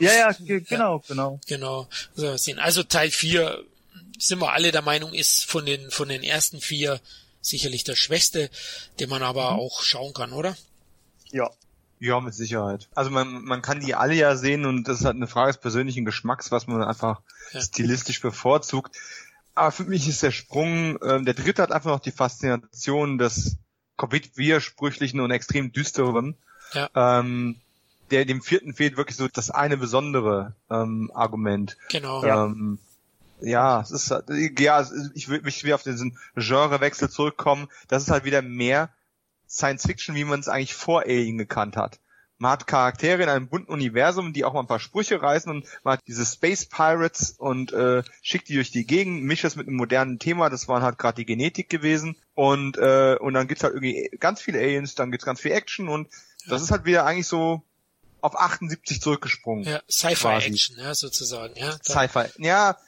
[0.00, 1.40] Ja, ja, genau, ja, genau.
[1.46, 1.88] Genau.
[2.56, 3.64] Also Teil 4,
[4.18, 7.00] sind wir alle der Meinung, ist von den, von den ersten vier
[7.40, 8.50] sicherlich der schwächste,
[8.98, 9.60] den man aber mhm.
[9.60, 10.56] auch schauen kann, oder?
[11.30, 11.50] Ja.
[12.00, 12.88] Ja, mit Sicherheit.
[12.94, 15.60] Also man, man kann die alle ja sehen und das ist halt eine Frage des
[15.60, 17.20] persönlichen Geschmacks, was man einfach
[17.52, 17.60] ja.
[17.60, 18.96] stilistisch bevorzugt.
[19.54, 23.58] Aber für mich ist der Sprung, äh, der dritte hat einfach noch die Faszination des
[23.96, 26.36] komplett widersprüchlichen und extrem düsteren.
[26.72, 26.88] Ja.
[26.94, 27.56] Ähm,
[28.10, 31.76] der dem vierten fehlt wirklich so das eine besondere ähm, Argument.
[31.90, 32.24] Genau.
[32.24, 32.78] Ähm,
[33.42, 34.14] ja, es ist
[34.58, 37.68] ja, ich will mich wieder auf diesen Genrewechsel zurückkommen.
[37.88, 38.88] Das ist halt wieder mehr
[39.50, 41.98] Science Fiction, wie man es eigentlich vor Alien gekannt hat.
[42.38, 45.66] Man hat Charaktere in einem bunten Universum, die auch mal ein paar Sprüche reißen und
[45.84, 49.66] man hat diese Space Pirates und äh, schickt die durch die Gegend, mischt es mit
[49.66, 53.62] einem modernen Thema, das waren halt gerade die Genetik gewesen und äh, und dann gibt's
[53.62, 56.08] halt irgendwie ganz viele Aliens, dann gibt's ganz viel Action und
[56.48, 57.62] das ist halt wieder eigentlich so
[58.22, 59.64] auf 78 zurückgesprungen.
[59.64, 61.76] Ja, Sci-Fi-Action, ja, sozusagen, ja.
[61.82, 62.78] Sci-Fi, ja,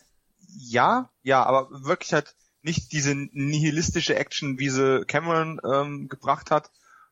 [0.56, 6.70] ja, ja, aber wirklich halt nicht diese nihilistische Action, wie sie Cameron ähm, gebracht hat,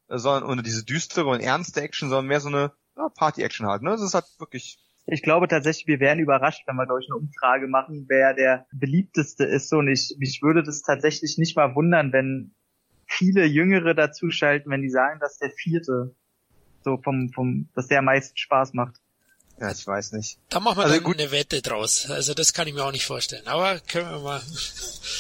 [0.09, 3.83] äh, sondern ohne diese düstere und ernste Action, sondern mehr so eine ja, Party-Action halt.
[3.83, 3.91] Ne?
[3.91, 4.79] Das ist halt wirklich.
[5.07, 9.45] Ich glaube tatsächlich, wir wären überrascht, wenn wir, ich, eine Umfrage machen, wer der beliebteste
[9.45, 9.73] ist.
[9.73, 12.55] Und ich, mich würde das tatsächlich nicht mal wundern, wenn
[13.07, 16.15] viele Jüngere dazuschalten, wenn die sagen, dass der vierte
[16.83, 19.00] so vom, vom, dass der am meisten Spaß macht.
[19.61, 20.39] Ja, ich weiß nicht.
[20.49, 21.21] Da machen wir also dann gut.
[21.21, 22.09] eine Wette draus.
[22.09, 23.47] Also das kann ich mir auch nicht vorstellen.
[23.47, 24.43] Aber können wir mal.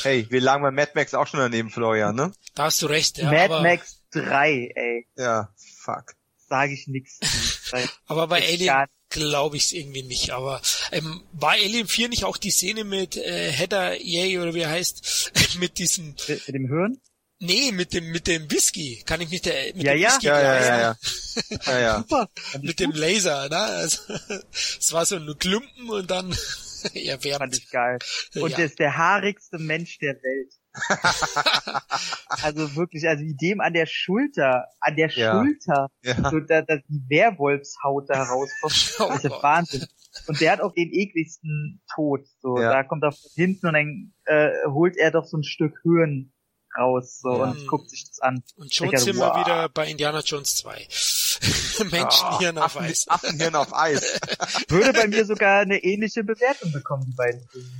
[0.02, 2.32] Hey, wir lagen bei Mad Max auch schon daneben, Florian, ne?
[2.54, 3.30] Da hast du recht, ja.
[3.30, 3.62] Mad aber...
[3.62, 5.06] Max 3, ey.
[5.14, 6.14] Ja, fuck.
[6.48, 7.18] Sage ich nix.
[8.06, 10.30] aber bei Alien glaube ich es irgendwie nicht.
[10.30, 14.60] Aber ähm, war Alien 4 nicht auch die Szene mit äh, Heather Yay oder wie
[14.60, 15.32] er heißt?
[15.58, 16.14] mit diesem...
[16.28, 16.98] Mit, mit dem Hören?
[17.42, 19.02] Nee, mit dem mit dem Whisky.
[19.06, 20.08] Kann ich mich der mit ja, dem ja.
[20.08, 20.96] Whisky ja, ja, ja, ja,
[21.66, 21.96] ja, ja.
[21.96, 22.28] Super.
[22.60, 23.56] mit dem Laser, ne?
[23.56, 24.12] Also,
[24.52, 26.30] es war so ein Klumpen und dann
[26.94, 27.38] erwärmt.
[27.38, 27.98] Fand ich geil.
[28.34, 28.56] Und ja.
[28.58, 30.52] der ist der haarigste Mensch der Welt.
[32.42, 35.32] also wirklich, also wie dem an der Schulter, an der ja.
[35.32, 36.30] Schulter, ja.
[36.30, 38.96] so da, da die Werwolfshaut da rauskommt.
[39.00, 39.86] Oh, das ist Wahnsinn.
[40.26, 42.26] Und der hat auch den ekligsten Tod.
[42.40, 42.70] So, ja.
[42.70, 46.34] da kommt er von hinten und dann äh, holt er doch so ein Stück Höhen
[46.78, 47.44] raus so ja.
[47.44, 48.42] und guckt sich das an.
[48.56, 50.88] Und schon sind wir wieder bei Indiana Jones 2.
[51.90, 53.09] Menschenhirn oh, auf Affen, Eis.
[53.09, 54.20] Affenhirn auf Eis.
[54.68, 57.70] Würde bei mir sogar eine ähnliche Bewertung bekommen, die beiden Filme.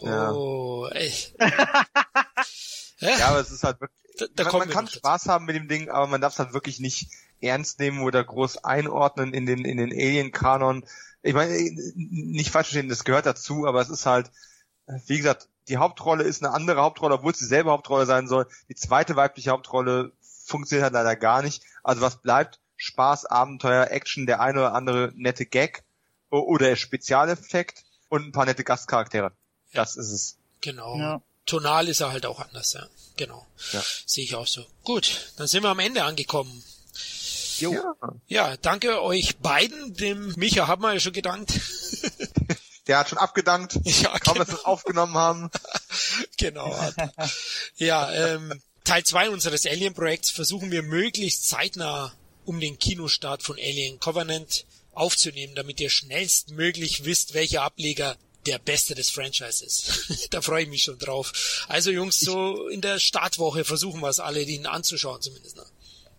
[0.00, 1.12] Oh, ey.
[2.98, 5.68] ja, aber es ist halt wirklich, da, da man, man kann Spaß haben mit dem
[5.68, 7.08] Ding, aber man darf es halt wirklich nicht
[7.40, 10.84] ernst nehmen oder groß einordnen in den, in den Alien-Kanon.
[11.22, 11.54] Ich meine,
[11.94, 14.30] nicht falsch verstehen, das gehört dazu, aber es ist halt,
[15.06, 18.46] wie gesagt, die Hauptrolle ist eine andere Hauptrolle, obwohl es dieselbe Hauptrolle sein soll.
[18.68, 20.12] Die zweite weibliche Hauptrolle
[20.44, 21.62] funktioniert halt leider gar nicht.
[21.82, 22.60] Also was bleibt?
[22.76, 25.84] Spaß, Abenteuer, Action, der eine oder andere nette Gag
[26.30, 29.32] oder Spezialeffekt und ein paar nette Gastcharaktere.
[29.72, 29.82] Ja.
[29.82, 30.38] Das ist es.
[30.60, 30.98] Genau.
[30.98, 31.22] Ja.
[31.46, 32.86] Tonal ist er halt auch anders, ja.
[33.16, 33.46] Genau.
[33.72, 33.82] Ja.
[34.06, 34.64] Sehe ich auch so.
[34.82, 36.62] Gut, dann sind wir am Ende angekommen.
[37.58, 37.72] Jo.
[37.72, 37.94] Ja.
[38.26, 39.94] ja, danke euch beiden.
[39.94, 41.52] Dem Micha haben wir ja schon gedankt.
[42.86, 44.44] Der hat schon abgedankt, ja, kaum genau.
[44.44, 45.50] dass wir es aufgenommen haben.
[46.36, 46.76] genau.
[47.76, 52.12] ja, ähm, Teil zwei unseres Alien-Projekts versuchen wir möglichst zeitnah
[52.44, 58.94] um den Kinostart von Alien Covenant aufzunehmen, damit ihr schnellstmöglich wisst, welcher Ableger der beste
[58.94, 60.28] des Franchises.
[60.30, 61.64] da freue ich mich schon drauf.
[61.68, 65.56] Also Jungs, so in der Startwoche versuchen wir es alle, ihn anzuschauen zumindest.
[65.56, 65.64] Ne?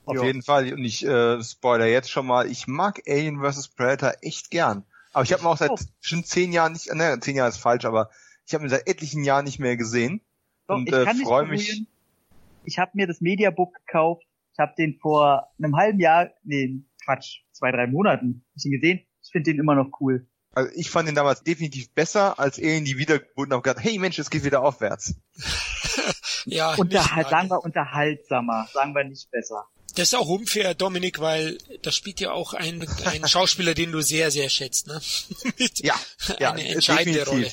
[0.06, 0.24] Auf jo.
[0.24, 0.72] jeden Fall.
[0.74, 3.70] Und ich äh, spoiler jetzt schon mal, ich mag Alien vs.
[3.70, 4.86] Predator echt gern.
[5.16, 5.78] Aber ich habe ihn auch seit oh.
[6.02, 8.10] schon zehn Jahren nicht, ne, zehn Jahre ist falsch, aber
[8.46, 10.20] ich habe ihn seit etlichen Jahren nicht mehr gesehen.
[10.68, 11.86] Doch, und äh, freue mich.
[12.66, 14.26] Ich habe mir das Mediabook gekauft.
[14.52, 19.06] Ich habe den vor einem halben Jahr, nee, Quatsch, zwei, drei Monaten ich ihn gesehen.
[19.24, 20.28] Ich finde den immer noch cool.
[20.54, 23.86] Also ich fand ihn damals definitiv besser, als er ihn die wiedergeboten hat und gesagt,
[23.86, 25.16] hey Mensch, es geht wieder aufwärts.
[26.46, 29.66] ja, Unterhalt, sagen wir unterhaltsamer, sagen wir nicht besser.
[29.96, 34.02] Das ist auch unfair, Dominik, weil da spielt ja auch ein, ein Schauspieler, den du
[34.02, 35.02] sehr, sehr schätzt, ne?
[35.78, 35.96] ja,
[36.40, 37.32] ja, eine entscheidende definitiv.
[37.32, 37.52] Rolle.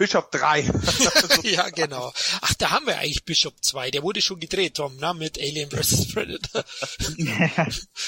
[0.00, 0.62] Bishop 3.
[1.42, 2.10] ja, genau.
[2.40, 3.90] Ach, da haben wir eigentlich Bishop 2.
[3.90, 6.14] Der wurde schon gedreht, Tom, na, mit Alien vs.
[6.14, 6.64] Predator.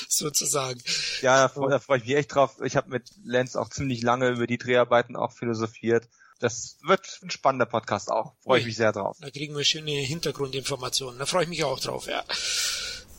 [0.08, 0.82] Sozusagen.
[1.20, 2.56] Ja, da, freu ich mich echt drauf.
[2.64, 6.08] Ich habe mit Lance auch ziemlich lange über die Dreharbeiten auch philosophiert.
[6.40, 8.32] Das wird ein spannender Podcast auch.
[8.42, 9.18] Freue ich mich sehr drauf.
[9.20, 11.18] Da kriegen wir schöne Hintergrundinformationen.
[11.18, 12.24] Da freue ich mich auch drauf, ja.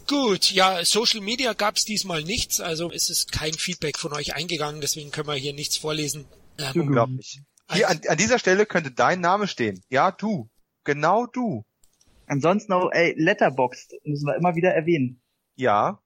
[0.08, 4.36] Gut, ja, Social Media gab es diesmal nichts, also es ist kein Feedback von euch
[4.36, 6.26] eingegangen, deswegen können wir hier nichts vorlesen.
[6.58, 7.42] Ähm, Unglaublich.
[7.72, 9.82] Hier, an, an dieser Stelle könnte dein Name stehen.
[9.90, 10.50] Ja, du.
[10.84, 11.64] Genau du.
[12.28, 15.22] Ansonsten auch, ey, Letterboxd müssen wir immer wieder erwähnen.
[15.56, 16.00] Ja.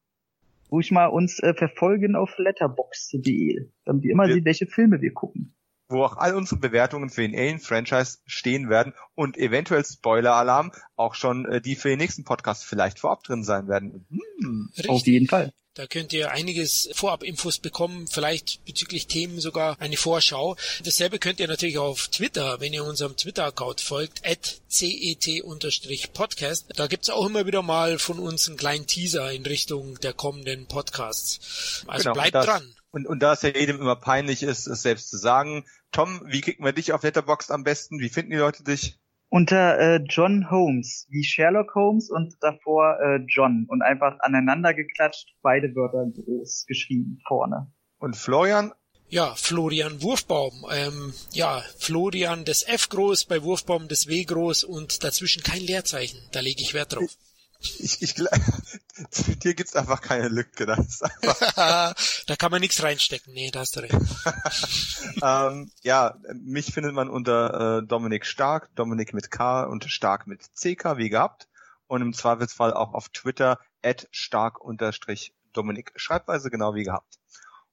[0.80, 5.14] Ich mal uns äh, verfolgen auf letterboxd.de, damit ihr immer Wir- seht, welche Filme wir
[5.14, 5.56] gucken.
[5.90, 11.46] Wo auch all unsere Bewertungen für den Alien-Franchise stehen werden und eventuell Spoiler-Alarm auch schon
[11.46, 14.06] äh, die für den nächsten Podcast vielleicht vorab drin sein werden.
[14.10, 14.70] Hm.
[14.76, 14.90] Richtig.
[14.90, 15.54] Auf jeden Fall.
[15.78, 20.56] Da könnt ihr einiges Vorab-Infos bekommen, vielleicht bezüglich Themen sogar eine Vorschau.
[20.84, 26.66] Dasselbe könnt ihr natürlich auf Twitter, wenn ihr unserem Twitter-Account folgt, at cet-podcast.
[26.76, 30.66] Da gibt's auch immer wieder mal von uns einen kleinen Teaser in Richtung der kommenden
[30.66, 31.84] Podcasts.
[31.86, 32.74] Also Genau, bleibt dran.
[32.98, 36.42] Und, und da es ja jedem immer peinlich ist, es selbst zu sagen, Tom, wie
[36.42, 38.00] kriegen wir dich auf Letterboxd am besten?
[38.00, 39.00] Wie finden die Leute dich?
[39.30, 45.36] Unter äh, John Holmes, wie Sherlock Holmes und davor äh, John und einfach aneinander geklatscht,
[45.44, 47.72] beide Wörter groß geschrieben vorne.
[48.00, 48.74] Und Florian?
[49.10, 50.66] Ja, Florian Wurfbaum.
[50.74, 56.18] Ähm, ja, Florian das F groß, bei Wurfbaum das W groß und dazwischen kein Leerzeichen.
[56.32, 57.16] Da lege ich Wert drauf.
[57.60, 60.66] Ich, ich, zu dir gibt's einfach keine Lücke.
[60.66, 61.94] Das ist einfach,
[62.28, 63.34] da kann man nichts reinstecken.
[63.34, 63.96] Nee, da hast du recht.
[65.22, 70.44] ähm, ja, mich findet man unter äh, Dominik Stark, Dominik mit K und Stark mit
[70.56, 71.48] CK, wie gehabt.
[71.88, 77.18] Und im Zweifelsfall auch auf Twitter at stark unterstrich Dominik Schreibweise, genau wie gehabt.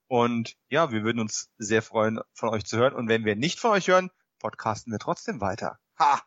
[0.06, 2.94] Und ja, wir würden uns sehr freuen, von euch zu hören.
[2.94, 5.78] Und wenn wir nicht von euch hören, podcasten wir trotzdem weiter.
[5.98, 6.22] Ha!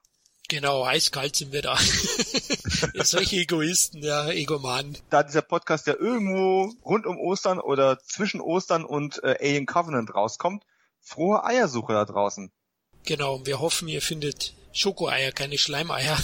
[0.50, 1.78] Genau, eiskalt sind wir da.
[3.04, 4.98] Solche Egoisten, ja, Egoman.
[5.10, 10.14] Da dieser Podcast ja irgendwo rund um Ostern oder zwischen Ostern und äh, Alien Covenant
[10.16, 10.64] rauskommt,
[11.02, 12.50] frohe Eiersuche da draußen.
[13.04, 16.18] Genau, und wir hoffen, ihr findet Schokoeier, keine Schleimeier.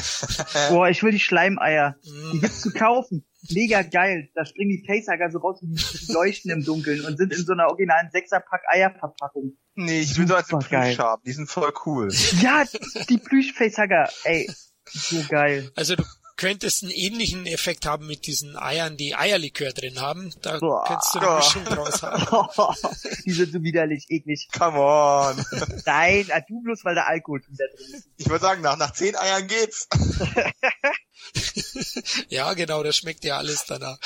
[0.68, 1.96] Boah, ich will die Schleimeier.
[2.04, 3.24] Die Mm, gibt's zu kaufen.
[3.50, 4.30] Mega geil.
[4.34, 7.52] Da springen die Facehager so raus und die leuchten im Dunkeln und sind in so
[7.52, 9.56] einer originalen Sechserpack Eierverpackung.
[9.74, 10.48] Nee, ich will so als.
[10.48, 11.22] Plüsch haben.
[11.26, 12.08] Die sind voll cool.
[12.40, 12.64] Ja,
[13.08, 14.08] die Plüsch-Facehager.
[14.24, 14.50] Ey,
[14.86, 15.70] so geil.
[15.74, 16.04] Also du
[16.36, 20.32] könntest einen ähnlichen Effekt haben mit diesen Eiern, die Eierlikör drin haben.
[20.42, 20.84] Da Boah.
[20.86, 22.96] könntest du eine Mischung draus haben.
[23.24, 24.48] die sind so widerlich, eklig.
[24.56, 25.44] Come on.
[25.86, 28.08] Nein, ah, du bloß, weil da Alkohol wieder drin ist.
[28.16, 29.88] Ich würde sagen, nach, nach zehn Eiern geht's.
[32.28, 33.98] Ja, genau, das schmeckt ja alles danach.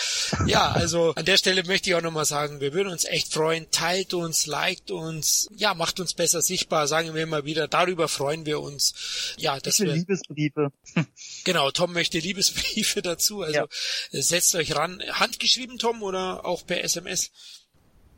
[0.47, 3.71] Ja, also an der Stelle möchte ich auch nochmal sagen, wir würden uns echt freuen.
[3.71, 7.69] Teilt uns, liked uns, ja, macht uns besser sichtbar, sagen wir immer wieder.
[7.69, 9.35] Darüber freuen wir uns.
[9.37, 10.73] Ja, will wir, Liebesbriefe.
[11.45, 13.43] genau, Tom möchte Liebesbriefe dazu.
[13.43, 13.67] Also Ja.
[14.11, 15.03] setzt euch ran.
[15.13, 17.31] Handgeschrieben, Tom, oder auch per SMS?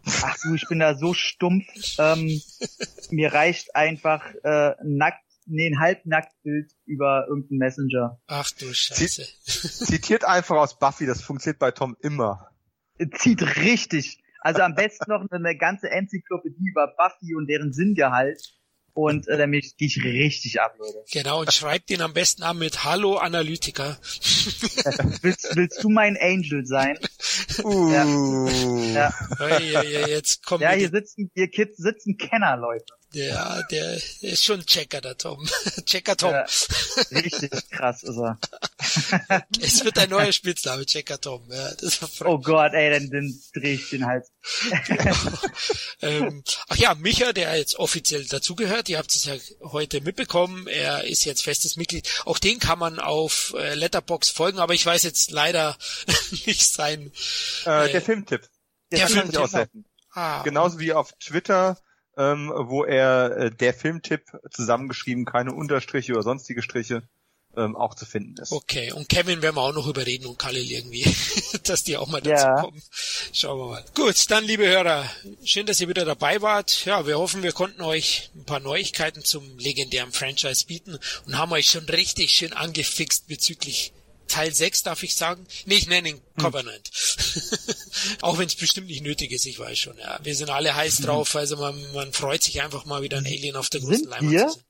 [0.05, 1.67] Ach so, ich bin da so stumpf.
[1.99, 2.43] Ähm,
[3.11, 8.21] mir reicht einfach äh, nackt, nee, ein Halbnacktbild über irgendeinen Messenger.
[8.27, 9.25] Ach du Scheiße.
[9.45, 12.51] Zitiert einfach aus Buffy, das funktioniert bei Tom immer.
[13.19, 14.23] Zieht richtig.
[14.41, 18.57] Also am besten noch eine ganze Enzyklopädie über Buffy und deren Sinngehalt.
[18.93, 21.05] Und äh, damit gehe ich richtig ab, Leute.
[21.13, 23.99] Genau, und schreibt ihn am besten an mit Hallo Analytiker.
[25.23, 26.99] Willst, willst du mein Angel sein?
[27.63, 27.91] Uh.
[28.93, 29.13] Ja.
[29.41, 32.95] Ui, ui, Jetzt kommen Ja, hier sitzen, hier Kids sitzen Kenner, Leute.
[33.13, 35.45] Ja, der, der ist schon Checker, der Tom.
[35.85, 36.31] Checker Tom.
[36.33, 36.47] Ja,
[37.11, 38.39] richtig krass ist er.
[39.61, 41.45] Es wird ein neuer Spitzname, Checker Tom.
[41.51, 41.71] Ja,
[42.25, 44.31] Oh Gott, ey, dann, dann dreh ich den Hals.
[46.03, 51.05] ähm, ach ja, Micha, der jetzt offiziell dazugehört, ihr habt es ja heute mitbekommen, er
[51.05, 52.09] ist jetzt festes Mitglied.
[52.25, 55.77] Auch den kann man auf äh, Letterbox folgen, aber ich weiß jetzt leider
[56.47, 57.13] nicht sein.
[57.67, 58.49] Äh, Äh, der Filmtipp.
[58.93, 59.69] der kann Filmtipp.
[60.13, 61.79] Ah, Genauso wie auf Twitter,
[62.21, 67.03] ähm, wo er äh, der Filmtipp zusammengeschrieben, keine Unterstriche oder sonstige Striche,
[67.57, 68.53] ähm, auch zu finden ist.
[68.53, 71.05] Okay, und Kevin werden wir auch noch überreden und Khalil irgendwie,
[71.65, 72.61] dass die auch mal dazu Ja.
[72.61, 72.81] kommen.
[73.33, 73.85] Schauen wir mal.
[73.95, 75.05] Gut, dann liebe Hörer,
[75.45, 76.85] schön, dass ihr wieder dabei wart.
[76.85, 81.51] Ja, wir hoffen, wir konnten euch ein paar Neuigkeiten zum legendären Franchise bieten und haben
[81.53, 83.93] euch schon richtig schön angefixt bezüglich
[84.31, 85.47] Teil 6, darf ich sagen?
[85.67, 86.91] Nee, ich nenne ihn Covenant.
[88.23, 89.99] auch wenn es bestimmt nicht nötig ist, ich weiß schon.
[89.99, 93.27] Ja, wir sind alle heiß drauf, also man, man freut sich einfach mal wieder ein
[93.27, 94.49] Alien auf der großen Sind Leinwand wir?
[94.49, 94.65] zu sehen.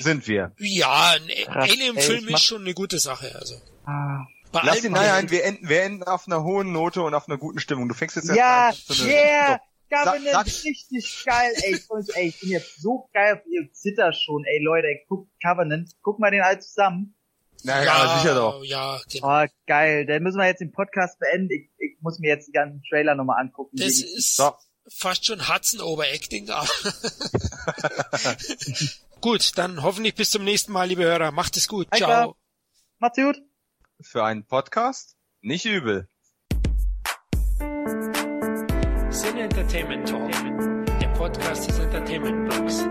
[0.00, 0.52] Sind wir.
[0.58, 3.34] Ja, ein Alien-Film ist schon eine gute Sache.
[3.34, 4.24] Also Ah.
[4.52, 7.28] bei Lass ihn, nein, nein, wir enden, wir enden auf einer hohen Note und auf
[7.28, 7.88] einer guten Stimmung.
[7.88, 11.74] Du fängst jetzt erst Ja, an, so eine- yeah, Covenant, Sag- sag- richtig geil, ey.
[11.74, 15.90] Ich, ey, bin jetzt so geil auf ihr Zitter schon, ey, Leute, ey, guckt Covenant,
[16.02, 17.13] guck mal den alle zusammen.
[17.66, 18.62] Na ja, sicher doch.
[18.64, 19.42] Ja, genau.
[19.42, 21.50] Oh, geil, dann müssen wir jetzt den Podcast beenden.
[21.50, 23.76] Ich, ich muss mir jetzt die ganzen Trailer nochmal angucken.
[23.76, 24.52] Das ist So.
[24.88, 26.68] fast schon Hudson Overacting, aber
[29.20, 31.32] gut, dann hoffentlich bis zum nächsten Mal, liebe Hörer.
[31.32, 31.88] Macht es gut.
[31.94, 32.06] Ciao.
[32.08, 32.34] klar.
[32.98, 33.36] Macht's gut.
[34.00, 36.08] Für einen Podcast nicht übel.
[39.10, 40.30] Sin Entertainment Talk,
[41.00, 42.82] der Podcast des Entertainment Blogs.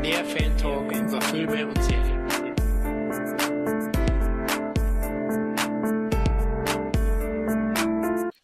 [0.00, 2.15] Mehr Fan Talk über Filme und Serien.